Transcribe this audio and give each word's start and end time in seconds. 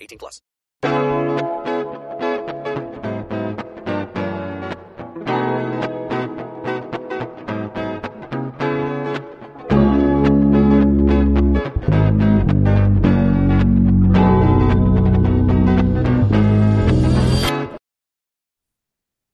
18 0.00 0.18
plus. 0.18 0.42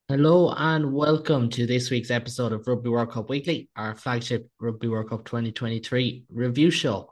Hello 0.09 0.53
and 0.59 0.93
welcome 0.93 1.49
to 1.49 1.67
this 1.67 1.91
week's 1.91 2.11
episode 2.11 2.53
of 2.53 2.67
Rugby 2.67 2.91
World 2.91 3.11
Cup 3.11 3.31
Weekly, 3.31 3.71
our 3.77 3.95
flagship 3.95 4.47
Rugby 4.61 4.89
World 4.89 5.09
Cup 5.09 5.25
2023 5.25 6.25
review 6.31 6.71
show. 6.71 7.09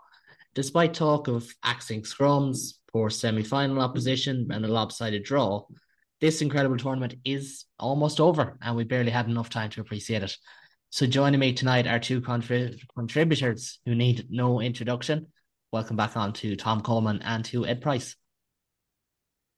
Despite 0.54 0.92
talk 0.92 1.26
of 1.26 1.50
axing 1.64 2.02
scrums, 2.02 2.74
poor 2.92 3.10
semi 3.10 3.42
final 3.42 3.80
opposition, 3.80 4.48
and 4.50 4.64
a 4.64 4.69
lopsided 4.69 5.24
draw, 5.24 5.64
this 6.20 6.42
incredible 6.42 6.77
tournament 6.77 7.14
is 7.24 7.64
almost 7.78 8.20
over 8.20 8.58
and 8.60 8.77
we 8.77 8.84
barely 8.84 9.10
had 9.10 9.28
enough 9.28 9.48
time 9.48 9.70
to 9.70 9.80
appreciate 9.80 10.22
it. 10.22 10.36
So, 10.91 11.06
joining 11.06 11.41
me 11.41 11.53
tonight 11.53 11.87
are 11.87 11.98
two 11.98 12.20
contrib- 12.20 12.81
contributors 12.97 13.78
who 13.87 13.94
need 13.94 14.26
no 14.28 14.60
introduction. 14.60 15.26
Welcome 15.72 15.97
back 15.97 16.16
on 16.16 16.32
to 16.34 16.56
Tom 16.56 16.81
Coleman 16.81 17.22
and 17.22 17.44
to 17.47 17.64
Ed 17.64 17.81
Price. 17.81 18.16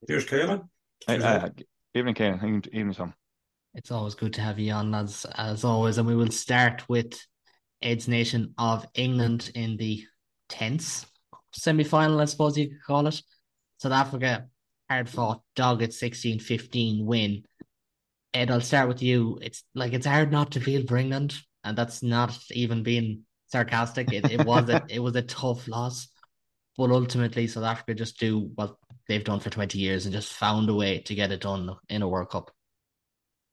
Here's 0.07 0.27
Caolan. 0.27 0.69
Hey, 1.07 1.19
uh, 1.19 1.49
evening, 1.95 2.15
Kane. 2.15 2.35
Evening, 2.35 2.65
evening, 2.73 2.95
Tom. 2.95 3.15
It's 3.75 3.91
always 3.91 4.15
good 4.15 4.35
to 4.35 4.43
have 4.43 4.59
you 4.59 4.73
on, 4.73 4.91
lads, 4.91 5.25
as 5.35 5.65
always. 5.65 5.97
And 5.97 6.07
we 6.07 6.15
will 6.15 6.31
start 6.31 6.87
with 6.89 7.19
Ed's 7.81 8.09
Nation 8.09 8.53
of 8.59 8.87
England 8.95 9.51
in 9.55 9.79
the 9.79 10.05
tense 10.51 11.07
semi 11.53 11.85
final, 11.85 12.21
I 12.21 12.27
suppose 12.27 12.57
you 12.57 12.69
could 12.69 12.83
call 12.87 13.07
it. 13.07 13.23
South 13.83 13.91
Africa, 13.91 14.47
hard 14.89 15.09
fought, 15.09 15.43
dogged 15.57 15.93
16 15.93 16.39
15 16.39 17.05
win. 17.05 17.43
Ed, 18.33 18.53
I'll 18.53 18.61
start 18.61 18.87
with 18.87 19.03
you. 19.03 19.41
It's 19.43 19.65
like 19.75 19.93
it's 19.93 20.07
hard 20.07 20.31
not 20.31 20.53
to 20.53 20.61
feel 20.61 20.87
for 20.87 20.97
England, 20.97 21.35
and 21.65 21.77
that's 21.77 22.01
not 22.01 22.39
even 22.53 22.85
being 22.85 23.25
sarcastic. 23.49 24.13
It, 24.13 24.31
it 24.31 24.47
was 24.47 24.69
a 24.69 24.85
it 24.89 25.01
was 25.01 25.17
a 25.17 25.23
tough 25.23 25.67
loss, 25.67 26.07
but 26.79 26.93
ultimately 26.93 27.49
South 27.49 27.65
Africa 27.65 27.95
just 27.95 28.21
do 28.21 28.53
what 28.55 28.77
they've 29.09 29.25
done 29.25 29.41
for 29.41 29.51
20 29.51 29.77
years 29.77 30.07
and 30.07 30.15
just 30.15 30.33
found 30.33 30.71
a 30.71 30.75
way 30.75 31.01
to 31.01 31.17
get 31.17 31.33
it 31.33 31.41
done 31.41 31.75
in 31.89 32.03
a 32.03 32.09
World 32.09 32.31
Cup. 32.31 32.53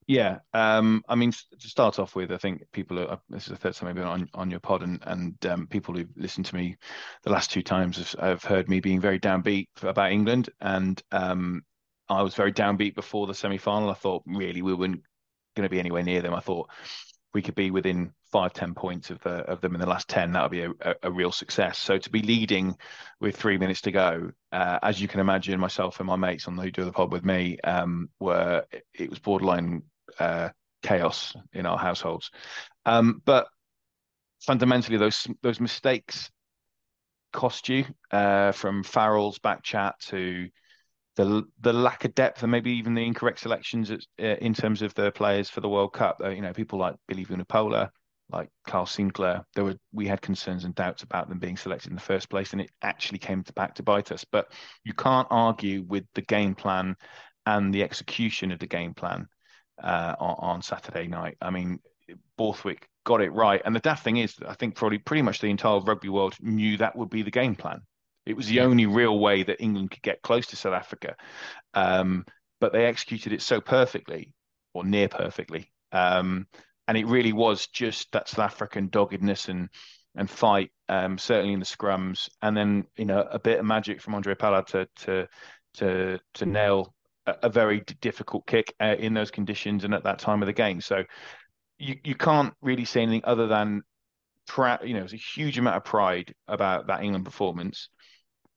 Yeah, 0.09 0.39
um, 0.55 1.03
I 1.07 1.13
mean, 1.13 1.31
to 1.33 1.67
start 1.67 1.99
off 1.99 2.15
with, 2.15 2.31
I 2.31 2.37
think 2.37 2.63
people 2.71 2.97
are. 2.97 3.21
This 3.29 3.43
is 3.43 3.49
the 3.49 3.57
third 3.57 3.75
time 3.75 3.89
I've 3.89 3.95
been 3.95 4.05
on, 4.05 4.27
on 4.33 4.49
your 4.49 4.59
pod, 4.59 4.81
and 4.81 4.97
and 5.03 5.45
um, 5.45 5.67
people 5.67 5.93
who've 5.93 6.09
listened 6.15 6.47
to 6.47 6.55
me 6.55 6.77
the 7.21 7.29
last 7.29 7.51
two 7.51 7.61
times 7.61 7.97
have, 7.97 8.19
have 8.19 8.43
heard 8.43 8.67
me 8.69 8.79
being 8.79 8.99
very 8.99 9.19
downbeat 9.19 9.67
about 9.83 10.11
England, 10.11 10.49
and 10.61 10.99
um, 11.11 11.61
I 12.09 12.23
was 12.23 12.33
very 12.33 12.51
downbeat 12.51 12.95
before 12.95 13.27
the 13.27 13.35
semi 13.35 13.59
final. 13.59 13.91
I 13.91 13.93
thought 13.93 14.23
really 14.25 14.63
we 14.63 14.73
weren't 14.73 15.03
going 15.55 15.67
to 15.67 15.69
be 15.69 15.77
anywhere 15.79 16.01
near 16.01 16.23
them. 16.23 16.33
I 16.33 16.39
thought 16.39 16.71
we 17.35 17.43
could 17.43 17.53
be 17.53 17.69
within 17.69 18.11
five, 18.31 18.53
ten 18.53 18.73
points 18.73 19.11
of 19.11 19.19
the 19.21 19.41
of 19.41 19.61
them 19.61 19.75
in 19.75 19.79
the 19.79 19.87
last 19.87 20.07
ten. 20.07 20.31
That 20.31 20.41
would 20.41 20.51
be 20.51 20.63
a, 20.63 20.71
a, 20.81 20.95
a 21.03 21.11
real 21.11 21.31
success. 21.31 21.77
So 21.77 21.99
to 21.99 22.09
be 22.09 22.23
leading 22.23 22.75
with 23.19 23.35
three 23.35 23.59
minutes 23.59 23.81
to 23.81 23.91
go, 23.91 24.31
uh, 24.51 24.79
as 24.81 24.99
you 24.99 25.07
can 25.07 25.19
imagine, 25.19 25.59
myself 25.59 25.99
and 25.99 26.07
my 26.07 26.15
mates 26.15 26.47
on 26.47 26.55
the 26.55 26.63
who 26.63 26.71
do 26.71 26.83
the 26.83 26.91
pod 26.91 27.11
with 27.11 27.23
me 27.23 27.59
um, 27.63 28.09
were 28.19 28.65
it 28.95 29.07
was 29.07 29.19
borderline 29.19 29.83
uh, 30.19 30.49
chaos 30.83 31.35
in 31.53 31.65
our 31.65 31.77
households. 31.77 32.31
Um, 32.85 33.21
but 33.25 33.47
fundamentally, 34.41 34.97
those 34.97 35.27
those 35.41 35.59
mistakes 35.59 36.29
cost 37.31 37.69
you 37.69 37.85
uh, 38.11 38.51
from 38.51 38.83
Farrell's 38.83 39.39
back 39.39 39.63
chat 39.63 39.95
to 39.99 40.49
the 41.15 41.43
the 41.59 41.73
lack 41.73 42.05
of 42.05 42.15
depth 42.15 42.43
and 42.43 42.51
maybe 42.51 42.71
even 42.71 42.93
the 42.93 43.05
incorrect 43.05 43.39
selections 43.39 43.91
uh, 43.91 43.95
in 44.17 44.53
terms 44.53 44.81
of 44.81 44.93
the 44.95 45.11
players 45.11 45.49
for 45.49 45.61
the 45.61 45.69
World 45.69 45.93
Cup. 45.93 46.21
Uh, 46.23 46.29
you 46.29 46.41
know, 46.41 46.53
people 46.53 46.79
like 46.79 46.95
Billy 47.07 47.25
Vunipola, 47.25 47.89
like 48.31 48.49
Carl 48.65 48.85
Sinckler. 48.85 49.43
There 49.55 49.65
were 49.65 49.75
we 49.91 50.07
had 50.07 50.21
concerns 50.21 50.63
and 50.63 50.73
doubts 50.75 51.03
about 51.03 51.29
them 51.29 51.39
being 51.39 51.57
selected 51.57 51.89
in 51.89 51.95
the 51.95 52.01
first 52.01 52.29
place, 52.29 52.53
and 52.53 52.61
it 52.61 52.71
actually 52.81 53.19
came 53.19 53.43
to 53.43 53.53
back 53.53 53.75
to 53.75 53.83
bite 53.83 54.11
us. 54.11 54.25
But 54.31 54.51
you 54.83 54.93
can't 54.93 55.27
argue 55.29 55.83
with 55.83 56.05
the 56.15 56.21
game 56.21 56.55
plan 56.55 56.95
and 57.45 57.73
the 57.73 57.83
execution 57.83 58.51
of 58.51 58.59
the 58.59 58.67
game 58.67 58.93
plan 58.93 59.27
uh, 59.83 60.15
on, 60.19 60.35
on 60.39 60.61
Saturday 60.61 61.07
night. 61.07 61.37
I 61.41 61.49
mean, 61.49 61.79
Borthwick 62.37 62.87
got 63.05 63.21
it 63.21 63.31
right. 63.31 63.61
And 63.63 63.75
the 63.75 63.79
daft 63.79 64.03
thing 64.03 64.17
is, 64.17 64.35
I 64.47 64.53
think 64.53 64.75
probably 64.75 64.97
pretty 64.97 65.21
much 65.21 65.39
the 65.39 65.49
entire 65.49 65.79
rugby 65.79 66.09
world 66.09 66.35
knew 66.39 66.77
that 66.77 66.95
would 66.95 67.09
be 67.09 67.21
the 67.21 67.31
game 67.31 67.55
plan. 67.55 67.81
It 68.25 68.35
was 68.35 68.47
the 68.47 68.61
only 68.61 68.85
real 68.85 69.17
way 69.17 69.43
that 69.43 69.61
England 69.61 69.91
could 69.91 70.03
get 70.03 70.21
close 70.21 70.47
to 70.47 70.55
South 70.55 70.73
Africa. 70.73 71.15
Um, 71.73 72.25
but 72.59 72.73
they 72.73 72.85
executed 72.85 73.33
it 73.33 73.41
so 73.41 73.61
perfectly, 73.61 74.33
or 74.73 74.83
near 74.83 75.07
perfectly. 75.07 75.71
Um, 75.91 76.47
and 76.87 76.97
it 76.97 77.07
really 77.07 77.33
was 77.33 77.67
just 77.67 78.11
that 78.11 78.27
South 78.27 78.39
African 78.39 78.89
doggedness 78.89 79.49
and 79.49 79.69
and 80.15 80.29
fight, 80.29 80.71
um, 80.89 81.17
certainly 81.17 81.53
in 81.53 81.59
the 81.59 81.65
scrums, 81.65 82.29
and 82.41 82.57
then 82.57 82.85
you 82.97 83.05
know 83.05 83.21
a 83.31 83.39
bit 83.39 83.59
of 83.59 83.65
magic 83.65 84.01
from 84.01 84.13
Handré 84.13 84.37
Pollard 84.37 84.67
to 84.67 84.87
to 84.97 85.27
to 85.75 86.19
to 86.33 86.45
nail 86.45 86.93
a, 87.41 87.49
very 87.49 87.83
difficult 88.01 88.45
kick 88.45 88.73
uh, 88.79 88.95
in 88.97 89.13
those 89.13 89.31
conditions 89.31 89.83
and 89.83 89.93
at 89.93 90.03
that 90.03 90.19
time 90.19 90.41
of 90.41 90.47
the 90.47 90.53
game. 90.53 90.81
So 90.81 91.03
you 91.77 91.95
you 92.03 92.15
can't 92.15 92.53
really 92.61 92.85
say 92.85 93.01
anything 93.01 93.21
other 93.23 93.47
than 93.47 93.83
proud. 94.47 94.79
You 94.83 94.93
know, 94.93 94.99
there's 94.99 95.13
a 95.13 95.17
huge 95.17 95.57
amount 95.57 95.77
of 95.77 95.83
pride 95.83 96.33
about 96.47 96.87
that 96.87 97.03
England 97.03 97.25
performance. 97.25 97.89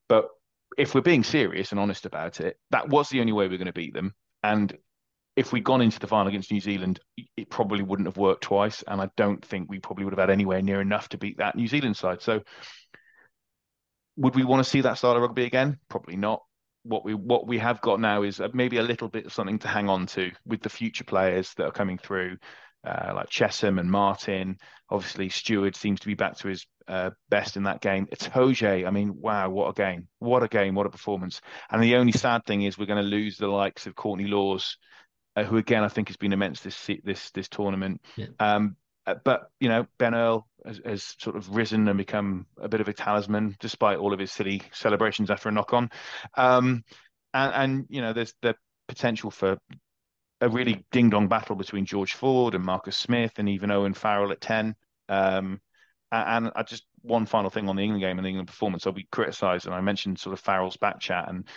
But 0.09 0.27
if 0.77 0.93
we're 0.93 1.01
being 1.01 1.23
serious 1.23 1.71
and 1.71 1.79
honest 1.79 2.05
about 2.05 2.41
it, 2.41 2.57
that 2.71 2.89
was 2.89 3.09
the 3.09 3.21
only 3.21 3.31
way 3.31 3.47
we 3.47 3.55
are 3.55 3.59
going 3.59 3.65
to 3.67 3.73
beat 3.73 3.93
them. 3.93 4.13
And 4.41 4.75
if 5.35 5.51
we'd 5.51 5.63
gone 5.63 5.81
into 5.81 5.99
the 5.99 6.07
final 6.07 6.27
against 6.27 6.51
New 6.51 6.59
Zealand, 6.59 6.99
it 7.37 7.49
probably 7.49 7.81
wouldn't 7.81 8.07
have 8.07 8.17
worked 8.17 8.43
twice. 8.43 8.83
And 8.87 9.01
I 9.01 9.09
don't 9.17 9.43
think 9.43 9.69
we 9.69 9.79
probably 9.79 10.05
would 10.05 10.13
have 10.13 10.19
had 10.19 10.29
anywhere 10.29 10.61
near 10.61 10.81
enough 10.81 11.09
to 11.09 11.17
beat 11.17 11.37
that 11.37 11.55
New 11.55 11.67
Zealand 11.67 11.97
side. 11.97 12.21
So 12.21 12.41
would 14.17 14.35
we 14.35 14.43
want 14.43 14.63
to 14.63 14.69
see 14.69 14.81
that 14.81 14.97
style 14.97 15.15
of 15.15 15.21
rugby 15.21 15.45
again? 15.45 15.79
Probably 15.89 16.15
not. 16.15 16.43
What 16.83 17.05
we 17.05 17.13
what 17.13 17.47
we 17.47 17.57
have 17.59 17.81
got 17.81 17.99
now 17.99 18.23
is 18.23 18.41
maybe 18.53 18.77
a 18.77 18.83
little 18.83 19.07
bit 19.09 19.25
of 19.25 19.33
something 19.33 19.59
to 19.59 19.67
hang 19.67 19.89
on 19.89 20.05
to 20.07 20.31
with 20.45 20.61
the 20.61 20.69
future 20.69 21.05
players 21.05 21.53
that 21.55 21.65
are 21.65 21.71
coming 21.71 21.97
through. 21.97 22.37
uh, 22.85 23.13
like 23.15 23.29
Chessum 23.29 23.79
and 23.79 23.89
Martin. 23.89 24.57
Obviously, 24.89 25.29
Stewart 25.29 25.75
seems 25.75 25.99
to 26.01 26.07
be 26.07 26.15
back 26.15 26.37
to 26.37 26.49
his 26.49 26.65
uh, 26.87 27.11
best 27.29 27.55
in 27.55 27.63
that 27.63 27.81
game. 27.81 28.07
Itoje, 28.07 28.85
I 28.85 28.89
mean, 28.91 29.15
wow, 29.19 29.49
what 29.49 29.69
a 29.69 29.73
game! 29.73 30.07
What 30.19 30.43
a 30.43 30.47
game! 30.47 30.75
What 30.75 30.85
a 30.85 30.89
performance! 30.89 31.41
And 31.71 31.81
the 31.81 31.95
only 31.95 32.11
sad 32.11 32.45
thing 32.45 32.63
is 32.63 32.77
we're 32.77 32.85
going 32.85 33.03
to 33.03 33.09
lose 33.09 33.37
the 33.37 33.47
likes 33.47 33.87
of 33.87 33.95
Courtney 33.95 34.27
Lawes, 34.27 34.77
uh, 35.35 35.43
who 35.43 35.57
again 35.57 35.83
I 35.83 35.87
think 35.87 36.09
has 36.09 36.17
been 36.17 36.33
immense 36.33 36.61
this 36.61 36.89
this 37.03 37.31
this 37.31 37.47
tournament. 37.47 38.01
Yeah. 38.17 38.27
Um, 38.39 38.75
uh, 39.05 39.15
but 39.23 39.49
you 39.59 39.69
know, 39.69 39.85
Ben 39.97 40.15
Earl 40.15 40.47
has, 40.65 40.79
has, 40.85 41.15
sort 41.19 41.35
of 41.35 41.55
risen 41.55 41.87
and 41.87 41.97
become 41.97 42.45
a 42.57 42.67
bit 42.67 42.81
of 42.81 42.87
a 42.87 42.93
talisman, 42.93 43.55
despite 43.59 43.97
all 43.97 44.13
of 44.13 44.19
his 44.19 44.31
silly 44.31 44.61
celebrations 44.71 45.29
after 45.29 45.49
a 45.49 45.51
knock 45.51 45.73
on. 45.73 45.89
Um, 46.35 46.83
and, 47.33 47.53
and 47.53 47.85
you 47.89 48.01
know, 48.01 48.13
there's 48.13 48.33
the 48.41 48.55
potential 48.87 49.31
for 49.31 49.57
a 50.41 50.49
really 50.49 50.85
ding 50.91 51.09
dong 51.09 51.27
battle 51.27 51.55
between 51.55 51.85
George 51.85 52.13
Ford 52.13 52.55
and 52.55 52.63
Marcus 52.63 52.97
Smith 52.97 53.33
and 53.37 53.49
even 53.49 53.71
Owen 53.71 53.93
Farrell 53.93 54.31
at 54.31 54.41
10. 54.41 54.75
Um, 55.09 55.61
and 56.11 56.51
I 56.55 56.63
just 56.63 56.83
one 57.01 57.25
final 57.25 57.49
thing 57.49 57.67
on 57.67 57.75
the 57.75 57.81
England 57.81 58.01
game 58.01 58.17
and 58.17 58.25
the 58.25 58.29
England 58.29 58.47
performance. 58.47 58.85
I'll 58.85 58.93
be 58.93 59.07
criticised, 59.11 59.65
and 59.65 59.73
I 59.73 59.81
mentioned 59.81 60.19
sort 60.19 60.33
of 60.33 60.39
Farrell's 60.39 60.77
back 60.77 60.99
chat, 60.99 61.27
and 61.27 61.47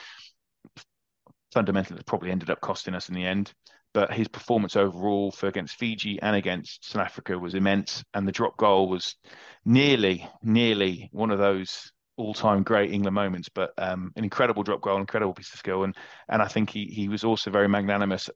fundamentally, 1.53 2.01
it 2.01 2.07
probably 2.07 2.31
ended 2.31 2.51
up 2.51 2.61
costing 2.61 2.95
us 2.95 3.09
in 3.09 3.15
the 3.15 3.25
end. 3.25 3.53
But 3.97 4.13
his 4.13 4.29
performance 4.29 4.77
overall 4.77 5.31
for 5.31 5.47
against 5.47 5.79
Fiji 5.79 6.19
and 6.21 6.37
against 6.37 6.85
South 6.85 7.01
Africa 7.01 7.39
was 7.39 7.55
immense, 7.55 8.05
and 8.13 8.29
the 8.29 8.33
drop 8.33 8.59
goal 8.59 8.91
was 8.91 9.17
nearly, 9.65 10.29
nearly 10.43 11.09
one 11.13 11.31
of 11.31 11.39
those 11.39 11.91
all-time 12.19 12.63
great 12.63 12.93
England 12.93 13.15
moments. 13.15 13.49
But 13.49 13.71
um, 13.79 14.13
an 14.15 14.25
incredible 14.25 14.65
drop 14.65 14.83
goal, 14.83 14.99
incredible 14.99 15.33
piece 15.33 15.51
of 15.55 15.61
skill, 15.61 15.85
and 15.85 15.97
and 16.29 16.43
I 16.43 16.47
think 16.47 16.69
he 16.69 16.85
he 16.85 17.09
was 17.09 17.25
also 17.25 17.51
very 17.51 17.69
magnanimous 17.69 18.29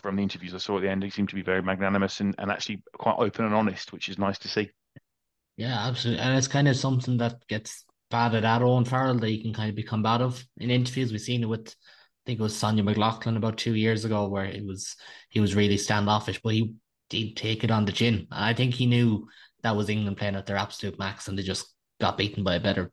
from 0.00 0.16
the 0.16 0.22
interviews 0.22 0.54
I 0.54 0.58
saw 0.58 0.78
at 0.78 0.80
the 0.80 0.88
end. 0.88 1.02
He 1.02 1.10
seemed 1.10 1.28
to 1.28 1.34
be 1.34 1.42
very 1.42 1.60
magnanimous 1.60 2.20
and, 2.20 2.34
and 2.38 2.50
actually 2.50 2.82
quite 2.96 3.16
open 3.18 3.44
and 3.44 3.54
honest, 3.54 3.92
which 3.92 4.08
is 4.08 4.18
nice 4.18 4.38
to 4.38 4.48
see. 4.48 4.70
Yeah, 5.58 5.88
absolutely. 5.88 6.22
And 6.22 6.38
it's 6.38 6.48
kind 6.48 6.68
of 6.68 6.76
something 6.76 7.18
that 7.18 7.46
gets 7.48 7.84
batted 8.10 8.46
at 8.46 8.62
Owen 8.62 8.86
Farrell 8.86 9.18
that 9.18 9.30
you 9.30 9.42
can 9.42 9.52
kind 9.52 9.68
of 9.68 9.76
be 9.76 9.82
combative 9.82 10.42
in 10.56 10.70
interviews. 10.70 11.12
We've 11.12 11.20
seen 11.20 11.42
it 11.42 11.50
with 11.50 11.76
think 12.26 12.40
it 12.40 12.42
was 12.42 12.54
Sonja 12.54 12.82
McLaughlan 12.82 13.36
about 13.36 13.58
two 13.58 13.74
years 13.74 14.04
ago 14.04 14.28
where 14.28 14.44
it 14.44 14.64
was 14.64 14.96
he 15.28 15.40
was 15.40 15.54
really 15.54 15.76
standoffish, 15.76 16.40
but 16.42 16.54
he 16.54 16.74
did 17.10 17.36
take 17.36 17.64
it 17.64 17.70
on 17.70 17.84
the 17.84 17.92
chin. 17.92 18.26
And 18.30 18.44
I 18.44 18.54
think 18.54 18.74
he 18.74 18.86
knew 18.86 19.28
that 19.62 19.76
was 19.76 19.88
England 19.88 20.16
playing 20.16 20.36
at 20.36 20.46
their 20.46 20.56
absolute 20.56 20.98
max 20.98 21.28
and 21.28 21.38
they 21.38 21.42
just 21.42 21.66
got 22.00 22.16
beaten 22.16 22.44
by 22.44 22.56
a 22.56 22.60
better 22.60 22.90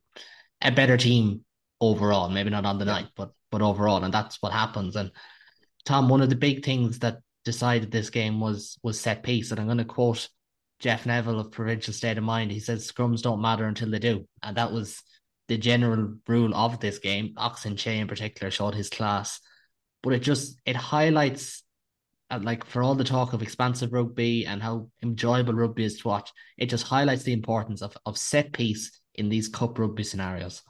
a 0.62 0.72
better 0.72 0.98
team 0.98 1.44
overall. 1.80 2.30
Maybe 2.30 2.50
not 2.50 2.66
on 2.66 2.80
the 2.80 2.86
night, 2.86 3.08
but 3.16 3.32
but 3.52 3.62
overall. 3.62 4.04
And 4.04 4.14
that's 4.14 4.42
what 4.42 4.54
happens. 4.54 4.96
And 4.96 5.12
Tom, 5.86 6.10
one 6.10 6.22
of 6.22 6.30
the 6.30 6.36
big 6.36 6.64
things 6.64 7.00
that 7.00 7.20
decided 7.46 7.92
this 7.92 8.10
game 8.10 8.40
was 8.40 8.78
was 8.84 9.00
set 9.00 9.24
piece. 9.24 9.52
And 9.52 9.60
I'm 9.60 9.68
gonna 9.68 9.86
quote 9.86 10.30
Jeff 10.80 11.06
Neville 11.06 11.40
of 11.40 11.52
Provincial 11.52 11.94
State 11.94 12.18
of 12.18 12.24
Mind. 12.24 12.52
He 12.52 12.60
says 12.60 12.92
scrums 12.92 13.22
don't 13.22 13.42
matter 13.42 13.66
until 13.66 13.92
they 13.92 14.00
do, 14.00 14.28
and 14.44 14.58
that 14.58 14.72
was 14.72 15.02
the 15.50 15.58
general 15.58 16.16
rule 16.28 16.56
of 16.56 16.80
this 16.80 17.00
game. 17.00 17.34
Ox 17.36 17.66
Nché 17.66 17.98
in 17.98 18.08
particular 18.08 18.52
showed 18.52 18.76
his 18.76 18.90
class, 18.90 19.42
but 20.02 20.14
it 20.14 20.20
just 20.20 20.58
it 20.66 20.78
highlights. 20.78 21.64
Uh, 22.32 22.40
like 22.44 22.64
for 22.64 22.84
all 22.84 22.94
the 22.94 23.04
talk 23.04 23.34
of 23.34 23.42
expansive 23.42 23.92
rugby 23.92 24.46
and 24.46 24.62
how 24.62 24.88
enjoyable 25.02 25.52
rugby 25.52 25.84
is 25.84 25.98
to 26.00 26.08
watch, 26.08 26.32
it 26.60 26.68
just 26.68 26.86
highlights 26.86 27.24
the 27.24 27.34
importance 27.34 27.82
of, 27.82 27.98
of 28.06 28.20
set 28.20 28.54
piece 28.54 29.02
in 29.16 29.30
these 29.30 29.50
cup 29.50 29.80
rugby 29.80 30.04
scenarios. 30.04 30.62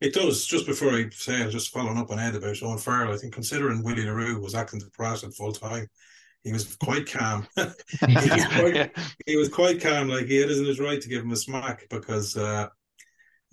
It 0.00 0.14
does. 0.14 0.46
Just 0.46 0.66
before 0.66 0.92
I 0.92 1.08
say, 1.10 1.42
I 1.42 1.46
was 1.46 1.54
just 1.54 1.72
following 1.72 1.98
up 1.98 2.12
on 2.12 2.20
Ed 2.20 2.36
about 2.36 2.62
Owen 2.62 2.78
Farrell, 2.78 3.12
I 3.12 3.16
think 3.16 3.34
considering 3.34 3.82
Willie 3.82 4.04
le 4.04 4.14
Roux 4.14 4.40
was 4.40 4.54
acting 4.54 4.78
the 4.78 4.90
press 4.90 5.24
at 5.24 5.34
full 5.34 5.52
time, 5.52 5.88
he 6.44 6.52
was 6.52 6.76
quite 6.76 7.10
calm. 7.10 7.48
he, 7.56 8.14
was 8.14 8.44
quite, 8.44 8.96
he, 9.26 9.36
was 9.36 9.48
quite, 9.48 9.80
calm. 9.80 10.08
Like 10.08 10.26
he 10.26 10.36
had 10.36 10.50
isn't 10.50 10.66
his 10.66 10.78
right 10.78 11.00
to 11.00 11.08
give 11.08 11.22
him 11.24 11.32
a 11.32 11.36
smack 11.36 11.88
because 11.90 12.36
uh, 12.36 12.68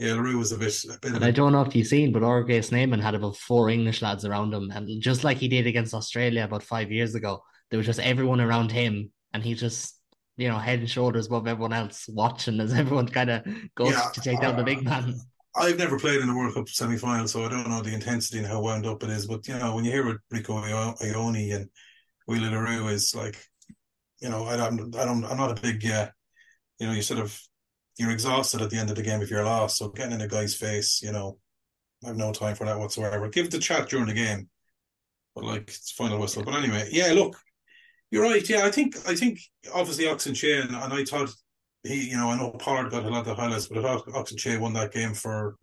yeah, 0.01 0.15
le 0.15 0.23
Roux 0.23 0.39
was 0.39 0.51
a 0.51 0.57
bit. 0.57 0.83
A 0.85 0.99
bit 0.99 1.13
and 1.13 1.23
I 1.23 1.29
don't 1.29 1.51
know 1.51 1.61
if 1.61 1.75
you've 1.75 1.85
seen, 1.85 2.11
but 2.11 2.23
RG 2.23 2.65
Snyman 2.65 2.99
had 2.99 3.13
about 3.13 3.37
four 3.37 3.69
English 3.69 4.01
lads 4.01 4.25
around 4.25 4.51
him, 4.51 4.71
and 4.71 4.99
just 4.99 5.23
like 5.23 5.37
he 5.37 5.47
did 5.47 5.67
against 5.67 5.93
Australia 5.93 6.43
about 6.43 6.63
five 6.63 6.91
years 6.91 7.13
ago, 7.13 7.43
there 7.69 7.77
was 7.77 7.85
just 7.85 7.99
everyone 7.99 8.41
around 8.41 8.71
him, 8.71 9.11
and 9.31 9.43
he 9.43 9.53
just 9.53 9.95
you 10.37 10.47
know 10.47 10.57
head 10.57 10.79
and 10.79 10.89
shoulders 10.89 11.27
above 11.27 11.47
everyone 11.47 11.71
else, 11.71 12.09
watching 12.09 12.59
as 12.59 12.73
everyone 12.81 13.07
kind 13.07 13.29
of 13.29 13.45
goes 13.75 13.91
yeah, 13.91 14.09
to 14.11 14.21
take 14.21 14.41
down 14.41 14.55
uh, 14.55 14.57
the 14.57 14.63
big 14.63 14.83
man. 14.83 15.13
I've 15.55 15.77
never 15.77 15.99
played 15.99 16.19
in 16.19 16.27
the 16.27 16.35
World 16.35 16.55
Cup 16.55 16.67
semi 16.67 16.97
final, 16.97 17.27
so 17.27 17.45
I 17.45 17.49
don't 17.49 17.69
know 17.69 17.83
the 17.83 17.93
intensity 17.93 18.39
and 18.39 18.47
how 18.47 18.59
wound 18.59 18.87
up 18.87 19.03
it 19.03 19.09
is. 19.11 19.27
But 19.27 19.47
you 19.47 19.59
know, 19.59 19.75
when 19.75 19.85
you 19.85 19.91
hear 19.91 20.07
what 20.07 20.17
Rieko 20.33 20.95
Ioane 20.97 21.55
and 21.55 21.69
le 22.27 22.59
Roux 22.59 22.87
is 22.87 23.13
like, 23.13 23.37
you 24.19 24.29
know, 24.29 24.45
I, 24.45 24.55
I'm 24.65 24.79
I 24.97 25.05
don't 25.05 25.23
I'm 25.25 25.37
not 25.37 25.59
a 25.59 25.61
big, 25.61 25.85
uh, 25.85 26.09
you 26.79 26.87
know, 26.87 26.93
you 26.93 27.03
sort 27.03 27.19
of 27.19 27.39
you're 28.01 28.11
exhausted 28.11 28.61
at 28.61 28.71
the 28.71 28.77
end 28.77 28.89
of 28.89 28.95
the 28.95 29.03
game 29.03 29.21
if 29.21 29.29
you're 29.29 29.45
lost. 29.45 29.77
So 29.77 29.89
getting 29.89 30.13
in 30.13 30.21
a 30.21 30.27
guy's 30.27 30.55
face, 30.55 31.01
you 31.03 31.11
know, 31.11 31.37
I 32.03 32.07
have 32.07 32.17
no 32.17 32.33
time 32.33 32.55
for 32.55 32.65
that 32.65 32.79
whatsoever. 32.79 33.29
Give 33.29 33.49
the 33.49 33.59
chat 33.59 33.89
during 33.89 34.07
the 34.07 34.13
game, 34.13 34.49
but 35.35 35.43
like 35.43 35.69
it's 35.69 35.91
final 35.91 36.19
whistle. 36.19 36.43
But 36.43 36.55
anyway, 36.55 36.89
yeah, 36.91 37.11
look, 37.13 37.37
you're 38.09 38.23
right. 38.23 38.47
Yeah, 38.49 38.65
I 38.65 38.71
think 38.71 38.95
I 39.07 39.13
think 39.13 39.39
obviously 39.73 40.07
Ox 40.07 40.25
Nché 40.25 40.65
and, 40.65 40.75
I 40.75 41.03
thought 41.05 41.29
he, 41.83 42.09
you 42.09 42.17
know, 42.17 42.29
I 42.31 42.37
know 42.37 42.51
Pollard 42.51 42.89
got 42.89 43.05
a 43.05 43.09
lot 43.09 43.27
of 43.27 43.37
highlights, 43.37 43.67
but 43.67 43.77
I 43.77 43.81
thought 43.81 44.15
Ox 44.15 44.33
Nché 44.33 44.59
won 44.59 44.73
that 44.73 44.91
game 44.91 45.13
for 45.13 45.55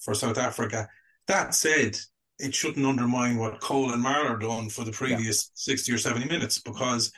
for 0.00 0.14
South 0.14 0.38
Africa. 0.38 0.88
That 1.26 1.54
said, 1.54 1.98
it 2.38 2.54
shouldn't 2.54 2.86
undermine 2.86 3.36
what 3.36 3.60
Cole 3.60 3.92
and 3.92 4.04
Marler 4.04 4.40
done 4.40 4.68
for 4.68 4.84
the 4.84 4.92
previous 4.92 5.50
yeah. 5.50 5.74
60 5.74 5.92
or 5.92 5.98
70 5.98 6.26
minutes 6.26 6.60
because 6.60 7.10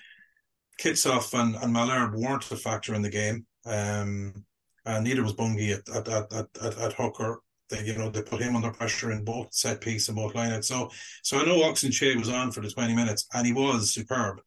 Kitshoff 0.81 1.39
and, 1.39 1.57
and 1.57 1.75
Malherbe 1.75 2.15
weren't 2.15 2.51
a 2.51 2.57
factor 2.57 2.95
in 2.95 3.03
the 3.03 3.11
game. 3.11 3.47
Um, 3.67 4.45
and 4.85 5.05
neither 5.05 5.23
was 5.23 5.35
Bongi 5.35 5.73
at 5.73 5.89
at, 5.89 6.33
at, 6.33 6.49
at, 6.63 6.79
at 6.79 6.93
hooker. 6.93 7.41
They, 7.69 7.85
you 7.85 7.99
know, 7.99 8.09
they 8.09 8.23
put 8.23 8.41
him 8.41 8.55
under 8.55 8.71
pressure 8.71 9.11
in 9.11 9.25
both 9.25 9.53
set 9.53 9.81
piece 9.81 10.09
and 10.09 10.17
both 10.17 10.35
lineouts. 10.35 10.67
So, 10.67 10.89
so 11.25 11.39
I 11.39 11.45
know 11.45 11.65
Ox 11.65 11.83
Nché 11.83 12.17
was 12.17 12.29
on 12.29 12.53
for 12.53 12.61
the 12.61 12.71
20 12.71 12.95
minutes 12.95 13.27
and 13.35 13.45
he 13.45 13.53
was 13.53 13.93
superb. 13.93 14.41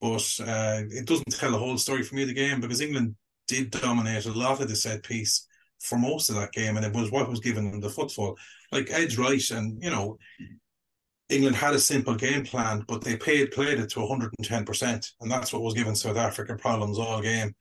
But 0.00 0.24
uh, 0.40 0.82
it 0.88 1.06
doesn't 1.06 1.38
tell 1.38 1.50
the 1.50 1.58
whole 1.58 1.76
story 1.76 2.02
for 2.02 2.14
me, 2.14 2.24
the 2.24 2.32
game, 2.32 2.60
because 2.60 2.80
England 2.80 3.16
did 3.46 3.70
dominate 3.70 4.24
a 4.24 4.32
lot 4.32 4.62
of 4.62 4.68
the 4.68 4.76
set 4.76 5.02
piece 5.02 5.46
for 5.80 5.98
most 5.98 6.30
of 6.30 6.36
that 6.36 6.52
game, 6.52 6.76
and 6.76 6.86
it 6.86 6.94
was 6.94 7.10
what 7.10 7.28
was 7.28 7.40
giving 7.40 7.70
them 7.70 7.80
the 7.80 7.88
footfall. 7.88 8.36
Like 8.72 8.90
Ed's 8.90 9.18
right, 9.18 9.50
and 9.50 9.82
you 9.82 9.90
know, 9.90 10.18
England 11.28 11.56
had 11.56 11.74
a 11.74 11.80
simple 11.80 12.14
game 12.14 12.44
plan, 12.44 12.84
but 12.86 13.02
they 13.02 13.16
played 13.16 13.50
played 13.50 13.78
it 13.78 13.90
to 13.90 14.00
110 14.00 14.64
percent, 14.64 15.10
and 15.20 15.30
that's 15.30 15.52
what 15.52 15.62
was 15.62 15.74
giving 15.74 15.94
South 15.94 16.16
Africa 16.16 16.56
problems 16.56 16.98
all 16.98 17.20
game. 17.20 17.54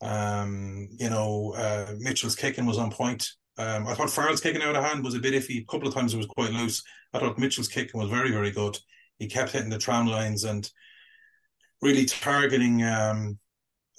Um, 0.00 0.88
you 0.98 1.10
know, 1.10 1.54
uh, 1.56 1.94
Mitchell's 1.98 2.36
kicking 2.36 2.66
was 2.66 2.78
on 2.78 2.90
point. 2.90 3.28
Um, 3.58 3.86
I 3.86 3.94
thought 3.94 4.10
Farrell's 4.10 4.40
kicking 4.40 4.62
out 4.62 4.76
of 4.76 4.84
hand 4.84 5.02
was 5.02 5.14
a 5.14 5.18
bit 5.18 5.34
iffy. 5.34 5.62
A 5.62 5.64
couple 5.66 5.88
of 5.88 5.94
times 5.94 6.12
it 6.12 6.18
was 6.18 6.26
quite 6.26 6.52
loose. 6.52 6.82
I 7.14 7.18
thought 7.18 7.38
Mitchell's 7.38 7.68
kicking 7.68 7.98
was 7.98 8.10
very, 8.10 8.30
very 8.30 8.50
good. 8.50 8.78
He 9.18 9.28
kept 9.28 9.52
hitting 9.52 9.70
the 9.70 9.78
tram 9.78 10.06
lines 10.06 10.44
and 10.44 10.70
really 11.80 12.04
targeting 12.04 12.82
um, 12.82 13.38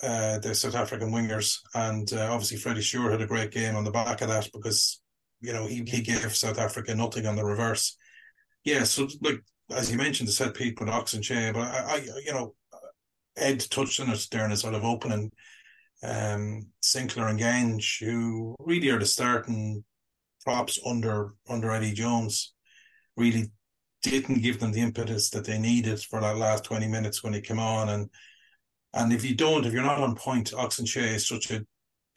uh, 0.04 0.38
the 0.40 0.54
South 0.54 0.76
African 0.76 1.12
wingers. 1.12 1.58
And 1.74 2.12
uh, 2.14 2.32
obviously, 2.32 2.58
Freddie 2.58 2.84
Stewart 2.84 3.12
had 3.12 3.22
a 3.22 3.28
great 3.28 3.52
game 3.52 3.76
on 3.76 3.84
the 3.84 3.92
back 3.92 4.22
of 4.22 4.28
that 4.28 4.48
because, 4.54 5.02
you 5.42 5.54
know, 5.54 5.66
he, 5.66 5.84
he 5.88 6.02
gave 6.02 6.36
South 6.36 6.60
Africa 6.60 6.94
nothing 6.94 7.26
on 7.26 7.36
the 7.36 7.46
reverse. 7.46 7.98
Yeah, 8.64 8.84
so 8.84 9.08
like 9.22 9.42
as 9.72 9.92
you 9.92 9.98
mentioned, 9.98 10.28
the 10.28 10.34
set 10.34 10.54
piece 10.54 10.76
with 10.80 10.90
Ox 10.90 11.14
Nché, 11.14 11.54
but 11.54 11.62
I, 11.62 11.96
I, 11.96 12.08
you 12.26 12.32
know, 12.32 12.54
Ed 13.36 13.60
touched 13.70 14.00
on 14.00 14.10
it 14.10 14.28
there 14.32 14.46
in 14.46 14.52
a 14.52 14.58
sort 14.58 14.74
of 14.74 14.84
opening. 14.84 15.32
Um, 16.04 16.68
Sinckler 16.84 17.30
and 17.30 17.40
Genge, 17.40 18.00
who 18.00 18.56
really 18.60 18.90
are 18.90 19.00
the 19.00 19.06
starting 19.06 19.84
props 20.44 20.80
under 20.86 21.34
under 21.50 21.72
Eddie 21.72 21.94
Jones, 21.94 22.54
really 23.16 23.52
didn't 24.04 24.42
give 24.42 24.60
them 24.60 24.72
the 24.72 24.82
impetus 24.82 25.30
that 25.32 25.46
they 25.46 25.58
needed 25.58 26.00
for 26.02 26.22
that 26.22 26.38
last 26.38 26.64
20 26.66 26.88
minutes 26.88 27.24
when 27.24 27.34
he 27.34 27.42
came 27.42 27.60
on. 27.60 27.90
And 27.90 28.10
and 28.94 29.12
if 29.12 29.26
you 29.26 29.36
don't, 29.36 29.66
if 29.66 29.74
you're 29.74 29.84
not 29.84 30.00
on 30.00 30.16
point, 30.16 30.54
Ox 30.54 30.80
Nché 30.80 31.16
is 31.16 31.28
such 31.28 31.52
a, 31.52 31.66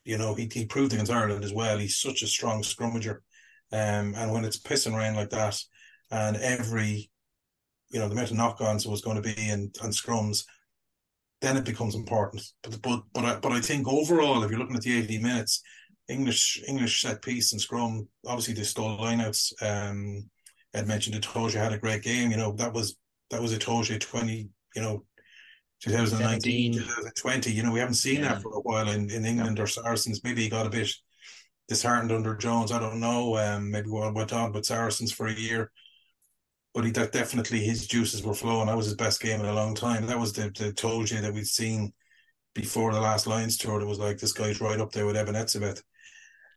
you 0.04 0.16
know, 0.16 0.34
he, 0.34 0.49
he 0.52 0.66
proved 0.66 0.92
against 0.92 1.12
Ireland 1.12 1.44
as 1.44 1.52
well. 1.52 1.78
He's 1.78 2.00
such 2.00 2.22
a 2.22 2.26
strong 2.26 2.62
scrummager. 2.62 3.18
Um, 3.72 4.14
and 4.16 4.32
when 4.32 4.44
it's 4.44 4.58
pissing 4.58 4.96
rain 4.96 5.14
like 5.14 5.30
that, 5.30 5.60
and 6.10 6.37
every, 6.37 7.10
you 7.90 7.99
know, 8.00 8.08
the 8.08 8.12
amount 8.12 8.30
of 8.30 8.37
knock-ons 8.37 8.87
was 8.87 9.00
going 9.00 9.20
to 9.20 9.22
be 9.22 9.34
in 9.49 9.70
and 9.82 9.92
scrums, 9.92 10.44
then 11.40 11.56
it 11.56 11.64
becomes 11.64 11.94
important. 11.94 12.42
But 12.62 12.80
but 12.82 13.02
but 13.12 13.25
I, 13.25 13.37
but 13.37 13.52
I 13.52 13.61
think 13.61 13.88
overall, 13.88 14.42
if 14.42 14.50
you're 14.50 14.61
looking 14.61 14.76
at 14.76 14.82
the 14.82 14.99
80 14.99 15.18
minutes, 15.18 15.62
English 16.09 16.62
English 16.66 17.00
set 17.02 17.23
piece 17.23 17.52
and 17.52 17.61
scrum, 17.61 18.09
obviously 18.26 18.54
they 18.54 18.62
stole 18.62 18.99
lineouts. 18.99 19.52
Um, 19.62 20.28
Ed 20.75 20.87
mentioned 20.87 21.16
Itoje 21.16 21.54
had 21.54 21.73
a 21.73 21.78
great 21.78 22.02
game. 22.02 22.30
You 22.30 22.37
know, 22.37 22.52
that 22.52 22.73
was 22.73 22.97
that 23.30 23.40
was 23.40 23.56
Itoje 23.56 24.00
20, 24.00 24.49
you 24.76 24.82
know, 24.82 25.04
2019, 25.80 26.75
2020. 26.75 27.52
You 27.52 27.62
know, 27.62 27.73
we 27.73 27.80
haven't 27.80 27.94
seen 27.94 28.20
yeah. 28.20 28.35
that 28.35 28.42
for 28.42 28.52
a 28.52 28.61
while 28.61 28.88
in, 28.88 29.11
in 29.11 29.25
England 29.25 29.56
yeah. 29.56 29.64
or 29.64 29.66
Saracens. 29.66 30.23
Maybe 30.23 30.42
he 30.42 30.49
got 30.49 30.66
a 30.66 30.70
bit 30.70 30.90
disheartened 31.68 32.12
under 32.12 32.37
Jones. 32.37 32.73
I 32.73 32.78
don't 32.78 33.00
know. 33.00 33.37
Um, 33.37 33.70
maybe 33.70 33.88
what 33.88 34.14
went 34.14 34.32
on 34.32 34.52
with 34.52 34.66
Saracens 34.66 35.12
for 35.12 35.26
a 35.28 35.32
year. 35.32 35.70
But 36.75 36.85
he 36.85 36.91
that 36.93 37.12
definitely 37.12 37.61
his 37.61 37.87
juices 37.87 38.23
were 38.23 38.35
flowing. 38.35 38.67
That 38.67 38.77
was 38.77 38.87
his 38.87 38.95
best 38.95 39.21
game 39.21 39.41
in 39.41 39.47
a 39.47 39.55
long 39.55 39.75
time. 39.75 40.07
That 40.07 40.19
was 40.19 40.33
the, 40.33 40.50
the 40.57 40.73
told 40.73 41.11
you 41.11 41.21
that 41.21 41.35
we'd 41.35 41.47
seen 41.47 41.93
before 42.55 42.93
the 42.93 43.00
last 43.00 43.27
Lions 43.27 43.57
tour. 43.57 43.81
It 43.81 43.87
was 43.87 43.99
like 43.99 44.19
this 44.19 44.33
guy's 44.33 44.61
right 44.61 44.81
up 44.81 44.93
there 44.93 45.07
with 45.07 45.17
Eben 45.17 45.35
Etzebeth. 45.35 45.83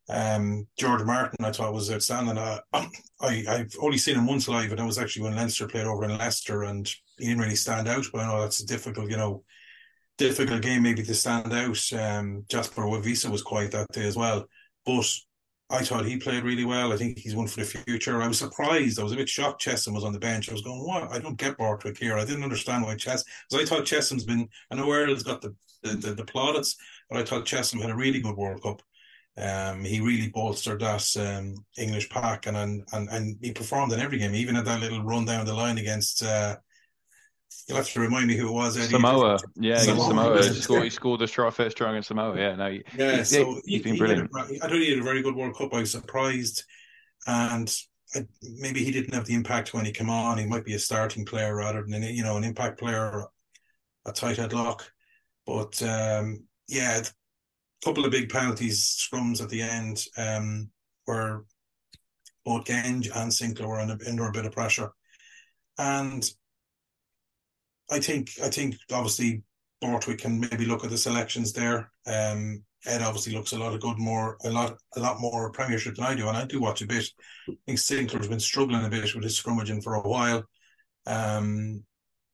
Um, 0.09 0.67
George 0.77 1.03
Martin, 1.03 1.45
I 1.45 1.51
thought 1.51 1.73
was 1.73 1.91
outstanding. 1.91 2.37
Uh, 2.37 2.59
I 2.73 3.45
I've 3.47 3.73
only 3.81 3.97
seen 3.97 4.15
him 4.15 4.27
once 4.27 4.47
live, 4.47 4.69
and 4.69 4.79
that 4.79 4.85
was 4.85 4.97
actually 4.97 5.23
when 5.23 5.35
Leinster 5.35 5.67
played 5.67 5.87
over 5.87 6.03
in 6.03 6.17
Leicester, 6.17 6.63
and 6.63 6.87
he 7.17 7.27
didn't 7.27 7.41
really 7.41 7.55
stand 7.55 7.87
out. 7.87 8.05
But 8.11 8.21
I 8.21 8.27
know 8.27 8.41
that's 8.41 8.59
a 8.59 8.65
difficult, 8.65 9.09
you 9.09 9.17
know, 9.17 9.43
difficult 10.17 10.61
game 10.61 10.83
maybe 10.83 11.03
to 11.03 11.15
stand 11.15 11.53
out. 11.53 11.93
Um, 11.93 12.45
Jasper 12.49 12.87
Wiese 12.87 13.25
was 13.25 13.41
quiet 13.41 13.71
that 13.71 13.91
day 13.91 14.05
as 14.05 14.15
well, 14.15 14.45
but 14.85 15.09
I 15.69 15.83
thought 15.83 16.05
he 16.05 16.17
played 16.17 16.43
really 16.43 16.65
well. 16.65 16.93
I 16.93 16.97
think 16.97 17.17
he's 17.17 17.35
one 17.35 17.47
for 17.47 17.61
the 17.61 17.65
future. 17.65 18.21
I 18.21 18.27
was 18.27 18.37
surprised. 18.37 18.99
I 18.99 19.03
was 19.03 19.13
a 19.13 19.15
bit 19.15 19.29
shocked 19.29 19.63
Chessum 19.63 19.93
was 19.93 20.03
on 20.03 20.13
the 20.13 20.19
bench. 20.19 20.49
I 20.49 20.53
was 20.53 20.61
going, 20.61 20.85
what? 20.85 21.11
I 21.11 21.19
don't 21.19 21.37
get 21.37 21.57
Borthwick 21.57 21.97
here. 21.97 22.17
I 22.17 22.25
didn't 22.25 22.43
understand 22.43 22.83
why 22.83 22.95
Chess, 22.95 23.23
because 23.49 23.63
I 23.63 23.67
thought 23.67 23.85
Chessum's 23.85 24.25
been, 24.25 24.47
I 24.71 24.75
know 24.75 24.91
Ireland's 24.91 25.23
got 25.23 25.41
the, 25.41 25.55
the, 25.81 25.95
the, 25.95 26.13
the 26.13 26.25
plaudits, 26.25 26.75
but 27.09 27.19
I 27.19 27.23
thought 27.23 27.45
Chessum 27.45 27.81
had 27.81 27.91
a 27.91 27.95
really 27.95 28.19
good 28.19 28.35
World 28.35 28.61
Cup. 28.61 28.81
Um, 29.35 29.83
he 29.83 29.99
really 29.99 30.29
bolstered 30.29 30.81
that 30.81 31.07
um, 31.17 31.55
English 31.77 32.09
pack 32.09 32.45
and, 32.45 32.55
and 32.55 32.83
and 32.93 33.09
and 33.09 33.37
he 33.41 33.51
performed 33.51 33.91
in 33.91 33.99
every 33.99 34.19
game, 34.19 34.35
even 34.35 34.55
at 34.55 34.65
that 34.65 34.79
little 34.79 35.03
run 35.03 35.25
down 35.25 35.47
the 35.47 35.55
line 35.55 35.79
against 35.79 36.21
uh, 36.23 36.57
You'll 37.67 37.77
have 37.77 37.89
to 37.89 37.99
remind 38.01 38.27
me 38.27 38.35
who 38.35 38.49
it 38.49 38.51
was. 38.51 38.77
Eddie. 38.77 38.87
Samoa, 38.87 39.39
yeah, 39.55 39.77
Samoa. 39.77 40.07
Samoa. 40.07 40.43
He 40.43 40.53
scored, 40.53 40.83
he 40.83 40.89
scored 40.89 41.19
the 41.21 41.27
strong, 41.27 41.51
first 41.51 41.77
strong 41.77 41.95
in 41.95 42.03
Samoa. 42.03 42.37
Yeah, 42.37 42.55
no, 42.55 42.69
he, 42.69 42.83
yeah. 42.97 43.17
He, 43.17 43.23
so 43.23 43.61
he's 43.65 43.83
been 43.83 43.97
brilliant. 43.97 44.29
A, 44.35 44.39
I 44.39 44.67
thought 44.67 44.73
he 44.73 44.89
had 44.89 44.99
a 44.99 45.03
very 45.03 45.21
good 45.21 45.35
World 45.35 45.55
Cup. 45.55 45.73
I 45.73 45.79
was 45.79 45.91
surprised, 45.91 46.63
and 47.25 47.73
I, 48.15 48.25
maybe 48.41 48.83
he 48.83 48.91
didn't 48.91 49.13
have 49.13 49.25
the 49.25 49.33
impact 49.33 49.73
when 49.73 49.85
he 49.85 49.91
came 49.91 50.09
on. 50.09 50.37
He 50.37 50.45
might 50.45 50.65
be 50.65 50.73
a 50.73 50.79
starting 50.79 51.25
player 51.25 51.55
rather 51.55 51.85
than 51.87 52.03
you 52.03 52.23
know 52.23 52.35
an 52.35 52.43
impact 52.43 52.79
player, 52.79 53.23
a 54.05 54.11
tight 54.11 54.37
head 54.37 54.51
lock. 54.51 54.83
But 55.45 55.81
um, 55.83 56.43
yeah, 56.67 56.99
a 56.99 57.85
couple 57.85 58.03
of 58.03 58.11
big 58.11 58.29
penalties, 58.29 58.81
scrums 58.81 59.41
at 59.41 59.49
the 59.49 59.61
end, 59.61 60.05
um, 60.17 60.69
where 61.05 61.43
both 62.43 62.65
Genge 62.65 63.09
and 63.15 63.31
Sinckler 63.31 63.67
were 63.67 63.79
under, 63.79 63.97
under 64.05 64.27
a 64.27 64.31
bit 64.31 64.45
of 64.45 64.51
pressure, 64.51 64.91
and 65.77 66.29
I 67.91 67.99
think 67.99 68.31
I 68.43 68.49
think 68.49 68.75
obviously 68.91 69.43
Borthwick 69.81 70.19
can 70.19 70.39
maybe 70.39 70.65
look 70.65 70.83
at 70.83 70.89
the 70.89 70.97
selections 70.97 71.53
there. 71.53 71.91
Um, 72.07 72.63
Ed 72.85 73.01
obviously 73.01 73.33
looks 73.33 73.53
a 73.53 73.57
lot 73.57 73.73
of 73.73 73.81
good 73.81 73.97
more 73.97 74.37
a 74.43 74.49
lot 74.49 74.77
a 74.95 74.99
lot 74.99 75.21
more 75.21 75.51
Premiership 75.51 75.95
than 75.95 76.05
I 76.05 76.15
do, 76.15 76.27
and 76.27 76.37
I 76.37 76.45
do 76.45 76.59
watch 76.59 76.81
a 76.81 76.87
bit. 76.87 77.05
I 77.49 77.53
think 77.65 77.79
Sinckler's 77.79 78.27
been 78.27 78.39
struggling 78.39 78.85
a 78.85 78.89
bit 78.89 79.13
with 79.15 79.23
his 79.23 79.39
scrummaging 79.39 79.83
for 79.83 79.95
a 79.95 80.01
while. 80.01 80.43
Um, 81.05 81.83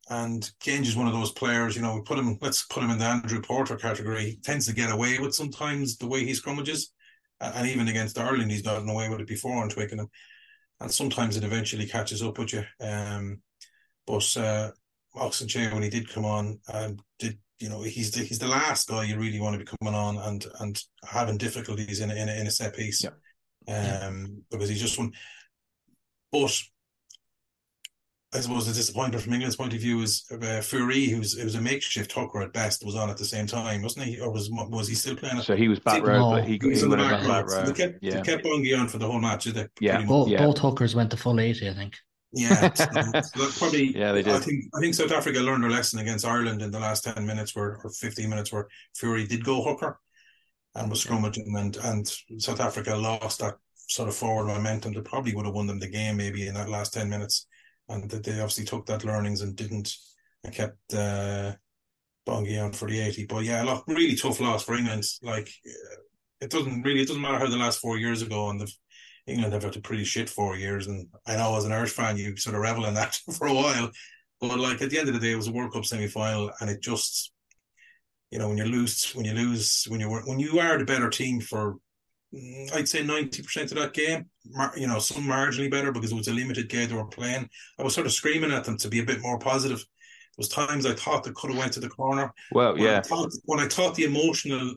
and 0.10 0.52
Genge 0.64 0.88
is 0.88 0.96
one 0.96 1.08
of 1.08 1.14
those 1.14 1.32
players, 1.32 1.76
you 1.76 1.84
know, 1.84 1.96
we 1.96 2.02
put 2.02 2.18
him 2.18 2.38
let's 2.42 2.64
put 2.66 2.84
him 2.84 2.90
in 2.90 2.98
the 2.98 3.06
Andrew 3.06 3.42
Porter 3.42 3.76
category. 3.76 4.26
He 4.26 4.36
tends 4.38 4.66
to 4.66 4.74
get 4.74 4.92
away 4.92 5.20
with 5.20 5.36
sometimes 5.36 5.98
the 5.98 6.08
way 6.08 6.26
he 6.26 6.32
scrummages. 6.32 6.88
And 7.40 7.68
even 7.68 7.88
against 7.88 8.18
Ireland, 8.18 8.52
he's 8.52 8.64
gotten 8.64 8.90
away 8.90 9.08
with 9.08 9.22
it 9.22 9.28
before 9.28 9.62
on 9.62 9.70
Twickenham. 9.70 10.10
And 10.80 10.92
sometimes 10.92 11.38
it 11.38 11.44
eventually 11.44 11.86
catches 11.86 12.24
up 12.24 12.38
with 12.38 12.54
you. 12.54 12.64
Um, 12.82 13.42
but 14.06 14.36
uh, 14.36 14.72
Ox 15.16 15.42
Nché 15.42 15.74
when 15.74 15.84
he 15.84 15.90
did 15.90 16.10
come 16.10 16.26
on 16.26 16.60
and 16.74 17.02
did 17.18 17.38
you 17.60 17.70
know 17.70 17.82
he's 17.82 18.12
the 18.12 18.24
he's 18.24 18.40
the 18.40 18.48
last 18.48 18.88
guy 18.88 19.04
you 19.04 19.18
really 19.18 19.40
want 19.40 19.54
to 19.54 19.60
be 19.60 19.78
coming 19.80 19.96
on 19.96 20.18
and 20.18 20.46
and 20.62 20.82
having 21.04 21.38
difficulties 21.38 22.00
in 22.00 22.10
a, 22.10 22.16
in 22.16 22.30
a, 22.30 22.34
in 22.40 22.48
a 22.48 22.52
set 22.52 22.76
piece, 22.76 23.04
yeah. 23.04 23.10
um, 23.74 24.28
yeah. 24.28 24.28
because 24.52 24.70
he's 24.70 24.82
just 24.82 24.98
one. 24.98 25.12
But 26.32 26.58
I 28.32 28.42
suppose 28.42 28.68
the 28.68 28.74
disappointment 28.74 29.24
from 29.24 29.34
England's 29.34 29.56
point 29.56 29.74
of 29.74 29.80
view 29.80 30.02
is 30.02 30.26
uh, 30.32 30.62
Fourie, 30.62 31.10
who's 31.10 31.36
it 31.36 31.44
was 31.44 31.56
a 31.56 31.62
makeshift 31.62 32.12
hooker 32.12 32.42
at 32.42 32.54
best, 32.54 32.86
was 32.86 32.96
on 32.96 33.10
at 33.10 33.18
the 33.18 33.26
same 33.26 33.48
time, 33.48 33.82
wasn't 33.82 34.06
he? 34.06 34.20
Or 34.20 34.32
was 34.32 34.50
was 34.52 34.88
he 34.88 34.94
still 34.94 35.16
playing? 35.16 35.42
So 35.42 35.56
he 35.56 35.68
was 35.68 35.80
back 35.80 36.06
row, 36.06 36.32
but 36.32 36.46
he, 36.46 36.60
he 36.62 36.70
was 36.70 36.84
in 36.84 36.92
the 36.92 36.98
back 36.98 37.24
row. 37.24 37.28
back. 37.28 37.50
So 37.50 37.64
they 37.64 37.74
kept 37.74 38.04
yeah. 38.04 38.16
they 38.16 38.22
kept 38.22 38.46
Bongi 38.46 38.80
on 38.80 38.88
for 38.88 39.00
the 39.00 39.08
whole 39.08 39.20
match, 39.20 39.46
did 39.46 39.56
they? 39.56 39.68
Yeah, 39.82 40.04
both, 40.04 40.30
yeah. 40.30 40.46
both 40.46 40.60
hookers 40.60 40.96
went 40.96 41.10
to 41.12 41.18
full 41.18 41.40
eighty, 41.40 41.68
I 41.68 41.74
think. 41.74 41.98
Yeah, 42.32 42.72
so, 42.74 42.86
so 43.22 43.50
probably. 43.60 43.98
yeah, 43.98 44.12
they 44.12 44.22
did. 44.22 44.34
I 44.34 44.40
think 44.40 44.66
I 44.76 44.80
think 44.80 44.94
South 44.94 45.12
Africa 45.12 45.40
learned 45.40 45.64
their 45.64 45.72
lesson 45.72 46.00
against 46.00 46.26
Ireland 46.26 46.62
in 46.62 46.72
the 46.72 46.80
last 46.80 47.04
ten 47.04 47.26
minutes, 47.26 47.56
where 47.56 47.80
or 47.84 47.90
fifteen 47.90 48.30
minutes, 48.30 48.52
where 48.52 48.68
Fourie 48.96 49.28
did 49.28 49.44
go 49.44 49.64
hooker, 49.64 50.00
and 50.76 50.90
was 50.90 51.04
scrummaging, 51.04 51.58
and 51.58 51.76
and 51.78 52.08
South 52.38 52.60
Africa 52.60 52.96
lost 52.96 53.40
that 53.40 53.56
sort 53.76 54.10
of 54.10 54.16
forward 54.16 54.48
momentum. 54.48 54.94
They 54.94 55.02
probably 55.02 55.34
would 55.34 55.46
have 55.46 55.56
won 55.56 55.68
them 55.68 55.80
the 55.80 55.90
game 55.90 56.18
maybe 56.18 56.48
in 56.48 56.54
that 56.54 56.70
last 56.70 56.94
ten 56.94 57.10
minutes, 57.10 57.48
and 57.88 58.10
that 58.12 58.24
they 58.24 58.34
obviously 58.34 58.66
took 58.66 58.86
that 58.86 59.04
learnings 59.04 59.42
and 59.42 59.56
didn't 59.56 59.92
and 60.44 60.54
kept 60.54 60.94
uh, 60.94 61.54
Bongi 62.28 62.64
on 62.64 62.74
for 62.74 62.88
the 62.88 63.00
eighty. 63.00 63.26
But 63.26 63.44
yeah, 63.44 63.64
look, 63.64 63.86
really 63.88 64.16
tough 64.16 64.40
loss 64.40 64.64
for 64.64 64.76
England. 64.76 65.06
Like 65.24 65.50
it 66.42 66.50
doesn't 66.50 66.84
really 66.84 67.02
it 67.02 67.08
doesn't 67.08 67.22
matter 67.22 67.40
how 67.40 67.48
the 67.48 67.58
last 67.58 67.80
four 67.80 67.98
years 67.98 68.22
ago 68.22 68.50
and 68.50 68.62
the 68.62 68.72
England 69.30 69.54
have 69.54 69.64
had 69.64 69.76
a 69.76 69.82
pretty 69.82 70.04
shit 70.04 70.30
four 70.30 70.58
years, 70.58 70.88
and 70.88 71.08
I 71.26 71.38
know 71.38 71.56
as 71.56 71.66
an 71.66 71.72
Irish 71.72 71.92
fan, 71.92 72.18
you 72.18 72.36
sort 72.38 72.56
of 72.56 72.62
revel 72.62 72.86
in 72.86 72.94
that 72.96 73.16
for 73.38 73.48
a 73.48 73.54
while. 73.54 73.92
But 74.42 74.60
like 74.60 74.82
at 74.82 74.90
the 74.90 75.00
end 75.00 75.10
of 75.10 75.14
the 75.14 75.20
day, 75.20 75.32
it 75.32 75.38
was 75.38 75.48
a 75.48 75.52
World 75.52 75.74
Cup 75.74 75.86
semi 75.86 76.08
final, 76.08 76.52
and 76.60 76.70
it 76.70 76.82
just, 76.82 77.32
you 78.32 78.40
know, 78.40 78.48
when 78.48 78.58
you 78.58 78.66
lose, 78.66 79.12
when 79.14 79.26
you 79.26 79.34
lose, 79.34 79.86
when 79.90 80.00
you 80.00 80.10
were, 80.10 80.22
when 80.22 80.40
you 80.40 80.60
are 80.60 80.78
the 80.78 80.86
better 80.86 81.10
team 81.10 81.42
for, 81.42 81.76
mm, 82.34 82.74
I'd 82.74 82.88
say 82.88 83.04
ninety 83.04 83.44
percent 83.44 83.72
of 83.72 83.78
that 83.78 83.94
game, 83.94 84.30
you 84.78 84.88
know, 84.88 85.00
some 85.00 85.24
marginally 85.24 85.70
better 85.70 85.92
because 85.92 86.12
it 86.12 86.18
was 86.18 86.28
a 86.30 86.34
limited 86.34 86.70
game 86.70 86.90
they 86.90 86.96
were 86.96 87.06
playing. 87.06 87.50
I 87.78 87.84
was 87.84 87.94
sort 87.94 88.08
of 88.08 88.14
screaming 88.14 88.52
at 88.52 88.64
them 88.64 88.78
to 88.78 88.88
be 88.88 89.00
a 89.00 89.06
bit 89.06 89.22
more 89.22 89.40
positive. 89.40 89.80
There 89.80 89.86
was 90.38 90.50
times 90.50 90.86
I 90.86 90.94
thought 90.94 91.26
they 91.26 91.32
could 91.32 91.50
have 91.50 91.60
went 91.60 91.74
to 91.74 91.82
the 91.82 91.90
corner. 91.90 92.34
Well, 92.54 92.74
when 92.74 92.84
yeah. 92.84 93.00
I 93.00 93.02
thought, 93.02 93.34
when 93.44 93.60
I 93.60 93.68
thought 93.68 93.96
the 93.96 94.06
emotional 94.06 94.76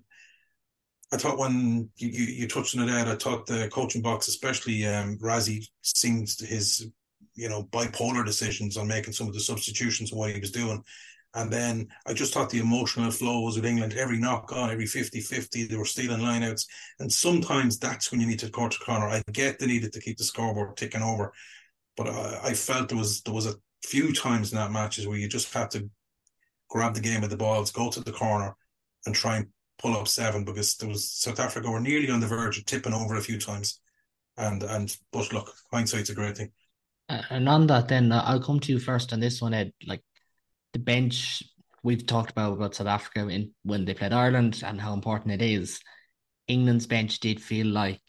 I 1.13 1.19
thought 1.19 1.39
when 1.39 1.91
you, 1.97 2.09
you, 2.09 2.25
you 2.25 2.49
touched 2.49 2.77
on 2.77 2.89
it, 2.89 2.93
Ed, 2.93 3.07
I 3.07 3.17
thought 3.17 3.47
the 3.47 3.69
coaching 3.71 4.01
box, 4.01 4.29
especially 4.29 4.87
um, 4.87 5.19
Rassie, 5.19 5.69
seemed 5.83 6.29
his 6.41 6.89
you 7.35 7.49
know 7.49 7.65
bipolar 7.65 8.25
decisions 8.25 8.77
on 8.77 8.89
making 8.89 9.13
some 9.13 9.29
of 9.29 9.35
the 9.35 9.41
substitutions 9.41 10.11
and 10.11 10.19
what 10.19 10.33
he 10.33 10.41
was 10.41 10.51
doing. 10.51 10.83
And 11.35 11.51
then 11.51 11.89
I 12.07 12.13
just 12.13 12.35
thought 12.35 12.51
the 12.51 12.61
emotional 12.61 13.11
flows 13.11 13.57
with 13.57 13.65
England, 13.65 13.95
every 13.95 14.19
knock 14.19 14.53
on, 14.53 14.71
every 14.71 14.87
50 14.87 15.21
50, 15.21 15.67
they 15.67 15.77
were 15.77 15.85
stealing 15.87 16.21
lineouts. 16.21 16.67
And 16.99 17.11
sometimes 17.11 17.79
that's 17.79 18.11
when 18.11 18.21
you 18.21 18.27
need 18.27 18.39
to 18.41 18.51
court 18.51 18.73
to 18.73 18.79
corner. 18.79 19.07
I 19.07 19.23
get 19.33 19.59
the 19.59 19.67
needed 19.67 19.95
to 19.95 20.01
keep 20.01 20.19
the 20.19 20.25
scoreboard 20.25 20.77
ticking 20.77 21.03
over. 21.03 21.33
But 21.97 22.09
I, 22.09 22.41
I 22.45 22.53
felt 22.55 22.89
there 22.89 22.99
was 22.99 23.23
there 23.23 23.35
was 23.35 23.47
a 23.47 23.55
few 23.85 24.13
times 24.13 24.53
in 24.53 24.59
that 24.59 24.73
matches 24.73 25.07
where 25.07 25.19
you 25.19 25.29
just 25.29 25.53
had 25.53 25.71
to 25.73 25.89
grab 26.69 26.95
the 26.95 27.01
game 27.01 27.21
with 27.21 27.31
the 27.31 27.37
balls, 27.37 27.71
go 27.71 27.91
to 27.91 28.01
the 28.01 28.13
corner, 28.13 28.55
and 29.07 29.15
try 29.15 29.37
and 29.37 29.49
pull 29.83 29.97
up 29.97 30.09
seven 30.09 30.45
because 30.45 30.77
there 30.77 30.89
was 30.89 31.11
South 31.11 31.41
Africa 31.41 31.69
were 31.69 31.81
nearly 31.81 32.09
on 32.11 32.21
the 32.21 32.27
verge 32.27 32.57
of 32.57 32.65
tipping 32.65 32.95
over 32.95 33.17
a 33.17 33.21
few 33.21 33.39
times. 33.39 33.81
And 34.37 34.63
and 34.63 34.97
but 35.13 35.33
look, 35.33 35.53
hindsight's 35.73 36.11
a 36.11 36.15
great 36.15 36.37
thing. 36.37 36.53
And 37.09 37.49
on 37.49 37.67
that, 37.67 37.89
then 37.89 38.13
uh, 38.13 38.23
I'll 38.25 38.43
come 38.43 38.61
to 38.61 38.73
you 38.73 38.79
first 38.79 39.13
on 39.13 39.21
this 39.21 39.43
one, 39.43 39.53
Ed. 39.53 39.73
Like 39.87 40.03
the 40.73 40.79
bench, 40.79 41.43
we've 41.83 42.07
talked 42.07 42.31
about 42.31 42.55
about 42.55 42.75
South 42.75 42.87
Africa 42.87 43.29
in 43.29 43.51
when 43.65 43.85
they 43.85 43.93
played 43.93 44.13
Ireland 44.13 44.63
and 44.65 44.81
how 44.81 44.95
important 44.95 45.33
it 45.33 45.43
is. 45.43 45.81
England's 46.49 46.87
bench 46.87 47.21
did 47.21 47.43
feel 47.43 47.67
like 47.67 48.01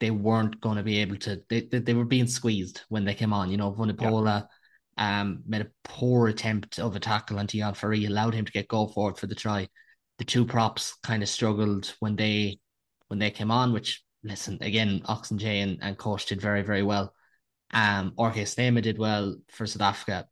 they 0.00 0.10
weren't 0.10 0.60
going 0.60 0.76
to 0.76 0.82
be 0.82 0.98
able 0.98 1.16
to. 1.16 1.42
They, 1.50 1.62
they, 1.62 1.80
they 1.80 1.94
were 1.94 2.04
being 2.04 2.26
squeezed 2.26 2.82
when 2.88 3.04
they 3.04 3.14
came 3.14 3.32
on. 3.32 3.50
You 3.50 3.56
know, 3.56 3.72
Vunipola 3.72 4.46
yeah. 4.96 5.20
um 5.20 5.42
made 5.46 5.62
a 5.62 5.70
poor 5.84 6.28
attempt 6.28 6.78
of 6.78 6.96
a 6.96 7.00
tackle 7.00 7.38
on 7.38 7.46
Deon 7.46 7.76
Fourie, 7.76 8.06
allowed 8.06 8.34
him 8.34 8.46
to 8.46 8.52
get 8.52 8.68
go 8.68 8.86
forward 8.86 9.18
for 9.18 9.26
the 9.26 9.34
try 9.34 9.68
the 10.22 10.26
two 10.26 10.44
props 10.44 10.96
kind 11.02 11.20
of 11.20 11.28
struggled 11.28 11.92
when 11.98 12.14
they 12.14 12.60
when 13.08 13.18
they 13.18 13.28
came 13.32 13.50
on, 13.50 13.72
which 13.72 14.04
listen 14.22 14.56
again, 14.60 15.02
Ox 15.06 15.30
Nché 15.30 15.64
and, 15.64 15.78
and 15.82 15.98
Koch 15.98 16.24
did 16.26 16.40
very, 16.40 16.62
very 16.62 16.84
well. 16.84 17.12
Um 17.72 18.12
RG 18.16 18.46
Snyman 18.46 18.84
did 18.84 18.98
well 18.98 19.36
for 19.50 19.66
South 19.66 19.82
Africa. 19.82 20.28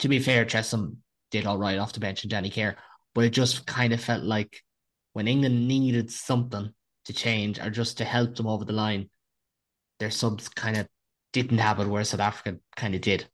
To 0.00 0.08
be 0.08 0.18
fair, 0.18 0.44
Chessum 0.44 0.96
did 1.30 1.46
all 1.46 1.56
right 1.56 1.78
off 1.78 1.94
the 1.94 2.00
bench 2.00 2.22
and 2.22 2.30
Danny 2.30 2.50
Care, 2.50 2.76
but 3.14 3.24
it 3.24 3.30
just 3.30 3.64
kind 3.64 3.94
of 3.94 4.02
felt 4.02 4.24
like 4.24 4.62
when 5.14 5.26
England 5.26 5.66
needed 5.66 6.10
something 6.10 6.74
to 7.06 7.12
change 7.14 7.58
or 7.58 7.70
just 7.70 7.96
to 7.96 8.04
help 8.04 8.36
them 8.36 8.46
over 8.46 8.66
the 8.66 8.74
line, 8.74 9.08
their 10.00 10.10
subs 10.10 10.50
kind 10.50 10.76
of 10.76 10.86
didn't 11.32 11.58
have 11.58 11.80
it 11.80 11.88
where 11.88 12.04
South 12.04 12.20
Africa 12.20 12.58
kind 12.76 12.94
of 12.94 13.00
did. 13.00 13.26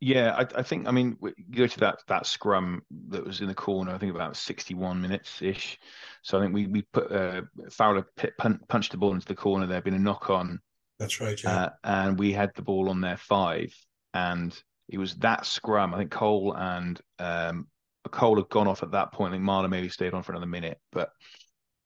Yeah, 0.00 0.34
I, 0.36 0.60
I, 0.60 0.62
think. 0.62 0.86
I 0.86 0.90
mean, 0.90 1.16
you 1.22 1.34
go 1.54 1.66
to 1.66 1.80
that 1.80 1.98
that 2.06 2.26
scrum 2.26 2.82
that 3.08 3.24
was 3.24 3.40
in 3.40 3.48
the 3.48 3.54
corner. 3.54 3.92
I 3.92 3.98
think 3.98 4.14
about 4.14 4.36
sixty-one 4.36 5.00
minutes 5.00 5.42
ish. 5.42 5.78
So 6.22 6.38
I 6.38 6.42
think 6.42 6.54
we 6.54 6.66
we 6.66 6.82
put 6.92 7.10
uh, 7.10 7.42
Fowler 7.70 8.06
pit, 8.16 8.34
pun, 8.38 8.60
punched 8.68 8.92
the 8.92 8.98
ball 8.98 9.14
into 9.14 9.26
the 9.26 9.34
corner. 9.34 9.66
There 9.66 9.76
had 9.76 9.84
been 9.84 9.94
a 9.94 9.98
knock 9.98 10.30
on. 10.30 10.60
That's 10.98 11.20
right. 11.20 11.42
Yeah. 11.42 11.56
Uh, 11.56 11.70
and 11.84 12.18
we 12.18 12.32
had 12.32 12.50
the 12.54 12.62
ball 12.62 12.88
on 12.90 13.00
their 13.00 13.16
five, 13.16 13.74
and 14.14 14.56
it 14.88 14.98
was 14.98 15.16
that 15.16 15.46
scrum. 15.46 15.94
I 15.94 15.98
think 15.98 16.10
Cole 16.10 16.54
and 16.56 17.00
um, 17.18 17.66
Cole 18.10 18.36
had 18.36 18.48
gone 18.48 18.68
off 18.68 18.82
at 18.82 18.92
that 18.92 19.12
point. 19.12 19.32
I 19.32 19.36
think 19.36 19.44
Marler 19.44 19.68
maybe 19.68 19.88
stayed 19.88 20.14
on 20.14 20.22
for 20.22 20.32
another 20.32 20.46
minute, 20.46 20.78
but 20.92 21.10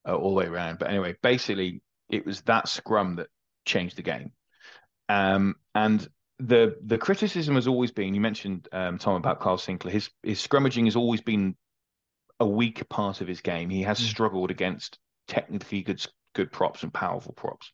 uh, 0.06 0.14
all 0.14 0.30
the 0.30 0.40
way 0.40 0.46
around. 0.46 0.78
But 0.78 0.90
anyway, 0.90 1.14
basically, 1.22 1.82
it 2.10 2.26
was 2.26 2.42
that 2.42 2.68
scrum 2.68 3.16
that 3.16 3.28
changed 3.64 3.96
the 3.96 4.02
game. 4.02 4.32
Um, 5.08 5.56
and 5.74 6.06
the 6.46 6.76
the 6.84 6.98
criticism 6.98 7.54
has 7.54 7.66
always 7.66 7.90
been. 7.90 8.14
You 8.14 8.20
mentioned 8.20 8.68
um, 8.72 8.98
Tom 8.98 9.14
about 9.14 9.40
Kyle 9.40 9.58
Sinckler. 9.58 9.90
His 9.90 10.10
his 10.22 10.44
scrummaging 10.44 10.86
has 10.86 10.96
always 10.96 11.20
been 11.20 11.56
a 12.40 12.46
weak 12.46 12.88
part 12.88 13.20
of 13.20 13.28
his 13.28 13.40
game. 13.40 13.70
He 13.70 13.82
has 13.82 14.00
mm. 14.00 14.04
struggled 14.04 14.50
against 14.50 14.98
technically 15.28 15.82
good 15.82 16.04
good 16.34 16.50
props 16.50 16.82
and 16.82 16.92
powerful 16.92 17.32
props. 17.32 17.72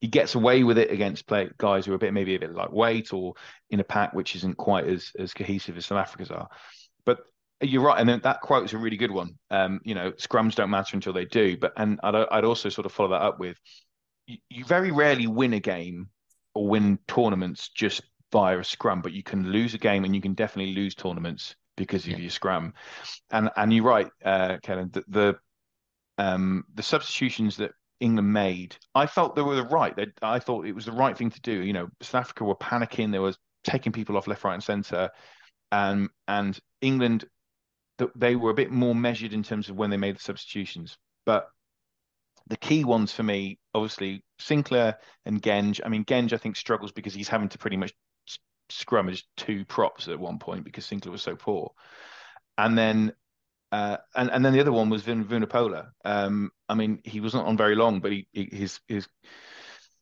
He 0.00 0.08
gets 0.08 0.34
away 0.34 0.64
with 0.64 0.78
it 0.78 0.90
against 0.90 1.26
play, 1.26 1.50
guys 1.58 1.84
who 1.84 1.92
are 1.92 1.96
a 1.96 1.98
bit 1.98 2.14
maybe 2.14 2.34
a 2.34 2.40
bit 2.40 2.54
lightweight 2.54 3.12
or 3.12 3.34
in 3.68 3.80
a 3.80 3.84
pack 3.84 4.14
which 4.14 4.34
isn't 4.36 4.56
quite 4.56 4.86
as 4.86 5.12
as 5.18 5.32
cohesive 5.32 5.76
as 5.76 5.86
South 5.86 5.98
Africa's 5.98 6.30
are. 6.30 6.48
But 7.04 7.20
you're 7.60 7.82
right, 7.82 8.00
and 8.00 8.08
then 8.08 8.20
that 8.24 8.40
quote 8.40 8.64
is 8.64 8.72
a 8.72 8.78
really 8.78 8.96
good 8.96 9.12
one. 9.12 9.38
Um, 9.50 9.80
you 9.84 9.94
know, 9.94 10.12
scrums 10.12 10.54
don't 10.56 10.70
matter 10.70 10.96
until 10.96 11.12
they 11.12 11.26
do. 11.26 11.56
But 11.56 11.74
and 11.76 12.00
I'd, 12.02 12.14
I'd 12.14 12.44
also 12.44 12.70
sort 12.70 12.86
of 12.86 12.92
follow 12.92 13.10
that 13.10 13.22
up 13.22 13.38
with 13.38 13.56
you, 14.26 14.38
you 14.48 14.64
very 14.64 14.90
rarely 14.90 15.28
win 15.28 15.52
a 15.52 15.60
game 15.60 16.08
or 16.54 16.68
win 16.68 16.98
tournaments 17.06 17.68
just 17.68 18.02
via 18.32 18.58
a 18.58 18.64
scrum, 18.64 19.02
but 19.02 19.12
you 19.12 19.22
can 19.22 19.50
lose 19.50 19.74
a 19.74 19.78
game 19.78 20.04
and 20.04 20.14
you 20.14 20.20
can 20.20 20.34
definitely 20.34 20.74
lose 20.74 20.94
tournaments 20.94 21.56
because 21.76 22.04
of 22.04 22.12
yeah. 22.12 22.18
your 22.18 22.30
scrum. 22.30 22.74
And 23.30 23.50
and 23.56 23.72
you're 23.72 23.84
right, 23.84 24.08
uh, 24.24 24.58
Kellen. 24.62 24.90
The, 24.92 25.04
the 25.08 25.36
um, 26.18 26.64
the 26.74 26.82
substitutions 26.82 27.56
that 27.56 27.72
England 28.00 28.32
made, 28.32 28.76
I 28.94 29.06
felt 29.06 29.34
they 29.34 29.42
were 29.42 29.56
the 29.56 29.64
right. 29.64 29.94
They, 29.96 30.06
I 30.22 30.38
thought 30.38 30.66
it 30.66 30.74
was 30.74 30.86
the 30.86 30.92
right 30.92 31.16
thing 31.16 31.30
to 31.30 31.40
do. 31.40 31.52
You 31.52 31.72
know, 31.72 31.88
South 32.02 32.22
Africa 32.22 32.44
were 32.44 32.56
panicking. 32.56 33.12
They 33.12 33.18
were 33.18 33.34
taking 33.64 33.92
people 33.92 34.16
off 34.16 34.26
left, 34.26 34.44
right, 34.44 34.54
and 34.54 34.62
centre, 34.62 35.10
and 35.72 36.08
and 36.28 36.58
England, 36.80 37.24
they 38.16 38.36
were 38.36 38.50
a 38.50 38.54
bit 38.54 38.70
more 38.70 38.94
measured 38.94 39.32
in 39.32 39.42
terms 39.42 39.68
of 39.68 39.76
when 39.76 39.90
they 39.90 39.96
made 39.96 40.16
the 40.16 40.20
substitutions. 40.20 40.96
But 41.26 41.48
the 42.50 42.56
key 42.56 42.84
ones 42.84 43.12
for 43.12 43.22
me, 43.22 43.58
obviously, 43.74 44.22
Sinckler 44.40 44.96
and 45.24 45.40
Genge. 45.40 45.80
I 45.84 45.88
mean, 45.88 46.04
Genge, 46.04 46.32
I 46.32 46.36
think, 46.36 46.56
struggles 46.56 46.92
because 46.92 47.14
he's 47.14 47.28
having 47.28 47.48
to 47.50 47.58
pretty 47.58 47.76
much 47.76 47.94
scrummage 48.70 49.22
two 49.36 49.64
props 49.64 50.08
at 50.08 50.18
one 50.18 50.38
point 50.38 50.64
because 50.64 50.86
Sinckler 50.86 51.12
was 51.12 51.22
so 51.22 51.36
poor. 51.36 51.72
And 52.58 52.76
then 52.76 53.12
uh, 53.72 53.98
and 54.16 54.30
and 54.30 54.44
then 54.44 54.52
the 54.52 54.60
other 54.60 54.72
one 54.72 54.90
was 54.90 55.02
Vin 55.02 55.24
Vunipola. 55.24 55.90
Um, 56.04 56.50
I 56.68 56.74
mean, 56.74 57.00
he 57.04 57.20
wasn't 57.20 57.46
on 57.46 57.56
very 57.56 57.76
long, 57.76 58.00
but 58.00 58.10
he, 58.10 58.26
he, 58.32 58.48
his 58.50 58.80
his 58.88 59.06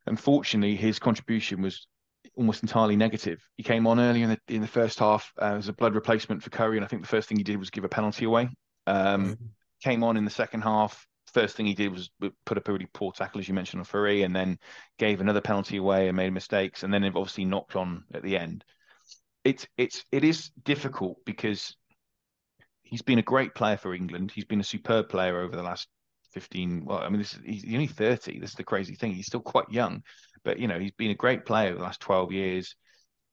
unfortunately 0.07 0.75
his 0.75 0.99
contribution 0.99 1.61
was 1.61 1.87
almost 2.35 2.63
entirely 2.63 2.97
negative. 2.97 3.47
He 3.57 3.63
came 3.63 3.87
on 3.87 4.01
early 4.01 4.23
in 4.23 4.31
the 4.31 4.41
in 4.49 4.63
the 4.63 4.67
first 4.67 4.99
half 4.99 5.33
uh, 5.39 5.57
as 5.59 5.69
a 5.69 5.75
blood 5.75 5.95
replacement 5.95 6.43
for 6.43 6.51
Curry, 6.51 6.79
and 6.79 6.85
I 6.85 6.89
think 6.89 7.03
the 7.03 7.09
first 7.09 7.29
thing 7.29 7.37
he 7.37 7.45
did 7.45 7.59
was 7.59 7.71
give 7.71 7.85
a 7.85 7.91
penalty 7.91 8.25
away. 8.25 8.49
Um, 8.87 9.25
mm-hmm. 9.25 9.45
Came 9.83 10.03
on 10.03 10.17
in 10.17 10.25
the 10.25 10.31
second 10.31 10.63
half. 10.63 11.07
First 11.33 11.57
thing 11.57 11.67
he 11.67 11.75
did 11.75 11.93
was 11.93 12.11
put 12.45 12.59
up 12.59 12.69
a 12.69 12.73
really 12.73 12.89
poor 12.93 13.13
tackle, 13.13 13.41
as 13.41 13.49
you 13.49 13.55
mentioned, 13.55 13.81
on 13.81 13.85
Fourie, 13.85 14.23
and 14.23 14.35
then 14.35 14.59
gave 14.99 15.21
another 15.21 15.41
penalty 15.41 15.77
away 15.77 16.09
and 16.09 16.17
made 16.17 16.33
mistakes, 16.33 16.83
and 16.83 16.93
then 16.93 17.05
obviously 17.05 17.45
knocked 17.45 17.77
on 17.77 18.05
at 18.15 18.23
the 18.23 18.37
end. 18.37 18.65
It's 19.45 19.67
it's 19.77 20.05
it 20.11 20.25
is 20.25 20.51
difficult 20.65 21.19
because 21.25 21.77
he's 22.83 23.03
been 23.03 23.19
a 23.19 23.23
great 23.23 23.55
player 23.55 23.77
for 23.77 23.95
England. 23.95 24.33
He's 24.33 24.45
been 24.45 24.61
a 24.61 24.65
superb 24.65 25.09
player 25.09 25.41
over 25.41 25.55
the 25.55 25.63
last 25.63 25.89
15. 26.33 26.85
Well, 26.85 26.99
I 26.99 27.09
mean, 27.09 27.19
this 27.19 27.35
is, 27.35 27.41
he's 27.45 27.75
only 27.75 27.87
30. 27.87 28.39
This 28.39 28.51
is 28.51 28.57
the 28.57 28.65
crazy 28.65 28.95
thing. 28.95 29.13
He's 29.13 29.27
still 29.27 29.41
quite 29.41 29.71
young, 29.71 30.03
but 30.45 30.59
you 30.59 30.69
know, 30.69 30.79
he's 30.79 30.93
been 30.93 31.11
a 31.11 31.15
great 31.15 31.45
player 31.45 31.69
over 31.69 31.79
the 31.79 31.85
last 31.85 32.01
12 32.01 32.33
years 32.33 32.75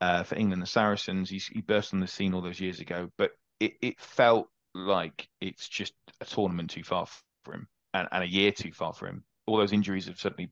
uh, 0.01 0.23
for 0.23 0.35
England. 0.35 0.61
The 0.61 0.67
Saracens. 0.67 1.29
He's, 1.29 1.47
he 1.47 1.61
burst 1.61 1.93
on 1.93 1.99
the 1.99 2.07
scene 2.07 2.33
all 2.33 2.41
those 2.41 2.59
years 2.59 2.79
ago, 2.79 3.09
but 3.17 3.31
it, 3.59 3.73
it 3.81 3.99
felt 3.99 4.49
like 4.73 5.27
it's 5.39 5.69
just 5.69 5.93
a 6.19 6.25
tournament 6.25 6.69
too 6.69 6.83
far 6.83 7.07
for 7.43 7.53
him 7.53 7.67
and, 7.95 8.07
and 8.11 8.23
a 8.23 8.27
year 8.27 8.51
too 8.51 8.71
far 8.71 8.93
for 8.93 9.07
him. 9.07 9.23
All 9.47 9.57
those 9.57 9.73
injuries 9.73 10.07
have 10.07 10.19
certainly 10.19 10.51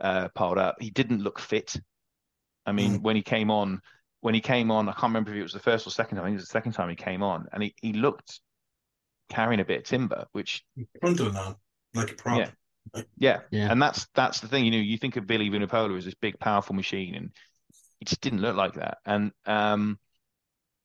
uh, 0.00 0.28
piled 0.34 0.58
up. 0.58 0.76
He 0.80 0.90
didn't 0.90 1.22
look 1.22 1.38
fit. 1.38 1.76
I 2.66 2.72
mean, 2.72 2.98
mm. 2.98 3.02
when 3.02 3.16
he 3.16 3.22
came 3.22 3.50
on, 3.50 3.80
when 4.20 4.34
he 4.34 4.40
came 4.40 4.70
on, 4.70 4.88
I 4.88 4.92
can't 4.92 5.04
remember 5.04 5.32
if 5.32 5.38
it 5.38 5.42
was 5.42 5.52
the 5.52 5.58
first 5.58 5.86
or 5.86 5.90
second 5.90 6.16
time. 6.16 6.24
I 6.24 6.28
think 6.28 6.34
it 6.34 6.42
was 6.42 6.48
the 6.48 6.52
second 6.52 6.72
time 6.72 6.88
he 6.88 6.96
came 6.96 7.22
on, 7.22 7.46
and 7.52 7.62
he, 7.62 7.74
he 7.80 7.92
looked 7.92 8.40
carrying 9.28 9.60
a 9.60 9.64
bit 9.64 9.78
of 9.78 9.84
timber, 9.84 10.26
which 10.32 10.64
frontal 11.00 11.32
now, 11.32 11.56
like 11.94 12.12
a 12.12 12.14
prop. 12.14 12.38
Yeah. 12.38 13.02
yeah. 13.16 13.40
yeah, 13.50 13.70
and 13.70 13.80
that's 13.80 14.06
that's 14.14 14.40
the 14.40 14.48
thing. 14.48 14.64
You 14.64 14.70
know, 14.72 14.78
you 14.78 14.98
think 14.98 15.16
of 15.16 15.26
Billy 15.26 15.50
Vunipola 15.50 15.96
as 15.96 16.04
this 16.04 16.14
big, 16.14 16.38
powerful 16.38 16.74
machine, 16.74 17.14
and 17.14 17.30
he 17.98 18.06
just 18.06 18.20
didn't 18.20 18.40
look 18.40 18.56
like 18.56 18.74
that. 18.74 18.98
And 19.04 19.32
um, 19.46 19.98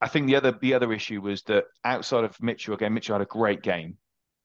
I 0.02 0.08
think 0.08 0.28
the 0.28 0.36
other 0.36 0.52
the 0.52 0.74
other 0.74 0.92
issue 0.94 1.22
was 1.22 1.44
that 1.44 1.66
outside 1.84 2.26
of 2.26 2.42
Mitchell, 2.42 2.74
again, 2.74 2.94
Mitchell 2.94 3.16
had 3.16 3.22
a 3.22 3.26
great 3.26 3.62
game. 3.62 3.98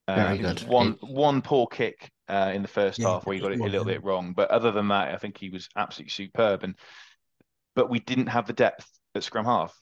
Very 0.07 0.39
good. 0.39 0.61
One 0.63 0.99
one 1.01 1.41
poor 1.43 1.67
kick 1.67 2.11
uh, 2.29 2.53
in 2.55 2.63
the 2.63 2.69
first 2.69 2.99
yeah, 2.99 3.09
half 3.09 3.27
where 3.27 3.35
he 3.35 3.41
got 3.41 3.53
it 3.53 3.61
a 3.61 3.65
little 3.65 3.85
bit 3.85 4.05
wrong, 4.05 4.33
but 4.35 4.51
other 4.51 4.71
than 4.71 4.89
that, 4.89 5.15
I 5.15 5.17
think 5.17 5.39
he 5.39 5.51
was 5.51 5.69
absolutely 5.77 6.11
superb. 6.11 6.63
And 6.63 6.75
but 7.75 7.91
we 7.91 8.01
didn't 8.01 8.27
have 8.27 8.47
the 8.47 8.53
depth 8.53 8.87
at 9.15 9.25
scrum 9.25 9.47
half. 9.47 9.75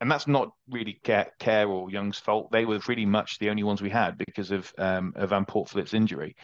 And 0.00 0.10
that's 0.10 0.26
not 0.26 0.50
really 0.70 0.98
Care, 1.04 1.30
Care 1.38 1.68
or 1.68 1.90
Young's 1.90 2.18
fault. 2.18 2.50
They 2.50 2.64
were 2.64 2.78
pretty 2.78 3.04
much 3.04 3.38
the 3.38 3.50
only 3.50 3.64
ones 3.64 3.82
we 3.82 3.90
had 3.90 4.16
because 4.16 4.50
of 4.50 4.72
um, 4.78 5.12
of 5.16 5.30
Van 5.30 5.44
Poortvliet's 5.44 5.92
injury. 5.92 6.36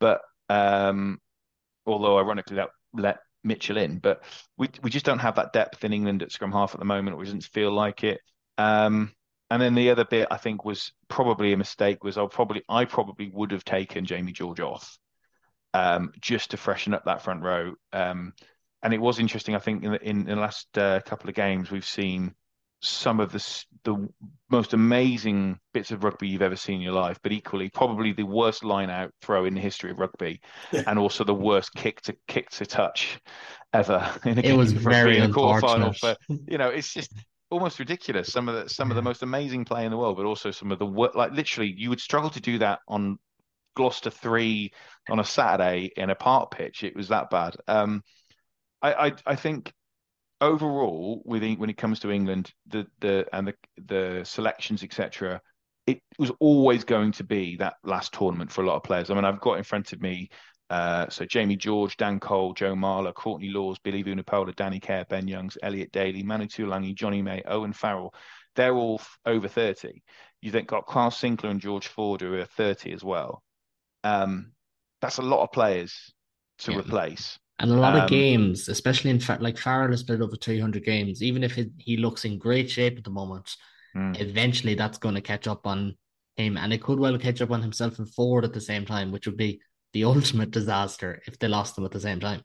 But 0.00 0.22
um, 0.48 1.18
although 1.84 2.18
ironically 2.18 2.56
that 2.56 2.70
let 2.94 3.18
Mitchell 3.44 3.76
in, 3.76 3.98
but 3.98 4.22
we 4.56 4.68
we 4.82 4.90
just 4.90 5.04
don't 5.04 5.18
have 5.18 5.36
that 5.36 5.52
depth 5.52 5.84
in 5.84 5.92
England 5.92 6.22
at 6.22 6.32
scrum 6.32 6.52
half 6.52 6.74
at 6.74 6.78
the 6.78 6.86
moment. 6.86 7.16
It 7.16 7.24
doesn't 7.24 7.44
feel 7.44 7.72
like 7.72 8.04
it. 8.04 8.20
Um, 8.56 9.12
and 9.52 9.60
then 9.60 9.74
the 9.74 9.90
other 9.90 10.06
bit 10.06 10.28
I 10.30 10.38
think 10.38 10.64
was 10.64 10.92
probably 11.08 11.52
a 11.52 11.58
mistake 11.58 12.02
was 12.02 12.16
I 12.16 12.24
probably 12.26 12.62
I 12.70 12.86
probably 12.86 13.30
would 13.34 13.50
have 13.50 13.66
taken 13.66 14.06
Jamie 14.06 14.32
George 14.32 14.60
off 14.60 14.96
um, 15.74 16.10
just 16.22 16.52
to 16.52 16.56
freshen 16.56 16.94
up 16.94 17.04
that 17.04 17.20
front 17.20 17.42
row. 17.42 17.74
Um, 17.92 18.32
and 18.82 18.94
it 18.94 19.00
was 19.00 19.18
interesting. 19.18 19.54
I 19.54 19.58
think 19.58 19.84
in 19.84 19.92
the, 19.92 20.02
in, 20.02 20.20
in 20.20 20.36
the 20.36 20.36
last 20.36 20.66
uh, 20.78 21.00
couple 21.00 21.28
of 21.28 21.34
games, 21.34 21.70
we've 21.70 21.84
seen 21.84 22.34
some 22.80 23.20
of 23.20 23.30
the 23.30 23.64
the 23.84 24.08
most 24.48 24.72
amazing 24.72 25.58
bits 25.74 25.90
of 25.90 26.02
rugby 26.02 26.28
you've 26.28 26.40
ever 26.40 26.56
seen 26.56 26.76
in 26.76 26.80
your 26.80 26.94
life, 26.94 27.18
but 27.22 27.30
equally 27.30 27.68
probably 27.68 28.14
the 28.14 28.22
worst 28.22 28.64
line 28.64 28.88
out 28.88 29.12
throw 29.20 29.44
in 29.44 29.52
the 29.52 29.60
history 29.60 29.90
of 29.90 29.98
rugby, 29.98 30.40
yeah. 30.72 30.82
and 30.86 30.98
also 30.98 31.24
the 31.24 31.34
worst 31.34 31.74
kick 31.74 32.00
to 32.00 32.16
kick 32.26 32.48
to 32.52 32.64
touch 32.64 33.20
ever 33.74 34.10
in 34.24 34.38
a 34.38 34.42
game. 34.42 34.54
it 34.54 34.56
was 34.56 34.72
very 34.72 35.18
in 35.18 35.24
a 35.24 35.28
quarterfinal. 35.28 35.94
For, 35.94 36.16
you 36.48 36.56
know, 36.56 36.70
it's 36.70 36.94
just 36.94 37.12
almost 37.52 37.78
ridiculous. 37.78 38.32
Some 38.32 38.48
of 38.48 38.54
the 38.54 38.68
some 38.68 38.88
yeah. 38.88 38.92
of 38.92 38.96
the 38.96 39.02
most 39.02 39.22
amazing 39.22 39.64
play 39.64 39.84
in 39.84 39.90
the 39.90 39.96
world, 39.96 40.16
but 40.16 40.26
also 40.26 40.50
some 40.50 40.72
of 40.72 40.78
the 40.78 40.86
work. 40.86 41.14
Like 41.14 41.32
literally, 41.32 41.72
you 41.76 41.90
would 41.90 42.00
struggle 42.00 42.30
to 42.30 42.40
do 42.40 42.58
that 42.58 42.80
on 42.88 43.18
Gloucester 43.76 44.10
three 44.10 44.72
on 45.08 45.20
a 45.20 45.24
Saturday 45.24 45.92
in 45.96 46.10
a 46.10 46.14
park 46.14 46.50
pitch. 46.50 46.82
It 46.82 46.96
was 46.96 47.08
that 47.08 47.30
bad. 47.30 47.56
Um, 47.68 48.02
I, 48.80 48.92
I, 48.92 49.12
I 49.26 49.36
think 49.36 49.72
overall, 50.40 51.22
with 51.24 51.42
when 51.58 51.70
it 51.70 51.76
comes 51.76 52.00
to 52.00 52.10
England, 52.10 52.52
the 52.66 52.86
the 53.00 53.26
and 53.32 53.48
the 53.48 53.54
the 53.86 54.24
selections, 54.24 54.82
etc., 54.82 55.40
it 55.86 56.00
was 56.18 56.32
always 56.40 56.84
going 56.84 57.12
to 57.12 57.24
be 57.24 57.56
that 57.56 57.74
last 57.84 58.12
tournament 58.12 58.50
for 58.50 58.62
a 58.62 58.66
lot 58.66 58.76
of 58.76 58.82
players. 58.82 59.10
I 59.10 59.14
mean, 59.14 59.24
I've 59.24 59.40
got 59.40 59.58
in 59.58 59.64
front 59.64 59.92
of 59.92 60.00
me. 60.00 60.30
Uh, 60.72 61.06
so 61.10 61.26
Jamie 61.26 61.54
George, 61.54 61.98
Dan 61.98 62.18
Cole, 62.18 62.54
Joe 62.54 62.74
Marler, 62.74 63.12
Courtney 63.12 63.50
Lawes, 63.50 63.78
Billy 63.78 64.02
Vunipola, 64.02 64.56
Danny 64.56 64.80
Care, 64.80 65.04
Ben 65.04 65.28
Youngs, 65.28 65.58
Elliot 65.62 65.92
Daly, 65.92 66.22
Manu 66.22 66.46
Tuilagi, 66.46 66.94
Jonny 66.94 67.20
May, 67.20 67.42
Owen 67.44 67.74
Farrell. 67.74 68.14
They're 68.56 68.74
all 68.74 68.96
f- 68.98 69.18
over 69.26 69.48
30. 69.48 70.02
You 70.40 70.50
then 70.50 70.64
got 70.64 70.86
Kyle 70.86 71.10
Sinckler 71.10 71.50
and 71.50 71.60
George 71.60 71.88
Ford 71.88 72.22
who 72.22 72.32
are 72.36 72.46
30 72.46 72.90
as 72.94 73.04
well. 73.04 73.42
Um, 74.02 74.52
that's 75.02 75.18
a 75.18 75.22
lot 75.22 75.42
of 75.42 75.52
players 75.52 76.14
to 76.60 76.72
yeah. 76.72 76.78
replace. 76.78 77.38
And 77.58 77.70
a 77.70 77.74
lot 77.74 77.94
um, 77.94 78.04
of 78.04 78.08
games, 78.08 78.70
especially 78.70 79.10
in 79.10 79.20
fact, 79.20 79.42
like 79.42 79.58
Farrell 79.58 79.90
has 79.90 80.02
played 80.02 80.22
over 80.22 80.36
300 80.36 80.82
games. 80.86 81.22
Even 81.22 81.44
if 81.44 81.58
he 81.76 81.98
looks 81.98 82.24
in 82.24 82.38
great 82.38 82.70
shape 82.70 82.96
at 82.96 83.04
the 83.04 83.10
moment, 83.10 83.54
mm. 83.94 84.18
eventually 84.18 84.74
that's 84.74 84.96
going 84.96 85.16
to 85.16 85.20
catch 85.20 85.46
up 85.46 85.66
on 85.66 85.94
him. 86.36 86.56
And 86.56 86.72
it 86.72 86.82
could 86.82 86.98
well 86.98 87.18
catch 87.18 87.42
up 87.42 87.50
on 87.50 87.60
himself 87.60 87.98
and 87.98 88.08
Ford 88.08 88.46
at 88.46 88.54
the 88.54 88.60
same 88.60 88.86
time, 88.86 89.12
which 89.12 89.26
would 89.26 89.36
be 89.36 89.60
the 89.92 90.04
ultimate 90.04 90.50
disaster 90.50 91.22
if 91.26 91.38
they 91.38 91.48
lost 91.48 91.76
them 91.76 91.84
at 91.84 91.90
the 91.90 92.00
same 92.00 92.20
time. 92.20 92.42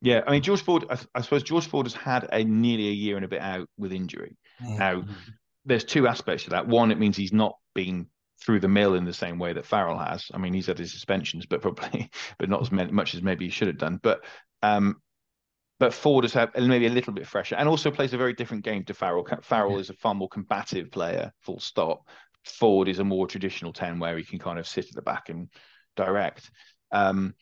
Yeah, 0.00 0.22
I 0.26 0.32
mean 0.32 0.42
George 0.42 0.62
Ford. 0.62 0.84
I, 0.90 0.98
I 1.14 1.20
suppose 1.22 1.42
George 1.42 1.66
Ford 1.66 1.86
has 1.86 1.94
had 1.94 2.28
a 2.32 2.44
nearly 2.44 2.88
a 2.88 2.92
year 2.92 3.16
and 3.16 3.24
a 3.24 3.28
bit 3.28 3.40
out 3.40 3.68
with 3.76 3.92
injury. 3.92 4.36
Mm. 4.62 4.78
Now, 4.78 5.04
there's 5.64 5.84
two 5.84 6.06
aspects 6.06 6.44
to 6.44 6.50
that. 6.50 6.68
One, 6.68 6.92
it 6.92 6.98
means 6.98 7.16
he's 7.16 7.32
not 7.32 7.56
been 7.74 8.06
through 8.40 8.60
the 8.60 8.68
mill 8.68 8.94
in 8.94 9.04
the 9.04 9.12
same 9.12 9.38
way 9.38 9.52
that 9.52 9.66
Farrell 9.66 9.98
has. 9.98 10.26
I 10.32 10.38
mean, 10.38 10.54
he's 10.54 10.66
had 10.66 10.78
his 10.78 10.92
suspensions, 10.92 11.46
but 11.46 11.60
probably, 11.60 12.10
but 12.38 12.48
not 12.48 12.62
as 12.62 12.70
much 12.70 13.14
as 13.14 13.22
maybe 13.22 13.46
he 13.46 13.50
should 13.50 13.66
have 13.66 13.78
done. 13.78 13.98
But 14.02 14.24
um, 14.62 14.96
but 15.78 15.94
Ford 15.94 16.24
has 16.24 16.32
had 16.32 16.50
maybe 16.56 16.86
a 16.86 16.90
little 16.90 17.12
bit 17.12 17.26
fresher 17.26 17.54
and 17.54 17.68
also 17.68 17.90
plays 17.90 18.12
a 18.12 18.18
very 18.18 18.32
different 18.32 18.64
game 18.64 18.84
to 18.84 18.94
Farrell. 18.94 19.26
Farrell 19.42 19.72
yeah. 19.72 19.78
is 19.78 19.90
a 19.90 19.94
far 19.94 20.14
more 20.14 20.28
combative 20.28 20.90
player, 20.90 21.32
full 21.42 21.60
stop. 21.60 22.08
Ford 22.44 22.88
is 22.88 22.98
a 22.98 23.04
more 23.04 23.26
traditional 23.26 23.72
10 23.72 23.98
where 23.98 24.16
he 24.16 24.24
can 24.24 24.38
kind 24.38 24.58
of 24.58 24.66
sit 24.66 24.86
at 24.86 24.94
the 24.94 25.02
back 25.02 25.28
and 25.28 25.48
direct. 25.96 26.50
Um, 26.90 27.34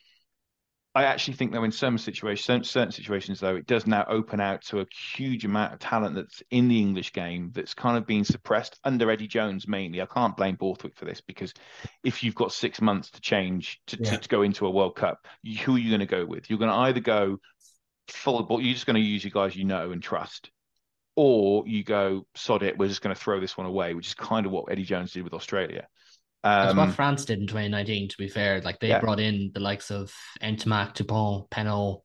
I 0.97 1.05
actually 1.05 1.35
think 1.35 1.53
though 1.53 1.65
in 1.65 1.73
some 1.73 1.99
situations, 1.99 2.71
certain 2.71 2.91
situations 2.91 3.39
though, 3.39 3.55
it 3.55 3.67
does 3.67 3.87
now 3.87 4.07
open 4.09 4.41
out 4.41 4.63
to 4.69 4.81
a 4.81 4.87
huge 5.15 5.45
amount 5.45 5.75
of 5.75 5.79
talent 5.79 6.15
that's 6.15 6.43
in 6.51 6.69
the 6.69 6.81
English 6.81 7.13
game 7.13 7.51
that's 7.55 7.75
kind 7.75 7.99
of 7.99 8.07
being 8.07 8.25
suppressed 8.25 8.81
under 8.83 9.11
Eddie 9.11 9.27
Jones 9.27 9.69
mainly. 9.69 10.01
I 10.01 10.07
can't 10.07 10.35
blame 10.35 10.55
Borthwick 10.55 10.97
for 10.97 11.05
this 11.05 11.21
because 11.21 11.53
if 12.03 12.25
you've 12.25 12.35
got 12.35 12.51
six 12.51 12.81
months 12.81 13.11
to 13.11 13.21
change 13.21 13.79
to, 13.89 13.99
yeah. 14.01 14.13
to, 14.13 14.17
to, 14.17 14.29
go 14.31 14.41
into 14.41 14.67
a 14.67 14.71
World 14.71 14.97
Cup, 14.97 15.27
who 15.67 15.77
are 15.77 15.79
you 15.79 15.91
going 15.91 16.01
to 16.01 16.07
go 16.07 16.25
with? 16.25 16.49
You're 16.49 16.59
going 16.59 16.71
to 16.71 16.77
either 16.79 17.01
go 17.01 17.41
full 18.09 18.43
ball. 18.45 18.63
You're 18.63 18.73
just 18.73 18.87
going 18.87 18.95
to 18.95 19.01
use 19.07 19.23
your 19.23 19.33
guys 19.33 19.55
you 19.55 19.65
know 19.65 19.91
and 19.91 20.03
trust, 20.03 20.51
or 21.15 21.65
you 21.67 21.85
go 21.85 22.27
sod 22.35 22.63
it, 22.63 22.79
we're 22.79 22.89
just 22.89 23.03
going 23.03 23.15
to 23.15 23.21
throw 23.21 23.39
this 23.39 23.59
one 23.59 23.67
away, 23.67 23.93
which 23.93 24.07
is 24.07 24.15
kind 24.15 24.47
of 24.47 24.53
what 24.53 24.73
Eddie 24.73 24.85
Jones 24.85 25.13
did 25.13 25.25
with 25.25 25.35
Australia. 25.35 25.87
That's 26.47 26.73
Um, 26.73 26.79
what 26.79 26.95
France 26.95 27.25
did 27.25 27.41
in 27.41 27.47
2019, 27.47 28.09
to 28.09 28.17
be 28.19 28.29
fair. 28.29 28.61
Like 28.61 28.81
they 28.81 28.89
Yeah. 28.89 29.01
brought 29.01 29.21
in 29.21 29.51
the 29.53 29.61
likes 29.61 29.91
of 29.91 30.13
Ntamack, 30.41 30.95
Dupont, 30.95 31.49
Penaud, 31.51 32.03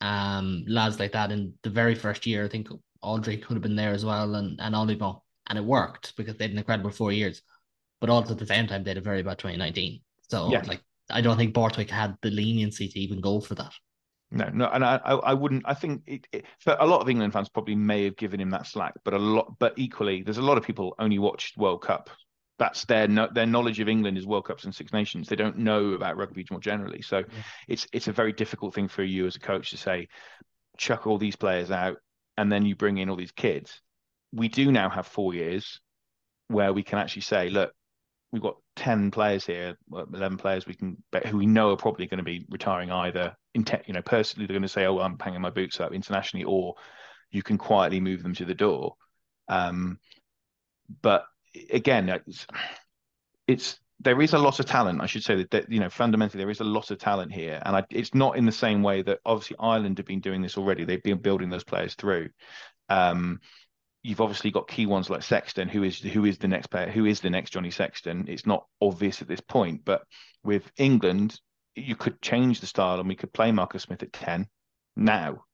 um, 0.00 0.64
lads 0.66 0.98
like 0.98 1.12
that 1.12 1.32
in 1.32 1.54
the 1.62 1.70
very 1.70 1.94
first 1.94 2.26
year. 2.26 2.44
I 2.44 2.48
think 2.48 2.68
Audrey 3.02 3.38
could 3.38 3.54
have 3.54 3.62
been 3.62 3.76
there 3.76 3.92
as 3.92 4.04
well 4.04 4.34
and, 4.34 4.60
and 4.60 4.74
Ollivon. 4.74 5.20
And 5.48 5.58
it 5.58 5.64
worked 5.64 6.16
because 6.16 6.36
they 6.36 6.44
had 6.44 6.52
an 6.52 6.58
incredible 6.58 6.90
four 6.90 7.12
years. 7.12 7.42
But 8.00 8.10
also 8.10 8.32
at 8.32 8.38
the 8.38 8.46
same 8.46 8.66
time, 8.66 8.82
they 8.82 8.90
had 8.90 8.98
a 8.98 9.02
very 9.02 9.22
bad 9.22 9.38
2019. 9.38 10.00
So 10.30 10.50
Yeah. 10.50 10.62
like 10.66 10.82
I 11.10 11.20
don't 11.20 11.36
think 11.36 11.54
Borthwick 11.54 11.90
had 11.90 12.16
the 12.22 12.30
leniency 12.30 12.88
to 12.88 12.98
even 12.98 13.20
go 13.20 13.40
for 13.40 13.54
that. 13.56 13.72
No, 14.30 14.48
no, 14.48 14.66
and 14.66 14.84
I, 14.84 14.96
I, 15.04 15.14
I 15.14 15.34
wouldn't. 15.34 15.62
I 15.66 15.74
think 15.74 16.02
it, 16.06 16.26
it, 16.32 16.44
for 16.58 16.76
a 16.80 16.86
lot 16.86 17.00
of 17.00 17.08
England 17.08 17.32
fans 17.32 17.48
probably 17.48 17.76
may 17.76 18.04
have 18.04 18.16
given 18.16 18.40
him 18.40 18.50
that 18.50 18.66
slack, 18.66 18.94
but 19.04 19.14
a 19.14 19.18
lot, 19.18 19.54
but 19.60 19.74
equally, 19.76 20.22
there's 20.22 20.38
a 20.38 20.42
lot 20.42 20.58
of 20.58 20.64
people 20.64 20.94
only 20.98 21.18
watched 21.18 21.56
World 21.56 21.82
Cup. 21.82 22.10
That's 22.58 22.84
their 22.84 23.08
no, 23.08 23.28
their 23.32 23.46
knowledge 23.46 23.80
of 23.80 23.88
England 23.88 24.16
is 24.16 24.26
World 24.26 24.44
Cups 24.44 24.64
and 24.64 24.74
Six 24.74 24.92
Nations. 24.92 25.28
They 25.28 25.36
don't 25.36 25.58
know 25.58 25.92
about 25.92 26.16
rugby 26.16 26.46
more 26.50 26.60
generally. 26.60 27.02
So 27.02 27.24
it's 27.68 27.86
it's 27.92 28.08
a 28.08 28.12
very 28.12 28.32
difficult 28.32 28.74
thing 28.74 28.88
for 28.88 29.02
you 29.02 29.26
as 29.26 29.36
a 29.36 29.40
coach 29.40 29.70
to 29.70 29.76
say, 29.76 30.08
chuck 30.78 31.06
all 31.06 31.18
these 31.18 31.36
players 31.36 31.70
out, 31.70 31.96
and 32.36 32.50
then 32.50 32.64
you 32.64 32.76
bring 32.76 32.98
in 32.98 33.10
all 33.10 33.16
these 33.16 33.32
kids. 33.32 33.80
We 34.32 34.48
do 34.48 34.70
now 34.70 34.88
have 34.88 35.06
four 35.06 35.34
years 35.34 35.80
where 36.48 36.72
we 36.72 36.82
can 36.82 36.98
actually 36.98 37.22
say, 37.22 37.48
look, 37.50 37.72
we've 38.34 38.42
got 38.42 38.56
10 38.76 39.12
players 39.12 39.46
here, 39.46 39.76
11 39.92 40.38
players 40.38 40.66
we 40.66 40.74
can 40.74 41.00
bet 41.12 41.24
who 41.24 41.38
we 41.38 41.46
know 41.46 41.70
are 41.70 41.76
probably 41.76 42.06
going 42.06 42.18
to 42.18 42.24
be 42.24 42.44
retiring 42.50 42.90
either 42.90 43.36
in 43.54 43.64
te- 43.64 43.78
you 43.86 43.94
know 43.94 44.02
personally 44.02 44.46
they're 44.46 44.54
going 44.54 44.62
to 44.62 44.68
say 44.68 44.86
oh 44.86 44.98
I'm 44.98 45.16
hanging 45.18 45.40
my 45.40 45.50
boots 45.50 45.80
up 45.80 45.92
internationally 45.92 46.44
or 46.44 46.74
you 47.30 47.42
can 47.42 47.58
quietly 47.58 48.00
move 48.00 48.24
them 48.24 48.34
to 48.34 48.44
the 48.44 48.54
door 48.54 48.96
um 49.48 49.98
but 51.00 51.24
again 51.70 52.08
it's, 52.08 52.46
it's 53.46 53.78
there 54.00 54.20
is 54.20 54.32
a 54.32 54.38
lot 54.38 54.60
of 54.60 54.66
talent 54.66 55.00
I 55.00 55.06
should 55.06 55.24
say 55.24 55.36
that, 55.36 55.50
that 55.52 55.70
you 55.70 55.80
know 55.80 55.90
fundamentally 55.90 56.42
there 56.42 56.50
is 56.50 56.60
a 56.60 56.64
lot 56.64 56.90
of 56.90 56.98
talent 56.98 57.32
here 57.32 57.62
and 57.64 57.76
I, 57.76 57.84
it's 57.90 58.14
not 58.14 58.36
in 58.36 58.46
the 58.46 58.52
same 58.52 58.82
way 58.82 59.02
that 59.02 59.20
obviously 59.24 59.56
Ireland 59.58 59.98
have 59.98 60.06
been 60.06 60.20
doing 60.20 60.42
this 60.42 60.58
already 60.58 60.84
they've 60.84 61.02
been 61.02 61.18
building 61.18 61.50
those 61.50 61.64
players 61.64 61.94
through 61.94 62.30
um 62.88 63.40
you've 64.04 64.20
obviously 64.20 64.50
got 64.50 64.68
key 64.68 64.86
ones 64.86 65.10
like 65.10 65.22
Sexton, 65.22 65.66
who 65.66 65.82
is 65.82 65.98
who 65.98 66.26
is 66.26 66.38
the 66.38 66.46
next 66.46 66.68
player, 66.68 66.90
who 66.90 67.06
is 67.06 67.20
the 67.20 67.30
next 67.30 67.50
Johnny 67.50 67.70
Sexton. 67.70 68.26
It's 68.28 68.46
not 68.46 68.66
obvious 68.80 69.22
at 69.22 69.28
this 69.28 69.40
point, 69.40 69.80
but 69.84 70.02
with 70.44 70.70
England, 70.76 71.40
you 71.74 71.96
could 71.96 72.20
change 72.20 72.60
the 72.60 72.66
style 72.66 73.00
and 73.00 73.08
we 73.08 73.16
could 73.16 73.32
play 73.32 73.50
Marcus 73.50 73.82
Smith 73.82 74.02
at 74.02 74.12
ten 74.12 74.46
now. 74.94 75.44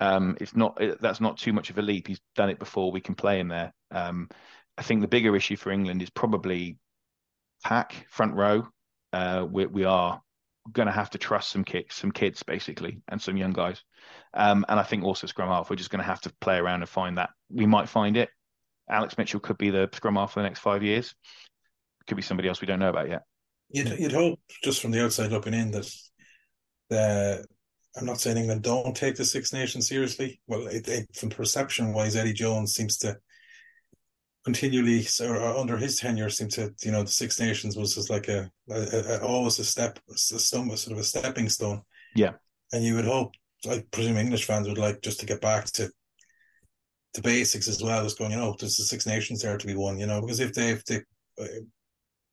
Um, 0.00 0.36
it's 0.40 0.56
not 0.56 0.80
that's 1.00 1.20
not 1.20 1.36
too 1.36 1.52
much 1.52 1.70
of 1.70 1.78
a 1.78 1.82
leap. 1.82 2.08
He's 2.08 2.20
done 2.34 2.50
it 2.50 2.58
before. 2.58 2.90
We 2.90 3.00
can 3.00 3.14
play 3.14 3.38
him 3.38 3.48
there. 3.48 3.72
Um, 3.90 4.28
I 4.78 4.82
think 4.82 5.00
the 5.00 5.08
bigger 5.08 5.34
issue 5.34 5.56
for 5.56 5.70
England 5.70 6.02
is 6.02 6.10
probably 6.10 6.78
pack 7.64 8.06
front 8.10 8.34
row. 8.34 8.68
Uh, 9.12 9.46
we 9.50 9.66
we 9.66 9.84
are 9.84 10.20
going 10.72 10.86
to 10.86 10.92
have 10.92 11.10
to 11.10 11.18
trust 11.18 11.50
some 11.50 11.64
kicks, 11.64 11.96
some 11.96 12.10
kids 12.10 12.42
basically, 12.42 13.00
and 13.08 13.20
some 13.20 13.36
young 13.36 13.52
guys. 13.52 13.82
Um, 14.34 14.64
and 14.68 14.78
I 14.78 14.82
think 14.82 15.04
also 15.04 15.26
scrum 15.26 15.48
half, 15.48 15.70
we're 15.70 15.76
just 15.76 15.90
going 15.90 16.02
to 16.02 16.06
have 16.06 16.20
to 16.22 16.32
play 16.40 16.56
around 16.56 16.82
and 16.82 16.88
find 16.88 17.18
that. 17.18 17.30
We 17.50 17.66
might 17.66 17.88
find 17.88 18.16
it. 18.16 18.28
Alex 18.88 19.16
Mitchell 19.16 19.40
could 19.40 19.58
be 19.58 19.70
the 19.70 19.88
scrum 19.92 20.16
half 20.16 20.32
for 20.32 20.40
the 20.40 20.48
next 20.48 20.60
five 20.60 20.82
years. 20.82 21.14
Could 22.06 22.16
be 22.16 22.22
somebody 22.22 22.48
else 22.48 22.60
we 22.60 22.66
don't 22.66 22.78
know 22.78 22.90
about 22.90 23.08
yet. 23.08 23.22
You'd, 23.70 23.98
you'd 23.98 24.12
hope, 24.12 24.38
just 24.62 24.80
from 24.80 24.92
the 24.92 25.04
outside 25.04 25.32
looking 25.32 25.54
in, 25.54 25.72
that 25.72 25.90
the 26.90 27.44
I'm 27.96 28.04
not 28.04 28.20
saying 28.20 28.36
England 28.36 28.62
don't 28.62 28.94
take 28.94 29.16
the 29.16 29.24
Six 29.24 29.52
Nations 29.52 29.88
seriously. 29.88 30.40
Well, 30.46 30.66
it, 30.66 30.86
it, 30.86 31.08
from 31.16 31.30
perception 31.30 31.92
wise, 31.92 32.14
Eddie 32.14 32.34
Jones 32.34 32.74
seems 32.74 32.98
to 32.98 33.16
continually, 34.46 35.04
or 35.20 35.36
under 35.36 35.76
his 35.76 35.98
tenure, 35.98 36.30
seem 36.30 36.48
to 36.50 36.72
you 36.82 36.92
know 36.92 37.02
the 37.02 37.10
Six 37.10 37.40
Nations 37.40 37.76
was 37.76 37.96
just 37.96 38.08
like 38.08 38.28
a, 38.28 38.50
a, 38.70 39.16
a 39.16 39.26
always 39.26 39.58
a 39.58 39.64
step, 39.64 39.98
a 40.08 40.16
stone, 40.16 40.74
sort 40.76 40.92
of 40.92 40.98
a 40.98 41.04
stepping 41.04 41.48
stone. 41.48 41.82
Yeah, 42.14 42.34
and 42.72 42.84
you 42.84 42.94
would 42.94 43.04
hope, 43.04 43.32
I 43.68 43.84
presume 43.90 44.16
English 44.16 44.44
fans 44.44 44.68
would 44.68 44.78
like 44.78 45.02
just 45.02 45.18
to 45.20 45.26
get 45.26 45.40
back 45.40 45.64
to 45.72 45.90
the 47.14 47.22
basics 47.22 47.66
as 47.66 47.82
well 47.82 48.04
as 48.04 48.14
going, 48.14 48.30
you 48.30 48.36
know, 48.36 48.54
there's 48.58 48.76
the 48.76 48.84
Six 48.84 49.04
Nations 49.04 49.42
there 49.42 49.58
to 49.58 49.66
be 49.66 49.74
won, 49.74 49.98
you 49.98 50.06
know, 50.06 50.20
because 50.20 50.40
if 50.40 50.54
they 50.54 50.70
if 50.70 50.84
they 50.84 51.00
uh, 51.40 51.60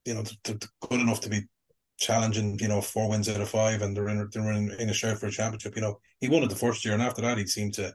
you 0.06 0.13
know 0.13 0.23
they're 0.43 0.58
good 0.88 1.02
enough 1.02 1.21
to 1.21 1.30
be 1.30 1.41
challenging, 1.97 2.60
you 2.60 2.67
know, 2.67 2.82
four 2.82 3.10
wins 3.10 3.28
out 3.28 3.41
of 3.41 3.49
five, 3.49 3.82
and 3.82 3.97
they're 3.97 4.10
in 4.10 4.30
they're 4.32 4.52
in, 4.52 4.71
in 4.80 4.89
a 4.89 4.93
shout 4.93 5.17
for 5.17 5.28
a 5.28 5.32
championship. 5.32 5.76
You 5.76 5.82
know, 5.82 5.99
he 6.19 6.30
won 6.30 6.43
it 6.43 6.49
the 6.49 6.56
first 6.56 6.86
year, 6.86 6.93
and 6.93 7.04
after 7.04 7.23
that, 7.23 7.39
he 7.39 7.47
seemed 7.47 7.73
to, 7.76 7.91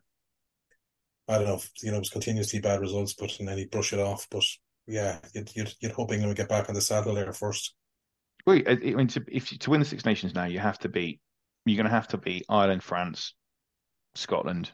I 1.29 1.39
don't 1.39 1.47
know, 1.47 1.55
if, 1.57 1.71
you 1.83 1.91
know, 1.91 1.97
it 1.97 2.01
was 2.01 2.11
continuously 2.11 2.61
bad 2.61 2.81
results, 2.81 3.15
but 3.15 3.39
and 3.39 3.49
then 3.49 3.59
he 3.59 3.67
brush 3.67 3.93
it 3.93 4.01
off. 4.01 4.27
But 4.31 4.45
yeah, 4.87 5.19
you'd 5.35 5.55
you'd, 5.55 5.75
you'd 5.81 5.93
hope 5.93 6.13
England 6.13 6.31
would 6.31 6.37
get 6.37 6.49
back 6.49 6.69
on 6.69 6.75
the 6.75 6.81
saddle 6.81 7.15
there 7.15 7.33
first. 7.33 7.75
Well, 8.47 8.61
I 8.67 8.77
mean, 8.77 9.09
to, 9.09 9.25
if 9.29 9.51
to 9.59 9.71
win 9.71 9.81
the 9.81 9.87
Six 9.87 10.05
Nations 10.07 10.35
now, 10.35 10.47
you 10.47 10.59
have 10.59 10.79
to 10.81 10.89
beat. 10.89 11.21
You're 11.67 11.77
going 11.77 11.85
to 11.85 11.91
have 11.91 12.09
to 12.09 12.17
beat 12.17 12.47
Ireland, 12.49 12.83
France, 12.83 13.35
Scotland, 14.15 14.71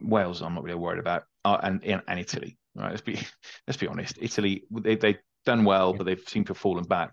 Wales. 0.00 0.40
I'm 0.40 0.54
not 0.54 0.62
really 0.62 0.78
worried 0.78 1.00
about, 1.00 1.24
uh, 1.44 1.58
and 1.62 1.84
and 1.84 2.18
Italy. 2.18 2.56
Right? 2.74 2.90
Let's 2.90 3.02
be 3.02 3.18
let's 3.66 3.76
be 3.76 3.86
honest. 3.86 4.18
Italy, 4.20 4.64
they 4.70 4.96
they've 4.96 5.18
done 5.44 5.64
well, 5.64 5.92
but 5.92 6.04
they've 6.04 6.26
seemed 6.26 6.46
to 6.46 6.50
have 6.50 6.58
fallen 6.58 6.84
back. 6.84 7.12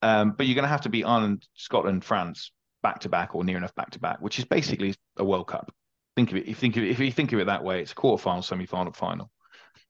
Um, 0.00 0.32
but 0.36 0.46
you're 0.46 0.54
going 0.54 0.64
to 0.64 0.68
have 0.68 0.82
to 0.82 0.88
beat 0.88 1.04
Ireland, 1.04 1.46
Scotland, 1.54 2.04
France 2.04 2.52
back 2.82 3.00
to 3.00 3.08
back 3.08 3.34
or 3.34 3.44
near 3.44 3.56
enough 3.56 3.74
back 3.74 3.90
to 3.90 3.98
back, 3.98 4.20
which 4.20 4.38
is 4.38 4.44
basically 4.44 4.94
a 5.16 5.24
World 5.24 5.48
Cup. 5.48 5.72
Think 6.16 6.30
of 6.30 6.38
it. 6.38 6.48
If 6.48 6.58
think 6.58 6.76
of 6.76 6.82
it, 6.82 6.90
if 6.90 6.98
you 6.98 7.12
think 7.12 7.32
of 7.32 7.40
it 7.40 7.46
that 7.46 7.62
way, 7.62 7.82
it's 7.82 7.92
a 7.92 7.94
quarter 7.94 8.42
semi 8.42 8.66
final, 8.66 8.92
final. 8.92 9.30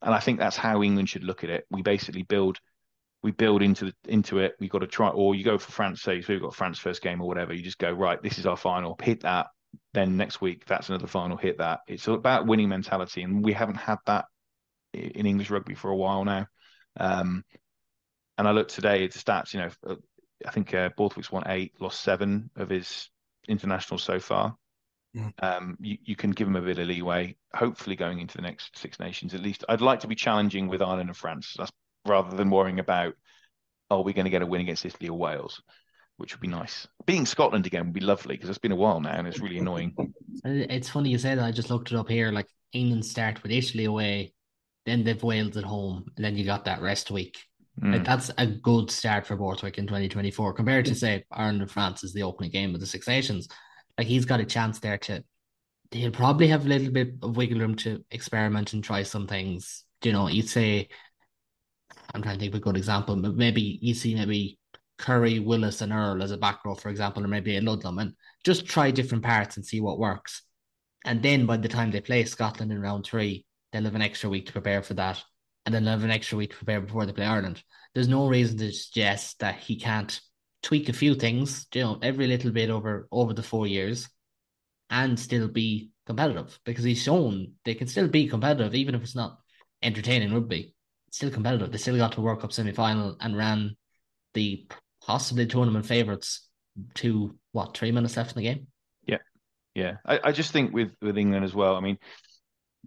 And 0.03 0.15
I 0.15 0.19
think 0.19 0.39
that's 0.39 0.57
how 0.57 0.83
England 0.83 1.09
should 1.09 1.25
look 1.25 1.45
at 1.45 1.51
it. 1.51 1.65
We 1.71 1.83
basically 1.83 2.23
build, 2.23 2.59
we 3.23 3.31
build 3.31 3.63
into 3.63 3.87
the, 3.87 3.95
into 4.09 4.39
it. 4.39 4.57
We've 4.61 4.71
got 4.71 4.81
to 4.81 4.87
try, 4.87 5.09
or 5.09 5.35
you 5.35 5.45
go 5.45 5.57
for 5.57 5.73
France. 5.73 6.03
Say, 6.03 6.21
so 6.21 6.33
we've 6.33 6.43
got 6.43 6.55
France 6.55 6.79
first 6.79 7.01
game 7.01 7.23
or 7.23 7.29
whatever. 7.29 7.55
You 7.55 7.63
just 7.63 7.79
go 7.79 7.93
right. 7.93 8.21
This 8.23 8.39
is 8.39 8.47
our 8.47 8.57
final. 8.57 8.99
Hit 9.01 9.21
that. 9.23 9.47
Then 9.95 10.17
next 10.17 10.41
week, 10.41 10.65
that's 10.67 10.89
another 10.89 11.07
final. 11.07 11.37
Hit 11.37 11.59
that. 11.59 11.81
It's 11.87 12.09
about 12.09 12.47
winning 12.47 12.69
mentality, 12.69 13.23
and 13.23 13.45
we 13.45 13.53
haven't 13.53 13.77
had 13.77 13.99
that 14.07 14.27
in 14.93 15.27
English 15.27 15.51
rugby 15.51 15.75
for 15.75 15.91
a 15.91 15.97
while 15.97 16.25
now. 16.25 16.47
Um, 16.99 17.45
and 18.39 18.49
I 18.49 18.51
looked 18.51 18.75
today 18.75 19.05
at 19.05 19.13
the 19.13 19.19
stats. 19.19 19.55
You 19.55 19.61
know, 19.61 19.97
I 20.45 20.51
think 20.51 20.75
uh, 20.75 20.91
Borthwick's 20.97 21.31
won 21.31 21.45
eight, 21.47 21.75
lost 21.81 22.01
seven 22.01 22.51
of 22.57 22.69
his 22.69 23.11
internationals 23.49 24.03
so 24.03 24.19
far. 24.19 24.57
Mm. 25.17 25.33
Um, 25.43 25.77
you, 25.81 25.97
you 26.05 26.17
can 26.17 26.31
give 26.31 26.47
them 26.47 26.57
a 26.57 26.61
bit 26.61 26.79
of 26.79 26.87
leeway. 26.87 27.37
Hopefully, 27.55 27.97
going 27.97 28.21
into 28.21 28.37
the 28.37 28.43
next 28.43 28.77
Six 28.77 29.01
Nations, 29.01 29.35
at 29.35 29.41
least, 29.41 29.65
I'd 29.69 29.81
like 29.81 30.01
to 30.01 30.09
be 30.09 30.15
challenging 30.15 30.69
with 30.69 30.83
Ireland 30.83 31.09
and 31.09 31.17
France. 31.17 31.55
That's 31.57 31.73
rather 32.07 32.37
than 32.37 32.51
worrying 32.51 32.79
about, 32.79 33.15
are 33.91 34.03
we 34.03 34.13
going 34.13 34.25
to 34.25 34.31
get 34.31 34.43
a 34.43 34.47
win 34.47 34.61
against 34.61 34.85
Italy 34.85 35.09
or 35.09 35.19
Wales, 35.19 35.63
which 36.17 36.35
would 36.35 36.41
be 36.41 36.49
nice. 36.49 36.87
Being 37.05 37.27
Scotland 37.27 37.67
again 37.67 37.87
would 37.87 37.93
be 37.93 38.01
lovely 38.01 38.37
because 38.37 38.49
it's 38.49 38.59
been 38.59 38.73
a 38.73 38.77
while 38.77 39.01
now 39.01 39.13
and 39.13 39.27
it's 39.27 39.41
really 39.41 39.59
annoying. 39.59 39.95
It's 40.45 40.89
funny 40.89 41.11
you 41.11 41.19
say 41.19 41.35
that. 41.35 41.45
I 41.45 41.51
just 41.51 41.71
looked 41.71 41.91
it 41.91 41.97
up 41.97 42.09
here. 42.09 42.31
Like 42.31 42.47
England 42.73 43.05
start 43.05 43.43
with 43.43 43.51
Italy 43.51 43.87
away, 43.87 44.33
then 44.85 45.03
they've 45.03 45.23
Wales 45.23 45.57
at 45.57 45.65
home, 45.65 46.05
and 46.15 46.25
then 46.25 46.37
you 46.37 46.45
got 46.45 46.67
that 46.67 46.83
rest 46.83 47.11
week. 47.11 47.37
Mm. 47.81 47.95
Like 47.95 48.05
that's 48.05 48.31
a 48.39 48.47
good 48.47 48.91
start 48.91 49.27
for 49.27 49.35
Borthwick 49.35 49.79
in 49.79 49.87
2024 49.87 50.53
compared 50.53 50.85
to 50.87 50.95
say 50.95 51.25
Ireland 51.33 51.63
and 51.63 51.71
France 51.71 52.05
is 52.05 52.13
the 52.13 52.23
opening 52.23 52.51
game 52.51 52.75
of 52.75 52.81
the 52.81 52.87
Six 52.87 53.09
Nations. 53.09 53.49
Like 53.99 54.07
he's 54.07 54.25
got 54.25 54.41
a 54.41 54.45
chance 54.45 54.79
there 54.79 54.99
to. 54.99 55.25
He'll 55.91 56.11
probably 56.11 56.49
have 56.49 56.67
a 56.67 56.69
little 56.69 56.91
bit 56.91 57.15
of 57.23 57.37
wiggle 57.37 57.61
room 57.61 57.77
to 57.77 58.05
experiment 58.11 58.73
and 58.73 58.83
try 58.83 59.03
some 59.03 59.27
things. 59.27 59.85
You 60.03 60.13
know, 60.13 60.29
you'd 60.29 60.49
say. 60.49 60.89
I'm 62.15 62.23
trying 62.23 62.37
to 62.37 62.41
think 62.41 62.55
of 62.55 62.61
a 62.61 62.63
good 62.63 62.77
example, 62.77 63.17
but 63.17 63.35
maybe 63.35 63.79
you 63.83 63.95
see 63.95 64.15
maybe 64.15 64.59
Curry, 64.99 65.39
Willis, 65.39 65.83
and 65.83 65.93
Earl 65.93 66.23
as 66.23 66.31
a 66.31 66.37
back 66.37 66.65
row, 66.65 66.75
for 66.75 66.89
example, 66.89 67.25
or 67.25 67.29
maybe 67.29 67.57
a 67.57 67.61
Ludlam, 67.61 67.99
and 67.99 68.15
just 68.45 68.67
try 68.67 68.91
different 68.91 69.25
parts 69.25 69.57
and 69.57 69.67
see 69.67 69.81
what 69.81 69.99
works. 69.99 70.43
And 71.05 71.23
then 71.23 71.47
by 71.47 71.57
the 71.57 71.69
time 71.69 71.91
they 71.91 72.01
play 72.01 72.25
Scotland 72.25 72.73
in 72.73 72.81
round 72.81 73.05
three, 73.05 73.45
they'll 73.73 73.85
have 73.85 73.95
an 73.95 74.03
extra 74.03 74.31
week 74.31 74.47
to 74.47 74.53
prepare 74.53 74.83
for 74.83 74.95
that 74.95 75.23
and 75.67 75.75
then 75.75 75.85
they'll 75.85 75.95
have 75.95 76.05
an 76.05 76.11
extra 76.11 76.39
week 76.39 76.51
to 76.51 76.57
prepare 76.57 76.81
before 76.81 77.05
they 77.05 77.13
play 77.13 77.27
Ireland. 77.27 77.63
There's 77.93 78.09
no 78.09 78.29
reason 78.29 78.57
to 78.59 78.73
suggest 78.73 79.41
that 79.41 79.57
he 79.57 79.77
can't 79.77 80.19
tweak 80.67 80.89
a 80.89 80.93
few 80.93 81.15
things, 81.15 81.69
you 81.73 81.81
know, 81.81 81.97
every 82.03 82.27
little 82.27 82.51
bit 82.51 82.71
over 82.71 83.07
over 83.13 83.33
the 83.33 83.43
four 83.43 83.69
years, 83.69 84.09
and 84.91 85.19
still 85.19 85.47
be 85.47 85.91
competitive 86.07 86.59
because 86.65 86.83
he's 86.83 87.03
shown 87.03 87.53
they 87.65 87.75
can 87.75 87.87
still 87.87 88.09
be 88.09 88.27
competitive 88.27 88.75
even 88.75 88.95
if 88.95 89.03
it's 89.03 89.15
not 89.15 89.39
entertaining 89.81 90.35
rugby. 90.35 90.75
Still 91.13 91.31
competitive. 91.31 91.71
They 91.71 91.79
still 91.79 91.97
got 91.97 92.13
to 92.13 92.21
World 92.21 92.41
Cup 92.41 92.53
semi 92.53 92.73
final 92.73 93.17
and 93.21 93.37
ran 93.37 93.77
the 94.35 94.67
possibly 95.01 95.47
tournament 95.47 95.87
favourites 95.87 96.49
to 96.95 97.39
what 97.53 97.77
three 97.77 97.93
minutes 97.93 98.17
left 98.17 98.33
in 98.33 98.43
the 98.43 98.49
game. 98.49 98.67
Yeah, 99.07 99.19
yeah. 99.77 99.99
I, 100.05 100.19
I 100.25 100.33
just 100.33 100.51
think 100.51 100.75
with 100.75 100.91
with 101.01 101.17
England 101.17 101.45
as 101.45 101.55
well. 101.55 101.77
I 101.77 101.81
mean, 101.81 101.97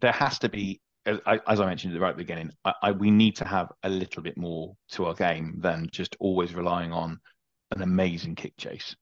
there 0.02 0.12
has 0.12 0.38
to 0.40 0.50
be 0.50 0.82
as 1.06 1.20
I, 1.26 1.40
as 1.48 1.62
I 1.62 1.66
mentioned 1.66 1.94
at 1.94 1.96
the 1.96 2.06
right 2.06 2.18
beginning, 2.18 2.52
I, 2.66 2.74
I, 2.84 2.92
we 2.92 3.10
need 3.10 3.38
to 3.38 3.46
have 3.46 3.72
a 3.84 3.90
little 3.90 4.22
bit 4.22 4.38
more 4.38 4.76
to 4.90 5.06
our 5.06 5.14
game 5.14 5.56
than 5.60 5.88
just 5.94 6.18
always 6.20 6.54
relying 6.54 6.92
on 6.92 7.20
an 7.72 7.82
amazing 7.82 8.36
kick 8.36 8.58
chase. 8.58 8.96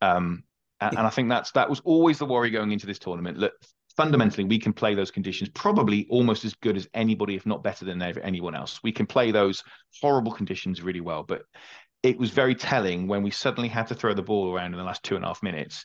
Um, 0.00 0.44
and, 0.80 0.98
and, 0.98 1.06
I 1.06 1.10
think 1.10 1.28
that's 1.28 1.52
that 1.52 1.70
was 1.70 1.80
always 1.80 2.18
the 2.18 2.26
worry 2.26 2.50
going 2.50 2.72
into 2.72 2.86
this 2.86 2.98
tournament. 2.98 3.38
Look, 3.38 3.54
fundamentally 3.96 4.44
we 4.44 4.58
can 4.58 4.72
play 4.72 4.94
those 4.94 5.10
conditions 5.10 5.50
probably 5.54 6.06
almost 6.10 6.44
as 6.44 6.54
good 6.54 6.76
as 6.76 6.88
anybody, 6.94 7.34
if 7.34 7.46
not 7.46 7.62
better 7.62 7.84
than 7.84 8.00
anyone 8.02 8.54
else. 8.54 8.80
We 8.82 8.92
can 8.92 9.06
play 9.06 9.30
those 9.30 9.64
horrible 10.00 10.32
conditions 10.32 10.82
really 10.82 11.00
well, 11.00 11.22
but 11.22 11.42
it 12.02 12.18
was 12.18 12.30
very 12.30 12.54
telling 12.54 13.08
when 13.08 13.22
we 13.22 13.30
suddenly 13.30 13.68
had 13.68 13.86
to 13.88 13.94
throw 13.94 14.14
the 14.14 14.22
ball 14.22 14.54
around 14.54 14.72
in 14.72 14.78
the 14.78 14.84
last 14.84 15.02
two 15.02 15.16
and 15.16 15.24
a 15.24 15.28
half 15.28 15.42
minutes. 15.42 15.84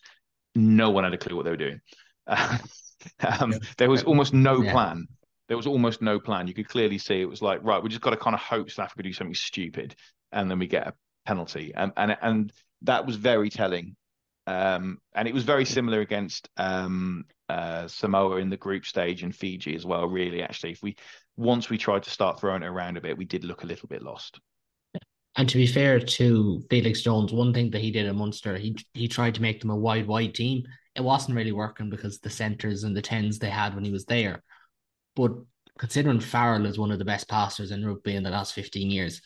No 0.56 0.90
one 0.90 1.06
had 1.06 1.14
a 1.14 1.18
clue 1.18 1.36
what 1.36 1.46
they 1.46 1.52
were 1.52 1.58
doing. 1.58 1.82
um. 2.28 3.54
There 3.78 3.90
was 3.90 4.04
almost 4.04 4.34
no 4.34 4.62
yeah. 4.62 4.74
plan. 4.74 5.08
There 5.48 5.58
was 5.58 5.68
almost 5.68 6.02
no 6.02 6.20
plan. 6.20 6.48
You 6.48 6.54
could 6.54 6.68
clearly 6.68 6.98
see 6.98 7.22
it 7.22 7.30
was 7.30 7.42
like, 7.42 7.64
right, 7.64 7.82
we 7.82 7.90
just 7.90 8.02
got 8.02 8.12
to 8.12 8.18
kind 8.18 8.34
of 8.34 8.42
hope 8.42 8.70
South 8.70 8.86
Africa 8.86 9.04
do 9.04 9.14
something 9.14 9.34
stupid, 9.34 9.96
and 10.32 10.52
then 10.52 10.60
we 10.60 10.68
get 10.68 10.88
a 10.88 10.94
penalty. 11.26 11.74
And 11.76 11.92
and 11.98 12.18
and 12.22 12.54
that 12.84 13.06
was 13.06 13.16
very 13.16 13.50
telling. 13.50 13.96
Um, 14.48 14.98
and 15.14 15.28
it 15.28 15.34
was 15.34 15.44
very 15.44 15.66
similar 15.66 16.02
against 16.02 16.50
um, 16.58 17.26
uh, 17.48 17.88
Samoa 17.88 18.38
in 18.38 18.50
the 18.50 18.58
group 18.58 18.86
stage 18.86 19.24
and 19.24 19.36
Fiji 19.36 19.76
as 19.76 19.86
well. 19.86 20.08
Really, 20.08 20.42
actually, 20.42 20.72
if 20.72 20.82
we 20.82 20.96
once 21.38 21.70
we 21.70 21.78
tried 21.78 22.04
to 22.04 22.10
start 22.10 22.40
throwing 22.40 22.64
it 22.64 22.68
around 22.68 22.98
a 22.98 23.02
bit, 23.02 23.18
we 23.18 23.26
did 23.26 23.44
look 23.44 23.64
a 23.64 23.68
little 23.68 23.88
bit 23.88 24.02
lost. 24.02 24.40
And 25.38 25.48
to 25.48 25.58
be 25.58 25.68
fair 25.68 26.00
to 26.00 26.64
Felix 26.70 27.02
Jones, 27.02 27.32
one 27.32 27.54
thing 27.54 27.70
that 27.72 27.82
he 27.82 27.92
did 27.92 28.06
at 28.06 28.16
Munster, 28.16 28.58
he 28.58 28.76
he 28.94 29.08
tried 29.08 29.36
to 29.36 29.42
make 29.42 29.62
them 29.62 29.70
a 29.70 29.76
wide, 29.76 30.08
wide 30.08 30.36
team. 30.36 30.64
It 30.96 31.04
wasn't 31.04 31.38
really 31.38 31.54
working 31.54 31.90
because 31.90 32.20
the 32.20 32.30
centres 32.30 32.84
and 32.84 32.96
the 32.96 33.02
tens 33.02 33.40
they 33.40 33.50
had 33.50 33.74
when 33.74 33.86
he 33.86 33.92
was 33.92 34.06
there. 34.06 34.44
But 35.16 35.32
considering 35.78 36.20
Farrell 36.20 36.66
is 36.66 36.78
one 36.78 36.92
of 36.92 37.00
the 37.00 37.06
best 37.06 37.30
passers 37.30 37.72
in 37.72 37.86
rugby 37.86 38.16
in 38.16 38.24
the 38.24 38.30
last 38.30 38.54
15 38.54 38.92
years, 38.92 39.22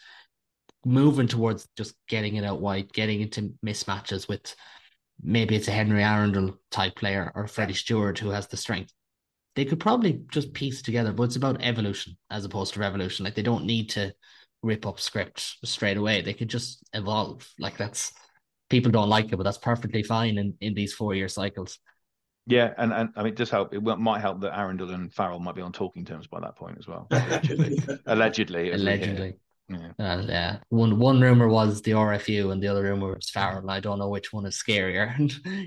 moving 0.86 1.28
towards 1.28 1.68
just 1.76 1.96
getting 2.08 2.36
it 2.36 2.46
out 2.46 2.62
wide, 2.62 2.94
getting 2.94 3.22
into 3.22 3.54
mismatches 3.66 4.28
with 4.28 4.56
maybe 5.22 5.56
it's 5.56 5.68
a 5.68 5.72
Henry 5.72 6.02
Arundell 6.02 6.58
type 6.72 6.96
player 6.96 7.32
or 7.36 7.48
Freddie 7.48 7.74
Stewart 7.74 8.20
who 8.20 8.30
has 8.30 8.48
the 8.48 8.58
strength. 8.58 8.94
They 9.56 9.66
could 9.66 9.80
probably 9.80 10.22
just 10.32 10.54
piece 10.54 10.82
together, 10.82 11.12
but 11.12 11.24
it's 11.24 11.38
about 11.38 11.62
evolution 11.62 12.18
as 12.30 12.46
opposed 12.46 12.74
to 12.74 12.80
revolution. 12.80 13.24
Like 13.24 13.36
they 13.36 13.42
don't 13.42 13.66
need 13.66 13.90
to 13.92 14.14
rip 14.62 14.86
up 14.86 15.00
script 15.00 15.58
straight 15.64 15.98
away. 15.98 16.22
They 16.22 16.34
could 16.34 16.50
just 16.50 16.84
evolve. 16.94 17.50
Like 17.58 17.78
that's 17.78 18.14
people 18.70 18.92
don't 18.92 19.10
like 19.10 19.32
it, 19.32 19.38
but 19.38 19.44
that's 19.44 19.58
perfectly 19.58 20.04
fine 20.04 20.38
in, 20.38 20.54
in 20.62 20.74
these 20.74 20.94
four 20.94 21.16
year 21.16 21.30
cycles. 21.30 21.80
Yeah, 22.48 22.74
and, 22.78 22.94
and 22.94 23.10
I 23.16 23.24
mean, 23.24 23.34
it 23.34 23.38
does 23.38 23.50
help. 23.50 23.74
It 23.74 23.82
might 23.82 24.22
help 24.22 24.42
that 24.42 24.54
Arundell 24.54 24.94
and 24.94 25.12
Farrell 25.12 25.40
might 25.40 25.56
be 25.56 25.62
on 25.62 25.72
talking 25.72 26.06
terms 26.06 26.28
by 26.28 26.42
that 26.42 26.56
point 26.56 26.78
as 26.78 26.88
well. 26.88 27.08
Allegedly, 27.10 27.78
allegedly, 28.06 28.72
allegedly. 28.72 29.34
Yeah. 29.68 29.92
Uh, 29.98 30.24
yeah. 30.28 30.58
One 30.70 31.00
one 31.00 31.22
rumor 31.22 31.48
was 31.48 31.82
the 31.82 31.92
RFU, 31.92 32.52
and 32.52 32.62
the 32.62 32.68
other 32.68 32.84
rumor 32.84 33.16
was 33.16 33.30
Farrell. 33.30 33.70
I 33.70 33.80
don't 33.80 34.00
know 34.00 34.10
which 34.10 34.32
one 34.32 34.46
is 34.46 34.62
scarier, 34.62 35.16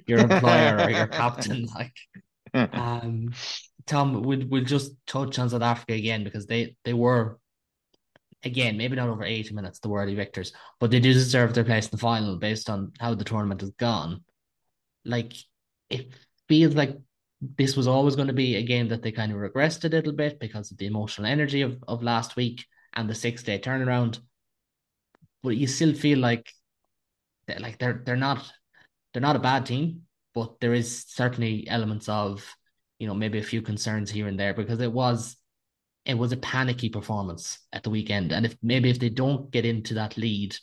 your 0.07 0.21
employer 0.21 0.79
or 0.79 0.91
your 0.91 1.07
captain. 1.07 1.67
Like, 2.55 2.73
um, 2.73 3.33
Tom, 3.87 4.23
we'll 4.23 4.47
we'll 4.49 4.65
just 4.65 4.93
touch 5.07 5.39
on 5.39 5.51
South 5.51 5.63
Africa 5.63 5.95
again 5.95 6.25
because 6.25 6.47
they 6.47 6.77
they 6.85 6.95
were 6.95 7.39
again, 8.45 8.77
maybe 8.77 8.97
not 8.97 9.09
over 9.09 9.25
80 9.25 9.55
minutes, 9.55 9.81
the 9.81 9.89
worthy 9.89 10.15
victors, 10.15 10.53
but 10.79 10.91
they 10.91 11.01
do 11.01 11.13
deserve 11.13 11.55
their 11.55 11.65
place 11.65 11.87
in 11.87 11.91
the 11.91 11.99
final 11.99 12.37
based 12.37 12.71
on 12.71 12.93
how 13.01 13.15
the 13.15 13.25
tournament 13.25 13.61
has 13.61 13.71
gone. 13.73 14.23
Like, 15.05 15.33
it 15.91 16.13
feels 16.49 16.75
like 16.75 16.97
this 17.41 17.77
was 17.77 17.89
always 17.89 18.17
going 18.17 18.29
to 18.29 18.35
be 18.35 18.57
a 18.57 18.63
game 18.63 18.89
that 18.89 19.03
they 19.03 19.13
kind 19.13 19.33
of 19.33 19.39
regressed 19.39 19.85
a 19.85 19.89
little 19.89 20.13
bit 20.13 20.39
because 20.39 20.71
of 20.71 20.79
the 20.79 20.87
emotional 20.87 21.27
energy 21.27 21.63
of, 21.63 21.83
of 21.87 22.03
last 22.03 22.37
week 22.37 22.65
and 22.99 23.09
the 23.09 23.15
six 23.15 23.45
day 23.45 23.59
turnaround. 23.59 24.19
But 25.43 25.57
you 25.57 25.69
still 25.69 25.95
feel 25.95 26.19
like 26.19 26.53
they're, 27.47 27.61
like 27.61 27.79
they're 27.79 28.03
they're 28.05 28.17
not 28.17 28.53
they're 29.13 29.23
not 29.23 29.37
a 29.37 29.41
bad 29.51 29.67
team, 29.67 30.03
but 30.35 30.61
there 30.61 30.75
is 30.75 31.05
certainly 31.07 31.67
elements 31.69 32.09
of 32.09 32.45
you 32.99 33.07
know 33.07 33.15
maybe 33.15 33.39
a 33.39 33.51
few 33.53 33.63
concerns 33.63 34.11
here 34.11 34.27
and 34.27 34.39
there 34.39 34.53
because 34.53 34.81
it 34.81 34.93
was 34.93 35.37
it 36.05 36.15
was 36.15 36.33
a 36.33 36.37
panicky 36.39 36.89
performance 36.89 37.61
at 37.73 37.85
the 37.85 37.91
weekend. 37.91 38.33
And 38.33 38.45
if 38.45 38.57
maybe 38.63 38.91
if 38.91 38.99
they 38.99 39.11
don't 39.11 39.49
get 39.53 39.65
into 39.65 39.95
that 39.95 40.17
lead 40.17 40.57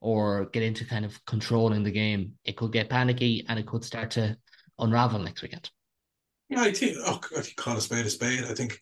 or 0.00 0.46
get 0.46 0.64
into 0.64 0.84
kind 0.84 1.04
of 1.04 1.24
controlling 1.24 1.84
the 1.84 1.92
game, 1.92 2.32
it 2.44 2.56
could 2.56 2.72
get 2.72 2.90
panicky 2.90 3.44
and 3.48 3.58
it 3.60 3.66
could 3.66 3.84
start 3.84 4.10
to 4.12 4.36
unravel 4.78 5.20
next 5.20 5.42
weekend. 5.42 5.70
Yeah, 6.48 6.62
I 6.62 6.72
think 6.72 6.96
oh, 6.98 7.20
I 7.36 7.42
think 7.42 7.56
call 7.56 7.76
a 7.76 7.80
spade 7.80 8.06
a 8.06 8.10
spade. 8.10 8.44
I 8.44 8.54
think 8.54 8.80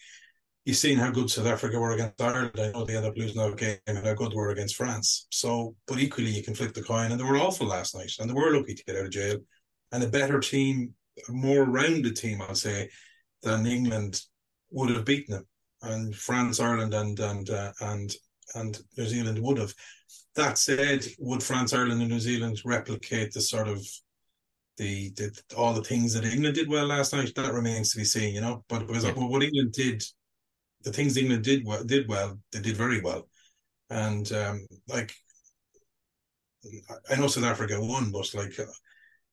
you've 0.65 0.77
seen 0.77 0.99
how 0.99 1.11
good 1.11 1.31
South 1.31 1.47
Africa 1.47 1.79
were 1.79 1.93
against 1.93 2.21
Ireland. 2.21 2.53
I 2.59 2.71
know 2.71 2.85
they 2.85 2.97
ended 2.97 3.11
up 3.11 3.17
losing 3.17 3.37
that 3.37 3.57
game 3.57 3.79
and 3.87 3.99
how 3.99 4.15
good 4.15 4.33
they 4.33 4.37
were 4.37 4.51
against 4.51 4.77
France. 4.77 5.27
So, 5.31 5.75
but 5.87 5.99
equally, 5.99 6.31
you 6.31 6.43
can 6.43 6.55
flip 6.55 6.75
the 6.75 6.83
coin, 6.83 7.11
and 7.11 7.21
they 7.21 7.25
were 7.25 7.37
awful 7.37 7.67
last 7.67 7.95
night, 7.95 8.13
and 8.19 8.29
they 8.29 8.35
were 8.35 8.57
lucky 8.57 8.75
to 8.75 8.85
get 8.85 8.97
out 8.97 9.07
of 9.07 9.11
jail. 9.11 9.39
And 9.93 10.03
a 10.03 10.09
better 10.09 10.41
team, 10.41 10.95
a 11.29 11.33
more 11.33 11.65
rounded 11.65 12.17
team, 12.17 12.43
I'd 12.43 12.57
say, 12.57 12.89
than 13.43 13.67
England 13.67 14.21
would 14.71 14.91
have 14.91 15.05
beaten 15.05 15.35
them 15.35 15.47
and 15.85 16.15
France, 16.15 16.61
Ireland, 16.61 16.95
and 16.95 17.19
and 17.21 17.51
uh, 17.51 17.73
and 17.81 18.13
and 18.55 18.79
New 18.97 19.07
Zealand 19.07 19.39
would 19.41 19.59
have. 19.59 19.75
That 20.37 20.59
said, 20.59 21.05
would 21.19 21.43
France, 21.43 21.73
Ireland, 21.73 22.01
and 22.01 22.11
New 22.11 22.21
Zealand 22.21 22.61
replicate 22.65 23.33
the 23.33 23.41
sort 23.41 23.69
of 23.69 23.87
the, 24.77 25.11
the 25.11 25.41
all 25.57 25.73
the 25.75 25.85
things 25.85 26.15
that 26.15 26.25
England 26.25 26.57
did 26.57 26.69
well 26.69 26.87
last 26.87 27.13
night? 27.13 27.33
That 27.35 27.53
remains 27.53 27.93
to 27.93 27.99
be 27.99 28.05
seen, 28.05 28.35
you 28.35 28.41
know. 28.41 28.65
But 28.69 28.87
because 28.87 29.05
yeah. 29.05 29.13
what 29.13 29.43
England 29.43 29.73
did, 29.73 30.03
the 30.85 30.93
things 30.93 31.17
England 31.17 31.45
did 31.45 31.67
well, 31.67 31.85
did 31.85 32.09
well, 32.09 32.39
they 32.53 32.61
did 32.61 32.77
very 32.77 33.01
well, 33.01 33.29
and 33.91 34.31
um, 34.33 34.67
like 34.89 35.15
I 37.11 37.17
know 37.17 37.27
South 37.27 37.45
Africa 37.45 37.79
won, 37.81 38.11
but 38.11 38.33
like 38.35 38.59
uh, 38.59 38.65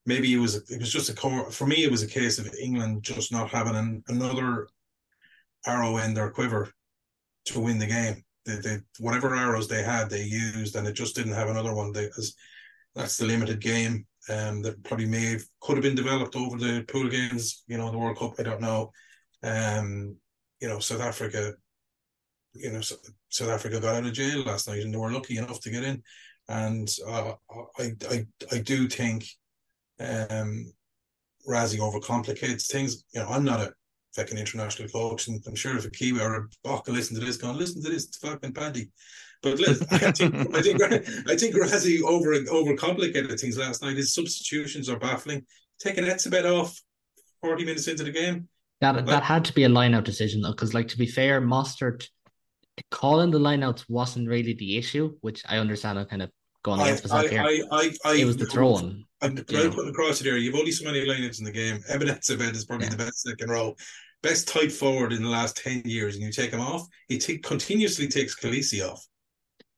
maybe 0.05 0.33
it 0.33 0.39
was 0.39 0.55
it 0.69 0.79
was 0.79 0.91
just 0.91 1.09
a 1.09 1.13
core 1.13 1.51
for 1.51 1.67
me. 1.67 1.83
It 1.83 1.91
was 1.91 2.03
a 2.03 2.07
case 2.07 2.39
of 2.39 2.53
England 2.59 3.03
just 3.03 3.31
not 3.31 3.49
having 3.49 3.75
an, 3.75 4.03
another 4.07 4.67
arrow 5.65 5.97
in 5.97 6.13
their 6.13 6.31
quiver 6.31 6.71
to 7.45 7.59
win 7.59 7.79
the 7.79 7.85
game. 7.85 8.23
They, 8.45 8.55
they 8.55 8.77
whatever 8.99 9.35
arrows 9.35 9.67
they 9.67 9.83
had, 9.83 10.09
they 10.09 10.23
used, 10.23 10.75
and 10.75 10.87
it 10.87 10.93
just 10.93 11.15
didn't 11.15 11.33
have 11.33 11.49
another 11.49 11.73
one. 11.73 11.91
They, 11.91 12.09
that's 12.95 13.17
the 13.17 13.25
limited 13.25 13.61
game 13.61 14.05
um, 14.29 14.61
that 14.63 14.83
probably 14.83 15.05
may 15.05 15.31
have, 15.31 15.43
could 15.61 15.77
have 15.77 15.83
been 15.83 15.95
developed 15.95 16.35
over 16.35 16.57
the 16.57 16.83
pool 16.87 17.07
games. 17.07 17.63
You 17.67 17.77
know, 17.77 17.91
the 17.91 17.97
World 17.97 18.17
Cup. 18.17 18.33
I 18.39 18.43
don't 18.43 18.61
know. 18.61 18.91
Um, 19.43 20.17
you 20.61 20.67
know, 20.67 20.79
South 20.79 21.01
Africa. 21.01 21.53
You 22.53 22.71
know, 22.71 22.81
South 22.81 23.49
Africa 23.49 23.79
got 23.79 23.95
out 23.95 24.05
of 24.05 24.13
jail 24.13 24.43
last 24.43 24.67
night, 24.67 24.81
and 24.81 24.93
they 24.93 24.97
were 24.97 25.11
lucky 25.11 25.37
enough 25.37 25.61
to 25.61 25.69
get 25.71 25.83
in. 25.83 26.03
And 26.49 26.89
uh, 27.07 27.33
I, 27.79 27.91
I, 28.09 28.25
I 28.51 28.57
do 28.57 28.89
think 28.89 29.25
um, 29.99 30.71
Rassie 31.47 31.79
overcomplicates 31.79 32.67
things. 32.67 33.05
You 33.13 33.21
know, 33.21 33.29
I'm 33.29 33.45
not 33.45 33.61
a 33.61 33.73
fucking 34.15 34.37
international 34.37 34.89
coach, 34.89 35.27
and 35.27 35.41
I'm 35.47 35.55
sure 35.55 35.77
if 35.77 35.85
a 35.85 35.89
Kiwi 35.89 36.19
or 36.19 36.35
a 36.35 36.47
Bach 36.63 36.87
listen 36.87 37.17
to 37.19 37.25
this, 37.25 37.37
going 37.37 37.57
listen 37.57 37.81
to 37.83 37.89
this, 37.89 38.09
fucking 38.21 38.53
paddy. 38.53 38.91
But 39.41 39.59
I 39.91 40.11
think 40.11 40.55
I 40.55 40.61
think 40.61 40.81
I 40.81 41.35
think 41.35 41.55
Rassie 41.55 42.01
over 42.03 42.33
overcomplicated 42.33 43.39
things 43.39 43.57
last 43.57 43.81
night. 43.81 43.97
His 43.97 44.13
substitutions 44.13 44.89
are 44.89 44.99
baffling. 44.99 45.45
Taking 45.79 46.03
Etzebeth 46.03 46.45
off 46.45 46.79
forty 47.41 47.65
minutes 47.65 47.87
into 47.87 48.03
the 48.03 48.11
game. 48.11 48.47
That 48.81 48.95
like, 48.95 49.05
that 49.05 49.23
had 49.23 49.45
to 49.45 49.53
be 49.53 49.63
a 49.63 49.69
lineout 49.69 50.03
decision 50.03 50.41
though, 50.41 50.51
because 50.51 50.73
like 50.73 50.89
to 50.89 50.97
be 50.97 51.05
fair, 51.05 51.39
Mostert 51.39 52.07
calling 52.89 53.31
the 53.31 53.39
lineouts 53.39 53.85
wasn't 53.87 54.27
really 54.27 54.53
the 54.53 54.77
issue, 54.77 55.15
which 55.21 55.43
I 55.47 55.57
understand. 55.57 55.99
I'm 55.99 56.05
kind 56.05 56.23
of 56.23 56.31
going 56.63 56.81
against 56.81 57.07
myself 57.07 57.29
here. 57.29 57.41
I, 57.41 57.61
I, 57.71 57.91
I, 58.05 58.13
it 58.15 58.25
was 58.25 58.37
the 58.37 58.47
throwing. 58.47 59.05
I'm 59.21 59.35
putting 59.35 59.89
across 59.89 60.19
it 60.19 60.23
here. 60.23 60.37
You've 60.37 60.55
only 60.55 60.71
so 60.71 60.85
many 60.85 61.05
lineouts 61.05 61.39
in 61.39 61.45
the 61.45 61.51
game. 61.51 61.79
Ebenezer 61.89 62.41
is 62.41 62.65
probably 62.65 62.87
yeah. 62.87 62.91
the 62.91 62.97
best 62.97 63.21
second 63.21 63.49
row, 63.49 63.75
best 64.23 64.47
tight 64.47 64.71
forward 64.71 65.13
in 65.13 65.21
the 65.21 65.29
last 65.29 65.57
ten 65.57 65.83
years, 65.85 66.15
and 66.15 66.23
you 66.23 66.31
take 66.31 66.51
him 66.51 66.61
off. 66.61 66.87
He 67.07 67.19
t- 67.19 67.37
continuously 67.37 68.07
takes 68.07 68.35
Kolisi 68.35 68.83
off. 68.83 69.05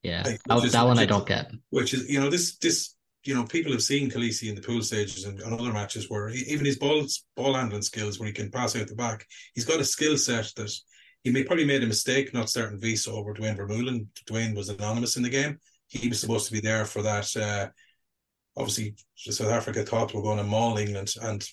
Yeah, 0.02 0.24
like, 0.26 0.42
that, 0.46 0.72
that 0.72 0.86
one 0.86 1.00
I 1.00 1.06
don't 1.06 1.28
get. 1.28 1.52
Which 1.72 1.94
is, 1.94 2.10
you 2.10 2.22
know, 2.22 2.30
this 2.30 2.58
this 2.58 2.96
you 3.24 3.34
know, 3.34 3.46
people 3.46 3.72
have 3.72 3.82
seen 3.82 4.10
Kolisi 4.10 4.50
in 4.50 4.56
the 4.56 4.62
pool 4.62 4.82
stages 4.82 5.24
and, 5.26 5.40
and 5.40 5.54
other 5.54 5.72
matches 5.72 6.10
where 6.10 6.30
he, 6.30 6.40
even 6.42 6.66
his 6.66 6.78
ball 6.78 7.06
ball 7.36 7.54
handling 7.54 7.82
skills, 7.82 8.20
where 8.20 8.28
he 8.28 8.34
can 8.34 8.52
pass 8.52 8.76
out 8.76 8.88
the 8.88 8.96
back, 8.96 9.26
he's 9.56 9.66
got 9.66 9.80
a 9.80 9.86
skill 9.86 10.18
set 10.18 10.52
that 10.56 10.72
he 11.24 11.32
may 11.32 11.44
probably 11.44 11.66
made 11.66 11.84
a 11.84 11.88
mistake 11.88 12.34
not 12.34 12.50
starting 12.50 12.80
Wiese 12.82 13.08
over 13.08 13.34
Duane 13.34 13.56
Vermeulen. 13.56 14.08
Duane 14.26 14.54
was 14.54 14.70
anonymous 14.70 15.16
in 15.16 15.24
the 15.24 15.30
game. 15.30 15.58
He 15.88 16.10
was 16.10 16.20
supposed 16.20 16.48
to 16.48 16.52
be 16.52 16.60
there 16.60 16.86
for 16.86 17.02
that. 17.02 17.36
Uh, 17.38 17.70
obviously, 18.58 18.96
South 19.16 19.52
Africa 19.52 19.84
thought 19.84 20.14
we 20.14 20.20
are 20.20 20.24
going 20.24 20.40
to 20.40 20.44
maul 20.44 20.78
England, 20.78 21.14
and 21.22 21.48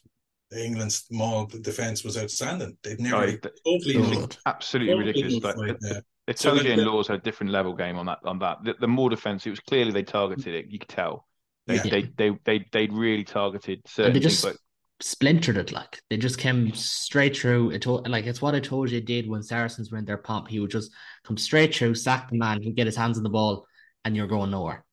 England's 0.56 1.04
maul 1.10 1.46
defense 1.46 2.02
was 2.02 2.18
outstanding. 2.18 2.76
They've 2.82 2.98
never 2.98 3.38
oh, 3.64 3.76
totally 3.78 4.26
absolutely 4.46 4.94
ridiculous. 4.94 5.56
Like, 5.56 5.78
the, 5.78 6.02
the 6.26 6.34
Toji 6.34 6.72
and 6.72 6.82
Lawes 6.82 7.06
had 7.06 7.18
a 7.18 7.22
different 7.22 7.52
level 7.52 7.74
game 7.74 7.96
on 7.96 8.06
that. 8.06 8.18
On 8.24 8.38
that, 8.40 8.58
the, 8.64 8.74
the 8.80 8.88
more 8.88 9.10
defense, 9.10 9.46
it 9.46 9.50
was 9.50 9.60
clearly 9.60 9.92
they 9.92 10.02
targeted 10.02 10.54
it. 10.54 10.66
You 10.68 10.80
could 10.80 10.88
tell. 10.88 11.26
They 11.66 11.76
yeah. 11.76 11.82
they, 11.82 12.02
they 12.16 12.38
they 12.44 12.66
they 12.72 12.86
really 12.86 13.24
targeted 13.24 13.82
certain 13.86 14.12
they 14.12 14.20
just 14.20 14.42
things. 14.42 14.54
Like, 14.54 14.60
splintered 15.02 15.56
it 15.56 15.72
like 15.72 15.98
they 16.10 16.18
just 16.18 16.36
came 16.36 16.74
straight 16.74 17.34
through 17.34 17.70
it 17.70 17.86
like 17.86 18.26
it's 18.26 18.42
what 18.42 18.54
I 18.54 18.60
told 18.60 18.90
you 18.90 19.00
did 19.00 19.26
when 19.26 19.42
Saracens 19.42 19.90
were 19.90 19.96
in 19.96 20.04
their 20.04 20.18
pomp 20.18 20.46
he 20.46 20.60
would 20.60 20.70
just 20.70 20.92
come 21.24 21.38
straight 21.38 21.74
through 21.74 21.94
sack 21.94 22.28
the 22.28 22.36
man 22.36 22.60
he'd 22.60 22.76
get 22.76 22.84
his 22.84 22.96
hands 22.96 23.16
on 23.16 23.22
the 23.22 23.30
ball 23.30 23.66
and 24.04 24.14
you're 24.14 24.26
going 24.26 24.50
nowhere 24.50 24.84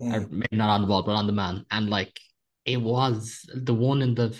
mm. 0.00 0.14
or 0.14 0.26
maybe 0.30 0.56
not 0.56 0.70
on 0.70 0.80
the 0.80 0.86
ball 0.86 1.02
but 1.02 1.12
on 1.12 1.26
the 1.26 1.34
man 1.34 1.66
and 1.70 1.90
like 1.90 2.18
it 2.64 2.80
was 2.80 3.44
the 3.52 3.74
one 3.74 4.00
in 4.00 4.14
the 4.14 4.34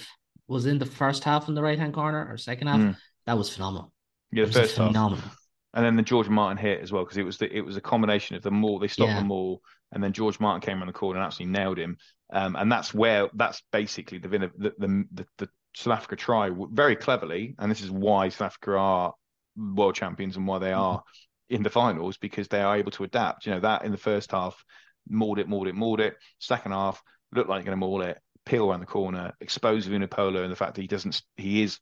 was 0.50 0.66
in 0.66 0.78
the 0.78 0.86
first 0.86 1.24
half 1.24 1.48
in 1.48 1.54
the 1.54 1.62
right 1.62 1.78
hand 1.78 1.94
corner 1.94 2.26
or 2.28 2.36
second 2.36 2.66
half. 2.66 2.80
Mm. 2.80 2.96
That 3.26 3.38
was 3.38 3.48
phenomenal. 3.48 3.92
Yeah, 4.32 4.42
It 4.42 4.52
the 4.52 4.60
was 4.60 4.72
first 4.72 4.76
half. 4.76 5.39
And 5.74 5.84
then 5.84 5.96
the 5.96 6.02
George 6.02 6.28
Martin 6.28 6.56
hit 6.56 6.80
as 6.80 6.90
well 6.90 7.04
because 7.04 7.16
it 7.18 7.22
was 7.22 7.38
the 7.38 7.54
it 7.54 7.60
was 7.60 7.76
a 7.76 7.80
combination 7.80 8.36
of 8.36 8.42
the 8.42 8.50
maul. 8.50 8.78
They 8.78 8.88
stopped 8.88 9.10
Yeah. 9.10 9.20
the 9.20 9.24
maul, 9.24 9.62
and 9.92 10.02
then 10.02 10.12
George 10.12 10.40
Martin 10.40 10.60
came 10.60 10.78
around 10.78 10.88
the 10.88 10.92
corner 10.92 11.20
and 11.20 11.26
absolutely 11.26 11.52
nailed 11.58 11.78
him. 11.78 11.96
Um, 12.32 12.56
and 12.56 12.70
that's 12.70 12.92
where 12.92 13.28
that's 13.34 13.62
basically 13.72 14.18
the 14.18 14.28
the 14.28 14.50
the, 14.78 15.04
the, 15.12 15.26
the 15.38 15.48
South 15.74 15.98
Africa 15.98 16.16
try 16.16 16.50
very 16.72 16.96
cleverly, 16.96 17.54
and 17.58 17.70
this 17.70 17.82
is 17.82 17.90
why 17.90 18.28
South 18.30 18.46
Africa 18.46 18.76
are 18.76 19.14
world 19.56 19.94
champions 19.94 20.36
and 20.36 20.46
why 20.46 20.58
they 20.58 20.72
are 20.72 21.02
in 21.48 21.62
the 21.62 21.70
finals 21.70 22.16
because 22.16 22.48
they 22.48 22.60
are 22.60 22.76
able 22.76 22.90
to 22.92 23.04
adapt. 23.04 23.46
You 23.46 23.52
know 23.52 23.60
that 23.60 23.84
in 23.84 23.92
the 23.92 23.98
first 23.98 24.32
half, 24.32 24.64
mauled 25.08 25.38
it, 25.38 25.48
mauled 25.48 25.68
it, 25.68 25.74
mauled 25.74 26.00
it. 26.00 26.16
Second 26.38 26.72
half 26.72 27.02
looked 27.32 27.48
like 27.48 27.58
you're 27.58 27.76
going 27.76 27.80
to 27.80 27.86
maul 27.86 28.02
it, 28.02 28.18
peel 28.44 28.68
around 28.70 28.80
the 28.80 28.86
corner, 28.86 29.32
expose 29.40 29.86
Vunipola 29.86 30.42
and 30.42 30.50
the 30.50 30.56
fact 30.56 30.74
that 30.74 30.82
he 30.82 30.88
doesn't 30.88 31.22
he 31.36 31.62
is 31.62 31.78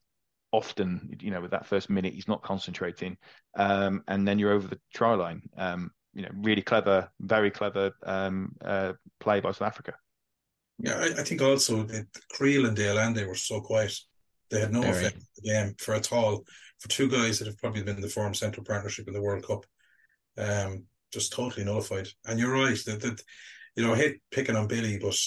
often, 0.52 1.16
you 1.20 1.30
know, 1.30 1.40
with 1.40 1.50
that 1.50 1.66
first 1.66 1.90
minute, 1.90 2.14
he's 2.14 2.28
not 2.28 2.42
concentrating. 2.42 3.16
Um, 3.56 4.02
and 4.08 4.26
then 4.26 4.38
you're 4.38 4.52
over 4.52 4.68
the 4.68 4.80
try 4.94 5.14
line. 5.14 5.42
Um, 5.56 5.90
you 6.14 6.22
know, 6.22 6.30
really 6.34 6.62
clever, 6.62 7.10
very 7.20 7.50
clever 7.50 7.92
um, 8.04 8.54
uh, 8.64 8.94
play 9.20 9.40
by 9.40 9.52
South 9.52 9.68
Africa. 9.68 9.94
Yeah, 10.78 10.94
I, 10.94 11.20
I 11.20 11.22
think 11.24 11.42
also 11.42 11.82
that 11.84 12.06
Kriel 12.32 12.66
and 12.66 12.76
De 12.76 12.88
Allende 12.88 13.24
were 13.26 13.34
so 13.34 13.60
quiet. 13.60 13.94
They 14.50 14.60
had 14.60 14.72
no 14.72 14.80
Very. 14.80 14.96
effect 14.96 15.16
on 15.16 15.22
the 15.36 15.50
game 15.50 15.74
for 15.78 15.94
at 15.94 16.12
all. 16.12 16.44
For 16.80 16.88
two 16.88 17.10
guys 17.10 17.38
that 17.38 17.46
have 17.46 17.58
probably 17.58 17.82
been 17.82 18.00
the 18.00 18.08
form 18.08 18.34
central 18.34 18.64
partnership 18.64 19.08
in 19.08 19.14
the 19.14 19.20
World 19.20 19.44
Cup, 19.46 19.66
um, 20.38 20.84
just 21.12 21.32
totally 21.32 21.64
nullified. 21.64 22.08
And 22.24 22.38
you're 22.38 22.52
right 22.52 22.78
that, 22.86 23.00
that 23.02 23.20
you 23.74 23.84
know 23.84 23.94
I 23.94 23.96
hate 23.96 24.20
picking 24.30 24.56
on 24.56 24.68
Billy, 24.68 24.98
but 24.98 25.18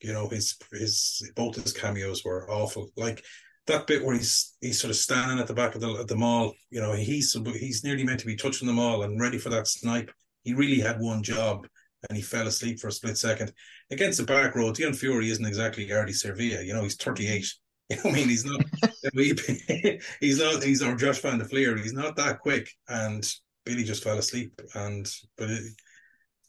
you 0.00 0.12
know 0.12 0.28
his 0.28 0.56
his 0.72 1.30
both 1.36 1.56
his 1.56 1.72
cameos 1.72 2.24
were 2.24 2.50
awful. 2.50 2.88
Like 2.96 3.22
that 3.66 3.86
bit 3.86 4.04
where 4.04 4.14
he's 4.14 4.54
he's 4.60 4.80
sort 4.80 4.90
of 4.90 4.96
standing 4.96 5.38
at 5.38 5.46
the 5.46 5.54
back 5.54 5.74
of 5.74 5.80
the 5.80 5.90
at 5.94 6.08
the 6.08 6.16
maul. 6.16 6.54
You 6.70 6.80
know 6.80 6.92
he's 6.92 7.32
he's 7.32 7.84
nearly 7.84 8.04
meant 8.04 8.20
to 8.20 8.26
be 8.26 8.36
touching 8.36 8.66
the 8.66 8.74
maul 8.74 9.02
and 9.02 9.20
ready 9.20 9.38
for 9.38 9.48
that 9.50 9.66
snipe. 9.66 10.10
He 10.42 10.54
really 10.54 10.80
had 10.80 11.00
one 11.00 11.22
job 11.22 11.66
and 12.08 12.16
he 12.16 12.22
fell 12.22 12.46
asleep 12.46 12.78
for 12.78 12.88
a 12.88 12.92
split 12.92 13.16
second 13.16 13.52
against 13.90 14.18
the 14.18 14.24
back 14.24 14.54
row. 14.54 14.72
Deon 14.72 14.96
Fourie 14.96 15.30
isn't 15.30 15.46
exactly 15.46 15.86
Ardie 15.88 16.10
Savea. 16.10 16.64
You 16.64 16.74
know 16.74 16.82
he's 16.82 16.96
38. 16.96 17.46
You 17.90 17.96
know 17.96 18.12
I 18.12 18.12
mean? 18.14 18.30
He's 18.30 18.46
not. 18.46 18.64
he's 20.20 20.38
not. 20.38 20.62
He's 20.62 20.80
our 20.80 20.94
Josh 20.96 21.18
van 21.18 21.36
der 21.36 21.44
Flier. 21.44 21.76
He's 21.76 21.92
not 21.92 22.16
that 22.16 22.40
quick. 22.40 22.70
And 22.88 23.30
Billy 23.66 23.84
just 23.84 24.02
fell 24.02 24.16
asleep. 24.16 24.58
And 24.74 25.06
but 25.36 25.50
it, 25.50 25.64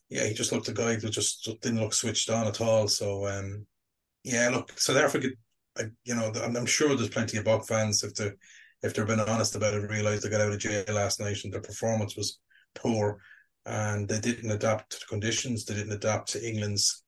yeah, 0.07 0.23
he 0.27 0.33
just 0.33 0.53
looked 0.53 0.69
a 0.69 0.73
guy 0.73 0.95
that 0.95 1.09
just 1.09 1.43
didn't 1.61 1.81
look 1.81 1.93
switched 1.93 2.29
on 2.29 2.47
at 2.47 2.61
all. 2.61 2.87
So 2.87 3.27
um, 3.27 3.65
yeah, 4.23 4.47
look, 4.47 4.79
South 4.79 4.95
Africa. 4.95 5.27
I, 5.77 5.83
you 6.03 6.15
know, 6.15 6.31
I'm, 6.43 6.55
I'm 6.55 6.65
sure 6.65 6.95
there's 6.95 7.09
plenty 7.09 7.37
of 7.37 7.45
Bok 7.45 7.67
fans 7.67 8.03
if 8.03 8.13
they 8.15 8.31
if 8.83 8.93
they're 8.93 9.05
being 9.05 9.19
honest 9.19 9.55
about 9.55 9.73
it, 9.73 9.89
realize 9.89 10.21
they 10.21 10.29
got 10.29 10.41
out 10.41 10.51
of 10.51 10.59
jail 10.59 10.83
last 10.89 11.19
night 11.19 11.37
and 11.43 11.53
their 11.53 11.61
performance 11.61 12.15
was 12.15 12.39
poor, 12.75 13.17
and 13.65 14.07
they 14.07 14.19
didn't 14.19 14.51
adapt 14.51 14.91
to 14.91 14.99
the 14.99 15.05
conditions. 15.07 15.65
They 15.65 15.73
didn't 15.73 15.93
adapt 15.93 16.29
to 16.33 16.47
England's 16.47 17.03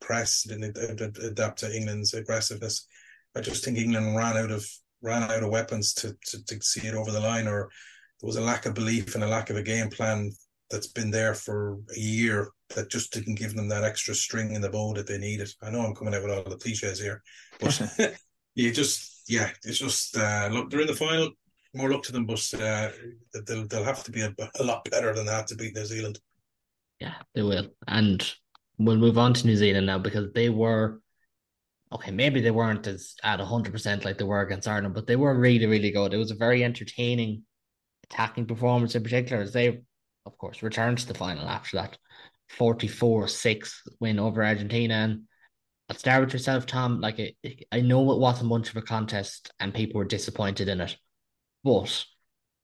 press. 0.00 0.42
They 0.42 0.56
Didn't 0.56 0.78
ad- 0.78 1.00
ad- 1.00 1.18
adapt 1.22 1.58
to 1.60 1.74
England's 1.74 2.14
aggressiveness. 2.14 2.86
I 3.34 3.40
just 3.40 3.64
think 3.64 3.78
England 3.78 4.16
ran 4.16 4.36
out 4.36 4.50
of 4.50 4.66
ran 5.02 5.24
out 5.24 5.42
of 5.42 5.50
weapons 5.50 5.92
to, 5.94 6.16
to 6.26 6.44
to 6.44 6.60
see 6.62 6.86
it 6.86 6.94
over 6.94 7.10
the 7.10 7.20
line, 7.20 7.46
or 7.48 7.68
there 8.20 8.26
was 8.26 8.36
a 8.36 8.40
lack 8.40 8.66
of 8.66 8.74
belief 8.74 9.14
and 9.14 9.24
a 9.24 9.28
lack 9.28 9.50
of 9.50 9.56
a 9.56 9.62
game 9.62 9.90
plan 9.90 10.30
that's 10.70 10.88
been 10.88 11.10
there 11.10 11.34
for 11.34 11.78
a 11.94 11.98
year 11.98 12.48
that 12.74 12.90
just 12.90 13.12
didn't 13.12 13.36
give 13.36 13.54
them 13.54 13.68
that 13.68 13.84
extra 13.84 14.14
string 14.14 14.54
in 14.54 14.60
the 14.60 14.70
bow 14.70 14.92
that 14.94 15.06
they 15.06 15.18
needed. 15.18 15.50
I 15.62 15.70
know 15.70 15.80
I'm 15.80 15.94
coming 15.94 16.14
out 16.14 16.22
with 16.22 16.32
all 16.32 16.42
the 16.42 16.56
cliches 16.56 17.00
here, 17.00 17.22
but 17.60 17.80
you 18.54 18.72
just 18.72 19.28
yeah, 19.28 19.50
it's 19.64 19.78
just 19.78 20.16
uh, 20.16 20.48
look 20.52 20.70
they're 20.70 20.80
in 20.80 20.86
the 20.86 20.94
final. 20.94 21.30
More 21.74 21.90
luck 21.90 22.04
to 22.04 22.12
them, 22.12 22.26
but 22.26 22.42
uh, 22.54 22.90
they'll 23.46 23.66
they'll 23.66 23.84
have 23.84 24.02
to 24.04 24.10
be 24.10 24.22
a, 24.22 24.34
a 24.58 24.64
lot 24.64 24.88
better 24.90 25.12
than 25.14 25.26
that 25.26 25.46
to 25.48 25.56
beat 25.56 25.74
New 25.74 25.84
Zealand. 25.84 26.18
Yeah, 27.00 27.14
they 27.34 27.42
will. 27.42 27.68
And 27.86 28.26
we'll 28.78 28.96
move 28.96 29.18
on 29.18 29.34
to 29.34 29.46
New 29.46 29.56
Zealand 29.56 29.86
now 29.86 29.98
because 29.98 30.32
they 30.32 30.48
were 30.48 31.00
okay, 31.92 32.10
maybe 32.10 32.40
they 32.40 32.50
weren't 32.50 32.86
as 32.86 33.14
at 33.22 33.40
hundred 33.40 33.72
percent 33.72 34.04
like 34.04 34.16
they 34.18 34.24
were 34.24 34.40
against 34.40 34.68
Ireland, 34.68 34.94
but 34.94 35.06
they 35.06 35.16
were 35.16 35.38
really, 35.38 35.66
really 35.66 35.90
good. 35.90 36.14
It 36.14 36.18
was 36.18 36.30
a 36.30 36.36
very 36.36 36.64
entertaining 36.64 37.42
attacking 38.10 38.46
performance 38.46 38.94
in 38.94 39.02
particular 39.02 39.42
as 39.42 39.52
they 39.52 39.80
of 40.26 40.38
course 40.38 40.62
returned 40.62 40.98
to 40.98 41.08
the 41.08 41.14
final 41.14 41.48
after 41.48 41.76
that 41.76 41.98
44-6 42.58 43.72
win 44.00 44.18
over 44.18 44.44
Argentina. 44.44 44.94
And 44.94 45.22
I'll 45.88 45.96
start 45.96 46.24
with 46.24 46.32
yourself, 46.32 46.66
Tom. 46.66 47.00
Like 47.00 47.18
it, 47.18 47.36
I 47.72 47.80
know 47.80 48.12
it 48.12 48.18
wasn't 48.18 48.50
much 48.50 48.70
of 48.70 48.76
a 48.76 48.82
contest 48.82 49.52
and 49.60 49.74
people 49.74 49.98
were 49.98 50.04
disappointed 50.04 50.68
in 50.68 50.80
it. 50.80 50.96
But 51.64 52.04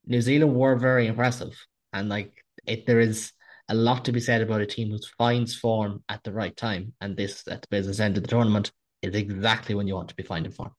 New 0.07 0.21
Zealand 0.21 0.55
were 0.55 0.77
very 0.77 1.07
impressive. 1.07 1.55
And 1.93 2.09
like 2.09 2.33
it 2.67 2.87
there 2.87 3.01
is 3.01 3.33
a 3.69 3.75
lot 3.75 4.05
to 4.05 4.13
be 4.13 4.21
said 4.21 4.43
about 4.43 4.61
a 4.61 4.67
team 4.67 4.91
who 4.91 4.99
finds 5.19 5.55
form 5.55 6.03
at 6.09 6.23
the 6.25 6.33
right 6.33 6.57
time. 6.57 6.95
And 7.01 7.17
this 7.17 7.47
at 7.49 7.63
the 7.63 7.69
business 7.71 8.01
end 8.01 8.17
of 8.17 8.23
the 8.23 8.29
tournament 8.29 8.73
is 9.03 9.15
exactly 9.15 9.75
when 9.75 9.87
you 9.87 9.95
want 9.95 10.09
to 10.09 10.15
be 10.15 10.23
finding 10.23 10.53
form. 10.53 10.73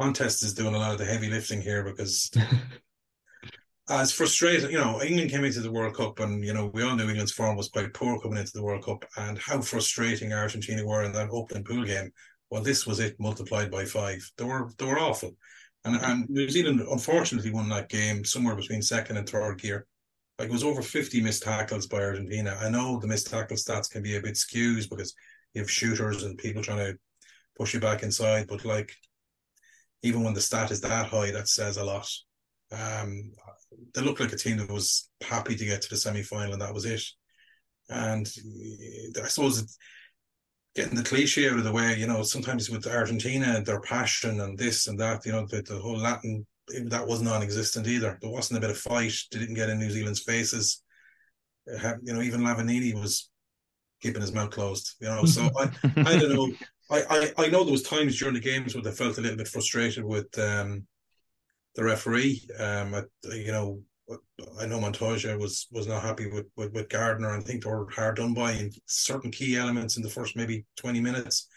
Contest 0.00 0.42
is 0.42 0.54
doing 0.54 0.74
a 0.74 0.78
lot 0.78 0.92
of 0.92 0.98
the 0.98 1.04
heavy 1.04 1.30
lifting 1.30 1.62
here 1.62 1.82
because 1.82 2.30
as 3.88 4.12
frustrating, 4.12 4.70
you 4.70 4.78
know, 4.78 5.00
England 5.02 5.30
came 5.30 5.44
into 5.44 5.60
the 5.60 5.70
World 5.70 5.94
Cup 5.94 6.18
and, 6.18 6.44
you 6.44 6.52
know, 6.52 6.66
we 6.74 6.82
all 6.82 6.96
knew 6.96 7.08
England's 7.08 7.32
form 7.32 7.56
was 7.56 7.68
quite 7.68 7.94
poor 7.94 8.18
coming 8.20 8.38
into 8.38 8.52
the 8.52 8.62
World 8.62 8.84
Cup 8.84 9.04
and 9.16 9.38
how 9.38 9.60
frustrating 9.60 10.32
Argentina 10.32 10.84
were 10.84 11.04
in 11.04 11.12
that 11.12 11.28
opening 11.30 11.62
pool 11.62 11.84
game. 11.84 12.10
Well, 12.50 12.62
this 12.62 12.86
was 12.86 12.98
it 12.98 13.18
multiplied 13.20 13.70
by 13.70 13.84
five. 13.84 14.28
They 14.36 14.44
were 14.44 14.70
they 14.78 14.86
were 14.86 14.98
awful. 14.98 15.36
And 15.84 15.96
and 15.96 16.28
New 16.28 16.48
Zealand 16.48 16.80
unfortunately 16.80 17.52
won 17.52 17.68
that 17.68 17.88
game 17.88 18.24
somewhere 18.24 18.56
between 18.56 18.82
second 18.82 19.18
and 19.18 19.28
third 19.28 19.60
gear. 19.60 19.86
Like 20.38 20.48
it 20.48 20.52
was 20.52 20.64
over 20.64 20.82
50 20.82 21.20
missed 21.22 21.44
tackles 21.44 21.86
by 21.86 21.98
Argentina. 21.98 22.58
I 22.60 22.68
know 22.68 22.98
the 22.98 23.06
missed 23.06 23.30
tackle 23.30 23.56
stats 23.56 23.90
can 23.90 24.02
be 24.02 24.16
a 24.16 24.20
bit 24.20 24.36
skewed 24.36 24.88
because 24.90 25.14
you 25.54 25.60
have 25.60 25.70
shooters 25.70 26.24
and 26.24 26.36
people 26.36 26.62
trying 26.62 26.78
to 26.78 26.98
push 27.56 27.72
you 27.72 27.80
back 27.80 28.02
inside, 28.02 28.46
but 28.48 28.64
like 28.64 28.92
even 30.02 30.24
when 30.24 30.34
the 30.34 30.40
stat 30.40 30.70
is 30.70 30.80
that 30.82 31.06
high, 31.06 31.30
that 31.30 31.48
says 31.48 31.76
a 31.76 31.84
lot. 31.84 32.08
Um, 32.72 33.32
they 33.94 34.02
looked 34.02 34.20
like 34.20 34.32
a 34.32 34.36
team 34.36 34.58
that 34.58 34.70
was 34.70 35.08
happy 35.22 35.56
to 35.56 35.64
get 35.64 35.82
to 35.82 35.88
the 35.90 35.96
semi 35.96 36.22
final, 36.22 36.52
and 36.52 36.62
that 36.62 36.74
was 36.74 36.84
it. 36.84 37.02
And 37.88 38.26
I 39.22 39.28
suppose 39.28 39.76
getting 40.74 40.96
the 40.96 41.02
cliche 41.02 41.48
out 41.48 41.58
of 41.58 41.64
the 41.64 41.72
way, 41.72 41.96
you 41.96 42.06
know, 42.06 42.22
sometimes 42.22 42.68
with 42.68 42.86
Argentina, 42.86 43.62
their 43.62 43.80
passion 43.80 44.40
and 44.40 44.58
this 44.58 44.88
and 44.88 44.98
that, 45.00 45.24
you 45.24 45.32
know, 45.32 45.46
the, 45.46 45.62
the 45.62 45.78
whole 45.78 45.96
Latin 45.96 46.46
that 46.86 47.06
was 47.06 47.22
non-existent 47.22 47.86
either. 47.86 48.18
There 48.20 48.30
wasn't 48.30 48.58
a 48.58 48.60
bit 48.60 48.70
of 48.70 48.78
fight. 48.78 49.14
They 49.30 49.38
didn't 49.38 49.54
get 49.54 49.70
in 49.70 49.78
New 49.78 49.90
Zealand's 49.90 50.22
faces. 50.22 50.82
You 51.66 52.12
know, 52.12 52.22
even 52.22 52.42
Lavanini 52.42 52.94
was 52.94 53.30
keeping 54.02 54.20
his 54.20 54.32
mouth 54.32 54.50
closed. 54.50 54.94
You 55.00 55.08
know, 55.08 55.24
so 55.24 55.48
I, 55.58 55.70
I 55.96 56.18
don't 56.18 56.34
know. 56.34 56.52
I, 56.90 57.02
I, 57.10 57.44
I 57.44 57.48
know 57.48 57.64
there 57.64 57.72
was 57.72 57.82
times 57.82 58.16
during 58.16 58.34
the 58.34 58.40
games 58.40 58.74
where 58.74 58.82
they 58.82 58.92
felt 58.92 59.18
a 59.18 59.20
little 59.20 59.36
bit 59.36 59.48
frustrated 59.48 60.04
with 60.04 60.26
um, 60.38 60.86
the 61.76 61.84
referee. 61.84 62.42
Um, 62.58 62.94
I, 62.94 63.02
you 63.32 63.52
know, 63.52 63.80
I 64.60 64.66
know 64.66 64.80
Montoya 64.80 65.36
was 65.38 65.66
was 65.70 65.86
not 65.86 66.02
happy 66.02 66.26
with, 66.26 66.46
with, 66.56 66.72
with 66.72 66.88
Gardner. 66.88 67.30
I 67.30 67.40
think 67.40 67.62
they 67.62 67.70
were 67.70 67.88
hard 67.90 68.16
done 68.16 68.34
by 68.34 68.52
in 68.52 68.72
certain 68.86 69.30
key 69.30 69.56
elements 69.56 69.96
in 69.96 70.02
the 70.02 70.08
first 70.08 70.36
maybe 70.36 70.64
twenty 70.76 71.00
minutes. 71.00 71.48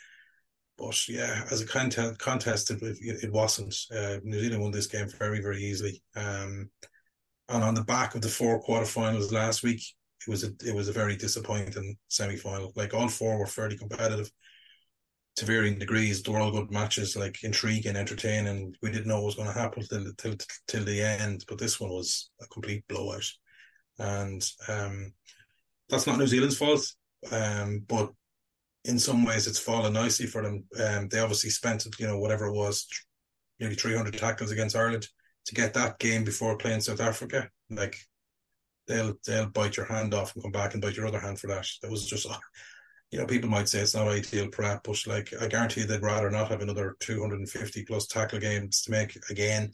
But 0.77 1.07
yeah, 1.09 1.43
as 1.51 1.61
a 1.61 1.67
contest, 1.67 2.19
contest 2.19 2.71
it, 2.71 2.81
it, 2.81 3.23
it 3.23 3.31
wasn't. 3.31 3.75
Uh, 3.95 4.17
New 4.23 4.39
Zealand 4.39 4.61
won 4.61 4.71
this 4.71 4.87
game 4.87 5.07
very 5.19 5.41
very 5.41 5.63
easily. 5.63 6.01
Um, 6.15 6.69
and 7.49 7.63
on 7.63 7.73
the 7.73 7.83
back 7.83 8.13
of 8.13 8.21
the 8.21 8.29
four 8.29 8.61
quarterfinals 8.61 9.31
last 9.31 9.63
week, 9.63 9.81
it 10.25 10.29
was 10.29 10.43
a 10.43 10.51
it 10.65 10.75
was 10.75 10.89
a 10.89 10.93
very 10.93 11.15
disappointing 11.15 11.97
semi 12.07 12.35
final. 12.35 12.71
Like 12.75 12.93
all 12.93 13.07
four 13.07 13.37
were 13.37 13.47
fairly 13.47 13.77
competitive 13.77 14.31
to 15.39 15.45
varying 15.45 15.79
degrees. 15.79 16.21
They 16.21 16.31
were 16.31 16.39
all 16.39 16.51
good 16.51 16.69
matches, 16.71 17.15
like 17.15 17.43
intriguing, 17.43 17.95
entertaining. 17.95 18.75
We 18.81 18.91
didn't 18.91 19.07
know 19.07 19.15
what 19.15 19.27
was 19.27 19.35
going 19.35 19.47
to 19.47 19.59
happen 19.59 19.83
till 19.83 20.13
till 20.17 20.35
till 20.67 20.83
the 20.83 21.01
end, 21.01 21.45
but 21.47 21.57
this 21.57 21.79
one 21.79 21.89
was 21.89 22.29
a 22.41 22.47
complete 22.47 22.83
blowout, 22.87 23.25
and 23.97 24.45
um, 24.67 25.13
that's 25.89 26.05
not 26.05 26.17
New 26.17 26.27
Zealand's 26.27 26.57
fault. 26.57 26.85
Um, 27.31 27.85
but 27.87 28.11
in 28.85 28.99
some 28.99 29.23
ways, 29.23 29.47
it's 29.47 29.59
fallen 29.59 29.93
nicely 29.93 30.25
for 30.25 30.43
them. 30.43 30.65
Um, 30.79 31.07
they 31.07 31.19
obviously 31.19 31.49
spent, 31.49 31.85
you 31.99 32.07
know, 32.07 32.19
whatever 32.19 32.47
it 32.47 32.53
was, 32.55 32.87
nearly 33.59 33.75
three 33.75 33.95
hundred 33.95 34.17
tackles 34.17 34.51
against 34.51 34.75
Ireland 34.75 35.07
to 35.45 35.55
get 35.55 35.73
that 35.73 35.99
game 35.99 36.25
before 36.25 36.57
playing 36.57 36.81
South 36.81 36.99
Africa. 36.99 37.49
Like 37.69 37.95
they'll 38.87 39.13
they'll 39.25 39.47
bite 39.47 39.77
your 39.77 39.85
hand 39.85 40.13
off 40.13 40.35
and 40.35 40.43
come 40.43 40.51
back 40.51 40.73
and 40.73 40.81
bite 40.81 40.97
your 40.97 41.07
other 41.07 41.19
hand 41.19 41.39
for 41.39 41.47
that. 41.47 41.65
That 41.81 41.91
was 41.91 42.05
just 42.05 42.27
you 43.11 43.17
know, 43.17 43.25
people 43.25 43.49
might 43.49 43.67
say 43.67 43.79
it's 43.79 43.95
not 43.95 44.07
ideal 44.07 44.47
prep, 44.47 44.83
but 44.83 45.07
like 45.07 45.33
I 45.41 45.47
guarantee 45.47 45.83
they'd 45.83 46.01
rather 46.01 46.29
not 46.29 46.49
have 46.49 46.61
another 46.61 46.95
250 46.99 47.83
plus 47.85 48.07
tackle 48.07 48.39
games 48.39 48.83
to 48.83 48.91
make 48.91 49.17
again 49.29 49.71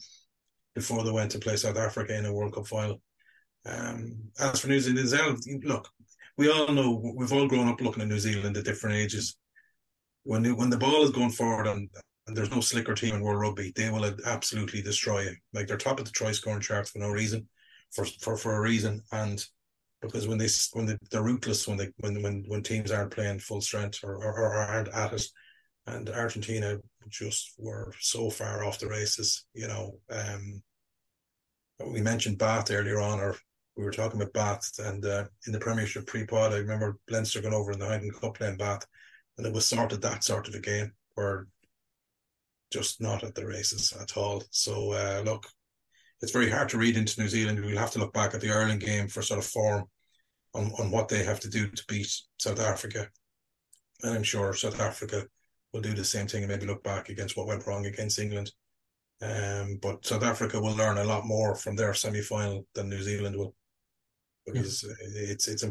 before 0.74 1.04
they 1.04 1.10
went 1.10 1.30
to 1.32 1.38
play 1.38 1.56
South 1.56 1.76
Africa 1.76 2.16
in 2.16 2.24
a 2.24 2.32
World 2.32 2.54
Cup 2.54 2.66
final. 2.66 3.00
Um, 3.66 4.16
as 4.38 4.60
for 4.60 4.68
New 4.68 4.80
Zealand, 4.80 5.40
look, 5.64 5.88
we 6.38 6.50
all 6.50 6.68
know 6.68 7.12
we've 7.16 7.32
all 7.32 7.48
grown 7.48 7.68
up 7.68 7.80
looking 7.80 8.02
at 8.02 8.08
New 8.08 8.18
Zealand 8.18 8.56
at 8.56 8.64
different 8.64 8.96
ages. 8.96 9.36
When 10.24 10.56
when 10.56 10.70
the 10.70 10.78
ball 10.78 11.02
is 11.02 11.10
going 11.10 11.30
forward 11.30 11.66
on 11.66 11.88
and 12.26 12.36
there's 12.36 12.50
no 12.50 12.60
slicker 12.60 12.94
team 12.94 13.14
in 13.14 13.20
World 13.20 13.40
Rugby, 13.40 13.72
they 13.76 13.90
will 13.90 14.04
absolutely 14.24 14.82
destroy 14.82 15.22
you. 15.22 15.36
Like 15.52 15.66
they're 15.66 15.76
top 15.76 15.98
of 15.98 16.06
the 16.06 16.10
try 16.10 16.32
scoring 16.32 16.60
charts 16.60 16.90
for 16.90 16.98
no 17.00 17.10
reason, 17.10 17.48
for 17.92 18.06
for 18.20 18.36
for 18.36 18.56
a 18.56 18.60
reason, 18.60 19.02
and 19.12 19.44
because 20.02 20.28
when 20.28 20.38
they 20.38 20.48
when 20.72 20.86
they, 20.86 20.96
they're 21.10 21.22
ruthless 21.22 21.66
when 21.66 21.76
they 21.76 21.88
when 21.98 22.22
when 22.22 22.44
when 22.48 22.62
teams 22.62 22.90
aren't 22.90 23.12
playing 23.12 23.38
full 23.38 23.60
strength 23.60 24.00
or, 24.02 24.16
or, 24.16 24.32
or 24.32 24.54
aren't 24.54 24.88
at 24.88 25.12
it, 25.12 25.26
and 25.86 26.08
Argentina 26.10 26.78
just 27.08 27.52
were 27.58 27.92
so 28.00 28.30
far 28.30 28.64
off 28.64 28.78
the 28.78 28.88
races. 28.88 29.44
You 29.54 29.68
know, 29.68 29.98
um, 30.10 30.62
we 31.86 32.00
mentioned 32.00 32.38
Bath 32.38 32.70
earlier 32.70 33.00
on, 33.00 33.20
or 33.20 33.36
we 33.76 33.84
were 33.84 33.92
talking 33.92 34.20
about 34.20 34.32
Bath, 34.32 34.72
and 34.78 35.04
uh, 35.04 35.24
in 35.46 35.52
the 35.52 35.60
Premiership 35.60 36.06
pre-pod, 36.06 36.52
I 36.52 36.58
remember 36.58 36.98
Leinster 37.08 37.40
going 37.40 37.54
over 37.54 37.72
in 37.72 37.78
the 37.78 37.86
Heineken 37.86 38.20
Cup 38.20 38.38
playing 38.38 38.56
Bath, 38.56 38.86
and 39.38 39.46
it 39.46 39.52
was 39.52 39.66
sort 39.66 39.92
of 39.92 40.00
that 40.02 40.24
sort 40.24 40.48
of 40.48 40.54
a 40.54 40.60
game 40.60 40.92
where 41.14 41.46
just 42.72 43.00
not 43.00 43.22
at 43.22 43.34
the 43.34 43.46
races 43.46 43.92
at 44.00 44.16
all. 44.16 44.42
So 44.50 44.92
uh, 44.92 45.22
look, 45.24 45.46
it's 46.22 46.32
very 46.32 46.50
hard 46.50 46.68
to 46.70 46.78
read 46.78 46.96
into 46.96 47.20
New 47.20 47.28
Zealand. 47.28 47.60
We'll 47.60 47.78
have 47.78 47.90
to 47.92 47.98
look 47.98 48.12
back 48.12 48.34
at 48.34 48.40
the 48.40 48.50
Ireland 48.52 48.80
game 48.80 49.08
for 49.08 49.22
sort 49.22 49.38
of 49.38 49.46
form 49.46 49.84
on, 50.54 50.72
on 50.78 50.90
what 50.90 51.08
they 51.08 51.22
have 51.24 51.40
to 51.40 51.50
do 51.50 51.68
to 51.68 51.84
beat 51.88 52.08
South 52.38 52.60
Africa. 52.60 53.08
And 54.02 54.14
I'm 54.14 54.22
sure 54.22 54.52
South 54.54 54.80
Africa 54.80 55.26
will 55.72 55.80
do 55.80 55.92
the 55.92 56.04
same 56.04 56.26
thing 56.26 56.42
and 56.42 56.50
maybe 56.50 56.66
look 56.66 56.82
back 56.82 57.08
against 57.08 57.36
what 57.36 57.46
went 57.46 57.66
wrong 57.66 57.86
against 57.86 58.18
England. 58.18 58.50
Um, 59.22 59.78
but 59.80 60.04
South 60.04 60.22
Africa 60.22 60.60
will 60.60 60.74
learn 60.76 60.98
a 60.98 61.04
lot 61.04 61.26
more 61.26 61.54
from 61.54 61.76
their 61.76 61.94
semi 61.94 62.20
final 62.20 62.66
than 62.74 62.88
New 62.88 63.02
Zealand 63.02 63.36
will, 63.36 63.54
because 64.46 64.84
yeah. 64.84 64.92
it's 65.30 65.48
it's 65.48 65.64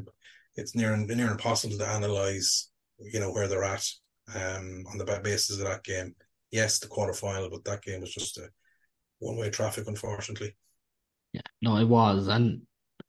it's 0.55 0.75
near 0.75 0.97
near 0.97 1.29
impossible 1.29 1.77
to 1.77 1.87
analyze, 1.87 2.71
you 2.99 3.19
know, 3.19 3.31
where 3.31 3.47
they're 3.47 3.63
at 3.63 3.85
um, 4.33 4.83
on 4.91 4.97
the 4.97 5.21
basis 5.23 5.59
of 5.59 5.67
that 5.67 5.83
game. 5.83 6.15
Yes, 6.51 6.79
the 6.79 6.87
quarter 6.87 7.13
final, 7.13 7.49
but 7.51 7.63
that 7.65 7.83
game 7.83 8.01
was 8.01 8.13
just 8.13 8.39
a 8.39 8.49
one 9.25 9.37
way 9.37 9.49
traffic, 9.49 9.87
unfortunately. 9.87 10.55
Yeah, 11.33 11.41
no, 11.61 11.77
it 11.77 11.85
was, 11.87 12.27
and 12.27 12.61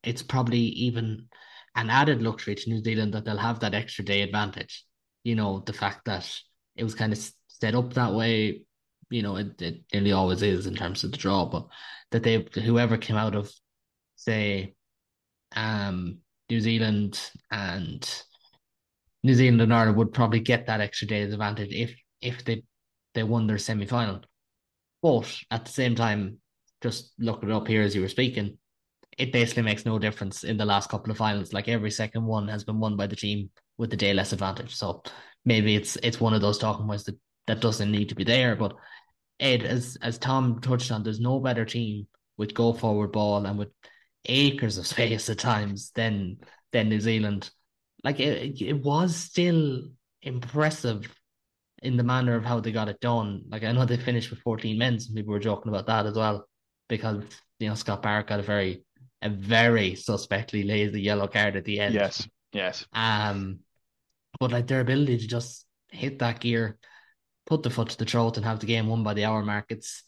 it's 0.02 0.22
probably 0.22 0.58
even 0.58 1.28
an 1.76 1.90
added 1.90 2.22
luxury 2.22 2.54
to 2.54 2.70
New 2.70 2.82
Zealand 2.82 3.14
that 3.14 3.24
they'll 3.24 3.36
have 3.36 3.60
that 3.60 3.74
extra 3.74 4.04
day 4.04 4.22
advantage. 4.22 4.84
You 5.24 5.34
know, 5.34 5.60
the 5.60 5.72
fact 5.72 6.06
that 6.06 6.28
it 6.74 6.84
was 6.84 6.94
kind 6.94 7.12
of 7.12 7.30
set 7.48 7.74
up 7.74 7.92
that 7.94 8.14
way, 8.14 8.62
you 9.10 9.22
know, 9.22 9.36
it, 9.36 9.60
it 9.60 9.82
nearly 9.92 10.12
always 10.12 10.42
is 10.42 10.66
in 10.66 10.74
terms 10.74 11.04
of 11.04 11.12
the 11.12 11.18
draw, 11.18 11.44
but 11.46 11.66
that 12.10 12.22
they 12.22 12.46
whoever 12.62 12.96
came 12.96 13.16
out 13.16 13.34
of 13.34 13.52
say 14.16 14.74
um 15.54 16.18
New 16.48 16.60
Zealand 16.60 17.20
and 17.50 18.24
New 19.22 19.34
Zealand 19.34 19.60
and 19.60 19.74
Ireland 19.74 19.98
would 19.98 20.12
probably 20.14 20.40
get 20.40 20.66
that 20.66 20.80
extra 20.80 21.08
day's 21.08 21.32
advantage 21.32 21.72
if 21.72 21.94
if 22.20 22.44
they 22.44 22.62
they 23.14 23.22
won 23.22 23.46
their 23.46 23.58
semi 23.58 23.86
final. 23.86 24.22
But 25.07 25.40
at 25.52 25.64
the 25.64 25.70
same 25.70 25.94
time, 25.94 26.38
just 26.82 27.12
looking 27.16 27.52
up 27.52 27.68
here 27.68 27.82
as 27.82 27.94
you 27.94 28.00
were 28.02 28.09
speaking, 28.09 28.59
it 29.16 29.32
basically 29.32 29.62
makes 29.62 29.86
no 29.86 30.00
difference 30.00 30.42
in 30.42 30.57
the 30.57 30.64
last 30.64 30.90
couple 30.90 31.12
of 31.12 31.16
finals. 31.16 31.52
Like 31.52 31.68
every 31.68 31.92
second 31.92 32.24
one 32.24 32.48
has 32.48 32.64
been 32.64 32.80
won 32.80 32.96
by 32.96 33.07
the 33.07 33.14
team 33.14 33.50
with 33.78 33.90
the 33.90 33.96
day 33.96 34.12
less 34.12 34.32
advantage. 34.32 34.74
So 34.74 35.04
maybe 35.44 35.76
it's 35.76 35.94
it's 36.02 36.20
one 36.20 36.34
of 36.34 36.40
those 36.40 36.59
talking 36.59 36.88
points 36.88 37.04
that, 37.04 37.16
that 37.46 37.61
doesn't 37.61 37.92
need 37.92 38.09
to 38.09 38.16
be 38.16 38.24
there. 38.24 38.57
But 38.57 38.74
Ed, 39.38 39.62
as 39.62 39.96
as 40.02 40.18
Tom 40.18 40.61
touched 40.61 40.90
on, 40.90 41.04
there's 41.04 41.20
no 41.20 41.38
better 41.38 41.64
team 41.64 42.09
with 42.36 42.52
go 42.52 42.72
forward 42.72 43.12
ball 43.12 43.46
and 43.46 43.57
with 43.61 43.68
acres 44.24 44.76
of 44.76 44.86
space 44.94 45.30
at 45.30 45.38
times 45.38 45.92
than 45.94 46.38
than 46.72 46.88
New 46.88 47.00
Zealand. 47.00 47.48
Like 48.02 48.18
it, 48.18 48.61
it 48.61 48.82
was 48.82 49.14
still 49.14 49.82
impressive 50.20 51.09
in 51.83 51.97
the 51.97 52.03
manner 52.03 52.35
of 52.35 52.45
how 52.45 52.61
they 52.61 52.72
got 52.72 52.89
it 52.89 53.01
done. 53.01 53.43
Like 53.49 53.64
I 53.64 53.72
know 53.72 53.85
they 53.85 53.97
finished 53.97 54.31
with 54.31 54.41
14 54.41 54.79
men. 54.79 54.99
Some 54.99 55.14
people 55.14 55.33
were 55.33 55.41
joking 55.41 55.70
about 55.70 55.87
that 55.87 56.07
as 56.07 56.14
well 56.14 56.49
because 56.89 57.22
you 57.59 57.68
know 57.68 57.74
Scott 57.74 58.03
Barrett 58.03 58.29
got 58.29 58.41
a 58.41 58.43
very 58.43 58.85
a 59.22 59.29
very 59.29 59.95
suspectly 59.95 60.62
lazy 60.62 61.01
yellow 61.01 61.27
card 61.27 61.57
at 61.57 61.64
the 61.64 61.81
end. 61.81 61.95
Yes, 61.95 62.29
yes. 62.53 62.87
Um, 62.93 63.61
but 64.39 64.53
like 64.53 64.66
their 64.66 64.81
ability 64.81 65.18
to 65.18 65.27
just 65.27 65.66
hit 65.91 66.18
that 66.18 66.41
gear, 66.41 66.79
put 67.47 67.62
the 67.62 67.70
foot 67.70 67.91
to 67.91 67.99
the 67.99 68.05
throat, 68.05 68.37
and 68.37 68.45
have 68.47 68.61
the 68.61 68.66
game 68.66 68.87
won 68.87 69.03
by 69.03 69.14
the 69.14 69.24
hour 69.24 69.43
mark. 69.43 69.66
It's 69.70 70.03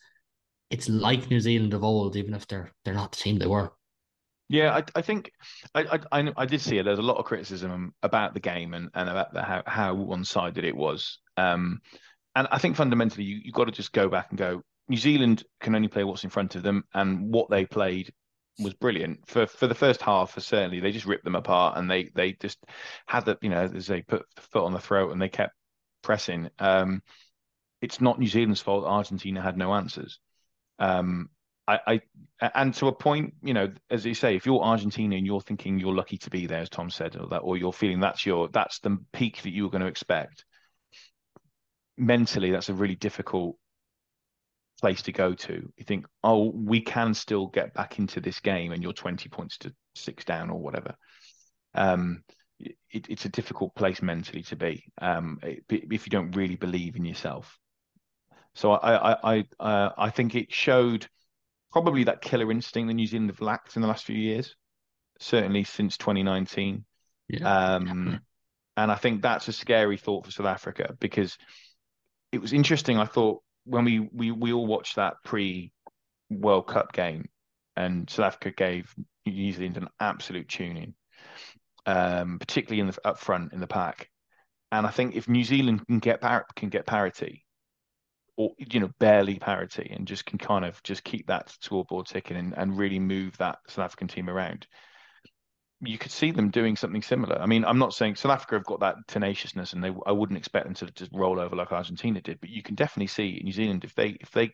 it's 0.70 0.88
like 0.88 1.30
New 1.30 1.40
Zealand 1.40 1.74
of 1.74 1.84
old, 1.84 2.16
even 2.16 2.34
if 2.34 2.46
they're 2.46 2.72
they're 2.84 2.94
not 2.94 3.12
the 3.12 3.18
team 3.18 3.38
they 3.38 3.46
were. 3.46 3.72
Yeah, 4.48 4.74
I, 4.74 4.84
I 4.98 5.02
think 5.02 5.32
I, 5.74 6.00
I 6.10 6.32
I 6.36 6.46
did 6.46 6.60
see 6.62 6.78
it. 6.78 6.84
There's 6.84 6.98
a 6.98 7.02
lot 7.02 7.18
of 7.18 7.26
criticism 7.26 7.92
about 8.02 8.32
the 8.32 8.40
game 8.40 8.72
and, 8.72 8.88
and 8.94 9.08
about 9.08 9.34
the, 9.34 9.42
how 9.42 9.62
how 9.66 9.94
one 9.94 10.24
sided 10.24 10.64
it 10.64 10.74
was. 10.76 11.18
Um, 11.36 11.80
and 12.34 12.48
I 12.50 12.58
think 12.58 12.76
fundamentally 12.76 13.24
you 13.24 13.40
you 13.44 13.52
got 13.52 13.66
to 13.66 13.72
just 13.72 13.92
go 13.92 14.08
back 14.08 14.28
and 14.30 14.38
go. 14.38 14.62
New 14.88 14.96
Zealand 14.96 15.44
can 15.60 15.74
only 15.74 15.88
play 15.88 16.02
what's 16.04 16.24
in 16.24 16.30
front 16.30 16.54
of 16.54 16.62
them, 16.62 16.84
and 16.94 17.30
what 17.30 17.50
they 17.50 17.66
played 17.66 18.10
was 18.58 18.72
brilliant 18.74 19.28
for 19.28 19.46
for 19.46 19.66
the 19.66 19.74
first 19.74 20.00
half. 20.00 20.32
For 20.32 20.40
certainly, 20.40 20.80
they 20.80 20.92
just 20.92 21.06
ripped 21.06 21.24
them 21.24 21.36
apart, 21.36 21.76
and 21.76 21.90
they 21.90 22.04
they 22.14 22.32
just 22.32 22.58
had 23.06 23.26
the 23.26 23.36
you 23.42 23.50
know 23.50 23.70
as 23.74 23.86
they 23.86 24.00
put 24.00 24.24
the 24.34 24.42
foot 24.42 24.64
on 24.64 24.72
the 24.72 24.80
throat 24.80 25.12
and 25.12 25.20
they 25.20 25.28
kept 25.28 25.54
pressing. 26.02 26.48
Um, 26.58 27.02
it's 27.82 28.00
not 28.00 28.18
New 28.18 28.28
Zealand's 28.28 28.62
fault. 28.62 28.86
Argentina 28.86 29.42
had 29.42 29.58
no 29.58 29.74
answers. 29.74 30.20
Um, 30.78 31.28
I, 31.68 32.00
I, 32.40 32.50
and 32.54 32.72
to 32.74 32.86
a 32.86 32.92
point, 32.92 33.34
you 33.42 33.52
know, 33.52 33.70
as 33.90 34.06
you 34.06 34.14
say, 34.14 34.34
if 34.34 34.46
you're 34.46 34.62
Argentina 34.62 35.16
and 35.16 35.26
you're 35.26 35.42
thinking 35.42 35.78
you're 35.78 35.94
lucky 35.94 36.16
to 36.18 36.30
be 36.30 36.46
there, 36.46 36.60
as 36.60 36.70
Tom 36.70 36.88
said, 36.88 37.14
or 37.16 37.26
that, 37.28 37.38
or 37.38 37.58
you're 37.58 37.72
feeling 37.72 38.00
that's 38.00 38.24
your 38.24 38.48
that's 38.48 38.78
the 38.78 38.96
peak 39.12 39.42
that 39.42 39.52
you 39.52 39.64
were 39.64 39.70
going 39.70 39.82
to 39.82 39.88
expect. 39.88 40.44
Mentally, 41.98 42.50
that's 42.50 42.70
a 42.70 42.74
really 42.74 42.94
difficult 42.94 43.56
place 44.80 45.02
to 45.02 45.12
go 45.12 45.34
to. 45.34 45.72
You 45.76 45.84
think, 45.84 46.06
oh, 46.24 46.50
we 46.54 46.80
can 46.80 47.12
still 47.12 47.48
get 47.48 47.74
back 47.74 47.98
into 47.98 48.20
this 48.20 48.40
game, 48.40 48.72
and 48.72 48.82
you're 48.82 48.92
20 48.94 49.28
points 49.28 49.58
to 49.58 49.74
six 49.94 50.24
down 50.24 50.48
or 50.48 50.58
whatever. 50.58 50.94
Um, 51.74 52.22
it, 52.58 52.76
it's 53.10 53.26
a 53.26 53.30
difficult 53.30 53.74
place 53.74 54.00
mentally 54.00 54.42
to 54.44 54.56
be 54.56 54.84
um, 55.02 55.38
if 55.42 56.06
you 56.06 56.10
don't 56.10 56.34
really 56.34 56.56
believe 56.56 56.96
in 56.96 57.04
yourself. 57.04 57.58
So 58.54 58.72
I 58.72 59.12
I 59.12 59.44
I 59.60 59.90
I 59.98 60.10
think 60.10 60.34
it 60.34 60.52
showed 60.52 61.06
probably 61.72 62.04
that 62.04 62.22
killer 62.22 62.50
instinct 62.50 62.88
that 62.88 62.94
New 62.94 63.06
Zealand 63.06 63.30
have 63.30 63.40
lacked 63.40 63.76
in 63.76 63.82
the 63.82 63.88
last 63.88 64.04
few 64.04 64.16
years, 64.16 64.54
certainly 65.18 65.64
since 65.64 65.96
2019. 65.96 66.84
Yeah. 67.28 67.74
Um, 67.74 68.20
and 68.76 68.92
I 68.92 68.94
think 68.94 69.22
that's 69.22 69.48
a 69.48 69.52
scary 69.52 69.96
thought 69.96 70.24
for 70.24 70.30
South 70.30 70.46
Africa 70.46 70.94
because 71.00 71.36
it 72.32 72.40
was 72.40 72.52
interesting. 72.52 72.96
I 72.96 73.06
thought 73.06 73.42
when 73.64 73.84
we 73.84 74.00
we 74.00 74.30
we 74.30 74.52
all 74.52 74.66
watched 74.66 74.96
that 74.96 75.14
pre 75.24 75.72
World 76.30 76.68
Cup 76.68 76.92
game, 76.92 77.28
and 77.76 78.08
South 78.08 78.26
Africa 78.26 78.52
gave 78.52 78.94
New 79.26 79.52
Zealand 79.52 79.76
an 79.76 79.88
absolute 80.00 80.48
tuning, 80.48 80.94
um, 81.86 82.38
particularly 82.38 82.80
in 82.80 82.86
the 82.86 82.96
up 83.04 83.18
front 83.18 83.52
in 83.52 83.60
the 83.60 83.66
pack. 83.66 84.08
And 84.70 84.86
I 84.86 84.90
think 84.90 85.16
if 85.16 85.28
New 85.28 85.44
Zealand 85.44 85.86
can 85.86 85.98
get 85.98 86.20
par- 86.20 86.46
can 86.54 86.68
get 86.68 86.86
parity, 86.86 87.44
or 88.38 88.52
you 88.56 88.78
know 88.78 88.90
barely 89.00 89.38
parity, 89.38 89.90
and 89.94 90.06
just 90.06 90.24
can 90.24 90.38
kind 90.38 90.64
of 90.64 90.80
just 90.84 91.02
keep 91.02 91.26
that 91.26 91.50
scoreboard 91.60 92.06
ticking 92.06 92.36
and, 92.36 92.54
and 92.56 92.78
really 92.78 93.00
move 93.00 93.36
that 93.38 93.58
South 93.66 93.84
African 93.84 94.06
team 94.06 94.30
around, 94.30 94.66
you 95.80 95.98
could 95.98 96.12
see 96.12 96.30
them 96.30 96.50
doing 96.50 96.76
something 96.76 97.02
similar. 97.02 97.36
I 97.40 97.46
mean, 97.46 97.64
I'm 97.64 97.80
not 97.80 97.94
saying 97.94 98.14
South 98.14 98.32
Africa 98.32 98.54
have 98.54 98.64
got 98.64 98.80
that 98.80 98.94
tenaciousness, 99.08 99.72
and 99.72 99.82
they 99.82 99.92
I 100.06 100.12
wouldn't 100.12 100.38
expect 100.38 100.66
them 100.66 100.74
to 100.74 100.86
just 100.92 101.10
roll 101.12 101.40
over 101.40 101.56
like 101.56 101.72
Argentina 101.72 102.20
did, 102.20 102.40
but 102.40 102.48
you 102.48 102.62
can 102.62 102.76
definitely 102.76 103.08
see 103.08 103.40
New 103.42 103.52
Zealand 103.52 103.82
if 103.82 103.94
they 103.96 104.16
if 104.20 104.30
they 104.30 104.52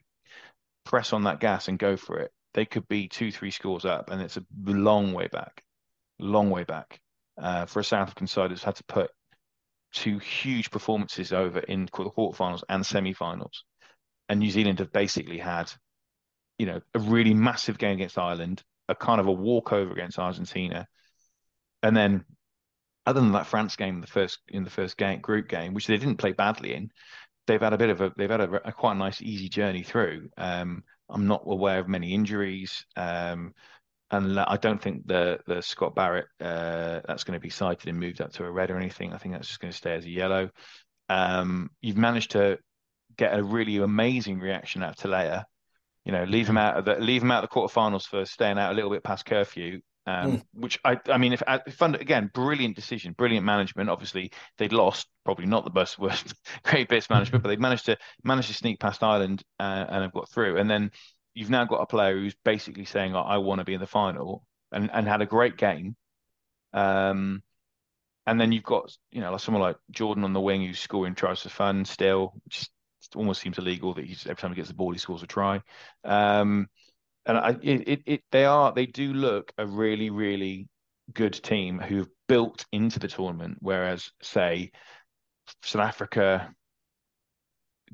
press 0.84 1.12
on 1.12 1.24
that 1.24 1.40
gas 1.40 1.68
and 1.68 1.78
go 1.78 1.96
for 1.96 2.18
it, 2.18 2.32
they 2.54 2.64
could 2.64 2.88
be 2.88 3.06
two 3.06 3.30
three 3.30 3.50
scores 3.50 3.84
up, 3.84 4.10
and 4.10 4.22
it's 4.22 4.38
a 4.38 4.44
long 4.64 5.12
way 5.12 5.28
back, 5.28 5.62
long 6.18 6.48
way 6.48 6.64
back 6.64 7.00
uh, 7.36 7.66
for 7.66 7.80
a 7.80 7.84
South 7.84 8.00
African 8.00 8.28
side 8.28 8.50
that's 8.50 8.64
had 8.64 8.76
to 8.76 8.84
put 8.84 9.10
two 9.92 10.18
huge 10.18 10.70
performances 10.70 11.32
over 11.32 11.60
in 11.60 11.86
the 11.86 11.90
quarterfinals 11.90 12.62
and 12.68 12.84
semi-finals, 12.84 13.64
and 14.28 14.40
New 14.40 14.50
Zealand 14.50 14.78
have 14.78 14.92
basically 14.92 15.38
had, 15.38 15.70
you 16.58 16.66
know, 16.66 16.80
a 16.94 16.98
really 16.98 17.34
massive 17.34 17.78
game 17.78 17.94
against 17.94 18.18
Ireland, 18.18 18.62
a 18.88 18.94
kind 18.94 19.20
of 19.20 19.26
a 19.26 19.32
walkover 19.32 19.92
against 19.92 20.18
Argentina 20.18 20.86
and 21.84 21.94
then, 21.94 22.24
other 23.04 23.20
than 23.20 23.32
that 23.32 23.46
France 23.46 23.76
game, 23.76 24.00
the 24.00 24.06
first 24.06 24.38
in 24.48 24.64
the 24.64 24.70
first 24.70 24.96
game 24.96 25.20
group 25.20 25.48
game, 25.48 25.74
which 25.74 25.86
they 25.86 25.98
didn't 25.98 26.16
play 26.16 26.32
badly 26.32 26.74
in, 26.74 26.90
they've 27.46 27.60
had 27.60 27.74
a 27.74 27.78
bit 27.78 27.90
of 27.90 28.00
a 28.00 28.10
they've 28.16 28.30
had 28.30 28.40
a, 28.40 28.68
a 28.68 28.72
quite 28.72 28.96
nice 28.96 29.20
easy 29.20 29.50
journey 29.50 29.82
through. 29.82 30.30
Um, 30.38 30.82
I'm 31.10 31.26
not 31.26 31.42
aware 31.46 31.78
of 31.80 31.88
many 31.88 32.14
injuries. 32.14 32.86
Um, 32.96 33.52
and 34.10 34.40
I 34.40 34.56
don't 34.56 34.80
think 34.80 35.06
the 35.06 35.40
the 35.46 35.60
Scott 35.60 35.94
Barrett 35.94 36.26
uh, 36.40 37.00
that's 37.06 37.24
going 37.24 37.38
to 37.38 37.42
be 37.42 37.50
cited 37.50 37.88
and 37.88 38.00
moved 38.00 38.22
up 38.22 38.32
to 38.32 38.44
a 38.44 38.50
red 38.50 38.70
or 38.70 38.78
anything. 38.78 39.12
I 39.12 39.18
think 39.18 39.34
that's 39.34 39.48
just 39.48 39.60
going 39.60 39.72
to 39.72 39.76
stay 39.76 39.94
as 39.94 40.06
a 40.06 40.10
yellow. 40.10 40.48
Um, 41.10 41.70
you've 41.82 41.98
managed 41.98 42.30
to 42.30 42.58
get 43.16 43.38
a 43.38 43.42
really 43.42 43.78
amazing 43.78 44.38
reaction 44.40 44.82
out 44.82 44.90
of 44.90 45.10
Telea. 45.10 45.44
You 46.04 46.12
know, 46.12 46.24
leave 46.24 46.48
him 46.48 46.58
out 46.58 46.76
of 46.76 46.84
the 46.84 46.96
leave 46.96 47.22
him 47.22 47.30
out 47.30 47.44
of 47.44 47.50
the 47.50 47.54
quarterfinals 47.54 48.06
for 48.06 48.24
staying 48.26 48.58
out 48.58 48.72
a 48.72 48.74
little 48.74 48.90
bit 48.90 49.02
past 49.02 49.24
curfew, 49.26 49.80
Um, 50.06 50.38
mm. 50.38 50.42
Which 50.52 50.78
I, 50.84 50.98
I 51.08 51.16
mean, 51.18 51.32
if, 51.32 51.42
if 51.66 51.80
again, 51.80 52.30
brilliant 52.34 52.76
decision, 52.76 53.14
brilliant 53.14 53.46
management. 53.46 53.88
Obviously, 53.88 54.30
they'd 54.58 54.72
lost, 54.72 55.06
probably 55.24 55.46
not 55.46 55.64
the 55.64 55.70
best, 55.70 55.98
worst, 56.00 56.34
great 56.62 56.88
bits 56.88 57.08
management, 57.08 57.42
but 57.42 57.48
they 57.48 57.56
managed 57.56 57.86
to 57.86 57.96
manage 58.22 58.48
to 58.48 58.54
sneak 58.54 58.80
past 58.80 59.02
Ireland 59.02 59.42
uh, 59.58 59.86
and 59.88 60.02
have 60.02 60.12
got 60.12 60.28
through. 60.30 60.58
And 60.58 60.70
then 60.70 60.90
you've 61.34 61.50
now 61.50 61.64
got 61.64 61.80
a 61.80 61.86
player 61.86 62.14
who's 62.16 62.36
basically 62.44 62.84
saying, 62.84 63.14
"I 63.16 63.38
want 63.38 63.60
to 63.60 63.64
be 63.64 63.74
in 63.74 63.80
the 63.80 63.86
final," 63.86 64.44
and 64.72 64.90
and 64.92 65.08
had 65.08 65.22
a 65.22 65.26
great 65.26 65.56
game. 65.56 65.96
Um, 66.74 67.42
and 68.26 68.40
then 68.40 68.52
you've 68.52 68.64
got 68.64 68.96
you 69.10 69.20
know 69.20 69.32
like 69.32 69.40
someone 69.40 69.62
like 69.62 69.76
Jordan 69.90 70.24
on 70.24 70.32
the 70.32 70.40
wing 70.40 70.64
who's 70.66 70.80
scoring 70.80 71.14
tries 71.14 71.42
for 71.42 71.48
fun 71.50 71.84
still, 71.84 72.34
which 72.44 72.68
almost 73.14 73.40
seems 73.40 73.58
illegal 73.58 73.94
that 73.94 74.04
he's 74.04 74.26
every 74.26 74.36
time 74.36 74.50
he 74.50 74.56
gets 74.56 74.68
the 74.68 74.74
ball 74.74 74.92
he 74.92 74.98
scores 74.98 75.22
a 75.22 75.26
try. 75.26 75.62
Um, 76.04 76.68
and 77.26 77.38
I, 77.38 77.56
it, 77.62 78.02
it, 78.06 78.22
they 78.30 78.44
are 78.44 78.72
they 78.72 78.86
do 78.86 79.12
look 79.12 79.52
a 79.58 79.66
really 79.66 80.10
really 80.10 80.68
good 81.12 81.34
team 81.34 81.78
who've 81.78 82.08
built 82.28 82.64
into 82.72 82.98
the 82.98 83.08
tournament, 83.08 83.58
whereas 83.60 84.10
say 84.22 84.70
South 85.62 85.82
Africa, 85.82 86.54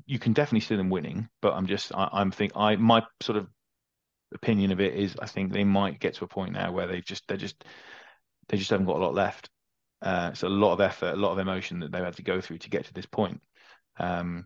you 0.05 0.19
can 0.19 0.33
definitely 0.33 0.61
see 0.61 0.75
them 0.75 0.89
winning, 0.89 1.27
but 1.41 1.53
I'm 1.53 1.67
just 1.67 1.93
I, 1.93 2.09
I'm 2.11 2.31
think 2.31 2.53
I 2.55 2.75
my 2.75 3.03
sort 3.21 3.37
of 3.37 3.47
opinion 4.33 4.71
of 4.71 4.79
it 4.79 4.95
is 4.95 5.15
I 5.21 5.25
think 5.25 5.51
they 5.51 5.63
might 5.63 5.99
get 5.99 6.15
to 6.15 6.25
a 6.25 6.27
point 6.27 6.53
now 6.53 6.71
where 6.71 6.87
they've 6.87 7.03
just 7.05 7.27
they 7.27 7.37
just 7.37 7.63
they 8.47 8.57
just 8.57 8.69
haven't 8.69 8.85
got 8.85 8.97
a 8.97 9.03
lot 9.03 9.13
left. 9.13 9.49
Uh, 10.01 10.29
it's 10.31 10.43
a 10.43 10.49
lot 10.49 10.73
of 10.73 10.81
effort, 10.81 11.13
a 11.13 11.17
lot 11.17 11.31
of 11.31 11.39
emotion 11.39 11.79
that 11.79 11.91
they've 11.91 12.03
had 12.03 12.15
to 12.15 12.23
go 12.23 12.41
through 12.41 12.57
to 12.59 12.69
get 12.69 12.85
to 12.85 12.93
this 12.93 13.05
point. 13.05 13.41
Um, 13.99 14.45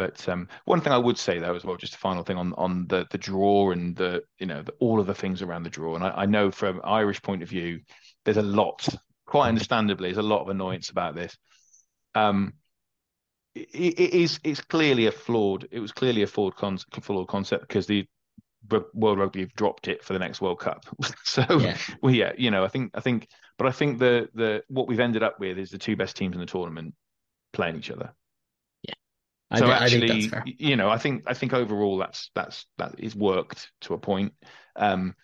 but 0.00 0.26
um, 0.30 0.48
one 0.64 0.80
thing 0.80 0.94
I 0.94 0.98
would 0.98 1.18
say 1.18 1.38
though 1.38 1.54
as 1.54 1.62
well, 1.62 1.76
just 1.76 1.94
a 1.94 1.98
final 1.98 2.22
thing 2.22 2.38
on 2.38 2.54
on 2.54 2.86
the 2.86 3.06
the 3.10 3.18
draw 3.18 3.70
and 3.70 3.94
the 3.94 4.22
you 4.38 4.46
know 4.46 4.62
the, 4.62 4.72
all 4.80 4.98
of 4.98 5.06
the 5.06 5.14
things 5.14 5.42
around 5.42 5.64
the 5.64 5.68
draw, 5.68 5.94
and 5.94 6.02
I, 6.02 6.22
I 6.22 6.26
know 6.26 6.50
from 6.50 6.80
Irish 6.84 7.20
point 7.20 7.42
of 7.42 7.50
view, 7.50 7.80
there's 8.24 8.38
a 8.38 8.42
lot, 8.42 8.88
quite 9.26 9.48
understandably, 9.48 10.08
there's 10.08 10.24
a 10.24 10.26
lot 10.26 10.40
of 10.40 10.48
annoyance 10.48 10.88
about 10.88 11.14
this. 11.14 11.36
Um, 12.14 12.54
it, 13.54 14.00
it 14.00 14.14
is 14.14 14.40
it's 14.42 14.62
clearly 14.62 15.04
a 15.04 15.12
flawed. 15.12 15.68
It 15.70 15.80
was 15.80 15.92
clearly 15.92 16.22
a 16.22 16.26
flawed, 16.26 16.56
con- 16.56 16.78
flawed 17.02 17.28
concept 17.28 17.68
because 17.68 17.86
the 17.86 18.06
World 18.94 19.18
Rugby 19.18 19.40
have 19.40 19.54
dropped 19.54 19.86
it 19.86 20.02
for 20.02 20.14
the 20.14 20.18
next 20.18 20.40
World 20.40 20.60
Cup. 20.60 20.86
so 21.24 21.44
yeah. 21.58 21.76
well, 22.00 22.14
yeah, 22.14 22.32
you 22.38 22.50
know, 22.50 22.64
I 22.64 22.68
think 22.68 22.92
I 22.94 23.00
think, 23.00 23.28
but 23.58 23.66
I 23.66 23.70
think 23.72 23.98
the 23.98 24.30
the 24.32 24.62
what 24.68 24.88
we've 24.88 24.98
ended 24.98 25.22
up 25.22 25.38
with 25.38 25.58
is 25.58 25.68
the 25.68 25.76
two 25.76 25.94
best 25.94 26.16
teams 26.16 26.34
in 26.34 26.40
the 26.40 26.46
tournament 26.46 26.94
playing 27.52 27.76
each 27.76 27.90
other. 27.90 28.14
So 29.56 29.66
I, 29.66 29.78
actually, 29.78 30.30
I 30.32 30.42
you 30.44 30.76
know, 30.76 30.88
I 30.88 30.98
think 30.98 31.24
I 31.26 31.34
think 31.34 31.52
overall 31.52 31.98
that's 31.98 32.30
that's 32.34 32.66
that 32.78 32.94
is 32.98 33.16
worked 33.16 33.70
to 33.82 33.94
a 33.94 33.98
point. 33.98 34.32
Um, 34.76 35.14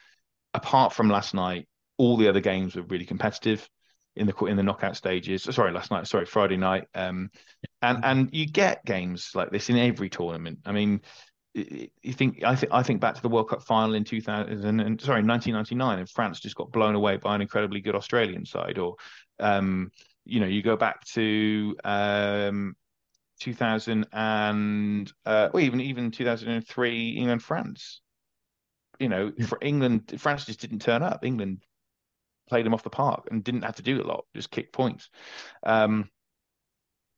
apart 0.53 0.93
from 0.93 1.09
last 1.09 1.33
night, 1.33 1.69
all 1.97 2.17
the 2.17 2.29
other 2.29 2.41
games 2.41 2.75
were 2.75 2.83
really 2.83 3.05
competitive 3.05 3.69
in 4.17 4.27
the 4.27 4.35
in 4.47 4.57
the 4.57 4.63
knockout 4.63 4.97
stages. 4.97 5.45
Sorry, 5.45 5.73
last 5.73 5.91
night. 5.91 6.09
Sorry, 6.09 6.27
Friday 6.27 6.57
night. 6.57 6.89
Um, 6.95 7.31
and 7.83 8.05
and 8.05 8.31
you 8.33 8.47
get 8.47 8.85
games 8.85 9.31
like 9.35 9.51
this 9.51 9.71
in 9.71 9.79
every 9.79 10.09
tournament. 10.09 10.59
I 10.67 10.73
mean, 10.73 11.03
you 11.57 12.13
think 12.13 12.43
I 12.45 12.55
think 12.55 12.73
I 12.73 12.83
think 12.83 13.01
back 13.01 13.15
to 13.15 13.23
the 13.23 13.29
World 13.29 13.49
Cup 13.49 13.63
final 13.63 13.95
in 13.95 14.05
2000 14.05 14.81
and 14.81 15.01
sorry 15.01 15.23
1999 15.23 15.99
and 16.01 16.09
France 16.09 16.41
just 16.41 16.55
got 16.55 16.71
blown 16.71 16.95
away 16.95 17.17
by 17.17 17.35
an 17.35 17.41
incredibly 17.41 17.81
good 17.81 17.95
Australian 17.95 18.45
side 18.45 18.79
or 18.79 18.97
um, 19.41 19.91
you 20.25 20.41
know 20.41 20.47
you 20.47 20.63
go 20.63 20.77
back 20.77 21.05
to 21.07 21.75
um, 21.83 22.77
2000 23.41 24.07
and 24.13 25.13
uh, 25.25 25.49
well, 25.53 25.63
even 25.63 25.81
even 25.81 26.11
2003 26.11 27.11
England 27.11 27.43
France. 27.43 28.01
You 28.99 29.09
know, 29.11 29.33
for 29.47 29.59
England, 29.61 30.15
France 30.19 30.47
just 30.47 30.61
didn't 30.61 30.81
turn 30.81 31.03
up. 31.03 31.25
England 31.25 31.63
played 32.49 32.65
them 32.65 32.75
off 32.75 32.83
the 32.83 32.91
park 32.91 33.29
and 33.31 33.45
didn't 33.45 33.63
have 33.63 33.77
to 33.77 33.83
do 33.83 34.01
a 34.01 34.05
lot, 34.07 34.25
just 34.35 34.51
kick 34.51 34.73
points. 34.73 35.11
Um, 35.65 36.09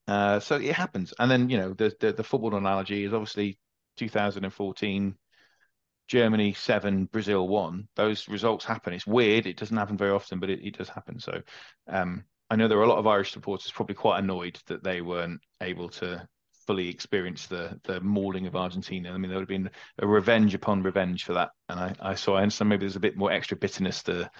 uh, 0.09 0.41
so 0.41 0.57
it 0.57 0.75
happens. 0.75 1.13
And 1.19 1.31
then 1.31 1.51
you 1.51 1.59
know 1.59 1.75
the, 1.75 1.95
the 2.01 2.13
the 2.13 2.25
football 2.25 2.57
analogy 2.57 3.05
is 3.05 3.13
obviously 3.13 3.59
2014. 3.97 5.15
Germany 6.09 6.55
seven, 6.55 7.05
Brazil 7.05 7.47
one. 7.47 7.87
Those 7.95 8.29
results 8.29 8.65
happen. 8.65 8.95
It's 8.95 9.07
weird. 9.07 9.47
It 9.47 9.59
doesn't 9.59 9.77
happen 9.77 9.99
very 9.99 10.11
often, 10.11 10.41
but 10.41 10.49
it, 10.49 10.61
it 10.65 10.79
does 10.79 10.89
happen. 10.89 11.21
So, 11.21 11.43
um, 11.87 12.25
I 12.51 12.57
know 12.57 12.69
there 12.69 12.79
were 12.79 12.85
a 12.85 12.89
lot 12.89 12.99
of 12.99 13.07
Irish 13.07 13.33
supporters 13.33 13.71
probably 13.71 13.95
quite 13.95 14.21
annoyed 14.21 14.59
that 14.67 14.83
they 14.83 15.01
weren't 15.01 15.41
able 15.61 15.89
to 15.91 16.27
fully 16.67 16.89
experience 16.89 17.47
the 17.47 17.81
the 17.85 18.01
mauling 18.01 18.47
of 18.47 18.57
Argentina. 18.57 19.11
I 19.11 19.19
mean, 19.19 19.31
there 19.31 19.39
would 19.39 19.49
have 19.51 19.63
been 19.63 19.71
a 19.99 20.07
revenge 20.07 20.55
upon 20.55 20.83
revenge 20.83 21.25
for 21.25 21.35
that, 21.35 21.51
and 21.69 21.79
I, 21.81 21.95
I 22.01 22.15
saw. 22.15 22.37
I 22.37 22.43
understand 22.43 22.69
maybe 22.69 22.81
there's 22.81 22.97
a 22.97 23.01
bit 23.01 23.17
more 23.17 23.33
extra 23.33 23.57
bitterness 23.57 24.03
to 24.05 24.31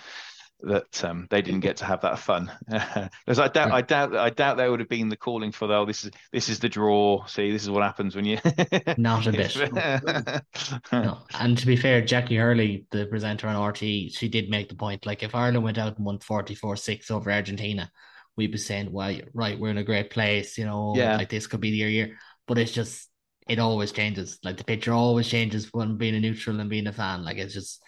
that 0.61 1.05
um, 1.05 1.27
they 1.31 1.41
didn't 1.41 1.61
get 1.61 1.77
to 1.79 1.85
have 1.85 2.01
that 2.03 2.19
fun. 2.19 2.51
Because 3.25 3.39
I 3.39 3.49
doubt, 3.49 3.71
I 3.71 3.83
doubt, 3.83 4.17
I 4.17 4.31
doubt 4.31 4.57
there 4.57 4.71
would 4.71 4.81
have 4.81 4.89
been 4.89 5.09
the 5.09 5.17
calling 5.17 5.53
for, 5.53 5.67
though. 5.67 5.85
this 5.85 6.05
is 6.05 6.11
this 6.33 6.49
is 6.49 6.59
the 6.59 6.69
draw. 6.69 7.25
See, 7.27 7.53
this 7.53 7.63
is 7.63 7.71
what 7.71 7.83
happens 7.83 8.17
when 8.17 8.25
you. 8.25 8.39
Not 8.97 9.27
a 9.27 9.33
bit. 9.33 9.55
no. 10.93 11.19
And 11.39 11.59
to 11.59 11.67
be 11.67 11.77
fair, 11.77 12.03
Jacqui 12.03 12.39
Hurley, 12.39 12.87
the 12.91 13.07
presenter 13.07 13.47
on 13.47 13.57
RTÉ, 13.57 14.17
she 14.17 14.29
did 14.29 14.51
make 14.51 14.69
the 14.69 14.75
point. 14.75 15.07
Like, 15.07 15.23
if 15.23 15.35
Ireland 15.35 15.65
went 15.65 15.79
out 15.79 15.97
and 15.97 16.07
won 16.07 16.19
forty 16.19 16.55
four 16.55 16.77
six 16.77 17.11
over 17.11 17.31
Argentina, 17.31 17.91
we'd 18.37 18.53
be 18.53 18.59
saying, 18.59 18.91
well, 18.91 19.15
right, 19.35 19.59
we're 19.59 19.71
in 19.71 19.79
a 19.79 19.85
great 19.85 20.11
place. 20.11 20.57
You 20.57 20.65
know, 20.65 20.95
yeah. 20.97 21.17
like 21.17 21.29
this 21.29 21.47
could 21.47 21.61
be 21.61 21.71
the 21.71 21.91
year. 21.91 22.17
But 22.47 22.59
it's 22.59 22.73
just, 22.73 23.09
it 23.49 23.59
always 23.59 23.93
changes. 23.93 24.39
Like 24.43 24.57
the 24.57 24.65
picture 24.65 24.93
always 24.93 25.29
changes 25.29 25.69
when 25.73 25.99
being 25.99 26.15
a 26.15 26.21
neutral 26.21 26.61
and 26.61 26.71
being 26.71 26.87
a 26.87 26.93
fan. 26.93 27.25
Like 27.25 27.37
it's 27.37 27.53
just 27.53 27.83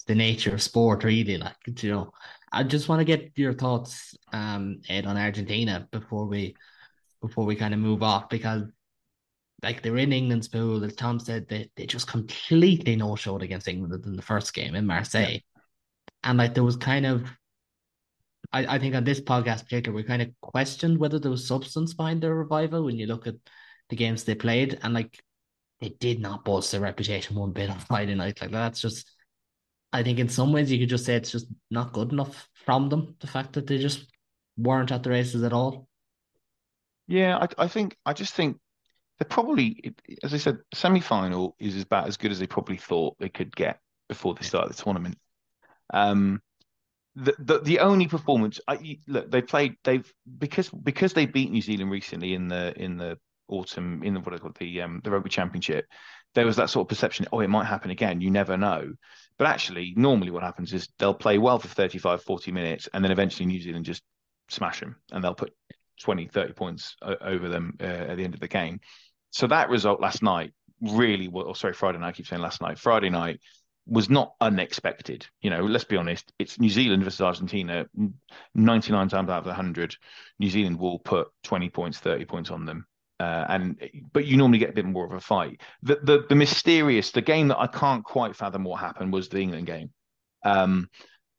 it's 0.00 0.06
the 0.06 0.14
nature 0.14 0.54
of 0.54 0.62
sport, 0.62 1.04
really. 1.04 1.36
Like 1.36 1.56
you 1.82 1.90
know, 1.90 2.12
I 2.52 2.62
just 2.62 2.88
want 2.88 3.00
to 3.00 3.04
get 3.04 3.32
your 3.36 3.52
thoughts, 3.52 4.16
um, 4.32 4.80
Ed, 4.88 5.06
on 5.06 5.16
Argentina 5.16 5.86
before 5.90 6.26
we 6.26 6.56
before 7.20 7.44
we 7.44 7.54
kind 7.54 7.74
of 7.74 7.80
move 7.80 8.02
off 8.02 8.30
because 8.30 8.62
like 9.62 9.82
they're 9.82 9.98
in 9.98 10.12
England's 10.12 10.48
pool, 10.48 10.82
as 10.84 10.94
Tom 10.94 11.20
said, 11.20 11.46
they, 11.48 11.70
they 11.76 11.84
just 11.84 12.06
completely 12.06 12.96
no 12.96 13.14
showed 13.14 13.42
against 13.42 13.68
England 13.68 14.06
in 14.06 14.16
the 14.16 14.22
first 14.22 14.54
game 14.54 14.74
in 14.74 14.86
Marseille. 14.86 15.32
Yeah. 15.32 15.38
And 16.24 16.38
like 16.38 16.54
there 16.54 16.64
was 16.64 16.76
kind 16.76 17.04
of 17.04 17.30
I, 18.52 18.76
I 18.76 18.78
think 18.78 18.94
on 18.94 19.04
this 19.04 19.20
podcast 19.20 19.64
particular, 19.64 19.94
we 19.94 20.02
kind 20.02 20.22
of 20.22 20.28
questioned 20.40 20.98
whether 20.98 21.18
there 21.18 21.30
was 21.30 21.46
substance 21.46 21.92
behind 21.92 22.22
their 22.22 22.34
revival 22.34 22.84
when 22.84 22.96
you 22.96 23.06
look 23.06 23.26
at 23.26 23.36
the 23.90 23.96
games 23.96 24.24
they 24.24 24.34
played. 24.34 24.78
And 24.82 24.94
like 24.94 25.22
they 25.80 25.90
did 25.90 26.20
not 26.20 26.44
boost 26.44 26.72
their 26.72 26.80
reputation 26.80 27.36
one 27.36 27.52
bit 27.52 27.68
on 27.68 27.78
Friday 27.80 28.14
night. 28.14 28.40
Like 28.40 28.50
that's 28.50 28.80
just 28.80 29.10
I 29.92 30.02
think 30.02 30.18
in 30.18 30.28
some 30.28 30.52
ways 30.52 30.70
you 30.70 30.78
could 30.78 30.88
just 30.88 31.04
say 31.04 31.16
it's 31.16 31.32
just 31.32 31.46
not 31.70 31.92
good 31.92 32.12
enough 32.12 32.48
from 32.64 32.88
them. 32.88 33.16
The 33.20 33.26
fact 33.26 33.54
that 33.54 33.66
they 33.66 33.78
just 33.78 34.06
weren't 34.56 34.92
at 34.92 35.02
the 35.02 35.10
races 35.10 35.42
at 35.42 35.52
all. 35.52 35.88
Yeah, 37.08 37.38
I, 37.38 37.64
I 37.64 37.68
think 37.68 37.96
I 38.06 38.12
just 38.12 38.34
think 38.34 38.58
they're 39.18 39.28
probably, 39.28 39.94
as 40.22 40.32
I 40.32 40.38
said, 40.38 40.58
semi 40.72 41.00
final 41.00 41.56
is 41.58 41.82
about 41.82 42.06
as 42.06 42.16
good 42.16 42.30
as 42.30 42.38
they 42.38 42.46
probably 42.46 42.76
thought 42.76 43.16
they 43.18 43.28
could 43.28 43.54
get 43.54 43.80
before 44.08 44.34
they 44.34 44.42
started 44.42 44.72
the 44.72 44.82
tournament. 44.82 45.18
Um, 45.92 46.40
the, 47.16 47.34
the 47.38 47.58
the 47.58 47.78
only 47.80 48.06
performance 48.06 48.60
I 48.68 48.98
look 49.08 49.30
they 49.30 49.42
played 49.42 49.74
they've 49.82 50.10
because 50.38 50.68
because 50.68 51.12
they 51.12 51.26
beat 51.26 51.50
New 51.50 51.60
Zealand 51.60 51.90
recently 51.90 52.34
in 52.34 52.46
the 52.46 52.72
in 52.80 52.96
the 52.96 53.18
autumn 53.48 54.02
in 54.04 54.14
the 54.14 54.20
what 54.20 54.34
I 54.34 54.38
call 54.38 54.52
the 54.58 54.82
um 54.82 55.00
the 55.02 55.10
rugby 55.10 55.28
championship 55.28 55.86
there 56.34 56.46
was 56.46 56.56
that 56.56 56.70
sort 56.70 56.84
of 56.84 56.88
perception 56.88 57.26
oh 57.32 57.40
it 57.40 57.48
might 57.48 57.66
happen 57.66 57.90
again 57.90 58.20
you 58.20 58.30
never 58.30 58.56
know 58.56 58.92
but 59.40 59.46
actually, 59.46 59.94
normally 59.96 60.30
what 60.30 60.42
happens 60.42 60.74
is 60.74 60.86
they'll 60.98 61.14
play 61.14 61.38
well 61.38 61.58
for 61.58 61.66
35, 61.66 62.22
40 62.22 62.52
minutes, 62.52 62.90
and 62.92 63.02
then 63.02 63.10
eventually 63.10 63.46
New 63.46 63.58
Zealand 63.58 63.86
just 63.86 64.02
smash 64.50 64.80
them 64.80 64.96
and 65.12 65.24
they'll 65.24 65.32
put 65.32 65.54
20, 66.02 66.26
30 66.26 66.52
points 66.52 66.94
over 67.22 67.48
them 67.48 67.74
uh, 67.80 67.84
at 67.84 68.18
the 68.18 68.24
end 68.24 68.34
of 68.34 68.40
the 68.40 68.48
game. 68.48 68.80
So 69.30 69.46
that 69.46 69.70
result 69.70 69.98
last 69.98 70.22
night 70.22 70.52
really, 70.82 71.30
oh, 71.34 71.54
sorry, 71.54 71.72
Friday 71.72 71.96
night, 71.96 72.08
I 72.08 72.12
keep 72.12 72.26
saying 72.26 72.42
last 72.42 72.60
night, 72.60 72.78
Friday 72.78 73.08
night 73.08 73.40
was 73.86 74.10
not 74.10 74.34
unexpected. 74.42 75.26
You 75.40 75.48
know, 75.48 75.64
let's 75.64 75.84
be 75.84 75.96
honest, 75.96 76.30
it's 76.38 76.60
New 76.60 76.68
Zealand 76.68 77.02
versus 77.02 77.22
Argentina. 77.22 77.86
99 78.54 79.08
times 79.08 79.30
out 79.30 79.38
of 79.38 79.46
100, 79.46 79.96
New 80.38 80.50
Zealand 80.50 80.78
will 80.78 80.98
put 80.98 81.28
20 81.44 81.70
points, 81.70 81.98
30 81.98 82.26
points 82.26 82.50
on 82.50 82.66
them. 82.66 82.84
Uh, 83.20 83.44
and 83.50 83.90
but 84.14 84.24
you 84.24 84.38
normally 84.38 84.56
get 84.56 84.70
a 84.70 84.72
bit 84.72 84.86
more 84.86 85.04
of 85.04 85.12
a 85.12 85.20
fight. 85.20 85.60
The, 85.82 85.96
the 86.02 86.24
the 86.30 86.34
mysterious, 86.34 87.10
the 87.10 87.20
game 87.20 87.48
that 87.48 87.58
I 87.58 87.66
can't 87.66 88.02
quite 88.02 88.34
fathom 88.34 88.64
what 88.64 88.80
happened 88.80 89.12
was 89.12 89.28
the 89.28 89.40
England 89.40 89.66
game, 89.66 89.90
um, 90.42 90.88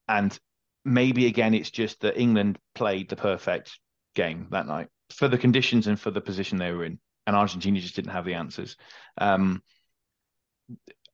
and 0.07 0.38
maybe 0.86 1.25
again 1.25 1.55
it's 1.55 1.71
just 1.71 2.01
that 2.01 2.21
England 2.21 2.59
played 2.75 3.09
the 3.09 3.15
perfect 3.15 3.79
game 4.13 4.47
that 4.51 4.67
night 4.67 4.89
for 5.09 5.27
the 5.27 5.39
conditions 5.39 5.88
and 5.88 5.99
for 5.99 6.11
the 6.11 6.21
position 6.21 6.59
they 6.59 6.71
were 6.71 6.86
in, 6.86 6.99
and 7.25 7.36
Argentina 7.36 7.79
just 7.79 7.95
didn't 7.95 8.11
have 8.11 8.25
the 8.25 8.36
answers. 8.36 8.77
Um, 9.17 9.63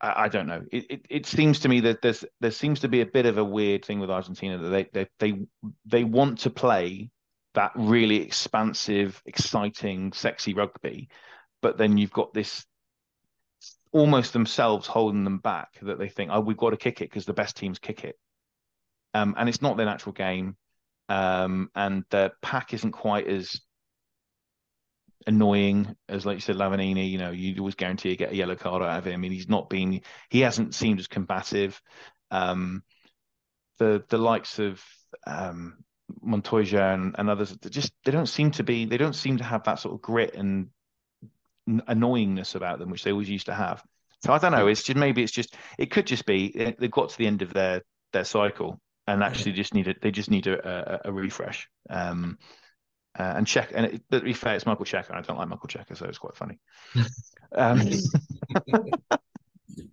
I, 0.02 0.28
don't 0.28 0.48
know. 0.48 0.64
It, 0.72 0.86
it, 0.90 1.06
it 1.10 1.26
seems 1.26 1.62
to 1.62 1.70
me 1.70 1.80
that 1.80 2.02
there's 2.02 2.26
there 2.42 2.52
seems 2.52 2.82
to 2.82 2.90
be 2.90 3.00
a 3.00 3.06
bit 3.06 3.26
of 3.26 3.38
a 3.38 3.44
weird 3.44 3.86
thing 3.86 4.02
with 4.02 4.12
Argentina 4.12 4.58
that 4.58 4.70
they 4.70 4.90
they 4.92 5.08
they 5.20 5.40
they 5.86 6.04
want 6.04 6.40
to 6.40 6.50
play 6.50 7.10
that 7.58 7.74
really 7.76 8.18
expansive, 8.24 9.22
exciting, 9.28 10.14
sexy 10.14 10.56
rugby. 10.56 11.10
But 11.62 11.78
then 11.78 11.98
you've 11.98 12.14
got 12.14 12.34
this 12.34 12.66
almost 13.92 14.34
themselves 14.34 14.88
holding 14.88 15.26
them 15.26 15.40
back 15.40 15.80
that 15.82 16.00
they 16.00 16.10
think, 16.10 16.32
oh, 16.34 16.42
we've 16.42 16.58
got 16.58 16.72
to 16.72 16.78
kick 16.78 17.02
it 17.02 17.10
because 17.10 17.26
the 17.26 17.34
best 17.34 17.58
teams 17.58 17.80
kick 17.80 18.06
it. 18.06 18.18
um, 19.14 19.36
and 19.38 19.50
it's 19.50 19.62
not 19.62 19.78
their 19.78 19.86
natural 19.86 20.14
game, 20.14 20.58
um, 21.10 21.70
and 21.76 22.04
the 22.12 22.34
pack 22.42 22.74
isn't 22.74 22.94
quite 22.94 23.28
as 23.28 23.62
annoying 25.26 25.96
as 26.08 26.26
like 26.26 26.36
you 26.36 26.42
said 26.42 26.56
Lavanini 26.56 27.10
you 27.12 27.18
know 27.18 27.32
you 27.32 27.56
always 27.60 27.76
guarantee 27.76 28.10
you 28.10 28.16
get 28.16 28.32
a 28.32 28.36
yellow 28.36 28.56
card 28.56 28.82
out 28.82 28.98
of 29.00 29.08
him 29.08 29.14
I 29.14 29.18
mean 29.18 29.32
he's 29.34 29.50
not 29.50 29.70
been 29.70 30.02
he 30.30 30.42
hasn't 30.42 30.74
seemed 30.74 31.00
as 31.00 31.08
combative 31.08 31.82
um 32.32 32.84
the 33.80 34.04
the 34.10 34.18
likes 34.18 34.60
of 34.60 34.82
um 35.26 35.84
Montoya 36.22 36.94
and, 36.94 37.16
and 37.18 37.30
others 37.30 37.56
just 37.70 37.94
they 38.06 38.12
don't 38.12 38.28
seem 38.28 38.52
to 38.52 38.64
be 38.64 38.86
they 38.86 38.98
don't 38.98 39.16
seem 39.16 39.38
to 39.38 39.44
have 39.44 39.64
that 39.66 39.80
sort 39.80 39.96
of 39.96 40.02
grit 40.02 40.36
and 40.36 40.70
annoyingness 41.68 42.56
about 42.56 42.80
them 42.80 42.90
which 42.90 43.04
they 43.04 43.12
always 43.12 43.30
used 43.30 43.48
to 43.48 43.54
have. 43.54 43.84
So 44.24 44.34
I 44.34 44.38
don't 44.38 44.52
know 44.52 44.68
it's 44.68 44.84
just 44.84 44.98
maybe 44.98 45.22
it's 45.24 45.32
just 45.32 45.56
it 45.78 45.92
could 45.92 46.08
just 46.08 46.26
be 46.26 46.76
they've 46.80 46.92
got 46.92 47.10
to 47.10 47.18
the 47.18 47.28
end 47.28 47.42
of 47.42 47.54
their 47.54 47.82
their 48.14 48.24
cycle 48.24 48.80
and 49.06 49.24
actually 49.24 49.54
just 49.54 49.74
need 49.74 49.88
it 49.88 50.02
they 50.02 50.12
just 50.12 50.32
need 50.32 50.48
a, 50.48 51.02
a, 51.06 51.10
a 51.10 51.12
refresh. 51.12 51.70
Um 51.90 52.38
uh, 53.20 53.34
and 53.36 53.48
check 53.48 53.72
and 53.74 53.86
it, 53.88 54.02
but 54.10 54.20
to 54.20 54.26
be 54.26 54.34
fair 54.34 54.56
it's 54.56 54.66
Michael 54.66 54.86
Cheika 54.86 55.12
I 55.12 55.22
don't 55.22 55.38
like 55.38 55.48
Michael 55.48 55.68
Cheika 55.68 55.98
so 55.98 56.06
it's 56.06 56.20
quite 56.20 56.36
funny. 56.36 56.60
Um, 57.54 57.82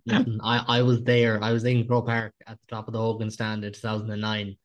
I, 0.43 0.63
I 0.67 0.81
was 0.81 1.03
there. 1.03 1.43
I 1.43 1.51
was 1.51 1.63
in 1.63 1.87
Croke 1.87 2.07
Park 2.07 2.33
at 2.47 2.59
the 2.59 2.67
top 2.67 2.87
of 2.87 2.93
the 2.93 2.99
Hogan 2.99 3.31
stand 3.31 3.63
in 3.63 3.73
2009 3.73 4.55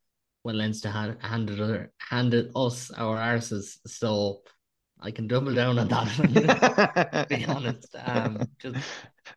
when 0.43 0.57
Leinster 0.57 0.89
had 0.89 1.17
handed 1.21 1.89
handed 1.97 2.51
us 2.55 2.91
our 2.91 3.17
arses. 3.17 3.77
So 3.85 4.41
I 4.99 5.11
can 5.11 5.27
double 5.27 5.53
down 5.53 5.79
on 5.79 5.87
that. 5.87 7.27
be 7.29 7.45
honest, 7.47 7.95
um, 8.05 8.47
just, 8.59 8.77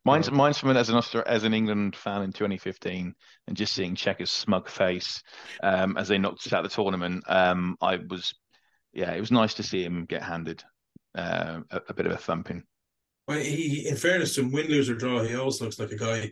mine's 0.04 0.30
mine's 0.30 0.58
from 0.58 0.76
as 0.76 0.90
an 0.90 1.00
as 1.26 1.44
an 1.44 1.54
England 1.54 1.96
fan 1.96 2.22
in 2.22 2.32
2015, 2.32 3.14
and 3.46 3.56
just 3.56 3.72
seeing 3.72 3.94
Cheika's 3.94 4.30
smug 4.30 4.68
face 4.68 5.22
um, 5.62 5.96
as 5.96 6.08
they 6.08 6.18
knocked 6.18 6.46
us 6.46 6.52
out 6.52 6.64
of 6.64 6.70
the 6.70 6.74
tournament. 6.74 7.24
Um, 7.26 7.76
I 7.80 7.96
was, 7.96 8.34
yeah, 8.92 9.12
it 9.12 9.20
was 9.20 9.32
nice 9.32 9.54
to 9.54 9.62
see 9.62 9.82
him 9.82 10.04
get 10.04 10.22
handed 10.22 10.62
uh, 11.14 11.60
a, 11.70 11.80
a 11.88 11.94
bit 11.94 12.06
of 12.06 12.12
a 12.12 12.18
thumping. 12.18 12.64
Well, 13.26 13.38
he, 13.38 13.88
in 13.88 13.96
fairness 13.96 14.34
to 14.34 14.42
him, 14.42 14.52
win, 14.52 14.66
lose 14.66 14.90
or 14.90 14.94
draw, 14.94 15.22
he 15.22 15.34
always 15.34 15.62
looks 15.62 15.78
like 15.78 15.92
a 15.92 15.96
guy 15.96 16.30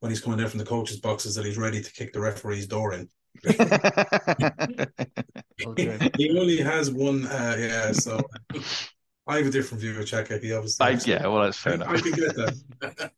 when 0.00 0.10
he's 0.10 0.22
coming 0.22 0.38
down 0.38 0.48
from 0.48 0.58
the 0.58 0.64
coach's 0.64 1.00
boxes 1.00 1.34
that 1.34 1.44
he's 1.44 1.58
ready 1.58 1.82
to 1.82 1.92
kick 1.92 2.14
the 2.14 2.20
referee's 2.20 2.66
door 2.66 2.94
in. 2.94 3.08
Okay. 5.66 6.10
he 6.16 6.38
only 6.38 6.58
has 6.58 6.90
one, 6.90 7.26
uh, 7.26 7.56
yeah. 7.58 7.92
So 7.92 8.20
I 9.26 9.38
have 9.38 9.46
a 9.46 9.50
different 9.50 9.80
view 9.80 9.98
of 9.98 10.04
Cheika. 10.06 10.42
He 10.42 10.52
obviously, 10.52 10.86
I, 10.86 10.90
yeah, 11.04 11.26
well, 11.26 11.42
that's 11.42 11.58
fair 11.58 11.72
I, 11.72 11.76
enough. 11.76 11.88
I 11.88 12.00
can 12.00 12.12
get 12.12 12.34
that. 12.36 13.10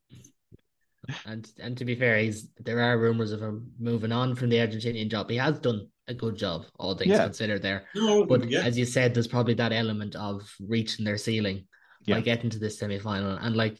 and 1.25 1.49
and 1.59 1.77
to 1.77 1.85
be 1.85 1.95
fair, 1.95 2.17
he's 2.19 2.49
there 2.59 2.81
are 2.81 2.97
rumors 2.97 3.31
of 3.31 3.41
him 3.41 3.71
moving 3.79 4.11
on 4.11 4.35
from 4.35 4.49
the 4.49 4.57
Argentinian 4.57 5.09
job. 5.09 5.29
He 5.29 5.37
has 5.37 5.59
done 5.59 5.87
a 6.07 6.13
good 6.13 6.35
job, 6.37 6.65
all 6.79 6.95
things 6.95 7.11
yeah. 7.11 7.23
considered. 7.23 7.61
There, 7.61 7.85
no, 7.95 8.25
but 8.25 8.49
yeah. 8.49 8.61
as 8.61 8.77
you 8.77 8.85
said, 8.85 9.13
there's 9.13 9.27
probably 9.27 9.53
that 9.55 9.73
element 9.73 10.15
of 10.15 10.49
reaching 10.59 11.05
their 11.05 11.17
ceiling 11.17 11.65
yeah. 12.05 12.15
by 12.15 12.21
getting 12.21 12.49
to 12.51 12.59
this 12.59 12.79
semi 12.79 12.99
final. 12.99 13.37
And 13.37 13.55
like 13.55 13.79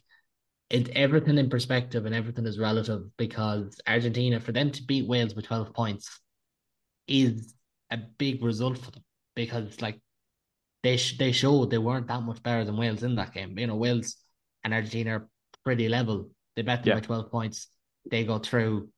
it 0.70 0.90
everything 0.90 1.38
in 1.38 1.48
perspective 1.48 2.06
and 2.06 2.14
everything 2.14 2.46
is 2.46 2.58
relative 2.58 3.04
because 3.16 3.80
Argentina, 3.86 4.38
for 4.38 4.52
them 4.52 4.70
to 4.70 4.82
beat 4.84 5.08
Wales 5.08 5.32
by 5.32 5.40
12 5.40 5.72
points 5.72 6.20
is 7.08 7.54
a 7.90 7.96
big 7.96 8.42
result 8.42 8.78
for 8.78 8.90
them 8.90 9.04
because 9.34 9.80
like 9.80 10.00
they 10.82 10.96
sh- 10.96 11.18
they 11.18 11.32
showed 11.32 11.70
they 11.70 11.78
weren't 11.78 12.08
that 12.08 12.22
much 12.22 12.42
better 12.42 12.64
than 12.64 12.76
Wales 12.76 13.02
in 13.02 13.16
that 13.16 13.34
game. 13.34 13.58
You 13.58 13.66
know, 13.66 13.76
Wales 13.76 14.16
and 14.64 14.74
Argentina 14.74 15.18
are 15.18 15.28
pretty 15.64 15.88
level. 15.88 16.30
They 16.56 16.62
bet 16.62 16.84
them 16.84 16.90
yeah. 16.90 17.00
by 17.00 17.00
12 17.00 17.30
points. 17.30 17.68
They 18.10 18.24
go 18.24 18.38
through. 18.38 18.90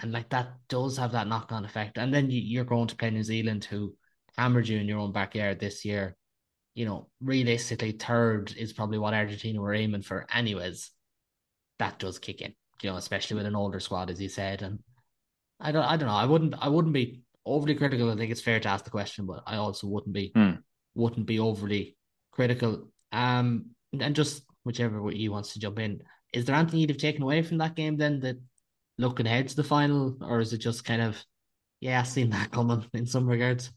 And 0.00 0.12
like 0.12 0.30
that 0.30 0.54
does 0.68 0.96
have 0.98 1.12
that 1.12 1.28
knock 1.28 1.52
on 1.52 1.64
effect. 1.64 1.98
And 1.98 2.12
then 2.12 2.30
you, 2.30 2.40
you're 2.40 2.64
going 2.64 2.88
to 2.88 2.96
play 2.96 3.10
New 3.10 3.22
Zealand, 3.22 3.64
who 3.64 3.94
hammered 4.36 4.66
you 4.66 4.78
in 4.78 4.88
your 4.88 4.98
own 4.98 5.12
backyard 5.12 5.60
this 5.60 5.84
year 5.84 6.16
you 6.74 6.86
know, 6.86 7.08
realistically, 7.20 7.92
third 7.92 8.54
is 8.56 8.72
probably 8.72 8.98
what 8.98 9.14
Argentina 9.14 9.60
were 9.60 9.74
aiming 9.74 10.02
for, 10.02 10.26
anyways. 10.32 10.90
That 11.78 11.98
does 11.98 12.18
kick 12.18 12.40
in, 12.40 12.54
you 12.82 12.90
know, 12.90 12.96
especially 12.96 13.36
with 13.36 13.46
an 13.46 13.56
older 13.56 13.80
squad, 13.80 14.10
as 14.10 14.20
you 14.20 14.28
said. 14.28 14.62
And 14.62 14.78
I 15.60 15.72
don't, 15.72 15.84
I 15.84 15.96
don't 15.96 16.08
know. 16.08 16.14
I 16.14 16.24
wouldn't, 16.24 16.54
I 16.58 16.68
wouldn't 16.68 16.94
be 16.94 17.21
overly 17.44 17.74
critical. 17.74 18.10
I 18.10 18.16
think 18.16 18.30
it's 18.30 18.40
fair 18.40 18.60
to 18.60 18.68
ask 18.68 18.84
the 18.84 18.90
question, 18.90 19.26
but 19.26 19.42
I 19.46 19.56
also 19.56 19.86
wouldn't 19.86 20.12
be, 20.12 20.32
hmm. 20.34 20.52
wouldn't 20.94 21.26
be 21.26 21.38
overly 21.38 21.96
critical. 22.32 22.90
Um, 23.12 23.70
and 23.98 24.14
just 24.16 24.44
whichever 24.64 25.02
way 25.02 25.14
you 25.14 25.32
wants 25.32 25.52
to 25.52 25.58
jump 25.58 25.78
in, 25.78 26.02
is 26.32 26.44
there 26.44 26.56
anything 26.56 26.80
you'd 26.80 26.90
have 26.90 26.98
taken 26.98 27.22
away 27.22 27.42
from 27.42 27.58
that 27.58 27.76
game 27.76 27.96
then? 27.96 28.20
That 28.20 28.36
looking 28.98 29.26
ahead 29.26 29.48
to 29.48 29.56
the 29.56 29.64
final, 29.64 30.16
or 30.22 30.40
is 30.40 30.52
it 30.52 30.58
just 30.58 30.84
kind 30.84 31.02
of, 31.02 31.22
yeah, 31.80 32.00
I've 32.00 32.08
seen 32.08 32.30
that 32.30 32.50
coming 32.50 32.84
in 32.94 33.06
some 33.06 33.26
regards? 33.26 33.70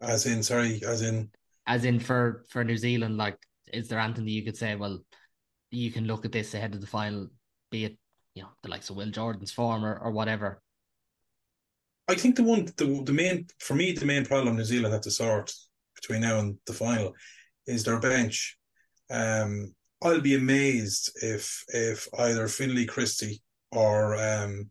As 0.00 0.26
in, 0.26 0.42
sorry, 0.42 0.80
as 0.86 1.02
in 1.02 1.30
as 1.66 1.84
in 1.84 2.00
for 2.00 2.44
for 2.48 2.64
New 2.64 2.76
Zealand, 2.76 3.16
like 3.16 3.36
is 3.72 3.88
there 3.88 4.00
anything 4.00 4.24
that 4.24 4.30
you 4.30 4.44
could 4.44 4.56
say? 4.56 4.74
Well, 4.74 5.04
you 5.70 5.92
can 5.92 6.06
look 6.06 6.24
at 6.24 6.32
this 6.32 6.54
ahead 6.54 6.74
of 6.74 6.80
the 6.80 6.86
final, 6.86 7.28
be 7.70 7.84
it 7.84 7.98
you 8.34 8.42
know 8.42 8.48
the 8.62 8.70
likes 8.70 8.90
of 8.90 8.96
Will 8.96 9.10
Jordan's 9.10 9.52
form 9.52 9.84
or, 9.84 9.96
or 9.98 10.10
whatever. 10.10 10.62
I 12.10 12.16
think 12.16 12.34
the 12.34 12.42
one 12.42 12.64
the 12.76 13.02
the 13.04 13.12
main 13.12 13.46
for 13.60 13.74
me 13.74 13.92
the 13.92 14.04
main 14.04 14.24
problem 14.24 14.56
New 14.56 14.64
Zealand 14.64 14.92
have 14.92 15.02
to 15.02 15.12
sort 15.12 15.52
between 15.94 16.22
now 16.22 16.40
and 16.40 16.56
the 16.66 16.72
final 16.72 17.14
is 17.66 17.84
their 17.84 18.00
bench. 18.00 18.58
Um, 19.10 19.74
I'll 20.02 20.20
be 20.20 20.34
amazed 20.34 21.12
if 21.22 21.62
if 21.68 22.08
either 22.18 22.48
Finlay 22.48 22.86
Christie 22.86 23.40
or 23.70 24.16
um, 24.16 24.70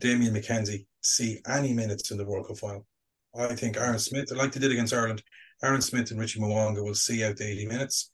Damian 0.00 0.34
McKenzie 0.34 0.86
see 1.02 1.40
any 1.46 1.74
minutes 1.74 2.10
in 2.10 2.16
the 2.16 2.24
World 2.24 2.46
Cup 2.46 2.56
final. 2.56 2.86
I 3.38 3.54
think 3.54 3.76
Aaron 3.76 3.98
Smith, 3.98 4.32
like 4.32 4.52
they 4.52 4.60
did 4.60 4.72
against 4.72 4.94
Ireland, 4.94 5.22
Aaron 5.62 5.82
Smith 5.82 6.10
and 6.10 6.20
Richie 6.20 6.40
Mo'unga 6.40 6.82
will 6.82 6.94
see 6.94 7.24
out 7.24 7.36
the 7.36 7.46
80 7.46 7.66
minutes. 7.66 8.10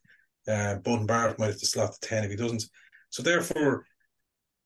Uh, 0.47 0.77
Beauden 0.83 1.07
Barrett 1.07 1.39
might 1.39 1.49
have 1.49 1.59
to 1.59 1.67
slot 1.67 1.93
the 2.01 2.07
10 2.07 2.25
if 2.25 2.31
he 2.31 2.37
doesn't. 2.37 2.65
So 3.11 3.23
therefore, 3.23 3.85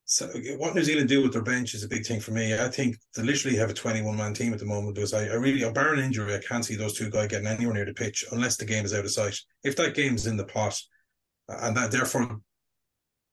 so 0.04 0.26
what 0.58 0.74
New 0.74 0.82
Zealand 0.82 1.08
do 1.08 1.22
with 1.22 1.32
their 1.32 1.42
bench 1.42 1.74
is 1.74 1.84
a 1.84 1.88
big 1.88 2.04
thing 2.04 2.20
for 2.20 2.32
me. 2.32 2.54
I 2.54 2.68
think 2.68 2.96
they 3.14 3.22
literally 3.22 3.56
have 3.56 3.70
a 3.70 3.74
21 3.74 4.16
man 4.16 4.34
team 4.34 4.52
at 4.52 4.58
the 4.58 4.66
moment 4.66 4.94
because 4.94 5.14
I, 5.14 5.26
I 5.26 5.34
really, 5.34 5.62
a 5.62 5.72
barren 5.72 6.00
injury, 6.00 6.34
I 6.34 6.40
can't 6.40 6.64
see 6.64 6.76
those 6.76 6.94
two 6.94 7.10
guys 7.10 7.28
getting 7.28 7.46
anywhere 7.46 7.74
near 7.74 7.84
the 7.84 7.94
pitch 7.94 8.24
unless 8.32 8.56
the 8.56 8.64
game 8.64 8.84
is 8.84 8.92
out 8.92 9.04
of 9.04 9.10
sight. 9.10 9.38
If 9.64 9.76
that 9.76 9.94
game's 9.94 10.26
in 10.26 10.36
the 10.36 10.44
pot, 10.44 10.78
and 11.48 11.76
that 11.76 11.90
therefore 11.90 12.40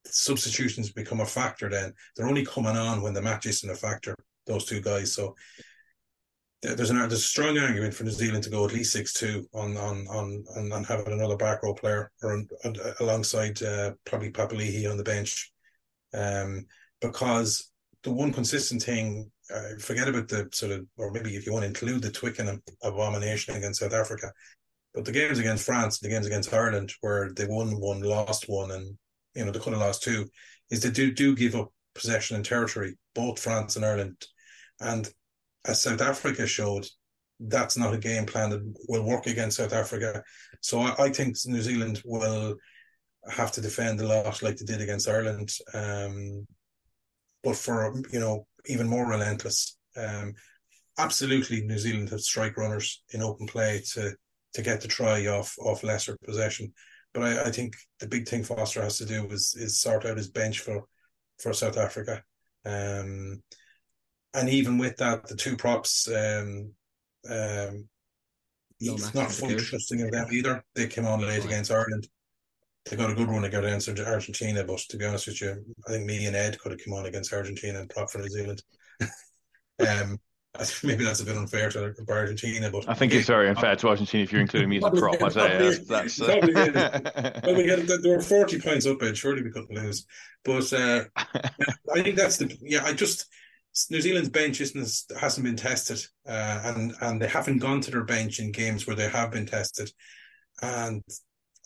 substitutions 0.04 0.92
become 0.92 1.20
a 1.20 1.26
factor, 1.26 1.68
then 1.68 1.92
they're 2.16 2.26
only 2.26 2.44
coming 2.44 2.76
on 2.76 3.02
when 3.02 3.14
the 3.14 3.22
match 3.22 3.46
isn't 3.46 3.70
a 3.70 3.74
factor. 3.74 4.14
Those 4.46 4.64
two 4.64 4.80
guys. 4.80 5.14
So 5.14 5.36
there's 6.62 6.90
an 6.90 6.98
there's 6.98 7.12
a 7.12 7.18
strong 7.18 7.58
argument 7.58 7.94
for 7.94 8.04
New 8.04 8.10
Zealand 8.10 8.44
to 8.44 8.50
go 8.50 8.64
at 8.64 8.72
least 8.72 8.92
six 8.92 9.12
two 9.12 9.46
on 9.54 9.76
on 9.76 10.06
on 10.08 10.44
on, 10.56 10.72
on 10.72 10.84
having 10.84 11.12
another 11.12 11.36
back 11.36 11.62
row 11.62 11.74
player 11.74 12.10
or 12.22 12.32
on, 12.32 12.48
on, 12.64 12.76
alongside 13.00 13.62
uh, 13.62 13.92
probably 14.04 14.30
Papali'i 14.30 14.90
on 14.90 14.96
the 14.96 15.04
bench, 15.04 15.52
um, 16.14 16.66
because 17.00 17.70
the 18.02 18.12
one 18.12 18.32
consistent 18.32 18.82
thing, 18.82 19.30
uh, 19.54 19.78
forget 19.78 20.08
about 20.08 20.28
the 20.28 20.48
sort 20.52 20.72
of, 20.72 20.86
or 20.96 21.10
maybe 21.10 21.36
if 21.36 21.46
you 21.46 21.52
want 21.52 21.62
to 21.62 21.68
include 21.68 22.02
the 22.02 22.10
Twickenham 22.10 22.62
abomination 22.82 23.56
against 23.56 23.80
South 23.80 23.92
Africa, 23.92 24.32
but 24.94 25.04
the 25.04 25.12
games 25.12 25.38
against 25.38 25.64
France, 25.64 25.98
the 25.98 26.08
games 26.08 26.26
against 26.26 26.52
Ireland, 26.52 26.92
where 27.00 27.30
they 27.32 27.46
won 27.46 27.80
one, 27.80 28.00
lost 28.02 28.48
one, 28.48 28.70
and 28.70 28.96
you 29.34 29.44
know 29.44 29.52
they 29.52 29.58
could 29.58 29.72
have 29.72 29.82
lost 29.82 30.02
two, 30.02 30.26
is 30.70 30.82
they 30.82 30.90
do 30.90 31.12
do 31.12 31.36
give 31.36 31.54
up 31.54 31.72
possession 31.94 32.36
and 32.36 32.44
territory, 32.44 32.96
both 33.14 33.38
France 33.38 33.76
and 33.76 33.84
Ireland, 33.84 34.16
and 34.80 35.08
as 35.66 35.82
South 35.82 36.00
Africa 36.00 36.46
showed, 36.46 36.86
that's 37.38 37.76
not 37.76 37.94
a 37.94 37.98
game 37.98 38.26
plan 38.26 38.50
that 38.50 38.74
will 38.88 39.02
work 39.02 39.26
against 39.26 39.56
South 39.56 39.72
Africa. 39.72 40.22
So 40.60 40.80
I, 40.80 41.04
I 41.04 41.10
think 41.10 41.36
New 41.46 41.60
Zealand 41.60 42.02
will 42.04 42.56
have 43.28 43.52
to 43.52 43.60
defend 43.60 44.00
a 44.00 44.06
lot 44.06 44.42
like 44.42 44.56
they 44.56 44.64
did 44.64 44.80
against 44.80 45.08
Ireland. 45.08 45.50
Um, 45.74 46.46
but 47.42 47.56
for 47.56 47.94
you 48.12 48.20
know 48.20 48.46
even 48.66 48.88
more 48.88 49.08
relentless. 49.08 49.76
Um, 49.96 50.34
absolutely, 50.98 51.62
New 51.62 51.78
Zealand 51.78 52.10
have 52.10 52.20
strike 52.20 52.56
runners 52.56 53.02
in 53.10 53.22
open 53.22 53.46
play 53.46 53.82
to 53.92 54.14
to 54.54 54.62
get 54.62 54.80
the 54.80 54.88
try 54.88 55.26
off 55.26 55.54
off 55.60 55.82
lesser 55.82 56.16
possession. 56.24 56.72
But 57.12 57.24
I, 57.24 57.44
I 57.44 57.50
think 57.50 57.74
the 57.98 58.06
big 58.06 58.28
thing 58.28 58.44
Foster 58.44 58.82
has 58.82 58.98
to 58.98 59.06
do 59.06 59.26
is 59.26 59.54
is 59.58 59.80
sort 59.80 60.06
out 60.06 60.16
his 60.16 60.30
bench 60.30 60.60
for 60.60 60.84
for 61.38 61.52
South 61.52 61.76
Africa. 61.76 62.22
Um, 62.64 63.42
and 64.34 64.48
even 64.48 64.78
with 64.78 64.96
that, 64.98 65.26
the 65.26 65.34
two 65.34 65.56
props, 65.56 66.06
um, 66.08 66.72
um, 67.28 67.88
no 68.80 68.96
not 69.14 69.32
fully 69.32 69.56
trusting 69.56 70.00
in 70.00 70.10
them 70.10 70.28
either. 70.30 70.62
They 70.74 70.86
came 70.86 71.06
on 71.06 71.20
late 71.20 71.44
against 71.44 71.72
Ireland. 71.72 72.06
They 72.86 72.96
got 72.96 73.10
a 73.10 73.14
good 73.14 73.28
run 73.28 73.42
to 73.42 74.06
Argentina, 74.06 74.64
but 74.64 74.78
to 74.88 74.96
be 74.96 75.04
honest 75.04 75.26
with 75.26 75.40
you, 75.42 75.64
I 75.86 75.90
think 75.90 76.06
me 76.06 76.26
and 76.26 76.34
Ed 76.34 76.58
could 76.58 76.72
have 76.72 76.80
come 76.82 76.94
on 76.94 77.06
against 77.06 77.32
Argentina 77.32 77.80
and 77.80 77.90
prop 77.90 78.10
for 78.10 78.18
New 78.18 78.28
Zealand. 78.28 78.62
um, 79.86 80.18
maybe 80.82 81.04
that's 81.04 81.20
a 81.20 81.24
bit 81.24 81.36
unfair 81.36 81.70
to 81.70 81.94
Argentina, 82.08 82.70
but 82.70 82.88
I 82.88 82.94
think 82.94 83.12
it's 83.12 83.28
very 83.28 83.48
unfair 83.48 83.76
to 83.76 83.88
Argentina 83.88 84.24
if 84.24 84.32
you're 84.32 84.40
including 84.40 84.70
me 84.70 84.78
as 84.78 84.84
a 84.84 84.90
prop. 84.90 85.22
I 85.22 85.28
say 85.28 85.58
that's, 85.58 86.18
that's 86.18 86.20
uh... 86.20 87.40
we 87.56 87.68
had, 87.68 87.86
there 87.86 88.16
were 88.16 88.22
forty 88.22 88.58
points 88.58 88.86
up, 88.86 89.02
and 89.02 89.16
surely 89.16 89.42
we 89.42 89.50
couldn't 89.50 89.70
lose. 89.70 90.06
But 90.44 90.72
uh, 90.72 91.04
I 91.16 92.02
think 92.02 92.16
that's 92.16 92.38
the 92.38 92.56
yeah. 92.62 92.82
I 92.84 92.94
just 92.94 93.26
New 93.90 94.00
Zealand's 94.00 94.30
bench 94.30 94.60
isn't 94.60 95.18
hasn't 95.18 95.44
been 95.44 95.56
tested, 95.56 96.04
uh, 96.26 96.62
and 96.64 96.94
and 97.00 97.22
they 97.22 97.28
haven't 97.28 97.58
gone 97.58 97.80
to 97.82 97.90
their 97.90 98.04
bench 98.04 98.40
in 98.40 98.52
games 98.52 98.86
where 98.86 98.96
they 98.96 99.08
have 99.08 99.30
been 99.30 99.46
tested, 99.46 99.92
and 100.62 101.02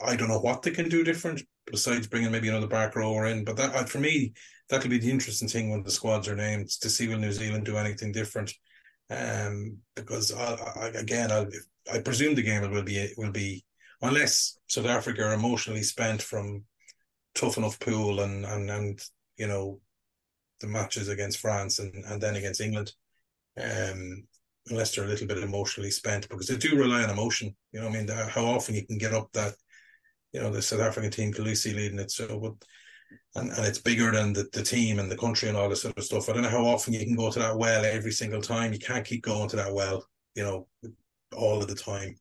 I 0.03 0.17
don't 0.17 0.29
know 0.29 0.41
what 0.41 0.63
they 0.63 0.71
can 0.71 0.89
do 0.89 1.05
different 1.05 1.43
besides 1.71 2.07
bringing 2.07 2.31
maybe 2.33 2.49
another 2.49 2.67
back 2.67 2.97
rower 2.97 3.27
in. 3.27 3.45
But 3.45 3.57
that 3.57 3.89
for 3.89 3.99
me, 3.99 4.33
that'll 4.69 4.91
be 4.91 4.99
the 4.99 5.11
interesting 5.11 5.49
thing 5.49 5.71
when 5.71 5.83
the 5.83 5.91
squads 5.91 6.29
are 6.29 6.37
named 6.37 6.69
to 6.81 6.91
see 6.91 7.09
will 7.09 7.19
New 7.19 7.33
Zealand 7.33 7.65
do 7.65 7.77
anything 7.77 8.13
different. 8.13 8.53
Um, 9.11 9.79
because 9.95 10.33
I, 10.33 10.55
I, 10.55 10.87
again, 10.89 11.31
I 11.31 11.47
I 11.93 12.01
presume 12.01 12.35
the 12.35 12.43
game 12.43 12.69
will 12.71 12.83
be 12.83 13.13
will 13.17 13.33
be 13.33 13.65
unless 14.01 14.59
South 14.67 14.87
Africa 14.87 15.25
are 15.25 15.35
emotionally 15.35 15.83
spent 15.83 16.23
from 16.23 16.65
tough 17.35 17.59
enough 17.59 17.79
pool 17.81 18.21
and 18.21 18.45
and 18.47 18.71
and 18.71 19.03
you 19.37 19.47
know 19.47 19.81
the 20.61 20.67
matches 20.67 21.09
against 21.09 21.39
France 21.39 21.79
and, 21.79 22.05
and 22.07 22.21
then 22.21 22.37
against 22.37 22.61
England. 22.61 22.93
Um, 23.61 24.27
unless 24.71 24.95
they're 24.95 25.05
a 25.05 25.09
little 25.09 25.27
bit 25.27 25.39
emotionally 25.39 25.91
spent 25.91 26.29
because 26.29 26.47
they 26.47 26.57
do 26.57 26.79
rely 26.79 27.03
on 27.03 27.11
emotion. 27.11 27.55
You 27.73 27.81
know, 27.81 27.89
I 27.89 27.91
mean, 27.91 28.09
how 28.09 28.47
often 28.47 28.75
you 28.75 28.87
can 28.87 28.99
get 28.99 29.13
up 29.13 29.31
that, 29.33 29.55
you 30.35 30.41
know, 30.41 30.51
the 30.51 30.61
South 30.61 30.81
African 30.81 31.13
team, 31.13 31.33
Kolisi 31.33 31.75
leading 31.75 32.01
it. 32.01 32.11
So, 32.11 32.41
but, 32.41 32.55
and, 33.37 33.51
and 33.53 33.65
it's 33.65 33.79
bigger 33.79 34.11
than 34.11 34.33
the, 34.33 34.49
the 34.53 34.65
team 34.65 34.99
and 34.99 35.09
the 35.11 35.17
country 35.17 35.49
and 35.49 35.57
all 35.57 35.69
this 35.69 35.83
sort 35.83 35.97
of 35.97 36.05
stuff. 36.05 36.29
I 36.29 36.33
don't 36.33 36.43
know 36.43 36.49
how 36.49 36.67
often 36.67 36.93
you 36.93 37.05
can 37.07 37.15
go 37.15 37.31
to 37.31 37.39
that 37.39 37.57
well 37.57 37.85
every 37.85 38.11
single 38.11 38.43
time. 38.43 38.73
You 38.73 38.81
can't 38.81 39.07
keep 39.07 39.23
going 39.23 39.49
to 39.51 39.57
that 39.57 39.73
well, 39.73 40.05
you 40.35 40.43
know, 40.43 40.67
all 41.37 41.63
of 41.63 41.69
the 41.69 41.77
time. 41.77 42.17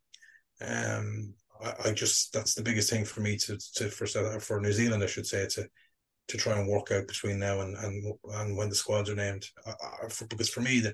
Um, 0.61 1.33
I, 1.61 1.73
I 1.85 1.91
just 1.91 2.31
that's 2.33 2.53
the 2.53 2.61
biggest 2.61 2.89
thing 2.91 3.03
for 3.03 3.21
me 3.21 3.35
to 3.37 3.57
to 3.75 3.89
for 3.89 4.05
for 4.39 4.61
New 4.61 4.71
Zealand, 4.71 5.03
I 5.03 5.07
should 5.07 5.25
say, 5.25 5.47
to 5.47 5.67
to 6.27 6.37
try 6.37 6.59
and 6.59 6.69
work 6.69 6.91
out 6.91 7.07
between 7.07 7.39
now 7.39 7.61
and 7.61 7.75
and, 7.77 8.13
and 8.35 8.55
when 8.55 8.69
the 8.69 8.75
squads 8.75 9.09
are 9.09 9.15
named. 9.15 9.45
Uh, 9.65 10.07
for, 10.09 10.27
because 10.27 10.49
for 10.49 10.61
me, 10.61 10.79
that 10.81 10.93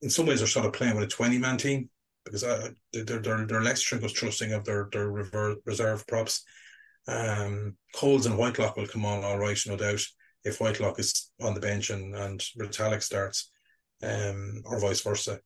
in 0.00 0.08
some 0.08 0.24
ways 0.24 0.38
they're 0.38 0.48
sort 0.48 0.66
of 0.66 0.72
playing 0.72 0.94
with 0.94 1.04
a 1.04 1.08
twenty 1.08 1.38
man 1.38 1.58
team 1.58 1.90
because 2.26 2.44
I, 2.44 2.68
they're 2.92 3.20
they're 3.20 3.46
they're 3.46 3.62
less 3.62 3.80
trusting 3.80 4.52
of 4.52 4.64
their 4.64 4.88
their 4.92 5.08
reserve 5.64 6.06
props. 6.06 6.44
Um, 7.08 7.76
Coles 7.94 8.26
and 8.26 8.36
Whitelock 8.36 8.76
will 8.76 8.86
come 8.86 9.06
on 9.06 9.24
all 9.24 9.38
right, 9.38 9.58
no 9.66 9.76
doubt. 9.76 10.02
If 10.44 10.60
Whitelock 10.60 10.98
is 10.98 11.30
on 11.40 11.54
the 11.54 11.60
bench 11.60 11.90
and 11.90 12.14
and 12.14 12.40
Retallick 12.58 13.02
starts, 13.02 13.50
um, 14.02 14.62
or 14.64 14.78
vice 14.78 15.00
versa, 15.00 15.40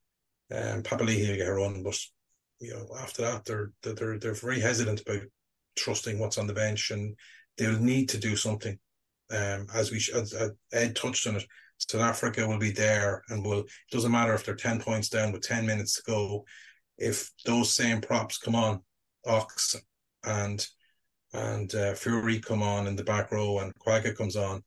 um, 0.50 0.82
Papali'i 0.82 1.28
will 1.28 1.36
get 1.36 1.46
her 1.46 1.56
run, 1.56 1.82
but 1.84 1.98
you 2.58 2.72
know 2.72 2.88
after 2.98 3.22
that 3.22 3.44
they're 3.44 3.70
they're 3.82 4.18
they're 4.18 4.34
very 4.34 4.60
hesitant 4.60 5.02
about 5.02 5.22
trusting 5.76 6.18
what's 6.18 6.38
on 6.38 6.48
the 6.48 6.54
bench, 6.54 6.90
and 6.90 7.16
they'll 7.56 7.78
need 7.78 8.08
to 8.08 8.18
do 8.18 8.34
something 8.34 8.78
um, 9.30 9.66
as 9.74 9.90
we 9.90 9.98
as, 10.14 10.32
as 10.32 10.50
Ed 10.72 10.96
touched 10.96 11.26
on 11.26 11.36
it, 11.36 11.44
South 11.78 12.00
Africa 12.00 12.46
will 12.46 12.58
be 12.58 12.72
there 12.72 13.22
and 13.28 13.44
will. 13.44 13.60
It 13.60 13.66
doesn't 13.90 14.12
matter 14.12 14.34
if 14.34 14.44
they're 14.44 14.54
ten 14.54 14.80
points 14.80 15.08
down 15.08 15.32
with 15.32 15.42
ten 15.42 15.66
minutes 15.66 15.94
to 15.96 16.02
go. 16.06 16.44
If 17.00 17.32
those 17.44 17.74
same 17.74 18.00
props 18.00 18.38
come 18.38 18.54
on, 18.54 18.82
Ox 19.26 19.76
and 20.24 20.64
and 21.32 21.74
uh, 21.74 21.94
Fourie 21.94 22.40
come 22.40 22.62
on 22.62 22.86
in 22.86 22.96
the 22.96 23.04
back 23.04 23.32
row 23.32 23.58
and 23.58 23.74
Kwagga 23.78 24.16
comes 24.16 24.36
on, 24.36 24.62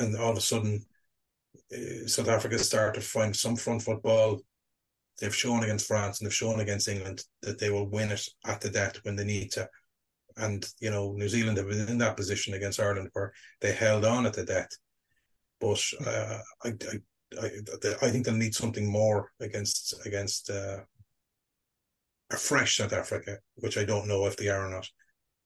and 0.00 0.16
all 0.16 0.32
of 0.32 0.38
a 0.38 0.40
sudden 0.40 0.84
uh, 1.72 2.06
South 2.06 2.28
Africa 2.28 2.58
start 2.58 2.94
to 2.94 3.00
find 3.00 3.34
some 3.34 3.56
front 3.56 3.82
football. 3.82 4.40
They've 5.20 5.34
shown 5.34 5.64
against 5.64 5.86
France 5.86 6.20
and 6.20 6.26
they've 6.26 6.34
shown 6.34 6.60
against 6.60 6.88
England 6.88 7.24
that 7.42 7.58
they 7.58 7.70
will 7.70 7.88
win 7.88 8.10
it 8.10 8.26
at 8.46 8.60
the 8.60 8.70
death 8.70 8.98
when 9.02 9.16
they 9.16 9.24
need 9.24 9.52
to 9.52 9.68
and 10.38 10.72
you 10.80 10.90
know 10.90 11.12
New 11.12 11.28
Zealand 11.28 11.58
have 11.58 11.68
been 11.68 11.88
in 11.88 11.98
that 11.98 12.16
position 12.16 12.54
against 12.54 12.80
Ireland 12.80 13.10
where 13.12 13.32
they 13.60 13.72
held 13.72 14.04
on 14.04 14.26
at 14.26 14.32
the 14.32 14.44
death. 14.44 14.70
But 15.60 15.82
uh, 16.06 16.38
I, 16.64 16.68
I, 16.68 17.42
I, 17.42 17.48
I 18.02 18.10
think 18.10 18.24
they'll 18.24 18.34
need 18.34 18.54
something 18.54 18.90
more 18.90 19.32
against 19.40 19.94
against 20.06 20.50
uh, 20.50 20.78
a 22.30 22.36
fresh 22.36 22.76
South 22.76 22.92
Africa, 22.92 23.38
which 23.56 23.78
I 23.78 23.84
don't 23.84 24.08
know 24.08 24.26
if 24.26 24.36
they 24.36 24.48
are 24.48 24.66
or 24.66 24.70
not. 24.70 24.88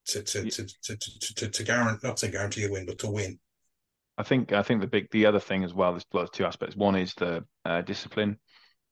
To 0.07 0.23
to 0.23 0.51
to 0.51 0.67
to 0.67 0.97
to, 0.97 1.35
to, 1.37 1.49
to 1.49 1.63
guarantee 1.63 2.07
not 2.07 2.17
to 2.19 2.29
guarantee 2.29 2.65
a 2.65 2.71
win, 2.71 2.87
but 2.87 2.99
to 2.99 3.11
win. 3.11 3.39
I 4.19 4.25
think 4.25 4.53
I 4.53 4.63
think 4.63 4.81
the 4.81 4.89
big 4.89 5.09
the 5.13 5.27
other 5.27 5.39
thing 5.39 5.63
as 5.63 5.73
well. 5.73 5.93
There's 6.13 6.31
two 6.31 6.45
aspects. 6.45 6.75
One 6.75 6.97
is 6.97 7.15
the 7.15 7.45
uh, 7.65 7.83
discipline 7.83 8.39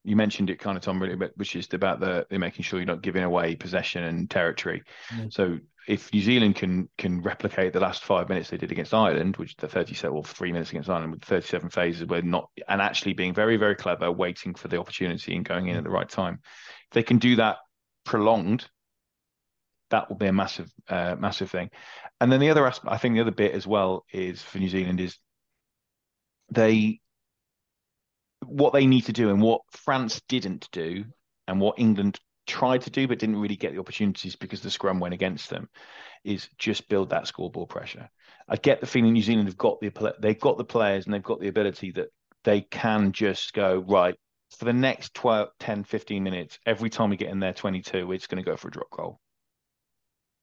you 0.03 0.15
mentioned 0.15 0.49
it 0.49 0.59
kind 0.59 0.77
of 0.77 0.83
Tom 0.83 1.01
really, 1.01 1.15
but 1.15 1.31
which 1.35 1.55
is 1.55 1.67
about 1.73 1.99
the, 1.99 2.25
the 2.29 2.39
making 2.39 2.63
sure 2.63 2.79
you're 2.79 2.87
not 2.87 3.01
giving 3.01 3.23
away 3.23 3.55
possession 3.55 4.03
and 4.03 4.29
territory. 4.29 4.83
Mm. 5.13 5.31
So 5.31 5.59
if 5.87 6.11
New 6.13 6.21
Zealand 6.21 6.55
can 6.55 6.89
can 6.97 7.21
replicate 7.21 7.73
the 7.73 7.79
last 7.79 8.03
five 8.03 8.29
minutes 8.29 8.49
they 8.49 8.57
did 8.57 8.71
against 8.71 8.93
Ireland, 8.93 9.37
which 9.37 9.55
the 9.57 9.67
37 9.67 10.15
or 10.15 10.23
three 10.23 10.51
minutes 10.51 10.71
against 10.71 10.89
Ireland 10.89 11.11
with 11.11 11.23
37 11.23 11.69
phases, 11.69 12.07
were 12.07 12.21
not 12.21 12.49
and 12.67 12.81
actually 12.81 13.13
being 13.13 13.33
very 13.33 13.57
very 13.57 13.75
clever, 13.75 14.11
waiting 14.11 14.55
for 14.55 14.67
the 14.67 14.79
opportunity 14.79 15.35
and 15.35 15.45
going 15.45 15.67
in 15.67 15.77
at 15.77 15.83
the 15.83 15.89
right 15.89 16.09
time. 16.09 16.39
If 16.89 16.93
they 16.93 17.03
can 17.03 17.19
do 17.19 17.35
that 17.35 17.57
prolonged, 18.03 18.67
that 19.89 20.09
will 20.09 20.17
be 20.17 20.27
a 20.27 20.33
massive 20.33 20.71
uh, 20.89 21.15
massive 21.17 21.51
thing. 21.51 21.69
And 22.19 22.31
then 22.31 22.39
the 22.39 22.49
other 22.49 22.65
aspect, 22.65 22.93
I 22.93 22.97
think 22.97 23.15
the 23.15 23.21
other 23.21 23.31
bit 23.31 23.53
as 23.53 23.67
well 23.67 24.05
is 24.11 24.41
for 24.41 24.57
New 24.57 24.69
Zealand 24.69 24.99
is 24.99 25.17
they 26.51 26.99
what 28.45 28.73
they 28.73 28.87
need 28.87 29.05
to 29.05 29.13
do 29.13 29.29
and 29.29 29.41
what 29.41 29.61
France 29.71 30.21
didn't 30.27 30.67
do 30.71 31.05
and 31.47 31.61
what 31.61 31.77
England 31.77 32.19
tried 32.47 32.81
to 32.81 32.89
do 32.89 33.07
but 33.07 33.19
didn't 33.19 33.39
really 33.39 33.55
get 33.55 33.73
the 33.73 33.79
opportunities 33.79 34.35
because 34.35 34.61
the 34.61 34.71
scrum 34.71 34.99
went 34.99 35.13
against 35.13 35.49
them 35.49 35.69
is 36.23 36.49
just 36.57 36.89
build 36.89 37.09
that 37.09 37.27
scoreboard 37.27 37.69
pressure. 37.69 38.09
I 38.49 38.55
get 38.55 38.81
the 38.81 38.87
feeling 38.87 39.13
New 39.13 39.21
Zealand 39.21 39.47
have 39.47 39.57
got 39.57 39.79
the 39.79 40.15
they've 40.19 40.39
got 40.39 40.57
the 40.57 40.63
players 40.63 41.05
and 41.05 41.13
they've 41.13 41.21
got 41.21 41.39
the 41.39 41.47
ability 41.47 41.91
that 41.91 42.07
they 42.43 42.61
can 42.61 43.11
just 43.11 43.53
go 43.53 43.83
right 43.87 44.15
for 44.57 44.65
the 44.65 44.73
next 44.73 45.13
12 45.13 45.49
10 45.59 45.83
15 45.83 46.23
minutes 46.23 46.59
every 46.65 46.89
time 46.89 47.09
we 47.09 47.17
get 47.17 47.29
in 47.29 47.39
there 47.39 47.53
22 47.53 48.11
it's 48.11 48.27
going 48.27 48.43
to 48.43 48.49
go 48.49 48.57
for 48.57 48.67
a 48.67 48.71
drop 48.71 48.89
goal. 48.91 49.19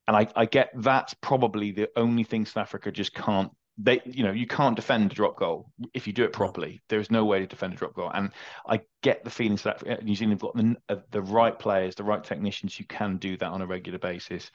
And 0.07 0.17
I, 0.17 0.27
I 0.35 0.47
get 0.47 0.71
that's 0.75 1.15
probably 1.15 1.73
the 1.73 1.91
only 1.95 2.25
thing 2.25 2.47
South 2.47 2.63
Africa 2.63 2.91
just 2.91 3.13
can't 3.13 3.53
they 3.79 4.01
you 4.05 4.25
know 4.25 4.33
you 4.33 4.47
can't 4.47 4.77
defend 4.77 5.11
a 5.11 5.15
drop 5.15 5.37
goal 5.37 5.71
if 5.95 6.07
you 6.07 6.13
do 6.13 6.25
it 6.25 6.33
properly 6.33 6.83
there 6.89 6.99
is 6.99 7.11
no 7.11 7.25
way 7.25 7.39
to 7.39 7.47
defend 7.47 7.73
a 7.73 7.77
drop 7.77 7.95
goal 7.95 8.11
and 8.13 8.33
i 8.67 8.81
get 9.03 9.23
the 9.23 9.31
feelings 9.31 9.63
that 9.63 10.05
new 10.05 10.17
zealand 10.17 10.33
have 10.33 10.41
got 10.41 10.57
the, 10.57 10.77
uh, 10.89 10.97
the 11.13 11.23
right 11.23 11.59
players 11.59 11.95
the 11.95 12.03
right 12.03 12.25
technicians 12.25 12.77
who 12.77 12.85
can 12.85 13.17
do 13.19 13.37
that 13.37 13.51
on 13.51 13.63
a 13.63 13.67
regular 13.67 13.99
basis 13.99 14.51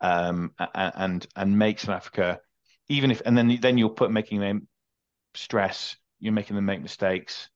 um, 0.00 0.52
and 0.74 1.26
and 1.36 1.58
make 1.58 1.78
south 1.78 1.96
africa 1.96 2.40
even 2.88 3.10
if 3.10 3.20
and 3.26 3.36
then 3.36 3.58
then 3.60 3.76
you're 3.76 3.90
put 3.90 4.10
making 4.10 4.40
them 4.40 4.66
stress 5.34 5.96
you're 6.18 6.32
making 6.32 6.56
them 6.56 6.64
make 6.64 6.80
mistakes 6.80 7.50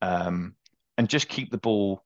um, 0.00 0.54
and 0.98 1.08
just 1.08 1.28
keep 1.28 1.50
the 1.50 1.58
ball 1.58 2.04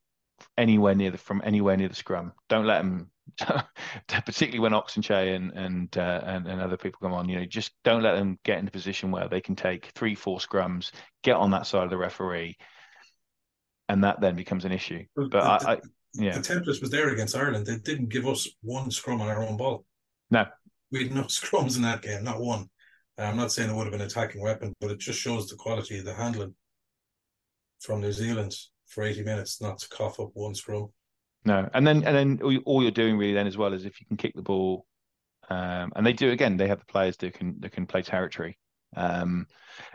anywhere 0.57 0.95
near 0.95 1.11
the 1.11 1.19
from 1.19 1.43
anywhere 1.45 1.77
near 1.77 1.89
the 1.89 1.95
scrum 1.95 2.33
don't 2.49 2.67
let 2.67 2.79
them 2.79 3.11
particularly 4.09 4.59
when 4.59 4.75
Ox 4.75 4.95
Nché 4.95 5.35
and 5.35 5.53
and, 5.53 5.97
uh, 5.97 6.21
and 6.25 6.47
and 6.47 6.61
other 6.61 6.77
people 6.77 6.99
come 7.03 7.13
on, 7.13 7.29
you 7.29 7.39
know, 7.39 7.45
just 7.45 7.73
don't 7.85 8.03
let 8.03 8.15
them 8.15 8.39
get 8.45 8.59
in 8.59 8.69
a 8.69 8.71
position 8.71 9.11
where 9.11 9.29
they 9.29 9.41
can 9.41 9.57
take 9.57 9.87
three, 9.95 10.15
four 10.15 10.39
scrums, 10.39 10.91
get 11.23 11.37
on 11.37 11.51
that 11.53 11.67
side 11.67 11.85
of 11.85 11.91
the 11.91 11.97
referee, 11.97 12.57
and 13.89 14.05
that 14.05 14.21
then 14.21 14.37
becomes 14.37 14.65
an 14.65 14.73
issue. 14.73 15.05
But, 15.17 15.31
the, 15.31 15.39
I, 15.39 15.73
I, 15.75 15.81
yeah, 16.15 16.37
the 16.37 16.41
template 16.41 16.81
was 16.81 16.91
there 16.91 17.11
against 17.11 17.37
Ireland. 17.37 17.67
They 17.67 17.77
didn't 17.77 18.11
give 18.11 18.27
us 18.27 18.49
one 18.63 18.91
scrum 18.91 19.21
on 19.21 19.29
our 19.29 19.43
own 19.43 19.57
ball. 19.57 19.85
No, 20.31 20.47
we 20.91 21.05
had 21.05 21.15
no 21.15 21.23
scrums 21.23 21.77
in 21.77 21.83
that 21.83 22.03
game, 22.03 22.25
not 22.25 22.41
one. 22.41 22.69
I'm 23.19 23.37
not 23.37 23.53
saying 23.53 23.71
it 23.71 23.75
would 23.75 23.85
have 23.85 23.93
been 23.93 24.01
an 24.01 24.07
attacking 24.09 24.43
weapon, 24.43 24.75
but 24.81 24.91
it 24.91 24.99
just 24.99 25.21
shows 25.21 25.47
the 25.47 25.57
quality 25.57 25.99
of 25.99 26.05
the 26.05 26.15
handling 26.15 26.55
from 27.81 28.01
New 28.01 28.13
Zealand 28.13 28.55
for 28.93 29.03
80 29.03 29.25
minutes, 29.25 29.61
not 29.61 29.79
to 29.79 29.89
cough 29.89 30.21
up 30.21 30.31
one 30.35 30.55
scrum. 30.55 30.91
No, 31.45 31.69
and 31.75 31.87
then 31.87 32.05
and 32.05 32.41
then 32.41 32.61
all 32.65 32.83
you're 32.83 32.93
doing 32.93 33.17
really 33.19 33.35
then 33.35 33.49
as 33.49 33.57
well 33.57 33.73
is 33.73 33.85
if 33.85 34.01
you 34.01 34.07
can 34.07 34.17
kick 34.17 34.35
the 34.35 34.43
ball, 34.43 34.87
um, 35.51 35.93
and 35.97 36.07
they 36.07 36.13
do 36.13 36.31
again. 36.31 36.57
They 36.57 36.69
have 36.69 36.79
the 36.79 36.87
players 36.87 37.17
that 37.17 37.35
can 37.35 37.57
that 37.61 37.73
can 37.73 37.87
play 37.87 38.03
territory. 38.03 38.59
Um, 38.95 39.47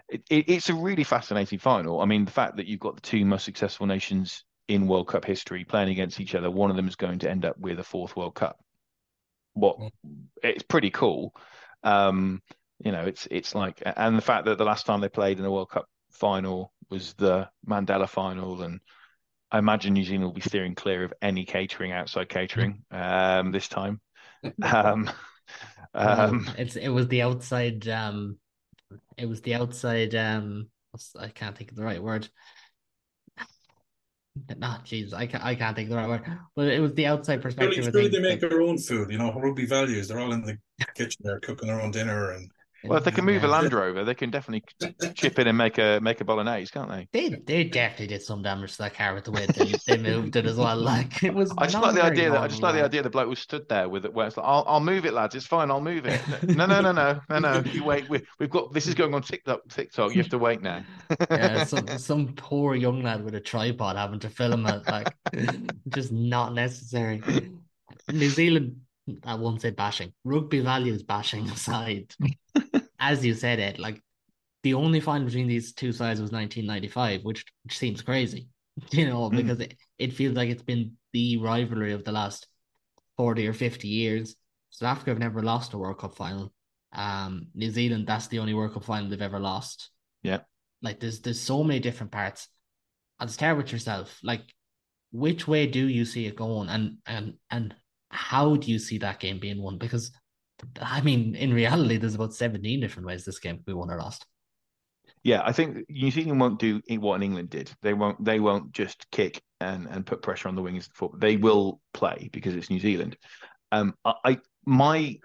it, 0.09 0.23
it, 0.29 0.49
it's 0.49 0.69
a 0.69 0.73
really 0.73 1.03
fascinating 1.03 1.59
final. 1.59 2.01
I 2.01 2.05
mean, 2.05 2.25
the 2.25 2.31
fact 2.31 2.57
that 2.57 2.67
you've 2.67 2.79
got 2.79 2.95
the 2.95 3.01
two 3.01 3.23
most 3.23 3.45
successful 3.45 3.85
nations 3.85 4.43
in 4.67 4.87
World 4.87 5.07
Cup 5.07 5.23
history 5.23 5.63
playing 5.63 5.89
against 5.89 6.19
each 6.19 6.35
other, 6.35 6.51
one 6.51 6.69
of 6.69 6.75
them 6.75 6.87
is 6.87 6.95
going 6.95 7.19
to 7.19 7.29
end 7.29 7.45
up 7.45 7.57
with 7.57 7.79
a 7.79 7.83
fourth 7.83 8.15
World 8.17 8.35
Cup. 8.35 8.59
What 9.53 9.77
it's 10.43 10.63
pretty 10.63 10.89
cool. 10.89 11.33
Um, 11.83 12.41
you 12.83 12.91
know, 12.91 13.05
it's 13.05 13.27
it's 13.31 13.55
like, 13.55 13.81
and 13.85 14.17
the 14.17 14.21
fact 14.21 14.45
that 14.45 14.57
the 14.57 14.65
last 14.65 14.85
time 14.85 14.99
they 14.99 15.09
played 15.09 15.39
in 15.39 15.45
a 15.45 15.51
World 15.51 15.69
Cup 15.69 15.87
final 16.11 16.73
was 16.89 17.13
the 17.13 17.49
Mandela 17.67 18.07
final, 18.07 18.61
and 18.61 18.79
I 19.51 19.59
imagine 19.59 19.93
New 19.93 20.03
Zealand 20.03 20.25
will 20.25 20.33
be 20.33 20.41
steering 20.41 20.75
clear 20.75 21.03
of 21.03 21.13
any 21.21 21.45
catering 21.45 21.91
outside 21.91 22.29
catering 22.29 22.83
um, 22.91 23.51
this 23.51 23.67
time. 23.67 24.01
Um, 24.61 25.09
um, 25.93 26.49
it's 26.57 26.75
it 26.75 26.89
was 26.89 27.07
the 27.07 27.21
outside. 27.21 27.87
Um, 27.87 28.37
it 29.17 29.25
was 29.27 29.41
the 29.41 29.55
outside. 29.55 30.13
Um, 30.13 30.67
I 31.17 31.29
can't 31.29 31.57
think 31.57 31.71
of 31.71 31.77
the 31.77 31.83
right 31.83 32.03
word. 32.03 32.27
Not 34.57 34.85
jeez, 34.85 35.13
I 35.13 35.25
can't. 35.25 35.43
I 35.43 35.55
can't 35.55 35.75
think 35.75 35.89
of 35.89 35.91
the 35.91 35.97
right 35.97 36.09
word. 36.09 36.39
But 36.55 36.67
it 36.67 36.79
was 36.81 36.93
the 36.93 37.07
outside 37.07 37.41
perspective. 37.41 37.93
Really, 37.93 38.09
they 38.09 38.19
make 38.19 38.41
their 38.41 38.61
own 38.61 38.77
food. 38.77 39.09
You 39.11 39.17
know, 39.17 39.33
rugby 39.33 39.65
values. 39.65 40.07
They're 40.07 40.19
all 40.19 40.33
in 40.33 40.41
the 40.41 40.57
kitchen. 40.95 41.21
They're 41.23 41.39
cooking 41.39 41.67
their 41.67 41.81
own 41.81 41.91
dinner 41.91 42.31
and 42.31 42.51
Well, 42.83 42.97
if 42.97 43.03
they 43.03 43.11
can 43.11 43.25
move 43.25 43.43
a 43.43 43.47
Land 43.47 43.73
Rover, 43.73 44.03
they 44.03 44.13
can 44.13 44.29
definitely 44.29 44.63
chip 45.15 45.39
in 45.39 45.47
and 45.47 45.57
make 45.57 45.77
a 45.77 45.99
make 45.99 46.21
a 46.21 46.25
bolognese, 46.25 46.71
can't 46.71 46.89
they? 46.89 47.07
They 47.11 47.35
they 47.45 47.63
definitely 47.63 48.07
did 48.07 48.21
some 48.21 48.41
damage 48.41 48.73
to 48.73 48.77
that 48.79 48.93
car 48.93 49.13
with 49.13 49.25
the 49.25 49.31
way 49.31 49.45
they, 49.45 49.73
they 49.87 49.97
moved 49.97 50.35
it 50.35 50.45
as 50.45 50.55
well. 50.55 50.77
Like 50.87 51.23
it 51.23 51.33
was. 51.33 51.53
I 51.57 51.65
just 51.67 51.83
like 51.83 51.95
the 51.95 52.03
idea 52.03 52.29
that 52.29 52.39
I 52.39 52.47
just 52.47 52.61
like 52.61 52.73
the 52.73 52.77
normal, 52.77 52.85
idea 52.85 53.01
the 53.03 53.09
bloke 53.09 53.29
was 53.29 53.39
stood 53.39 53.67
there 53.67 53.89
with 53.89 54.05
it, 54.05 54.13
where 54.13 54.27
it's 54.27 54.37
like, 54.37 54.45
"I'll, 54.45 54.63
I'll 54.67 54.79
move 54.79 55.05
it, 55.05 55.13
lads. 55.13 55.35
It's 55.35 55.45
fine. 55.45 55.69
I'll 55.69 55.81
move 55.81 56.05
it." 56.05 56.21
No, 56.57 56.65
no, 56.65 56.81
no, 56.81 56.91
no, 56.91 57.19
no, 57.29 57.39
no. 57.39 57.63
You 57.71 57.83
wait. 57.83 58.09
We, 58.09 58.21
we've 58.39 58.49
got 58.49 58.73
this 58.73 58.87
is 58.87 58.95
going 58.95 59.13
on 59.13 59.21
TikTok. 59.21 59.67
TikTok. 59.69 60.15
You 60.15 60.21
have 60.21 60.29
to 60.31 60.37
wait 60.37 60.61
now. 60.61 60.83
yeah, 61.31 61.65
some 61.65 61.87
some 61.97 62.33
poor 62.35 62.75
young 62.75 63.03
lad 63.03 63.23
with 63.23 63.35
a 63.35 63.39
tripod 63.39 63.95
having 63.97 64.19
to 64.19 64.29
film 64.29 64.65
it, 64.65 64.87
like 64.87 65.13
just 65.89 66.11
not 66.11 66.53
necessary. 66.53 67.21
New 68.11 68.29
Zealand, 68.29 68.81
I 69.23 69.35
won't 69.35 69.61
say 69.61 69.71
bashing. 69.71 70.13
Rugby 70.23 70.59
values 70.59 71.03
bashing 71.03 71.49
aside, 71.49 72.13
as 72.99 73.25
you 73.25 73.33
said 73.33 73.59
it, 73.59 73.79
like 73.79 74.01
the 74.63 74.73
only 74.73 74.99
final 74.99 75.25
between 75.25 75.47
these 75.47 75.73
two 75.73 75.91
sides 75.91 76.19
was 76.21 76.31
1995, 76.31 77.23
which, 77.23 77.45
which 77.63 77.77
seems 77.77 78.01
crazy, 78.01 78.47
you 78.91 79.07
know, 79.07 79.29
Mm. 79.29 79.37
because 79.37 79.59
it, 79.59 79.77
it 79.97 80.13
feels 80.13 80.35
like 80.35 80.49
it's 80.49 80.63
been 80.63 80.93
the 81.13 81.37
rivalry 81.37 81.93
of 81.93 82.03
the 82.03 82.11
last 82.11 82.47
40 83.17 83.47
or 83.47 83.53
50 83.53 83.87
years. 83.87 84.35
South 84.69 84.89
Africa 84.89 85.11
have 85.11 85.19
never 85.19 85.41
lost 85.41 85.73
a 85.73 85.77
World 85.77 85.99
Cup 85.99 86.15
final. 86.15 86.53
Um, 86.93 87.47
New 87.55 87.69
Zealand, 87.71 88.07
that's 88.07 88.27
the 88.27 88.39
only 88.39 88.53
World 88.53 88.73
Cup 88.73 88.83
final 88.83 89.09
they've 89.09 89.21
ever 89.21 89.39
lost. 89.39 89.89
Yeah. 90.23 90.39
Like 90.81 90.99
there's 90.99 91.21
there's 91.21 91.41
so 91.41 91.63
many 91.63 91.79
different 91.79 92.11
parts. 92.11 92.47
I'll 93.19 93.27
start 93.27 93.57
with 93.57 93.71
yourself. 93.71 94.19
Like, 94.23 94.41
which 95.11 95.47
way 95.47 95.65
do 95.65 95.87
you 95.87 96.05
see 96.05 96.27
it 96.27 96.35
going, 96.35 96.69
and 96.69 96.97
and 97.07 97.33
and 97.49 97.73
how 98.09 98.55
do 98.57 98.71
you 98.71 98.77
see 98.77 98.99
that 98.99 99.19
game 99.19 99.39
being 99.39 99.61
won? 99.61 99.77
Because, 99.79 100.11
I 100.81 101.01
mean, 101.01 101.35
in 101.35 101.53
reality, 101.53 101.97
there's 101.97 102.15
about 102.15 102.33
seventeen 102.33 102.79
different 102.79 103.07
ways 103.07 103.25
this 103.25 103.39
game 103.39 103.57
could 103.57 103.65
be 103.65 103.73
won 103.73 103.91
or 103.91 103.97
lost. 103.97 104.25
Yeah, 105.23 105.41
I 105.43 105.51
think 105.51 105.89
New 105.89 106.11
Zealand 106.11 106.39
won't 106.39 106.59
do 106.59 106.81
what 106.99 107.21
England 107.21 107.49
did. 107.49 107.71
They 107.81 107.93
won't. 107.93 108.23
They 108.23 108.39
won't 108.39 108.71
just 108.71 109.09
kick 109.11 109.41
and 109.59 109.87
and 109.87 110.05
put 110.05 110.21
pressure 110.21 110.47
on 110.47 110.55
the 110.55 110.61
wings. 110.61 110.89
They 111.17 111.37
will 111.37 111.81
play 111.93 112.29
because 112.31 112.55
it's 112.55 112.69
New 112.69 112.79
Zealand. 112.79 113.17
Um, 113.71 113.93
I, 114.05 114.13
I 114.23 114.37
my 114.65 115.17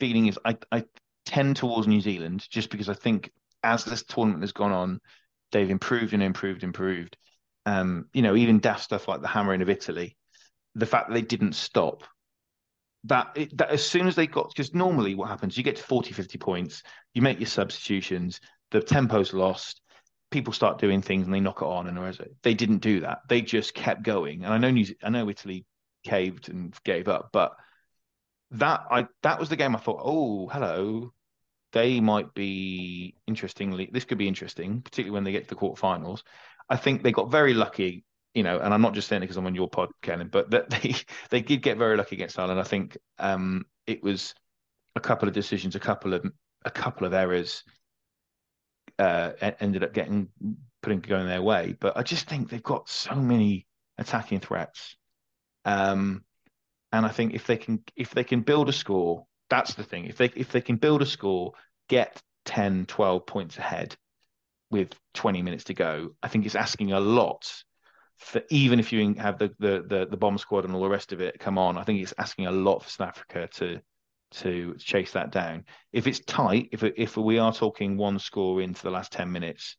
feeling 0.00 0.26
is 0.26 0.38
I 0.44 0.56
I 0.72 0.84
tend 1.24 1.56
towards 1.56 1.86
New 1.86 2.00
Zealand 2.00 2.46
just 2.50 2.70
because 2.70 2.88
I 2.88 2.94
think 2.94 3.30
as 3.62 3.84
this 3.84 4.02
tournament 4.02 4.42
has 4.42 4.52
gone 4.52 4.72
on, 4.72 5.00
they've 5.52 5.70
improved 5.70 6.14
and 6.14 6.22
improved, 6.22 6.62
and 6.62 6.70
improved. 6.70 7.16
Um, 7.66 8.06
you 8.12 8.22
know, 8.22 8.34
even 8.34 8.60
daft 8.60 8.84
stuff 8.84 9.08
like 9.08 9.20
the 9.20 9.28
hammering 9.28 9.62
of 9.62 9.68
Italy, 9.68 10.16
the 10.74 10.86
fact 10.86 11.08
that 11.08 11.14
they 11.14 11.22
didn't 11.22 11.54
stop. 11.54 12.02
That, 13.04 13.28
it, 13.36 13.56
that 13.56 13.70
as 13.70 13.86
soon 13.86 14.08
as 14.08 14.16
they 14.16 14.26
got 14.26 14.48
because 14.48 14.74
normally 14.74 15.14
what 15.14 15.28
happens 15.28 15.56
you 15.56 15.62
get 15.62 15.76
to 15.76 15.82
40 15.82 16.12
50 16.12 16.36
points 16.36 16.82
you 17.14 17.22
make 17.22 17.38
your 17.38 17.46
substitutions 17.46 18.40
the 18.72 18.80
tempo's 18.80 19.32
lost 19.32 19.80
people 20.30 20.52
start 20.52 20.78
doing 20.78 21.00
things 21.00 21.24
and 21.24 21.34
they 21.34 21.40
knock 21.40 21.62
it 21.62 21.66
on 21.66 21.86
and 21.86 22.18
they 22.42 22.54
didn't 22.54 22.78
do 22.78 23.00
that. 23.00 23.20
They 23.28 23.40
just 23.40 23.74
kept 23.74 24.02
going. 24.02 24.44
And 24.44 24.52
i 24.52 24.58
know 24.58 24.70
New, 24.70 24.86
i 25.02 25.10
know 25.10 25.28
italy 25.28 25.64
caved 26.04 26.48
and 26.48 26.74
gave 26.84 27.08
up 27.08 27.30
but 27.32 27.52
that 28.52 28.82
i 28.90 29.06
that 29.22 29.38
was 29.38 29.48
the 29.48 29.56
game 29.56 29.74
i 29.74 29.78
thought 29.78 30.00
oh 30.02 30.48
hello. 30.48 31.12
They 31.72 32.00
might 32.00 32.32
be 32.32 33.14
interestingly 33.26 33.90
this 33.92 34.06
could 34.06 34.18
be 34.18 34.28
interesting 34.28 34.80
particularly 34.80 35.12
when 35.12 35.24
they 35.24 35.32
get 35.32 35.48
to 35.48 35.54
the 35.54 35.60
quarterfinals. 35.60 36.22
I 36.68 36.76
think 36.76 37.02
they 37.02 37.12
got 37.12 37.30
very 37.30 37.54
lucky 37.54 38.04
you 38.38 38.44
know 38.44 38.58
and 38.58 38.72
i'm 38.72 38.82
not 38.82 38.94
just 38.94 39.08
saying 39.08 39.22
it 39.22 39.26
because 39.26 39.36
i'm 39.36 39.46
on 39.46 39.54
your 39.54 39.68
pod 39.68 39.90
Caolan, 40.02 40.30
but 40.30 40.50
that 40.50 40.70
they 40.82 40.94
they 41.30 41.40
did 41.40 41.60
get 41.62 41.76
very 41.76 41.96
lucky 41.96 42.16
against 42.16 42.38
ireland 42.38 42.60
i 42.60 42.64
think 42.64 42.96
um 43.18 43.66
it 43.86 44.02
was 44.02 44.34
a 44.96 45.00
couple 45.00 45.28
of 45.28 45.34
decisions 45.34 45.74
a 45.76 45.80
couple 45.80 46.14
of 46.14 46.24
a 46.64 46.70
couple 46.70 47.06
of 47.06 47.12
errors 47.12 47.64
uh, 48.98 49.32
ended 49.60 49.84
up 49.84 49.92
getting 49.92 50.28
putting 50.82 51.00
going 51.00 51.26
their 51.26 51.42
way. 51.42 51.76
But 51.78 51.96
I 51.96 52.02
just 52.02 52.28
think 52.28 52.48
they've 52.48 52.62
got 52.62 52.88
so 52.88 53.14
many 53.14 53.66
attacking 53.96 54.40
threats, 54.40 54.96
um, 55.64 56.24
and 56.92 57.06
I 57.06 57.10
think 57.10 57.34
if 57.34 57.46
they 57.46 57.56
can 57.56 57.82
if 57.96 58.10
they 58.10 58.24
can 58.24 58.42
build 58.42 58.68
a 58.68 58.72
score, 58.72 59.26
that's 59.50 59.74
the 59.74 59.84
thing. 59.84 60.06
If 60.06 60.16
they 60.16 60.30
if 60.34 60.50
they 60.52 60.60
can 60.60 60.76
build 60.76 61.02
a 61.02 61.06
score, 61.06 61.52
get 61.88 62.20
10, 62.46 62.86
12 62.86 63.26
points 63.26 63.58
ahead 63.58 63.96
with 64.70 64.92
20 65.14 65.42
minutes 65.42 65.64
to 65.64 65.74
go, 65.74 66.14
I 66.22 66.28
think 66.28 66.46
it's 66.46 66.54
asking 66.54 66.92
a 66.92 67.00
lot. 67.00 67.62
For 68.18 68.42
even 68.50 68.80
if 68.80 68.92
you 68.92 69.14
have 69.14 69.38
the, 69.38 69.54
the 69.58 69.84
the 69.86 70.06
the 70.10 70.16
bomb 70.16 70.38
squad 70.38 70.64
and 70.64 70.74
all 70.74 70.82
the 70.82 70.88
rest 70.88 71.12
of 71.12 71.20
it 71.20 71.38
come 71.38 71.56
on, 71.58 71.78
I 71.78 71.84
think 71.84 72.00
it's 72.02 72.14
asking 72.18 72.46
a 72.46 72.52
lot 72.52 72.82
for 72.82 72.90
South 72.90 73.08
Africa 73.08 73.48
to 73.54 73.80
to 74.30 74.74
chase 74.78 75.12
that 75.12 75.30
down. 75.30 75.64
If 75.92 76.06
it's 76.06 76.20
tight, 76.20 76.68
if 76.72 76.82
if 76.82 77.16
we 77.16 77.38
are 77.38 77.52
talking 77.52 77.96
one 77.96 78.18
score 78.18 78.60
into 78.60 78.82
the 78.82 78.90
last 78.90 79.12
ten 79.12 79.30
minutes, 79.30 79.76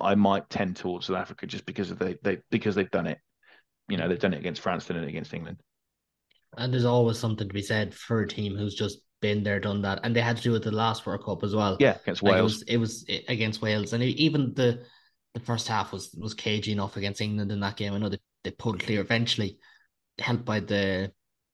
I 0.00 0.14
might 0.14 0.48
tend 0.48 0.76
towards 0.76 1.06
South 1.06 1.16
Africa 1.16 1.46
just 1.46 1.66
because 1.66 1.90
of 1.90 1.98
they 1.98 2.16
they 2.22 2.38
because 2.50 2.74
they've 2.74 2.90
done 2.90 3.06
it. 3.06 3.18
You 3.88 3.98
know, 3.98 4.08
they've 4.08 4.18
done 4.18 4.34
it 4.34 4.38
against 4.38 4.62
France, 4.62 4.86
done 4.86 4.96
it 4.96 5.08
against 5.08 5.34
England. 5.34 5.58
And 6.56 6.72
there's 6.72 6.84
always 6.84 7.18
something 7.18 7.46
to 7.48 7.54
be 7.54 7.62
said 7.62 7.92
for 7.94 8.20
a 8.20 8.28
team 8.28 8.56
who's 8.56 8.74
just 8.74 9.00
been 9.20 9.42
there, 9.42 9.60
done 9.60 9.82
that, 9.82 10.00
and 10.02 10.16
they 10.16 10.20
had 10.20 10.36
to 10.38 10.42
do 10.42 10.54
it 10.54 10.62
the 10.62 10.70
last 10.70 11.04
World 11.04 11.24
Cup 11.24 11.42
as 11.44 11.54
well. 11.54 11.76
Yeah, 11.80 11.96
against 12.02 12.22
Like, 12.22 12.34
Wales. 12.34 12.62
it 12.62 12.76
was 12.78 13.04
it 13.08 13.12
was 13.12 13.24
against 13.28 13.60
Wales, 13.60 13.92
and 13.92 14.02
even 14.02 14.54
the 14.54 14.84
the 15.34 15.40
first 15.40 15.68
half 15.68 15.92
was 15.92 16.14
was 16.18 16.34
cagey 16.34 16.72
enough 16.72 16.96
against 16.96 17.20
England 17.20 17.52
in 17.52 17.60
that 17.60 17.76
game. 17.76 17.94
I 17.94 17.98
know 17.98 18.08
they 18.10 18.20
they 18.44 18.50
pulled 18.52 18.80
clear 18.80 19.00
eventually, 19.00 19.58
helped 20.20 20.44
by 20.46 20.60
the 20.60 21.12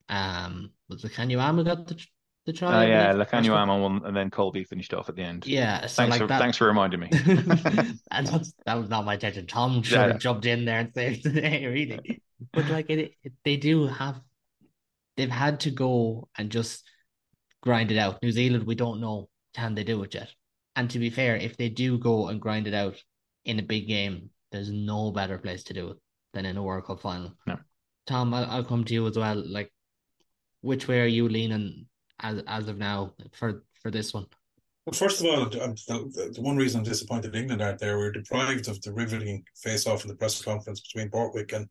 um 0.09 0.71
was 0.89 1.03
it 1.05 1.13
Kanyuam 1.13 1.55
who 1.57 1.63
got 1.65 1.87
the 1.87 2.05
the 2.45 2.53
try? 2.53 2.71
Oh 2.71 2.81
I 2.81 2.85
yeah, 2.85 3.13
Lacanu 3.13 3.53
one? 3.53 3.69
on 3.69 3.81
one, 3.81 4.05
and 4.05 4.15
then 4.15 4.29
Kolbe 4.31 4.65
finished 4.67 4.93
off 4.93 5.09
at 5.09 5.15
the 5.15 5.23
end. 5.23 5.45
Yeah, 5.45 5.87
so 5.87 6.03
thanks 6.03 6.05
like 6.05 6.27
for 6.27 6.27
that. 6.27 6.37
thanks 6.37 6.57
for 6.57 6.67
reminding 6.67 6.99
me. 6.99 7.11
and 8.11 8.27
that's, 8.27 8.53
that 8.65 8.75
was 8.75 8.89
not 8.89 9.05
my 9.05 9.15
intention. 9.15 9.47
Tom 9.47 9.83
should 9.83 10.05
Yeah, 10.05 10.07
have 10.07 10.19
jumped 10.19 10.45
in 10.45 10.65
there 10.65 10.79
and 10.79 10.93
saved 10.93 11.23
the 11.23 11.41
day, 11.41 11.65
really. 11.67 12.23
But 12.53 12.69
like 12.69 12.89
it, 12.89 13.15
it, 13.23 13.33
they 13.43 13.57
do 13.57 13.87
have, 13.87 14.21
they've 15.17 15.29
had 15.31 15.61
to 15.61 15.71
go 15.71 16.29
and 16.37 16.51
just 16.51 16.83
grind 17.61 17.91
it 17.91 17.97
out. 17.97 18.21
New 18.23 18.31
Zealand, 18.31 18.65
we 18.65 18.75
don't 18.75 19.01
know 19.01 19.29
can 19.55 19.75
they 19.75 19.83
do 19.83 20.03
it 20.03 20.13
yet. 20.15 20.29
And 20.75 20.89
to 20.91 20.99
be 20.99 21.09
fair, 21.09 21.37
if 21.37 21.57
they 21.57 21.69
do 21.69 21.99
go 21.99 22.29
and 22.29 22.41
grind 22.41 22.67
it 22.67 22.73
out 22.73 22.97
in 23.45 23.59
a 23.59 23.63
big 23.63 23.87
game, 23.87 24.29
there's 24.51 24.71
no 24.71 25.11
better 25.11 25.37
place 25.37 25.63
to 25.65 25.73
do 25.73 25.91
it 25.91 25.97
than 26.33 26.45
in 26.45 26.57
a 26.57 26.63
World 26.63 26.85
Cup 26.85 27.01
final. 27.01 27.33
No. 27.45 27.57
Tom, 28.07 28.33
I'll, 28.33 28.45
I'll 28.45 28.63
come 28.63 28.83
to 28.85 28.93
you 28.93 29.07
as 29.07 29.17
well. 29.17 29.43
Like, 29.45 29.71
which 30.61 30.87
way 30.87 31.01
are 31.01 31.07
you 31.07 31.27
leaning 31.27 31.87
as 32.19 32.41
as 32.47 32.67
of 32.67 32.77
now 32.77 33.13
for 33.33 33.63
for 33.81 33.91
this 33.91 34.13
one? 34.13 34.25
Well, 34.85 34.93
first 34.93 35.19
of 35.19 35.27
all, 35.27 35.43
I'm, 35.43 35.75
the, 35.75 36.31
the 36.33 36.41
one 36.41 36.57
reason 36.57 36.79
I'm 36.79 36.85
disappointed 36.85 37.35
England 37.35 37.61
aren't 37.61 37.77
there, 37.77 37.99
we're 37.99 38.11
deprived 38.11 38.67
of 38.67 38.81
the 38.81 38.91
riveting 38.91 39.43
face-off 39.55 40.03
in 40.03 40.07
the 40.07 40.15
press 40.15 40.41
conference 40.41 40.81
between 40.81 41.09
Borthwick 41.09 41.53
and 41.53 41.67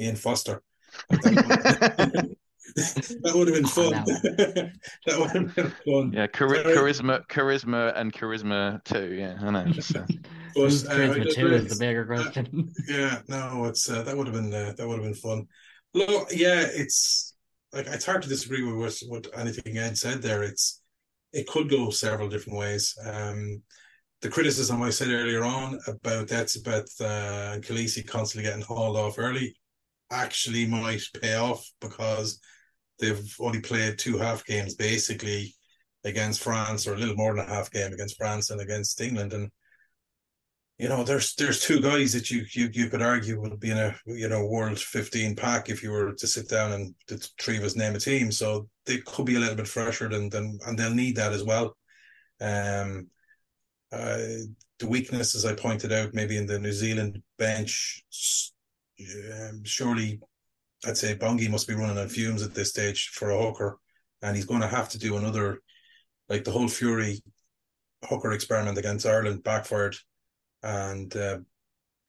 Ian 0.00 0.16
Foster. 0.16 0.62
that 2.76 3.32
would 3.34 3.48
have 3.48 3.56
been 3.56 3.66
fun. 3.66 3.92
that 5.06 5.18
would 5.18 5.30
have 5.30 5.54
been 5.54 5.72
fun. 5.84 6.12
yeah, 6.12 6.26
chari- 6.26 6.62
Sorry. 6.62 6.76
charisma, 6.76 7.26
charisma, 7.28 7.96
and 7.96 8.12
charisma 8.12 8.82
too. 8.84 9.14
Yeah, 9.14 9.38
I 9.40 9.50
know. 9.50 9.72
So, 9.80 10.04
But, 10.54 10.62
Who's 10.62 10.86
uh, 10.86 10.92
I 10.92 10.94
charisma 10.96 11.22
just 11.24 11.36
two 11.36 11.54
is 11.54 11.78
the 11.78 11.84
bigger 11.84 12.04
question. 12.06 12.72
Yeah, 12.88 13.20
no, 13.28 13.64
it's 13.66 13.88
uh, 13.88 14.02
that 14.02 14.16
would 14.16 14.26
have 14.26 14.34
been 14.34 14.52
uh, 14.52 14.74
that 14.76 14.86
would 14.86 14.96
have 14.96 15.04
been 15.04 15.14
fun. 15.14 15.46
Look, 15.94 16.28
yeah, 16.32 16.66
it's 16.68 17.34
like 17.72 17.86
it's 17.86 18.06
hard 18.06 18.22
to 18.22 18.28
disagree 18.28 18.62
with 18.62 18.76
what, 18.76 18.98
what 19.08 19.38
anything 19.38 19.78
Ed 19.78 19.96
said 19.96 20.22
there. 20.22 20.42
It's 20.42 20.82
it 21.32 21.46
could 21.46 21.68
go 21.68 21.90
several 21.90 22.28
different 22.28 22.58
ways. 22.58 22.94
Um, 23.04 23.62
the 24.22 24.28
criticism 24.28 24.82
I 24.82 24.90
said 24.90 25.08
earlier 25.08 25.44
on 25.44 25.78
about 25.86 26.28
that's 26.28 26.56
about 26.56 26.88
uh, 27.00 27.58
Kolisi 27.60 28.06
constantly 28.06 28.48
getting 28.48 28.64
hauled 28.64 28.96
off 28.96 29.18
early 29.18 29.54
actually 30.10 30.66
might 30.66 31.02
pay 31.20 31.34
off 31.34 31.68
because 31.80 32.40
they've 32.98 33.34
only 33.40 33.60
played 33.60 33.98
two 33.98 34.18
half 34.18 34.44
games 34.44 34.74
basically 34.74 35.54
against 36.04 36.42
France 36.42 36.86
or 36.86 36.94
a 36.94 36.98
little 36.98 37.16
more 37.16 37.34
than 37.34 37.44
a 37.44 37.48
half 37.48 37.70
game 37.70 37.92
against 37.92 38.16
France 38.16 38.50
and 38.50 38.60
against 38.60 39.00
England 39.00 39.32
and 39.32 39.50
you 40.78 40.90
know, 40.90 41.04
there's 41.04 41.34
there's 41.36 41.62
two 41.62 41.80
guys 41.80 42.12
that 42.12 42.30
you 42.30 42.44
you 42.50 42.68
you 42.70 42.90
could 42.90 43.00
argue 43.00 43.40
would 43.40 43.58
be 43.58 43.70
in 43.70 43.78
a 43.78 43.96
you 44.04 44.28
know 44.28 44.44
world 44.44 44.78
fifteen 44.78 45.34
pack 45.34 45.70
if 45.70 45.82
you 45.82 45.90
were 45.90 46.12
to 46.12 46.26
sit 46.26 46.50
down 46.50 46.72
and 46.72 46.94
the 47.08 47.16
three 47.40 47.56
of 47.56 47.64
us 47.64 47.76
name 47.76 47.94
a 47.94 47.98
team. 47.98 48.30
So 48.30 48.68
they 48.84 48.98
could 48.98 49.24
be 49.24 49.36
a 49.36 49.38
little 49.38 49.56
bit 49.56 49.68
fresher 49.68 50.08
than 50.08 50.28
than 50.28 50.58
and 50.66 50.78
they'll 50.78 50.94
need 50.94 51.16
that 51.16 51.32
as 51.32 51.42
well. 51.42 51.76
Um, 52.42 53.08
uh, 53.90 54.18
the 54.78 54.86
weaknesses 54.86 55.46
I 55.46 55.54
pointed 55.54 55.92
out 55.92 56.12
maybe 56.12 56.36
in 56.36 56.46
the 56.46 56.58
New 56.58 56.72
Zealand 56.72 57.22
bench, 57.38 58.04
um, 59.32 59.64
surely 59.64 60.20
I'd 60.86 60.96
say 60.96 61.16
Bongi 61.16 61.50
must 61.50 61.66
be 61.66 61.74
running 61.74 61.98
on 61.98 62.08
fumes 62.08 62.42
at 62.42 62.54
this 62.54 62.70
stage 62.70 63.08
for 63.08 63.30
a 63.30 63.42
hooker, 63.42 63.78
and 64.22 64.36
he's 64.36 64.46
going 64.46 64.60
to 64.60 64.68
have 64.68 64.88
to 64.90 64.98
do 64.98 65.16
another 65.16 65.60
like 66.28 66.44
the 66.44 66.52
whole 66.52 66.68
Fourie 66.68 67.20
hooker 68.04 68.32
experiment 68.32 68.78
against 68.78 69.06
Ireland 69.06 69.42
backfired 69.42 69.96
and 70.62 71.14
uh, 71.16 71.38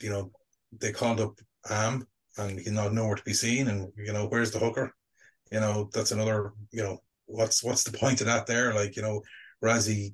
you 0.01 0.09
know 0.09 0.32
they 0.80 0.91
called 0.91 1.19
up 1.19 1.39
Am, 1.69 2.07
and 2.38 2.59
he's 2.59 2.71
not 2.71 2.93
nowhere 2.93 3.15
to 3.15 3.23
be 3.23 3.34
seen. 3.34 3.67
And 3.67 3.91
you 3.97 4.13
know, 4.13 4.28
where's 4.28 4.51
the 4.51 4.59
hooker? 4.59 4.93
You 5.51 5.59
know, 5.59 5.89
that's 5.93 6.11
another. 6.11 6.53
You 6.71 6.84
know, 6.84 6.99
what's 7.25 7.63
what's 7.63 7.84
the 7.84 7.97
point 7.97 8.21
of 8.21 8.28
that 8.28 8.47
there? 8.47 8.73
Like, 8.73 8.95
you 8.95 9.01
know, 9.01 9.21
Rassie 9.63 10.13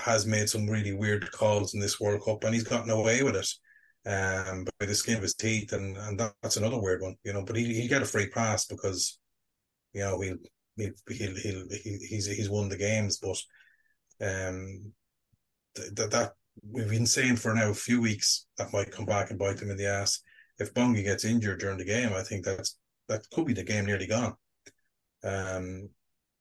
has 0.00 0.26
made 0.26 0.48
some 0.48 0.68
really 0.68 0.92
weird 0.92 1.30
calls 1.32 1.74
in 1.74 1.80
this 1.80 2.00
World 2.00 2.22
Cup, 2.24 2.44
and 2.44 2.54
he's 2.54 2.64
gotten 2.64 2.90
away 2.90 3.22
with 3.22 3.36
it 3.36 3.48
um, 4.06 4.64
by 4.78 4.86
the 4.86 4.94
skin 4.94 5.16
of 5.16 5.22
his 5.22 5.34
teeth, 5.34 5.72
and 5.72 5.96
and 5.96 6.20
that's 6.42 6.56
another 6.56 6.80
weird 6.80 7.02
one, 7.02 7.16
you 7.24 7.32
know. 7.32 7.44
But 7.44 7.56
he 7.56 7.74
he'll 7.74 7.88
get 7.88 8.02
a 8.02 8.06
free 8.06 8.28
pass 8.28 8.66
because, 8.66 9.18
you 9.92 10.00
know, 10.02 10.20
he'll 10.20 10.36
he'll 10.76 10.92
he'll, 11.08 11.36
he'll 11.36 11.66
he's 11.70 12.26
he's 12.26 12.50
won 12.50 12.68
the 12.68 12.76
games, 12.76 13.18
but 13.18 13.38
um, 14.26 14.92
that 15.94 16.10
that 16.10 16.32
we've 16.68 16.90
been 16.90 17.06
saying 17.06 17.36
for 17.36 17.54
now 17.54 17.70
a 17.70 17.74
few 17.74 18.00
weeks 18.00 18.46
that 18.56 18.72
might 18.72 18.90
come 18.90 19.04
back 19.04 19.30
and 19.30 19.38
bite 19.38 19.58
them 19.58 19.70
in 19.70 19.76
the 19.76 19.86
ass. 19.86 20.20
If 20.58 20.74
Bongi 20.74 21.04
gets 21.04 21.24
injured 21.24 21.60
during 21.60 21.78
the 21.78 21.84
game, 21.84 22.12
I 22.12 22.22
think 22.22 22.44
that's 22.44 22.76
that 23.08 23.28
could 23.32 23.46
be 23.46 23.52
the 23.52 23.62
game 23.62 23.86
nearly 23.86 24.06
gone. 24.06 24.34
Um, 25.22 25.90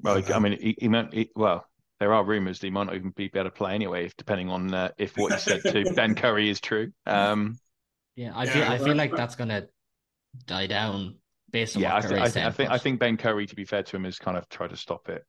well, 0.02 0.22
I 0.34 0.40
mean, 0.40 0.58
he, 0.60 0.76
he 0.80 0.88
meant 0.88 1.14
he, 1.14 1.30
well. 1.36 1.66
There 2.00 2.14
are 2.14 2.24
rumours 2.24 2.60
that 2.60 2.68
he 2.68 2.72
might 2.72 2.86
not 2.86 2.96
even 2.96 3.10
be 3.12 3.26
able 3.34 3.46
to 3.46 3.52
play 3.52 3.74
anyway, 3.74 4.06
if 4.06 4.16
depending 4.16 4.50
on 4.50 4.74
uh, 4.74 4.92
if 4.98 5.18
what 5.18 5.34
he 5.34 5.40
said 5.40 5.62
to 5.64 5.94
Ben 5.96 6.16
Curry 6.16 6.50
is 6.50 6.62
true. 6.62 6.92
Um, 7.06 7.58
yeah, 8.16 8.34
I 8.36 8.46
feel 8.46 8.64
I 8.64 8.78
feel 8.78 8.96
like 8.96 9.16
that's 9.16 9.36
gonna 9.36 9.68
die 10.46 10.68
down 10.68 11.16
based 11.52 11.76
on 11.76 11.82
yeah. 11.82 11.96
I, 11.96 12.02
th- 12.02 12.14
I, 12.14 12.30
th- 12.30 12.46
I 12.46 12.52
think 12.52 12.70
I 12.72 12.78
think 12.78 13.00
Ben 13.00 13.18
Curry, 13.18 13.48
to 13.48 13.56
be 13.56 13.66
fair 13.66 13.84
to 13.84 13.96
him, 13.96 14.04
has 14.04 14.20
kind 14.20 14.38
of 14.38 14.48
tried 14.50 14.70
to 14.70 14.78
stop 14.78 15.10
it. 15.10 15.26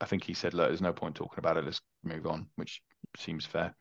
I 0.00 0.04
think 0.06 0.24
he 0.24 0.34
said, 0.34 0.54
"Look, 0.54 0.68
there's 0.68 0.80
no 0.82 0.92
point 0.92 1.14
talking 1.14 1.38
about 1.38 1.56
it. 1.56 1.64
Let's 1.64 1.80
move 2.04 2.26
on," 2.26 2.48
which 2.56 2.82
seems 3.16 3.46
fair. 3.46 3.74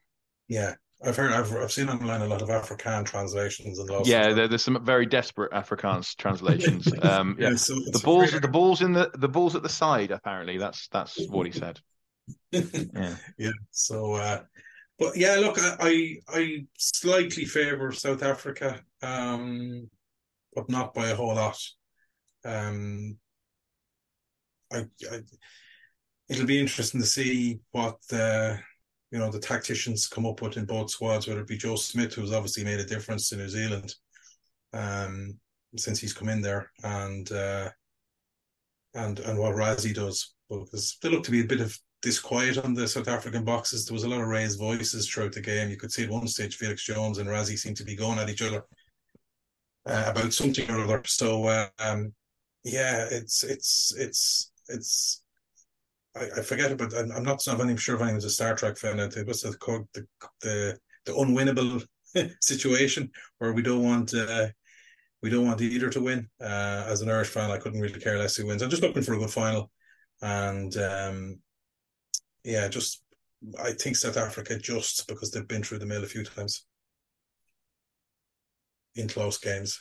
Yeah, 0.47 0.75
I've 1.01 1.15
heard, 1.15 1.31
I've, 1.31 1.55
I've 1.55 1.71
seen 1.71 1.87
online 1.87 2.21
a 2.21 2.27
lot 2.27 2.41
of 2.41 2.49
Afrikaans 2.49 3.05
translations 3.05 3.79
and 3.79 3.89
lots. 3.89 4.09
yeah, 4.09 4.33
there, 4.33 4.49
there's 4.49 4.63
some 4.63 4.83
very 4.83 5.05
desperate 5.05 5.51
Afrikaans 5.53 6.15
translations. 6.17 6.91
Um, 7.01 7.37
yeah, 7.39 7.51
yeah 7.51 7.55
so 7.55 7.75
the 7.75 8.01
balls, 8.03 8.31
the 8.31 8.47
balls 8.47 8.81
in 8.81 8.91
the 8.91 9.09
the 9.15 9.29
balls 9.29 9.55
at 9.55 9.63
the 9.63 9.69
side. 9.69 10.11
Apparently, 10.11 10.57
that's 10.57 10.87
that's 10.89 11.25
what 11.29 11.45
he 11.45 11.53
said. 11.53 11.79
yeah, 12.51 13.15
yeah. 13.37 13.51
So, 13.71 14.13
uh, 14.13 14.41
but 14.97 15.15
yeah, 15.15 15.35
look, 15.35 15.57
I 15.59 16.17
I 16.27 16.65
slightly 16.77 17.45
favour 17.45 17.93
South 17.93 18.21
Africa, 18.21 18.81
um, 19.01 19.89
but 20.53 20.69
not 20.69 20.93
by 20.93 21.07
a 21.07 21.15
whole 21.15 21.35
lot. 21.35 21.57
Um, 22.43 23.17
I, 24.71 24.85
I 25.11 25.21
it'll 26.27 26.45
be 26.45 26.59
interesting 26.59 26.99
to 26.99 27.07
see 27.07 27.59
what 27.71 27.97
the 28.09 28.59
you 29.11 29.19
know 29.19 29.31
the 29.31 29.39
tacticians 29.39 30.07
come 30.07 30.25
up 30.25 30.41
with 30.41 30.57
in 30.57 30.65
both 30.65 30.91
squads, 30.91 31.27
whether 31.27 31.41
it 31.41 31.47
be 31.47 31.57
Joe 31.57 31.75
Schmidt, 31.75 32.13
who's 32.13 32.31
obviously 32.31 32.63
made 32.63 32.79
a 32.79 32.85
difference 32.85 33.29
to 33.29 33.37
New 33.37 33.49
Zealand 33.49 33.95
um, 34.73 35.37
since 35.77 35.99
he's 35.99 36.13
come 36.13 36.29
in 36.29 36.41
there, 36.41 36.71
and 36.83 37.31
uh, 37.31 37.69
and 38.93 39.19
and 39.19 39.39
what 39.39 39.55
Rassie 39.55 39.93
does, 39.93 40.33
because 40.49 40.97
they 41.01 41.09
look 41.09 41.23
to 41.23 41.31
be 41.31 41.41
a 41.41 41.47
bit 41.47 41.61
of 41.61 41.77
disquiet 42.01 42.57
on 42.57 42.73
the 42.73 42.87
South 42.87 43.07
African 43.07 43.43
boxes. 43.43 43.85
There 43.85 43.93
was 43.93 44.03
a 44.03 44.09
lot 44.09 44.21
of 44.21 44.27
raised 44.27 44.59
voices 44.59 45.07
throughout 45.07 45.33
the 45.33 45.41
game. 45.41 45.69
You 45.69 45.77
could 45.77 45.91
see 45.91 46.03
at 46.03 46.09
one 46.09 46.27
stage 46.27 46.55
Felix 46.55 46.83
Jones 46.83 47.17
and 47.17 47.27
Rassie 47.27 47.57
seemed 47.57 47.77
to 47.77 47.83
be 47.83 47.95
going 47.95 48.19
at 48.19 48.29
each 48.29 48.41
other 48.41 48.63
uh, 49.85 50.05
about 50.07 50.33
something 50.33 50.69
or 50.69 50.81
other. 50.81 51.01
So 51.05 51.45
uh, 51.45 51.67
um, 51.79 52.13
yeah, 52.63 53.07
it's 53.09 53.43
it's 53.43 53.93
it's 53.97 54.51
it's 54.67 55.23
I, 56.15 56.25
I 56.37 56.41
forget 56.41 56.71
about. 56.71 56.93
I'm, 56.93 57.11
I'm 57.11 57.23
not. 57.23 57.45
I'm 57.47 57.57
not 57.57 57.65
even 57.65 57.77
sure 57.77 57.95
if 57.95 58.01
anyone's 58.01 58.25
a 58.25 58.29
Star 58.29 58.55
Trek 58.55 58.77
fan. 58.77 58.97
What's 58.97 59.43
the 59.43 59.55
called? 59.57 59.87
The 59.93 60.05
the 60.41 60.79
the 61.05 61.13
unwinnable 61.13 61.85
situation 62.41 63.11
where 63.37 63.53
we 63.53 63.61
don't 63.61 63.83
want. 63.83 64.13
Uh, 64.13 64.47
we 65.21 65.29
don't 65.29 65.45
want 65.45 65.61
either 65.61 65.89
to 65.89 66.01
win. 66.01 66.29
Uh, 66.41 66.85
as 66.87 67.01
an 67.01 67.09
Irish 67.09 67.29
fan, 67.29 67.51
I 67.51 67.57
couldn't 67.57 67.81
really 67.81 67.99
care 67.99 68.17
less 68.17 68.35
who 68.35 68.47
wins. 68.47 68.61
I'm 68.61 68.69
just 68.69 68.83
looking 68.83 69.03
for 69.03 69.13
a 69.13 69.19
good 69.19 69.31
final, 69.31 69.71
and 70.21 70.75
um, 70.77 71.39
yeah, 72.43 72.67
just 72.67 73.03
I 73.61 73.71
think 73.73 73.95
South 73.95 74.17
Africa 74.17 74.57
just 74.57 75.07
because 75.07 75.31
they've 75.31 75.47
been 75.47 75.63
through 75.63 75.79
the 75.79 75.85
mill 75.85 76.03
a 76.03 76.07
few 76.07 76.23
times 76.23 76.65
in 78.95 79.07
close 79.07 79.37
games. 79.39 79.79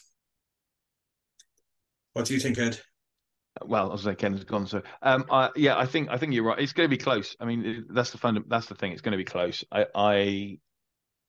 What 2.12 2.26
do 2.26 2.34
you 2.34 2.40
think, 2.40 2.58
Ed? 2.58 2.80
Well, 3.64 3.92
as 3.92 4.06
I 4.06 4.12
say, 4.12 4.16
Ken 4.16 4.32
has 4.32 4.44
gone. 4.44 4.66
So, 4.66 4.82
um, 5.02 5.24
I, 5.30 5.50
yeah, 5.56 5.78
I 5.78 5.86
think 5.86 6.08
I 6.10 6.16
think 6.16 6.34
you're 6.34 6.44
right. 6.44 6.58
It's 6.58 6.72
going 6.72 6.88
to 6.88 6.96
be 6.96 7.02
close. 7.02 7.36
I 7.40 7.44
mean, 7.44 7.86
that's 7.90 8.10
the 8.10 8.18
fun. 8.18 8.42
That's 8.48 8.66
the 8.66 8.74
thing. 8.74 8.92
It's 8.92 9.02
going 9.02 9.12
to 9.12 9.18
be 9.18 9.24
close. 9.24 9.64
I, 9.70 9.86
I, 9.94 10.58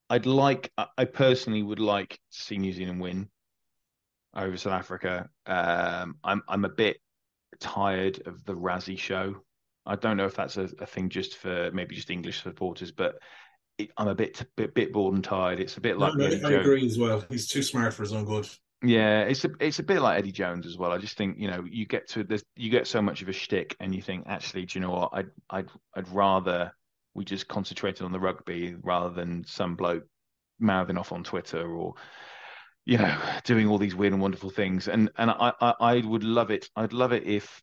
I'd 0.10 0.26
like. 0.26 0.72
I 0.98 1.06
personally 1.06 1.64
would 1.64 1.80
like 1.80 2.12
to 2.12 2.42
see 2.44 2.58
New 2.58 2.74
Zealand 2.74 3.02
win 3.02 3.30
over 4.36 4.58
South 4.58 4.74
Africa. 4.74 5.30
Um, 5.46 6.16
I'm 6.24 6.42
I'm 6.48 6.66
a 6.66 6.70
bit 6.70 6.98
tired 7.60 8.22
of 8.28 8.44
the 8.46 8.56
Rassie 8.56 8.98
show. 8.98 9.36
I 9.86 9.96
don't 9.96 10.18
know 10.18 10.26
if 10.26 10.36
that's 10.36 10.58
a, 10.58 10.70
a 10.80 10.86
thing 10.86 11.10
just 11.10 11.38
for 11.38 11.72
maybe 11.74 11.96
just 11.96 12.12
English 12.12 12.44
supporters, 12.44 12.92
but 12.92 13.16
it, 13.78 13.90
I'm 13.98 14.08
a 14.08 14.16
bit, 14.16 14.46
bit 14.56 14.76
bit 14.76 14.94
bored 14.94 15.16
and 15.16 15.24
tired. 15.24 15.60
It's 15.60 15.78
a 15.78 15.82
bit 15.82 15.98
like 15.98 16.16
no, 16.16 16.28
no, 16.28 16.50
I 16.50 16.52
agree 16.54 16.86
as 16.86 16.98
well. 16.98 17.24
He's 17.30 17.48
too 17.48 17.64
smart 17.64 17.94
for 17.94 18.04
his 18.04 18.14
own 18.14 18.26
good. 18.26 18.48
Yeah, 18.82 19.24
it's 19.24 19.44
a 19.44 19.50
it's 19.60 19.80
a 19.80 19.84
bit 19.84 20.02
like 20.02 20.18
Eddie 20.20 20.32
Jones 20.32 20.66
as 20.66 20.78
well. 20.78 20.92
I 20.92 20.98
just 21.00 21.18
think 21.18 21.38
you 21.38 21.50
know 21.50 21.66
you 21.70 21.86
get 21.86 22.08
to 22.10 22.24
this, 22.24 22.44
you 22.56 22.70
get 22.70 22.88
so 22.88 23.02
much 23.02 23.22
of 23.22 23.28
a 23.28 23.34
shtick, 23.34 23.76
and 23.80 23.94
you 23.94 24.02
think 24.02 24.24
actually, 24.28 24.66
do 24.66 24.80
you 24.80 24.86
know 24.86 24.92
what? 24.92 25.10
I'd 25.12 25.30
I'd 25.50 25.70
I'd 25.96 26.08
rather 26.10 26.72
we 27.14 27.26
just 27.26 27.48
concentrated 27.50 28.04
on 28.04 28.14
the 28.14 28.20
rugby 28.20 28.76
rather 28.82 29.10
than 29.14 29.44
some 29.46 29.76
bloke 29.76 30.06
mouthing 30.60 30.98
off 30.98 31.12
on 31.12 31.24
Twitter 31.24 31.70
or 31.76 31.96
you 32.86 32.98
know 32.98 33.18
doing 33.44 33.68
all 33.68 33.78
these 33.78 33.96
weird 33.96 34.14
and 34.14 34.22
wonderful 34.22 34.50
things. 34.50 34.88
And 34.88 35.10
and 35.18 35.30
I 35.30 35.52
I, 35.60 35.74
I 35.80 36.02
would 36.06 36.24
love 36.24 36.50
it. 36.50 36.70
I'd 36.76 36.94
love 36.94 37.12
it 37.12 37.26
if 37.26 37.62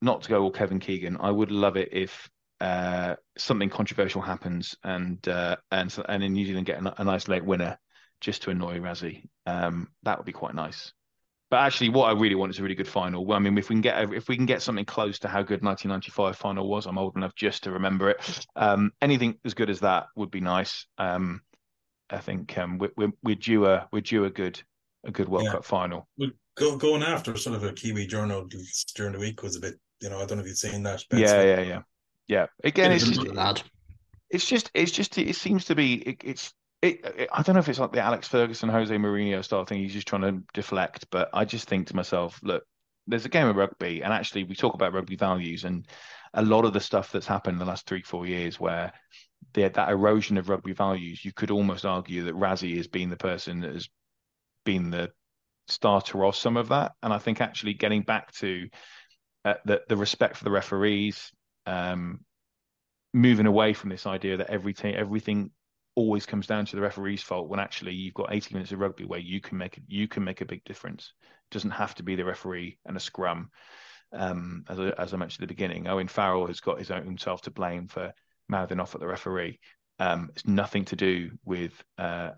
not 0.00 0.22
to 0.22 0.28
go 0.28 0.42
all 0.42 0.52
Kevin 0.52 0.78
Keegan. 0.78 1.16
I 1.18 1.30
would 1.32 1.50
love 1.50 1.76
it 1.76 1.88
if 1.92 2.30
uh, 2.60 3.16
something 3.36 3.68
controversial 3.68 4.22
happens 4.22 4.76
and 4.84 5.26
uh, 5.26 5.56
and 5.72 5.92
and 6.08 6.22
in 6.22 6.34
New 6.34 6.46
Zealand 6.46 6.66
get 6.66 6.80
a, 6.80 7.02
a 7.02 7.04
nice 7.04 7.26
late 7.26 7.44
winner 7.44 7.78
just 8.22 8.42
to 8.42 8.50
annoy 8.50 8.78
Rassie. 8.78 9.24
Um, 9.46 9.88
that 10.04 10.16
would 10.16 10.24
be 10.24 10.32
quite 10.32 10.54
nice. 10.54 10.92
But 11.50 11.58
actually, 11.58 11.90
what 11.90 12.08
I 12.08 12.18
really 12.18 12.34
want 12.34 12.50
is 12.50 12.58
a 12.58 12.62
really 12.62 12.74
good 12.74 12.88
final. 12.88 13.26
Well, 13.26 13.36
I 13.36 13.40
mean, 13.40 13.58
if 13.58 13.68
we 13.68 13.74
can 13.74 13.82
get 13.82 14.14
if 14.14 14.28
we 14.28 14.36
can 14.36 14.46
get 14.46 14.62
something 14.62 14.86
close 14.86 15.18
to 15.18 15.28
how 15.28 15.42
good 15.42 15.62
1995 15.62 16.36
final 16.36 16.66
was, 16.66 16.86
I'm 16.86 16.96
old 16.96 17.14
enough 17.14 17.34
just 17.34 17.64
to 17.64 17.72
remember 17.72 18.08
it. 18.08 18.46
Um, 18.56 18.92
anything 19.02 19.36
as 19.44 19.52
good 19.52 19.68
as 19.68 19.80
that 19.80 20.06
would 20.16 20.30
be 20.30 20.40
nice. 20.40 20.86
Um, 20.96 21.42
I 22.08 22.18
think 22.18 22.56
um, 22.56 22.78
we're, 22.78 22.92
we're, 22.96 23.12
we're 23.22 23.34
due 23.34 23.66
a 23.66 23.86
we're 23.92 24.00
due 24.00 24.24
a 24.24 24.30
good 24.30 24.62
a 25.04 25.10
good 25.10 25.28
World 25.28 25.44
yeah. 25.44 25.52
Cup 25.52 25.64
final. 25.66 26.08
Go, 26.56 26.76
going 26.76 27.02
after 27.02 27.36
sort 27.36 27.56
of 27.56 27.64
a 27.64 27.72
Kiwi 27.72 28.06
journal 28.06 28.48
during 28.94 29.12
the 29.12 29.18
week 29.18 29.42
was 29.42 29.56
a 29.56 29.60
bit, 29.60 29.74
you 30.00 30.10
know, 30.10 30.20
I 30.20 30.26
don't 30.26 30.38
know 30.38 30.42
if 30.42 30.48
you've 30.48 30.58
seen 30.58 30.82
that. 30.84 31.02
Yeah, 31.10 31.42
yeah, 31.42 31.60
yeah, 31.60 31.82
yeah. 32.28 32.46
Again, 32.62 32.92
it's 32.92 33.08
just, 33.08 33.64
it's 34.30 34.46
just, 34.46 34.70
it's 34.74 34.92
just, 34.92 35.18
it 35.18 35.36
seems 35.36 35.64
to 35.66 35.74
be, 35.74 35.94
it, 35.94 36.16
it's 36.22 36.52
it, 36.82 37.04
it, 37.04 37.28
I 37.32 37.42
don't 37.42 37.54
know 37.54 37.60
if 37.60 37.68
it's 37.68 37.78
like 37.78 37.92
the 37.92 38.00
Alex 38.00 38.28
Ferguson, 38.28 38.68
Jose 38.68 38.94
Mourinho 38.94 39.42
style 39.44 39.64
thing. 39.64 39.80
He's 39.80 39.92
just 39.92 40.08
trying 40.08 40.22
to 40.22 40.42
deflect, 40.52 41.06
but 41.10 41.30
I 41.32 41.44
just 41.44 41.68
think 41.68 41.86
to 41.86 41.96
myself, 41.96 42.40
look, 42.42 42.64
there's 43.06 43.24
a 43.24 43.30
game 43.30 43.46
of 43.46 43.56
rugby, 43.56 44.02
and 44.02 44.12
actually 44.12 44.44
we 44.44 44.54
talk 44.54 44.74
about 44.74 44.92
rugby 44.92 45.16
values, 45.16 45.64
and 45.64 45.86
a 46.34 46.42
lot 46.42 46.64
of 46.64 46.72
the 46.72 46.80
stuff 46.80 47.12
that's 47.12 47.26
happened 47.26 47.54
in 47.54 47.58
the 47.60 47.64
last 47.64 47.86
three, 47.86 48.02
four 48.02 48.26
years, 48.26 48.58
where 48.58 48.92
the, 49.54 49.68
that 49.68 49.90
erosion 49.90 50.38
of 50.38 50.48
rugby 50.48 50.72
values, 50.72 51.24
you 51.24 51.32
could 51.32 51.50
almost 51.50 51.84
argue 51.84 52.24
that 52.24 52.34
Rassie 52.34 52.76
has 52.76 52.88
been 52.88 53.10
the 53.10 53.16
person 53.16 53.60
that 53.60 53.72
has 53.72 53.88
been 54.64 54.90
the 54.90 55.10
starter 55.68 56.24
of 56.24 56.36
some 56.36 56.56
of 56.56 56.68
that, 56.68 56.92
and 57.02 57.12
I 57.12 57.18
think 57.18 57.40
actually 57.40 57.74
getting 57.74 58.02
back 58.02 58.32
to 58.34 58.68
uh, 59.44 59.54
the 59.64 59.82
the 59.88 59.96
respect 59.96 60.36
for 60.36 60.44
the 60.44 60.50
referees, 60.50 61.32
um, 61.66 62.24
moving 63.14 63.46
away 63.46 63.72
from 63.72 63.90
this 63.90 64.06
idea 64.06 64.38
that 64.38 64.50
every 64.50 64.74
team, 64.74 64.94
everything 64.96 65.50
always 65.94 66.26
comes 66.26 66.46
down 66.46 66.64
to 66.66 66.76
the 66.76 66.82
referee's 66.82 67.22
fault 67.22 67.48
when 67.48 67.60
actually 67.60 67.94
you've 67.94 68.14
got 68.14 68.32
80 68.32 68.54
minutes 68.54 68.72
of 68.72 68.78
rugby 68.78 69.04
where 69.04 69.20
you 69.20 69.40
can 69.40 69.58
make 69.58 69.80
you 69.86 70.08
can 70.08 70.24
make 70.24 70.40
a 70.40 70.46
big 70.46 70.64
difference. 70.64 71.12
It 71.22 71.54
doesn't 71.54 71.70
have 71.70 71.94
to 71.96 72.02
be 72.02 72.16
the 72.16 72.24
referee 72.24 72.78
and 72.86 72.96
a 72.96 73.00
scrum. 73.00 73.50
Um, 74.12 74.64
as, 74.68 74.78
I, 74.78 74.90
as 74.98 75.14
I 75.14 75.16
mentioned 75.16 75.44
at 75.44 75.48
the 75.48 75.54
beginning, 75.54 75.88
Owen 75.88 76.08
Farrell 76.08 76.46
has 76.46 76.60
got 76.60 76.78
his 76.78 76.90
own 76.90 77.04
himself 77.04 77.42
to 77.42 77.50
blame 77.50 77.88
for 77.88 78.12
mouthing 78.48 78.80
off 78.80 78.94
at 78.94 79.00
the 79.00 79.06
referee. 79.06 79.58
Um, 79.98 80.30
it's 80.30 80.46
nothing 80.46 80.84
to 80.86 80.96
do 80.96 81.30
with 81.44 81.72
uh, 81.98 82.30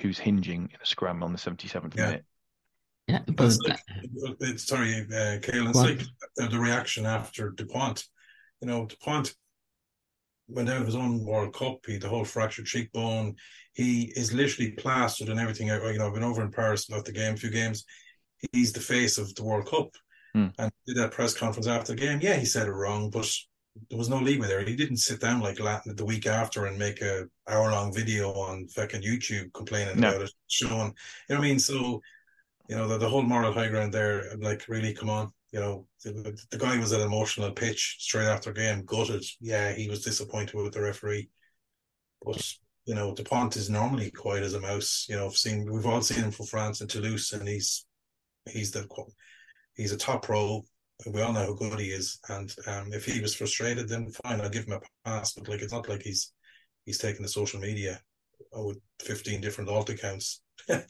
who's 0.00 0.18
hinging 0.18 0.70
in 0.72 0.78
a 0.82 0.86
scrum 0.86 1.22
on 1.22 1.32
the 1.32 1.38
77th 1.38 1.96
yeah. 1.96 2.06
minute. 2.06 2.24
Yeah, 3.06 3.20
but 3.28 3.56
like, 4.40 4.58
sorry, 4.58 5.06
uh, 5.14 5.38
Kale, 5.40 5.68
it's 5.68 5.78
like 5.78 6.00
the 6.36 6.58
reaction 6.58 7.06
after 7.06 7.50
Dupont. 7.50 8.04
You 8.60 8.66
know, 8.66 8.86
Dupont 8.86 9.32
went 10.48 10.68
out 10.68 10.80
of 10.80 10.86
his 10.86 10.96
own 10.96 11.24
World 11.24 11.54
Cup. 11.54 11.78
He 11.86 11.98
the 11.98 12.08
whole 12.08 12.24
fractured 12.24 12.66
cheekbone. 12.66 13.36
He 13.72 14.12
is 14.16 14.32
literally 14.32 14.72
plastered 14.72 15.28
and 15.28 15.40
everything. 15.40 15.68
You 15.68 15.98
know, 15.98 16.06
I've 16.06 16.14
been 16.14 16.22
over 16.22 16.42
in 16.42 16.50
Paris 16.50 16.88
about 16.88 17.04
the 17.04 17.12
game, 17.12 17.34
a 17.34 17.36
few 17.36 17.50
games. 17.50 17.84
He's 18.52 18.72
the 18.72 18.80
face 18.80 19.18
of 19.18 19.34
the 19.34 19.44
World 19.44 19.66
Cup, 19.66 19.90
hmm. 20.34 20.48
and 20.58 20.70
did 20.86 20.96
that 20.96 21.12
press 21.12 21.34
conference 21.34 21.66
after 21.66 21.92
the 21.92 22.00
game. 22.00 22.20
Yeah, 22.20 22.36
he 22.36 22.44
said 22.44 22.68
it 22.68 22.72
wrong, 22.72 23.10
but 23.10 23.30
there 23.90 23.98
was 23.98 24.08
no 24.08 24.18
leeway 24.18 24.46
there. 24.46 24.64
He 24.64 24.76
didn't 24.76 24.98
sit 24.98 25.20
down 25.20 25.40
like 25.40 25.60
Latin 25.60 25.96
the 25.96 26.04
week 26.04 26.26
after 26.26 26.66
and 26.66 26.78
make 26.78 27.02
a 27.02 27.26
hour 27.48 27.70
long 27.70 27.92
video 27.92 28.32
on 28.32 28.68
fucking 28.68 29.02
YouTube 29.02 29.52
complaining 29.52 30.00
no. 30.00 30.10
about 30.10 30.22
it, 30.22 30.32
showing. 30.48 30.94
You 31.28 31.34
know 31.34 31.36
what 31.36 31.38
I 31.38 31.40
mean? 31.40 31.58
So, 31.58 32.00
you 32.68 32.76
know, 32.76 32.88
the, 32.88 32.98
the 32.98 33.08
whole 33.08 33.22
moral 33.22 33.52
high 33.52 33.68
ground 33.68 33.92
there. 33.92 34.36
Like, 34.38 34.68
really, 34.68 34.94
come 34.94 35.10
on 35.10 35.32
You 35.56 35.62
know, 35.62 35.86
the, 36.04 36.38
the 36.50 36.58
guy 36.58 36.78
was 36.78 36.92
an 36.92 37.00
emotional 37.00 37.50
pitch 37.50 37.96
straight 38.00 38.26
after 38.26 38.52
game, 38.52 38.84
gutted. 38.84 39.24
Yeah, 39.40 39.72
he 39.72 39.88
was 39.88 40.04
disappointed 40.04 40.54
with 40.54 40.74
the 40.74 40.82
referee, 40.82 41.30
but 42.22 42.46
you 42.84 42.94
know, 42.94 43.14
Dupont 43.14 43.56
is 43.56 43.70
normally 43.70 44.10
quiet 44.10 44.42
as 44.42 44.52
a 44.52 44.60
mouse. 44.60 45.06
You 45.08 45.16
know, 45.16 45.24
I've 45.24 45.36
seen 45.38 45.72
we've 45.72 45.86
all 45.86 46.02
seen 46.02 46.24
him 46.24 46.30
for 46.30 46.44
France 46.44 46.82
and 46.82 46.90
Toulouse, 46.90 47.32
and 47.32 47.48
he's 47.48 47.86
he's 48.46 48.70
the 48.70 48.86
he's 49.76 49.92
a 49.92 49.96
top 49.96 50.24
pro. 50.26 50.62
We 51.06 51.22
all 51.22 51.32
know 51.32 51.46
how 51.46 51.54
good 51.54 51.80
he 51.80 51.86
is, 51.86 52.18
and 52.28 52.54
um, 52.66 52.92
if 52.92 53.06
he 53.06 53.22
was 53.22 53.34
frustrated, 53.34 53.88
then 53.88 54.10
fine, 54.10 54.42
I'll 54.42 54.50
give 54.50 54.66
him 54.66 54.74
a 54.74 55.08
pass. 55.08 55.32
But 55.32 55.48
like, 55.48 55.62
it's 55.62 55.72
not 55.72 55.88
like 55.88 56.02
he's 56.02 56.34
he's 56.84 56.98
taking 56.98 57.22
the 57.22 57.28
social 57.28 57.60
media 57.60 57.98
with 58.52 58.78
fifteen 59.00 59.40
different 59.40 59.70
alt 59.70 59.88
accounts. 59.88 60.42
yeah, 60.68 60.84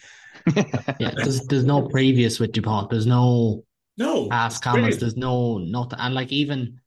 there's 1.14 1.46
there's 1.46 1.64
no 1.64 1.88
previous 1.88 2.40
with 2.40 2.50
Dupont. 2.50 2.90
There's 2.90 3.06
no 3.06 3.62
no 3.97 4.28
past 4.28 4.62
comments. 4.62 4.99
There's 4.99 5.16
no 5.16 5.59
nothing, 5.59 5.99
and 5.99 6.14
like 6.14 6.32
even 6.32 6.80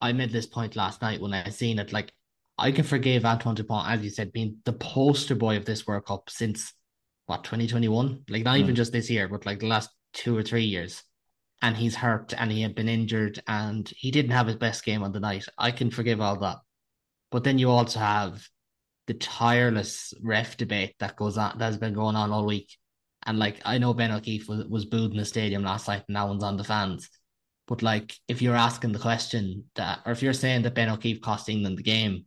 I 0.00 0.12
made 0.12 0.32
this 0.32 0.46
point 0.46 0.76
last 0.76 1.02
night 1.02 1.20
when 1.20 1.34
I 1.34 1.48
seen 1.50 1.78
it. 1.78 1.92
Like 1.92 2.12
I 2.58 2.72
can 2.72 2.84
forgive 2.84 3.24
Antoine 3.24 3.54
Dupont, 3.54 3.88
as 3.88 4.02
you 4.02 4.10
said, 4.10 4.32
being 4.32 4.58
the 4.64 4.72
poster 4.72 5.34
boy 5.34 5.56
of 5.56 5.64
this 5.64 5.86
World 5.86 6.06
Cup 6.06 6.30
since 6.30 6.72
what 7.26 7.44
2021. 7.44 8.24
Like 8.28 8.44
not 8.44 8.56
mm. 8.56 8.60
even 8.60 8.74
just 8.74 8.92
this 8.92 9.10
year, 9.10 9.28
but 9.28 9.46
like 9.46 9.60
the 9.60 9.66
last 9.66 9.90
two 10.12 10.36
or 10.36 10.42
three 10.42 10.64
years. 10.64 11.02
And 11.62 11.76
he's 11.76 11.94
hurt 11.94 12.34
and 12.36 12.52
he 12.52 12.60
had 12.60 12.74
been 12.74 12.88
injured 12.88 13.42
and 13.46 13.90
he 13.96 14.10
didn't 14.10 14.32
have 14.32 14.46
his 14.46 14.56
best 14.56 14.84
game 14.84 15.02
on 15.02 15.12
the 15.12 15.20
night. 15.20 15.46
I 15.56 15.70
can 15.70 15.90
forgive 15.90 16.20
all 16.20 16.38
that. 16.40 16.58
But 17.30 17.42
then 17.42 17.58
you 17.58 17.70
also 17.70 18.00
have 18.00 18.46
the 19.06 19.14
tireless 19.14 20.12
ref 20.22 20.56
debate 20.56 20.94
that 21.00 21.16
goes 21.16 21.38
on 21.38 21.58
that 21.58 21.64
has 21.64 21.78
been 21.78 21.94
going 21.94 22.16
on 22.16 22.30
all 22.30 22.44
week. 22.44 22.76
And 23.26 23.38
like 23.38 23.60
I 23.64 23.78
know 23.78 23.94
Ben 23.94 24.12
O'Keefe 24.12 24.48
was, 24.48 24.66
was 24.66 24.84
booed 24.84 25.12
in 25.12 25.16
the 25.16 25.24
stadium 25.24 25.62
last 25.62 25.88
night 25.88 26.04
and 26.08 26.16
that 26.16 26.28
one's 26.28 26.44
on 26.44 26.56
the 26.56 26.64
fans. 26.64 27.08
But 27.66 27.82
like 27.82 28.14
if 28.28 28.42
you're 28.42 28.56
asking 28.56 28.92
the 28.92 28.98
question 28.98 29.64
that 29.76 30.00
or 30.04 30.12
if 30.12 30.22
you're 30.22 30.32
saying 30.32 30.62
that 30.62 30.74
Ben 30.74 30.90
O'Keefe 30.90 31.20
cost 31.20 31.48
England 31.48 31.78
the 31.78 31.82
game, 31.82 32.24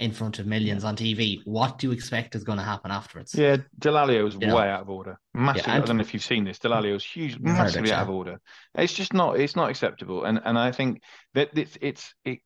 in 0.00 0.10
front 0.10 0.38
of 0.38 0.46
millions 0.46 0.82
on 0.84 0.96
TV, 0.96 1.40
what 1.44 1.78
do 1.78 1.86
you 1.86 1.92
expect 1.92 2.34
is 2.34 2.42
going 2.42 2.58
to 2.58 2.64
happen 2.64 2.90
afterwards? 2.90 3.34
Yeah, 3.34 3.58
Dallaglio 3.78 4.26
is 4.26 4.36
way 4.36 4.68
out 4.68 4.82
of 4.82 4.90
order. 4.90 5.18
Massively. 5.34 5.72
Yeah, 5.72 5.78
I 5.78 5.80
don't 5.80 5.96
know 5.96 6.02
if 6.02 6.12
you've 6.12 6.24
seen 6.24 6.44
this. 6.44 6.58
Dallaglio 6.58 6.96
is 6.96 7.04
huge, 7.04 7.38
massively 7.38 7.92
out 7.92 8.02
of 8.02 8.10
order. 8.10 8.40
It's 8.74 8.92
just 8.92 9.12
not. 9.12 9.38
It's 9.38 9.56
not 9.56 9.70
acceptable. 9.70 10.24
And 10.24 10.40
and 10.44 10.58
I 10.58 10.72
think 10.72 11.02
that 11.34 11.56
it's 11.56 11.78
it's 11.80 12.14
it. 12.24 12.40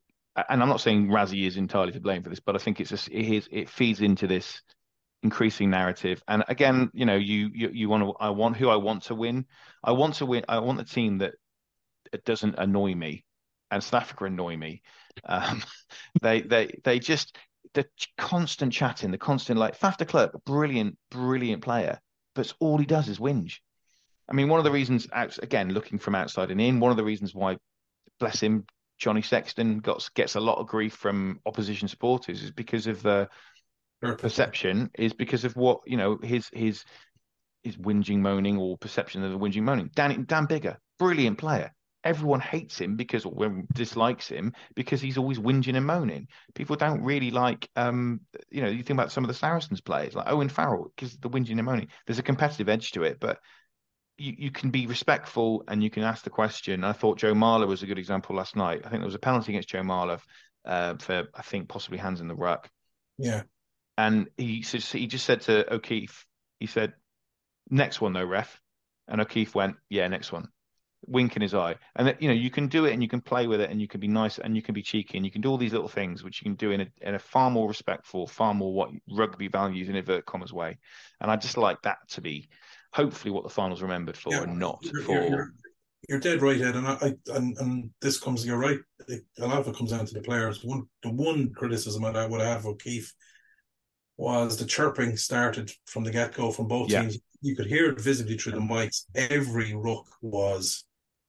And 0.48 0.62
I'm 0.62 0.68
not 0.68 0.80
saying 0.80 1.08
Rassie 1.08 1.46
is 1.46 1.56
entirely 1.56 1.92
to 1.92 2.00
blame 2.00 2.22
for 2.22 2.30
this, 2.30 2.38
but 2.38 2.54
I 2.54 2.58
think 2.58 2.80
it's 2.80 2.92
a, 2.92 3.10
it 3.10 3.28
is 3.28 3.48
it 3.50 3.68
feeds 3.68 4.02
into 4.02 4.26
this 4.26 4.60
increasing 5.22 5.70
narrative. 5.70 6.22
And 6.28 6.44
again, 6.48 6.86
mm-hmm. 6.86 6.98
you 6.98 7.06
know, 7.06 7.16
you 7.16 7.50
you 7.52 7.70
you 7.72 7.88
want 7.88 8.04
to. 8.04 8.14
I 8.20 8.30
want 8.30 8.56
who 8.56 8.68
I 8.68 8.76
want 8.76 9.04
to 9.04 9.14
win. 9.14 9.46
I 9.82 9.92
want 9.92 10.16
to 10.16 10.26
win. 10.26 10.44
I 10.48 10.58
want 10.60 10.78
the 10.78 10.84
team 10.84 11.18
that 11.18 11.34
doesn't 12.24 12.54
annoy 12.58 12.94
me 12.94 13.24
and 13.70 13.82
South 13.82 14.02
Africa 14.02 14.24
annoy 14.24 14.56
me. 14.56 14.82
Um, 15.24 15.62
they 16.22 16.42
they 16.42 16.80
they 16.84 16.98
just 16.98 17.36
the 17.74 17.86
constant 18.16 18.72
chatting, 18.72 19.10
the 19.10 19.18
constant 19.18 19.58
like 19.58 19.78
Faf 19.78 19.96
de 19.96 20.04
Klerk, 20.04 20.32
brilliant, 20.44 20.96
brilliant 21.10 21.62
player, 21.62 22.00
but 22.34 22.52
all 22.60 22.78
he 22.78 22.86
does 22.86 23.08
is 23.08 23.18
whinge. 23.18 23.58
I 24.28 24.34
mean, 24.34 24.48
one 24.48 24.58
of 24.58 24.64
the 24.64 24.70
mm-hmm. 24.70 24.74
reasons, 24.74 25.08
again, 25.42 25.70
looking 25.72 25.98
from 25.98 26.14
outside 26.14 26.50
and 26.50 26.60
in, 26.60 26.80
one 26.80 26.90
of 26.90 26.96
the 26.96 27.04
reasons 27.04 27.34
why, 27.34 27.56
bless 28.20 28.40
him, 28.40 28.66
Johnny 28.98 29.22
Sexton 29.22 29.78
got 29.78 30.08
gets 30.14 30.34
a 30.34 30.40
lot 30.40 30.58
of 30.58 30.66
grief 30.66 30.94
from 30.94 31.40
opposition 31.46 31.88
supporters 31.88 32.42
is 32.42 32.50
because 32.50 32.86
of 32.86 33.02
the 33.02 33.28
perception, 34.00 34.90
is 34.98 35.12
because 35.12 35.44
of 35.44 35.56
what 35.56 35.80
you 35.86 35.96
know 35.96 36.18
his 36.22 36.48
his 36.52 36.84
his 37.62 37.76
whinging, 37.76 38.18
moaning, 38.18 38.56
or 38.58 38.78
perception 38.78 39.22
of 39.24 39.32
the 39.32 39.38
whinging, 39.38 39.62
moaning. 39.62 39.90
Dan 39.94 40.24
Dan 40.24 40.46
Biggar, 40.46 40.76
brilliant 40.98 41.38
player, 41.38 41.72
everyone 42.04 42.40
hates 42.40 42.80
him 42.80 42.96
because 42.96 43.24
or 43.24 43.62
dislikes 43.74 44.28
him 44.28 44.52
because 44.74 45.00
he's 45.00 45.18
always 45.18 45.38
whinging 45.38 45.76
and 45.76 45.86
moaning. 45.86 46.28
People 46.54 46.76
don't 46.76 47.02
really 47.02 47.30
like, 47.30 47.68
um, 47.76 48.20
you 48.50 48.62
know, 48.62 48.68
you 48.68 48.82
think 48.82 48.98
about 48.98 49.12
some 49.12 49.24
of 49.24 49.28
the 49.28 49.34
Saracens 49.34 49.80
players 49.80 50.14
like 50.14 50.30
Owen 50.30 50.48
Farrell 50.48 50.92
because 50.94 51.16
the 51.18 51.28
whinging 51.28 51.58
and 51.58 51.64
moaning. 51.64 51.88
There's 52.06 52.18
a 52.18 52.22
competitive 52.22 52.68
edge 52.68 52.92
to 52.92 53.02
it, 53.02 53.18
but 53.20 53.38
you, 54.16 54.34
you 54.38 54.50
can 54.50 54.70
be 54.70 54.86
respectful 54.86 55.64
and 55.68 55.82
you 55.82 55.90
can 55.90 56.02
ask 56.02 56.24
the 56.24 56.30
question. 56.30 56.84
I 56.84 56.92
thought 56.92 57.18
Joe 57.18 57.34
Marler 57.34 57.68
was 57.68 57.82
a 57.82 57.86
good 57.86 57.98
example 57.98 58.36
last 58.36 58.56
night. 58.56 58.82
I 58.84 58.88
think 58.88 59.00
there 59.00 59.06
was 59.06 59.14
a 59.14 59.20
penalty 59.20 59.52
against 59.52 59.68
Joe 59.68 59.82
Marler 59.82 60.20
uh, 60.64 60.96
for 60.98 61.24
I 61.34 61.42
think 61.42 61.68
possibly 61.68 61.98
hands 61.98 62.20
in 62.20 62.28
the 62.28 62.34
ruck. 62.34 62.70
Yeah, 63.18 63.42
and 63.98 64.28
he 64.38 64.60
he 64.60 65.06
just 65.06 65.26
said 65.26 65.42
to 65.42 65.74
O'Keefe, 65.74 66.24
he 66.60 66.66
said, 66.66 66.94
"Next 67.68 68.00
one 68.00 68.14
though, 68.14 68.24
ref," 68.24 68.58
and 69.08 69.20
O'Keefe 69.20 69.54
went, 69.54 69.76
"Yeah, 69.90 70.08
next 70.08 70.32
one." 70.32 70.48
wink 71.06 71.36
in 71.36 71.42
his 71.42 71.54
eye. 71.54 71.76
And 71.96 72.08
that 72.08 72.20
you 72.20 72.28
know 72.28 72.34
you 72.34 72.50
can 72.50 72.66
do 72.66 72.84
it 72.84 72.92
and 72.92 73.02
you 73.02 73.08
can 73.08 73.20
play 73.20 73.46
with 73.46 73.60
it 73.60 73.70
and 73.70 73.80
you 73.80 73.86
can 73.86 74.00
be 74.00 74.08
nice 74.08 74.38
and 74.38 74.56
you 74.56 74.62
can 74.62 74.74
be 74.74 74.82
cheeky 74.82 75.16
and 75.16 75.24
you 75.24 75.30
can 75.30 75.40
do 75.40 75.48
all 75.48 75.56
these 75.56 75.72
little 75.72 75.88
things 75.88 76.24
which 76.24 76.40
you 76.40 76.44
can 76.44 76.56
do 76.56 76.72
in 76.72 76.80
a, 76.80 76.86
in 77.02 77.14
a 77.14 77.18
far 77.18 77.50
more 77.50 77.68
respectful 77.68 78.26
far 78.26 78.52
more 78.52 78.74
what 78.74 78.90
rugby 79.12 79.46
values 79.46 79.88
in 79.88 79.94
invert 79.94 80.26
commas 80.26 80.52
way. 80.52 80.76
And 81.20 81.30
i 81.30 81.36
just 81.36 81.56
like 81.56 81.80
that 81.82 81.98
to 82.08 82.20
be 82.20 82.48
hopefully 82.92 83.30
what 83.30 83.44
the 83.44 83.50
finals 83.50 83.80
remembered 83.80 84.16
for 84.16 84.32
yeah, 84.32 84.42
and 84.42 84.58
not 84.58 84.80
you're, 84.82 85.02
for 85.02 85.12
you're, 85.12 85.52
you're, 86.08 86.20
dead 86.20 86.42
right 86.42 86.60
ed. 86.60 86.74
And 86.74 86.86
i 86.86 87.14
and, 87.28 87.56
and 87.58 87.90
this 88.02 88.18
comes 88.18 88.44
you're 88.44 88.58
right. 88.58 88.80
A 89.08 89.46
lot 89.46 89.58
of 89.58 89.68
it 89.68 89.76
comes 89.76 89.92
down 89.92 90.04
to 90.04 90.14
the 90.14 90.20
players 90.20 90.64
one 90.64 90.82
the 91.04 91.10
one 91.10 91.52
criticism 91.54 92.04
i 92.04 92.26
would 92.26 92.40
have 92.40 92.66
of 92.66 92.78
keith 92.78 93.12
was 94.18 94.58
the 94.58 94.66
chirping 94.66 95.16
started 95.16 95.72
from 95.86 96.04
the 96.04 96.10
get-go 96.10 96.50
from 96.50 96.68
both 96.68 96.90
yeah. 96.90 97.02
teams 97.02 97.18
you 97.40 97.56
could 97.56 97.66
hear 97.66 97.88
it 97.88 98.00
visibly 98.00 98.36
through 98.36 98.52
the 98.52 98.58
mics 98.58 99.04
every 99.14 99.72
ruck 99.74 100.04
was 100.20 100.84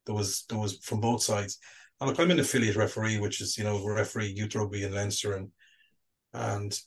there 0.09 0.15
was 0.15 0.43
there 0.49 0.57
was 0.57 0.77
from 0.79 0.99
both 0.99 1.21
sides. 1.21 1.59
And 2.01 2.09
look, 2.09 2.19
I'm 2.19 2.31
an 2.31 2.39
affiliate 2.39 2.75
referee, 2.75 3.19
which 3.19 3.41
is 3.41 3.57
you 3.57 3.63
know 3.63 3.85
referee 3.85 4.33
youth 4.35 4.55
rugby 4.55 4.83
in 4.83 4.93
Leinster, 4.93 5.33
and 5.33 5.51
and 6.33 6.77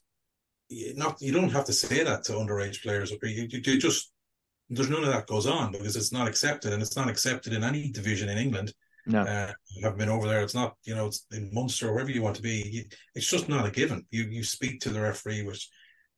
not 0.97 1.21
you 1.21 1.33
don't 1.33 1.53
have 1.53 1.67
to 1.67 1.73
say 1.73 2.03
that 2.03 2.25
to 2.25 2.33
underage 2.33 2.83
players. 2.83 3.13
You, 3.13 3.19
you, 3.23 3.49
you 3.49 3.79
just 3.79 4.13
there's 4.71 4.91
none 4.91 5.05
of 5.05 5.11
that 5.11 5.29
goes 5.29 5.47
on 5.47 5.71
because 5.71 5.95
it's 5.95 6.13
not 6.13 6.27
accepted, 6.27 6.73
and 6.73 6.83
it's 6.83 6.97
not 6.97 7.09
accepted 7.09 7.53
in 7.53 7.63
any 7.63 7.93
division 7.93 8.29
in 8.29 8.39
England. 8.39 8.75
No, 9.07 9.21
uh, 9.23 9.53
I 9.53 9.87
have 9.87 9.97
been 9.97 10.09
over 10.09 10.27
there. 10.27 10.43
It's 10.43 10.55
not 10.55 10.75
you 10.85 10.97
know 10.97 11.07
it's 11.07 11.27
in 11.31 11.51
Munster 11.53 11.89
or 11.89 11.93
wherever 11.93 12.11
you 12.11 12.23
want 12.23 12.37
to 12.37 12.43
be. 12.43 12.89
It's 13.15 13.31
just 13.31 13.49
not 13.49 13.67
a 13.67 13.71
given. 13.71 14.05
You 14.11 14.25
you 14.25 14.43
speak 14.43 14.81
to 14.81 14.89
the 14.89 15.01
referee 15.01 15.45
with 15.45 15.65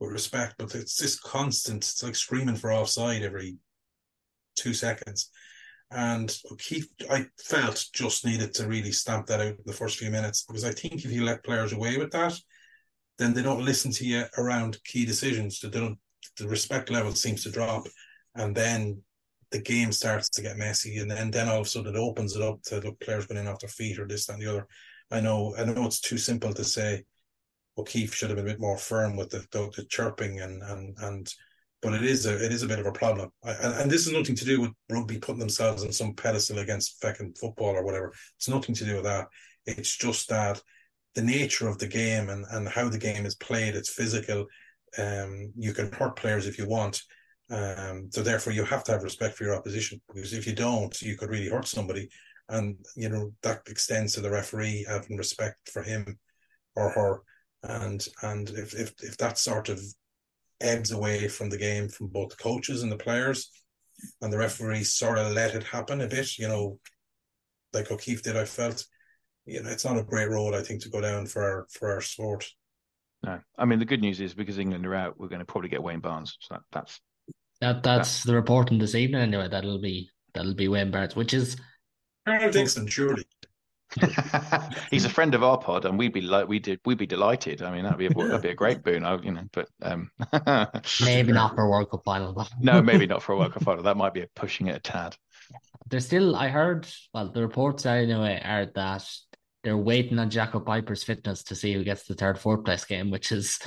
with 0.04 0.12
respect, 0.12 0.54
but 0.58 0.74
it's 0.74 0.96
this 0.96 1.18
constant. 1.18 1.84
It's 1.84 2.02
like 2.02 2.14
screaming 2.14 2.56
for 2.56 2.72
offside 2.72 3.22
every 3.22 3.56
two 4.56 4.74
seconds. 4.74 5.30
And 5.90 6.36
Keith, 6.58 6.88
I 7.10 7.26
felt 7.38 7.84
just 7.92 8.24
needed 8.24 8.54
to 8.54 8.66
really 8.66 8.92
stamp 8.92 9.26
that 9.26 9.40
out 9.40 9.46
in 9.46 9.64
the 9.64 9.72
first 9.72 9.98
few 9.98 10.10
minutes 10.10 10.44
because 10.44 10.64
I 10.64 10.72
think 10.72 11.04
if 11.04 11.12
you 11.12 11.24
let 11.24 11.44
players 11.44 11.72
away 11.72 11.98
with 11.98 12.10
that, 12.12 12.34
then 13.18 13.32
they 13.32 13.42
don't 13.42 13.64
listen 13.64 13.92
to 13.92 14.04
you 14.04 14.24
around 14.38 14.82
key 14.84 15.04
decisions. 15.04 15.60
They 15.60 15.70
don't. 15.70 15.98
The 16.38 16.48
respect 16.48 16.90
level 16.90 17.12
seems 17.12 17.44
to 17.44 17.50
drop, 17.50 17.84
and 18.34 18.56
then 18.56 19.02
the 19.50 19.60
game 19.60 19.92
starts 19.92 20.28
to 20.30 20.42
get 20.42 20.56
messy, 20.56 20.98
and 20.98 21.08
then 21.10 21.30
then 21.30 21.48
all 21.48 21.60
of 21.60 21.66
a 21.66 21.68
sudden 21.68 21.94
it 21.94 21.98
opens 21.98 22.34
it 22.34 22.42
up 22.42 22.62
to 22.64 22.80
the 22.80 22.92
players 22.92 23.26
going 23.26 23.38
in 23.38 23.46
off 23.46 23.60
their 23.60 23.68
feet 23.68 23.98
or 23.98 24.08
this 24.08 24.26
that, 24.26 24.34
and 24.34 24.42
the 24.42 24.50
other. 24.50 24.66
I 25.10 25.20
know, 25.20 25.54
I 25.56 25.64
know 25.64 25.86
it's 25.86 26.00
too 26.00 26.18
simple 26.18 26.52
to 26.54 26.64
say 26.64 27.04
O'Keefe 27.76 28.14
should 28.14 28.30
have 28.30 28.36
been 28.36 28.46
a 28.46 28.50
bit 28.50 28.60
more 28.60 28.78
firm 28.78 29.16
with 29.16 29.30
the, 29.30 29.44
the, 29.50 29.70
the 29.76 29.84
chirping 29.84 30.40
and 30.40 30.62
and 30.62 30.96
and 31.00 31.34
but 31.82 31.92
it 31.92 32.02
is 32.02 32.24
a 32.24 32.42
it 32.42 32.50
is 32.50 32.62
a 32.62 32.66
bit 32.68 32.78
of 32.78 32.86
a 32.86 32.92
problem. 32.92 33.30
I, 33.44 33.52
and, 33.52 33.74
and, 33.74 33.90
this 33.90 34.06
is 34.06 34.12
nothing 34.12 34.36
to 34.36 34.44
do 34.44 34.60
with 34.60 34.70
rugby 34.88 35.18
putting 35.18 35.38
themselves 35.38 35.84
on 35.84 35.92
some 35.92 36.14
pedestal 36.14 36.58
against 36.58 37.00
fucking 37.02 37.34
football 37.34 37.76
or 37.76 37.84
whatever. 37.84 38.12
It's 38.36 38.48
nothing 38.48 38.74
to 38.76 38.84
do 38.84 38.94
with 38.94 39.04
that. 39.04 39.26
It's 39.66 39.94
just 39.94 40.30
that 40.30 40.62
the 41.14 41.22
nature 41.22 41.68
of 41.68 41.78
the 41.78 41.86
game 41.86 42.30
and, 42.30 42.46
and 42.50 42.68
how 42.68 42.88
the 42.88 42.98
game 42.98 43.26
is 43.26 43.34
played, 43.34 43.76
it's 43.76 43.92
physical. 43.92 44.46
Um, 44.96 45.52
you 45.56 45.74
can 45.74 45.92
hurt 45.92 46.16
players 46.16 46.46
if 46.46 46.58
you 46.58 46.66
want. 46.66 47.02
Um, 47.50 48.08
so 48.10 48.22
therefore 48.22 48.54
you 48.54 48.64
have 48.64 48.84
to 48.84 48.92
have 48.92 49.02
respect 49.02 49.36
for 49.36 49.44
your 49.44 49.54
opposition 49.54 50.00
because 50.08 50.32
if 50.32 50.46
you 50.46 50.54
don't, 50.54 51.00
you 51.02 51.16
could 51.16 51.28
really 51.28 51.50
hurt 51.50 51.68
somebody. 51.68 52.08
And 52.48 52.76
you 52.96 53.10
know, 53.10 53.32
that 53.42 53.60
extends 53.68 54.14
to 54.14 54.20
the 54.20 54.30
referee 54.30 54.86
having 54.88 55.18
respect 55.18 55.68
for 55.70 55.82
him 55.82 56.18
or 56.76 56.90
her. 56.90 57.20
And 57.66 58.06
and 58.22 58.50
if 58.50 58.74
if 58.74 58.92
if 59.02 59.16
that 59.18 59.38
sort 59.38 59.68
of 59.68 59.80
ebbs 60.60 60.92
away 60.92 61.28
from 61.28 61.50
the 61.50 61.58
game 61.58 61.88
from 61.88 62.08
both 62.08 62.30
the 62.30 62.36
coaches 62.36 62.82
and 62.82 62.92
the 62.92 62.96
players, 62.96 63.50
and 64.20 64.32
the 64.32 64.38
referees 64.38 64.94
sort 64.94 65.18
of 65.18 65.32
let 65.32 65.54
it 65.54 65.64
happen 65.64 66.00
a 66.00 66.06
bit. 66.06 66.38
You 66.38 66.48
know, 66.48 66.78
like 67.72 67.90
O'Keefe 67.90 68.22
did. 68.22 68.36
I 68.36 68.44
felt, 68.44 68.84
you 69.46 69.62
know, 69.62 69.70
it's 69.70 69.84
not 69.84 69.98
a 69.98 70.02
great 70.02 70.30
road 70.30 70.54
I 70.54 70.62
think 70.62 70.82
to 70.82 70.88
go 70.88 71.00
down 71.00 71.26
for 71.26 71.42
our, 71.42 71.66
for 71.70 71.92
our 71.92 72.00
sport. 72.00 72.48
No, 73.24 73.40
I 73.56 73.64
mean 73.64 73.78
the 73.78 73.84
good 73.84 74.02
news 74.02 74.20
is 74.20 74.34
because 74.34 74.58
England 74.58 74.86
are 74.86 74.94
out, 74.94 75.18
we're 75.18 75.28
going 75.28 75.38
to 75.40 75.46
probably 75.46 75.70
get 75.70 75.82
Wayne 75.82 76.00
Barnes. 76.00 76.36
So 76.40 76.54
that, 76.54 76.62
that's 76.72 77.00
that 77.60 77.82
that's 77.82 78.22
that. 78.22 78.28
the 78.28 78.34
reporting 78.34 78.78
this 78.78 78.94
evening 78.94 79.22
anyway. 79.22 79.48
That'll 79.48 79.80
be 79.80 80.10
that'll 80.34 80.54
be 80.54 80.68
Wayne 80.68 80.90
Barnes, 80.90 81.16
which 81.16 81.32
is 81.32 81.56
Karl 82.26 82.50
Dickson, 82.50 82.86
surely. 82.86 83.23
He's 84.90 85.04
a 85.04 85.08
friend 85.08 85.34
of 85.34 85.42
our 85.42 85.58
pod, 85.58 85.84
and 85.84 85.98
we'd 85.98 86.12
be 86.12 86.20
like, 86.20 86.48
we 86.48 86.58
did, 86.58 86.80
we'd 86.84 86.98
be 86.98 87.06
delighted. 87.06 87.62
I 87.62 87.70
mean, 87.70 87.84
that'd 87.84 87.98
be 87.98 88.06
a, 88.06 88.10
that'd 88.10 88.42
be 88.42 88.50
a 88.50 88.54
great 88.54 88.82
boon, 88.82 89.04
I, 89.04 89.16
you 89.20 89.32
know. 89.32 89.44
But 89.52 89.68
um... 89.82 90.10
maybe 91.04 91.32
not 91.32 91.54
for 91.54 91.62
a 91.62 91.68
World 91.68 91.90
Cup 91.90 92.02
final. 92.04 92.32
But... 92.32 92.50
no, 92.60 92.82
maybe 92.82 93.06
not 93.06 93.22
for 93.24 93.32
a 93.32 93.38
World 93.38 93.52
Cup 93.52 93.64
final. 93.64 93.82
That 93.82 93.96
might 93.96 94.14
be 94.14 94.26
pushing 94.34 94.68
it 94.68 94.76
a 94.76 94.80
tad. 94.80 95.16
There's 95.88 96.06
still, 96.06 96.34
I 96.34 96.48
heard, 96.48 96.86
well, 97.12 97.30
the 97.30 97.42
reports 97.42 97.86
are 97.86 97.96
anyway 97.96 98.40
are 98.42 98.66
that 98.74 99.06
they're 99.62 99.76
waiting 99.76 100.18
on 100.18 100.30
Jaco 100.30 100.64
Peyper's 100.64 101.02
fitness 101.02 101.42
to 101.44 101.54
see 101.54 101.72
who 101.72 101.84
gets 101.84 102.04
the 102.04 102.14
third, 102.14 102.38
fourth 102.38 102.64
place 102.64 102.84
game, 102.84 103.10
which 103.10 103.32
is 103.32 103.58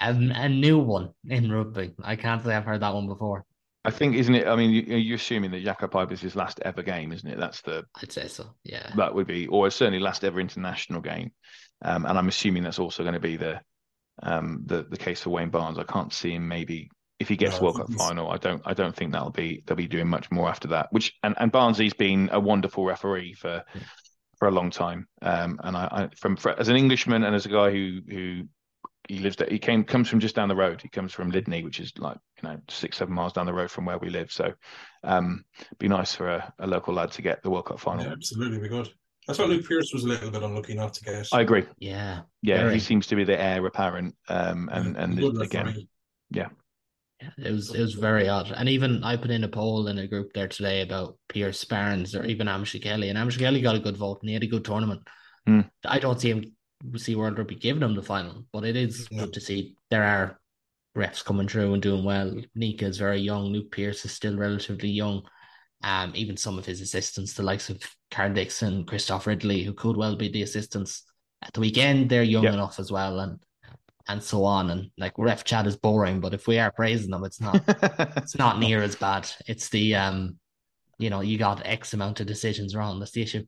a, 0.00 0.10
a 0.10 0.48
new 0.48 0.78
one 0.78 1.10
in 1.28 1.50
rugby. 1.50 1.92
I 2.02 2.16
can't 2.16 2.42
say 2.42 2.54
I've 2.54 2.64
heard 2.64 2.80
that 2.80 2.94
one 2.94 3.06
before. 3.06 3.44
I 3.84 3.90
think, 3.90 4.14
isn't 4.14 4.34
it? 4.34 4.46
I 4.46 4.54
mean, 4.54 4.70
you, 4.70 5.12
are 5.12 5.16
assuming 5.16 5.50
that 5.50 5.64
Jaco 5.64 5.90
Peyper's 5.90 6.20
his 6.20 6.36
last 6.36 6.60
ever 6.64 6.82
game, 6.82 7.12
isn't 7.12 7.28
it? 7.28 7.38
That's 7.38 7.62
the. 7.62 7.84
I'd 8.00 8.12
say 8.12 8.28
so. 8.28 8.54
Yeah. 8.62 8.92
That 8.96 9.14
would 9.14 9.26
be, 9.26 9.48
or 9.48 9.68
certainly 9.70 9.98
last 9.98 10.24
ever 10.24 10.38
international 10.40 11.00
game, 11.00 11.32
um, 11.84 12.06
and 12.06 12.16
I'm 12.16 12.28
assuming 12.28 12.62
that's 12.62 12.78
also 12.78 13.02
going 13.02 13.14
to 13.14 13.20
be 13.20 13.36
the, 13.36 13.60
um, 14.22 14.62
the 14.66 14.84
the 14.88 14.96
case 14.96 15.22
for 15.22 15.30
Wayne 15.30 15.50
Barnes. 15.50 15.78
I 15.78 15.84
can't 15.84 16.12
see 16.12 16.32
him 16.32 16.46
maybe 16.46 16.90
if 17.18 17.28
he 17.28 17.36
gets 17.36 17.56
no, 17.56 17.62
World 17.64 17.76
Cup 17.78 17.92
final. 17.92 18.30
I 18.30 18.36
don't. 18.36 18.62
I 18.64 18.74
don't 18.74 18.94
think 18.94 19.12
that'll 19.12 19.30
be 19.30 19.64
they'll 19.66 19.76
be 19.76 19.88
doing 19.88 20.08
much 20.08 20.30
more 20.30 20.48
after 20.48 20.68
that. 20.68 20.92
Which 20.92 21.14
and 21.24 21.34
and 21.38 21.50
Barnesy's 21.50 21.94
been 21.94 22.30
a 22.32 22.38
wonderful 22.40 22.84
referee 22.84 23.34
for. 23.34 23.64
Yeah 23.74 23.82
for 24.38 24.48
a 24.48 24.50
long 24.50 24.70
time. 24.70 25.06
Um, 25.20 25.60
and 25.62 25.76
I, 25.76 25.84
I 25.84 26.08
from 26.16 26.34
for, 26.34 26.58
as 26.58 26.68
an 26.68 26.74
Englishman 26.74 27.22
and 27.22 27.32
as 27.32 27.46
a 27.46 27.48
guy 27.48 27.70
who 27.70 28.00
who 28.08 28.42
he 29.08 29.18
lives 29.18 29.36
there, 29.36 29.48
he 29.50 29.58
came 29.58 29.84
comes 29.84 30.08
from 30.08 30.20
just 30.20 30.36
down 30.36 30.48
the 30.48 30.56
road. 30.56 30.80
He 30.80 30.88
comes 30.88 31.12
from 31.12 31.30
Lydney, 31.30 31.64
which 31.64 31.80
is 31.80 31.92
like 31.98 32.18
you 32.42 32.48
know 32.48 32.58
six 32.68 32.96
seven 32.96 33.14
miles 33.14 33.32
down 33.32 33.46
the 33.46 33.52
road 33.52 33.70
from 33.70 33.84
where 33.84 33.98
we 33.98 34.10
live. 34.10 34.30
So, 34.30 34.52
um, 35.02 35.44
be 35.78 35.88
nice 35.88 36.14
for 36.14 36.28
a, 36.28 36.54
a 36.58 36.66
local 36.66 36.94
lad 36.94 37.10
to 37.12 37.22
get 37.22 37.42
the 37.42 37.50
World 37.50 37.66
Cup 37.66 37.80
final. 37.80 38.04
Yeah, 38.04 38.12
absolutely, 38.12 38.58
be 38.58 38.68
good. 38.68 38.92
I 39.28 39.32
thought 39.32 39.48
Luke 39.48 39.66
Pearce 39.66 39.90
was 39.92 40.04
a 40.04 40.08
little 40.08 40.30
bit 40.30 40.42
unlucky 40.42 40.74
not 40.74 40.94
to 40.94 41.04
get. 41.04 41.28
I 41.32 41.40
agree. 41.42 41.64
Yeah, 41.78 42.22
yeah, 42.42 42.58
very. 42.58 42.74
he 42.74 42.80
seems 42.80 43.06
to 43.08 43.16
be 43.16 43.24
the 43.24 43.40
heir 43.40 43.64
apparent. 43.66 44.14
Um, 44.28 44.68
and 44.72 44.96
yeah, 44.96 45.02
and 45.02 45.42
again, 45.42 45.88
yeah, 46.30 46.48
yeah. 47.20 47.28
it 47.46 47.52
was 47.52 47.74
it 47.74 47.80
was 47.80 47.94
very 47.94 48.28
odd. 48.28 48.52
And 48.52 48.68
even 48.68 49.02
I 49.04 49.16
put 49.16 49.30
in 49.30 49.44
a 49.44 49.48
poll 49.48 49.88
in 49.88 49.98
a 49.98 50.08
group 50.08 50.32
there 50.32 50.48
today 50.48 50.82
about 50.82 51.18
Pearce 51.28 51.64
Barnes 51.64 52.14
or 52.14 52.24
even 52.24 52.46
Amashukeli, 52.46 53.10
and 53.10 53.18
Amashukeli 53.18 53.62
got 53.62 53.76
a 53.76 53.80
good 53.80 53.96
vote 53.96 54.18
and 54.22 54.28
he 54.28 54.34
had 54.34 54.44
a 54.44 54.48
good 54.48 54.64
tournament. 54.64 55.02
Mm. 55.48 55.68
I 55.84 55.98
don't 55.98 56.20
see 56.20 56.30
him 56.30 56.44
see 56.96 57.14
World 57.14 57.38
Rugby 57.38 57.54
giving 57.54 57.80
them 57.80 57.94
the 57.94 58.02
final, 58.02 58.44
but 58.52 58.64
it 58.64 58.76
is 58.76 59.08
yeah. 59.10 59.20
good 59.20 59.32
to 59.34 59.40
see 59.40 59.76
there 59.90 60.04
are 60.04 60.38
refs 60.96 61.24
coming 61.24 61.48
through 61.48 61.72
and 61.72 61.82
doing 61.82 62.04
well. 62.04 62.34
Nika 62.54 62.86
is 62.86 62.98
very 62.98 63.20
young. 63.20 63.46
Luke 63.46 63.70
Pearce 63.70 64.04
is 64.04 64.12
still 64.12 64.36
relatively 64.36 64.90
young. 64.90 65.22
Um, 65.84 66.12
even 66.14 66.36
some 66.36 66.58
of 66.58 66.66
his 66.66 66.80
assistants, 66.80 67.32
the 67.32 67.42
likes 67.42 67.70
of 67.70 67.82
Karl 68.10 68.32
Dickson, 68.32 68.84
Christophe 68.84 69.26
Ridley, 69.26 69.64
who 69.64 69.72
could 69.72 69.96
well 69.96 70.16
be 70.16 70.30
the 70.30 70.42
assistants 70.42 71.04
at 71.42 71.52
the 71.52 71.60
weekend, 71.60 72.08
they're 72.08 72.22
young 72.22 72.44
yep. 72.44 72.54
enough 72.54 72.78
as 72.78 72.92
well. 72.92 73.20
And 73.20 73.38
and 74.08 74.22
so 74.22 74.44
on. 74.44 74.70
And 74.70 74.90
like 74.98 75.14
ref 75.18 75.44
chat 75.44 75.66
is 75.66 75.76
boring, 75.76 76.20
but 76.20 76.34
if 76.34 76.46
we 76.46 76.58
are 76.58 76.72
praising 76.72 77.10
them, 77.10 77.24
it's 77.24 77.40
not 77.40 77.62
it's 78.16 78.36
not 78.36 78.58
near 78.58 78.82
as 78.82 78.96
bad. 78.96 79.28
It's 79.46 79.68
the 79.68 79.94
um, 79.94 80.38
you 80.98 81.10
know, 81.10 81.20
you 81.20 81.38
got 81.38 81.66
X 81.66 81.94
amount 81.94 82.20
of 82.20 82.26
decisions 82.26 82.76
wrong. 82.76 82.98
That's 82.98 83.12
the 83.12 83.22
issue. 83.22 83.44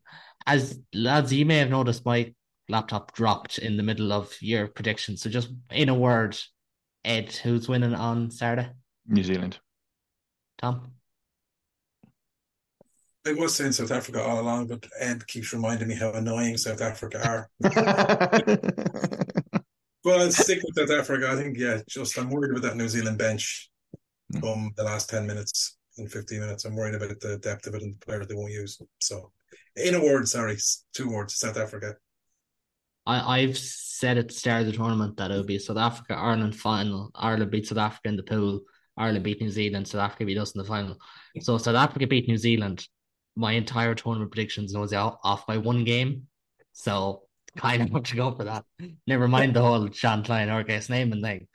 As 0.46 0.78
lads, 0.92 1.32
you 1.32 1.46
may 1.46 1.58
have 1.58 1.70
noticed 1.70 2.04
my 2.04 2.32
laptop 2.68 3.14
dropped 3.14 3.58
in 3.58 3.76
the 3.76 3.82
middle 3.82 4.12
of 4.12 4.34
your 4.40 4.68
prediction. 4.68 5.16
So 5.16 5.30
just 5.30 5.48
in 5.70 5.88
a 5.88 5.94
word, 5.94 6.38
Ed, 7.04 7.32
who's 7.32 7.68
winning 7.68 7.94
on 7.94 8.30
Saturday? 8.30 8.70
New 9.06 9.22
Zealand. 9.22 9.58
Tom? 10.58 10.92
I 13.26 13.32
was 13.32 13.54
saying 13.54 13.72
South 13.72 13.90
Africa 13.90 14.22
all 14.22 14.40
along, 14.40 14.66
but 14.66 14.86
Ed 14.98 15.26
keeps 15.26 15.52
reminding 15.52 15.88
me 15.88 15.94
how 15.94 16.12
annoying 16.12 16.58
South 16.58 16.82
Africa 16.82 17.48
are. 17.60 17.60
Well, 20.04 20.20
I'll 20.20 20.30
stick 20.30 20.60
with 20.62 20.76
South 20.76 20.98
Africa. 20.98 21.30
I 21.30 21.36
think, 21.36 21.56
yeah, 21.56 21.80
just 21.88 22.18
I'm 22.18 22.28
worried 22.28 22.50
about 22.50 22.62
that 22.62 22.76
New 22.76 22.88
Zealand 22.88 23.16
bench 23.16 23.70
mm. 24.34 24.44
um 24.44 24.70
the 24.76 24.84
last 24.84 25.08
10 25.08 25.26
minutes 25.26 25.78
and 25.96 26.12
15 26.12 26.40
minutes. 26.40 26.66
I'm 26.66 26.76
worried 26.76 26.94
about 26.94 27.18
the 27.20 27.38
depth 27.38 27.66
of 27.66 27.74
it 27.74 27.82
and 27.82 27.94
the 27.94 28.04
players 28.04 28.26
they 28.26 28.34
won't 28.34 28.52
use. 28.52 28.78
So, 29.00 29.32
in 29.76 29.94
a 29.94 30.04
word, 30.04 30.28
sorry, 30.28 30.58
two 30.92 31.08
words 31.08 31.38
South 31.38 31.56
Africa. 31.56 31.94
I, 33.06 33.40
I've 33.40 33.58
said 33.58 34.18
at 34.18 34.28
the 34.28 34.34
start 34.34 34.62
of 34.62 34.66
the 34.66 34.72
tournament 34.72 35.16
that 35.16 35.30
it 35.30 35.36
would 35.36 35.46
be 35.46 35.58
South 35.58 35.76
Africa 35.76 36.14
Ireland 36.14 36.56
final. 36.56 37.10
Ireland 37.14 37.50
beat 37.50 37.66
South 37.66 37.78
Africa 37.78 38.08
in 38.08 38.16
the 38.16 38.22
pool. 38.22 38.60
Ireland 38.96 39.24
beat 39.24 39.40
New 39.40 39.50
Zealand. 39.50 39.88
South 39.88 40.00
Africa 40.00 40.24
beat 40.24 40.38
us 40.38 40.52
in 40.52 40.58
the 40.58 40.68
final. 40.68 40.96
So 41.40 41.58
South 41.58 41.76
Africa 41.76 42.06
beat 42.06 42.28
New 42.28 42.36
Zealand. 42.36 42.86
My 43.36 43.52
entire 43.52 43.94
tournament 43.94 44.30
predictions 44.30 44.76
was 44.76 44.92
off 44.92 45.46
by 45.46 45.58
one 45.58 45.84
game. 45.84 46.28
So 46.72 47.22
kind 47.56 47.82
of 47.82 47.92
much 47.92 48.10
to 48.10 48.16
go 48.16 48.34
for 48.34 48.44
that. 48.44 48.64
Never 49.06 49.28
mind 49.28 49.54
the 49.54 49.62
whole 49.62 49.88
Jean 49.88 50.22
Kleyn 50.22 50.48
Orcas 50.48 50.88
naming 50.88 51.22
thing. 51.22 51.46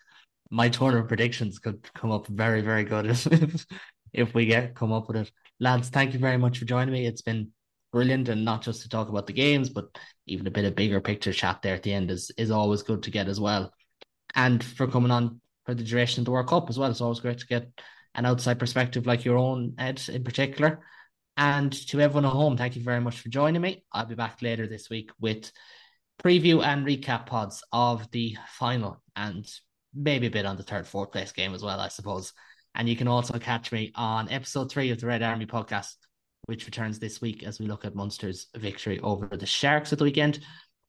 My 0.52 0.70
tournament 0.70 1.08
predictions 1.08 1.60
could 1.60 1.88
come 1.94 2.12
up 2.12 2.28
very, 2.28 2.62
very 2.62 2.84
good 2.84 3.06
if, 3.08 3.66
if 4.14 4.34
we 4.34 4.46
get 4.46 4.76
come 4.76 4.92
up 4.92 5.08
with 5.08 5.18
it. 5.18 5.32
Lads, 5.60 5.90
thank 5.90 6.14
you 6.14 6.20
very 6.20 6.38
much 6.38 6.60
for 6.60 6.66
joining 6.66 6.94
me. 6.94 7.06
It's 7.06 7.22
been 7.22 7.52
brilliant 7.92 8.30
and 8.30 8.46
not 8.46 8.62
just 8.62 8.82
to 8.84 8.90
talk 8.90 9.10
about 9.10 9.28
the 9.28 9.34
games, 9.34 9.70
but 9.70 9.86
even 10.28 10.48
a 10.48 10.52
bit 10.52 10.66
of 10.66 10.76
bigger 10.76 11.02
picture 11.02 11.34
chat 11.34 11.62
there 11.62 11.76
at 11.76 11.84
the 11.84 11.94
end 11.94 12.12
is 12.12 12.32
is 12.38 12.52
always 12.52 12.84
good 12.84 13.04
to 13.04 13.12
get 13.12 13.28
as 13.28 13.40
well. 13.40 13.72
And 14.36 14.64
for 14.64 14.88
coming 14.88 15.12
on 15.12 15.42
for 15.70 15.76
the 15.76 15.84
duration 15.84 16.22
of 16.22 16.26
the 16.26 16.32
World 16.32 16.48
Cup 16.48 16.68
as 16.68 16.80
well. 16.80 16.90
It's 16.90 17.00
always 17.00 17.20
great 17.20 17.38
to 17.38 17.46
get 17.46 17.70
an 18.16 18.26
outside 18.26 18.58
perspective 18.58 19.06
like 19.06 19.24
your 19.24 19.38
own, 19.38 19.76
Ed, 19.78 20.02
in 20.10 20.24
particular. 20.24 20.80
And 21.38 21.72
to 21.90 22.02
everyone 22.02 22.26
at 22.26 22.32
home, 22.32 22.58
thank 22.58 22.76
you 22.76 22.82
very 22.82 23.00
much 23.00 23.20
for 23.20 23.30
joining 23.30 23.62
me. 23.62 23.84
I'll 23.94 24.08
be 24.08 24.16
back 24.16 24.42
later 24.42 24.66
this 24.66 24.90
week 24.90 25.12
with 25.20 25.52
preview 26.24 26.64
and 26.64 26.88
recap 26.88 27.28
pods 27.28 27.64
of 27.72 28.10
the 28.10 28.36
final 28.48 29.04
and 29.16 29.48
maybe 29.94 30.26
a 30.26 30.32
bit 30.32 30.48
on 30.48 30.58
the 30.58 30.64
third, 30.64 30.88
fourth 30.88 31.12
place 31.12 31.32
game 31.32 31.54
as 31.54 31.62
well, 31.62 31.80
I 31.80 31.90
suppose. 31.90 32.34
And 32.74 32.90
you 32.90 32.96
can 32.96 33.08
also 33.08 33.38
catch 33.38 33.72
me 33.72 33.92
on 33.94 34.28
episode 34.32 34.72
three 34.72 34.90
of 34.90 35.00
the 35.00 35.06
Red 35.06 35.22
Army 35.22 35.46
podcast, 35.46 35.94
which 36.46 36.66
returns 36.66 37.00
this 37.00 37.22
week 37.22 37.44
as 37.44 37.60
we 37.60 37.68
look 37.68 37.86
at 37.86 37.96
Munster's 37.96 38.48
victory 38.56 39.00
over 39.02 39.28
the 39.28 39.46
Sharks 39.46 39.94
at 39.94 40.00
the 40.00 40.06
weekend. 40.06 40.40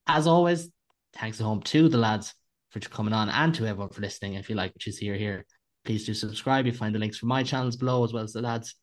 As 0.06 0.27
always, 0.27 0.68
thanks 1.14 1.40
at 1.40 1.44
home 1.44 1.62
to 1.62 1.89
the 1.89 1.98
lads 1.98 2.35
for 2.70 2.81
coming 2.81 3.12
on 3.12 3.28
and 3.28 3.55
to 3.55 3.66
everyone 3.66 3.90
for 3.90 4.01
listening. 4.01 4.35
If 4.35 4.48
you 4.48 4.56
like 4.56 4.72
what 4.72 4.86
you 4.86 4.93
see 4.93 5.10
or 5.10 5.16
hear, 5.16 5.44
please 5.85 6.06
do 6.06 6.14
subscribe. 6.14 6.66
You 6.66 6.72
find 6.72 6.94
the 6.94 6.98
links 6.98 7.18
for 7.18 7.27
my 7.27 7.43
channels 7.43 7.77
below 7.77 8.05
as 8.05 8.12
well 8.12 8.24
as 8.24 8.32
the 8.32 8.43
lads' 8.43 8.74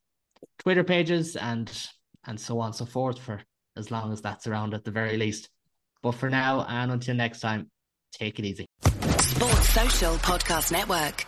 Twitter 0.58 0.84
pages 0.84 1.36
and 1.36 1.70
and 2.26 2.38
so 2.38 2.60
on 2.60 2.66
and 2.66 2.74
so 2.74 2.84
forth 2.84 3.18
for 3.18 3.40
as 3.76 3.90
long 3.90 4.12
as 4.12 4.20
that's 4.20 4.46
around 4.46 4.74
at 4.74 4.84
the 4.84 4.90
very 4.90 5.16
least. 5.16 5.48
But 6.02 6.12
for 6.12 6.28
now, 6.28 6.66
and 6.68 6.92
until 6.92 7.14
next 7.14 7.40
time, 7.40 7.70
take 8.12 8.38
it 8.38 8.44
easy. 8.44 8.66
Sports 9.20 9.68
Social 9.70 10.14
Podcast 10.16 10.72
Network. 10.72 11.27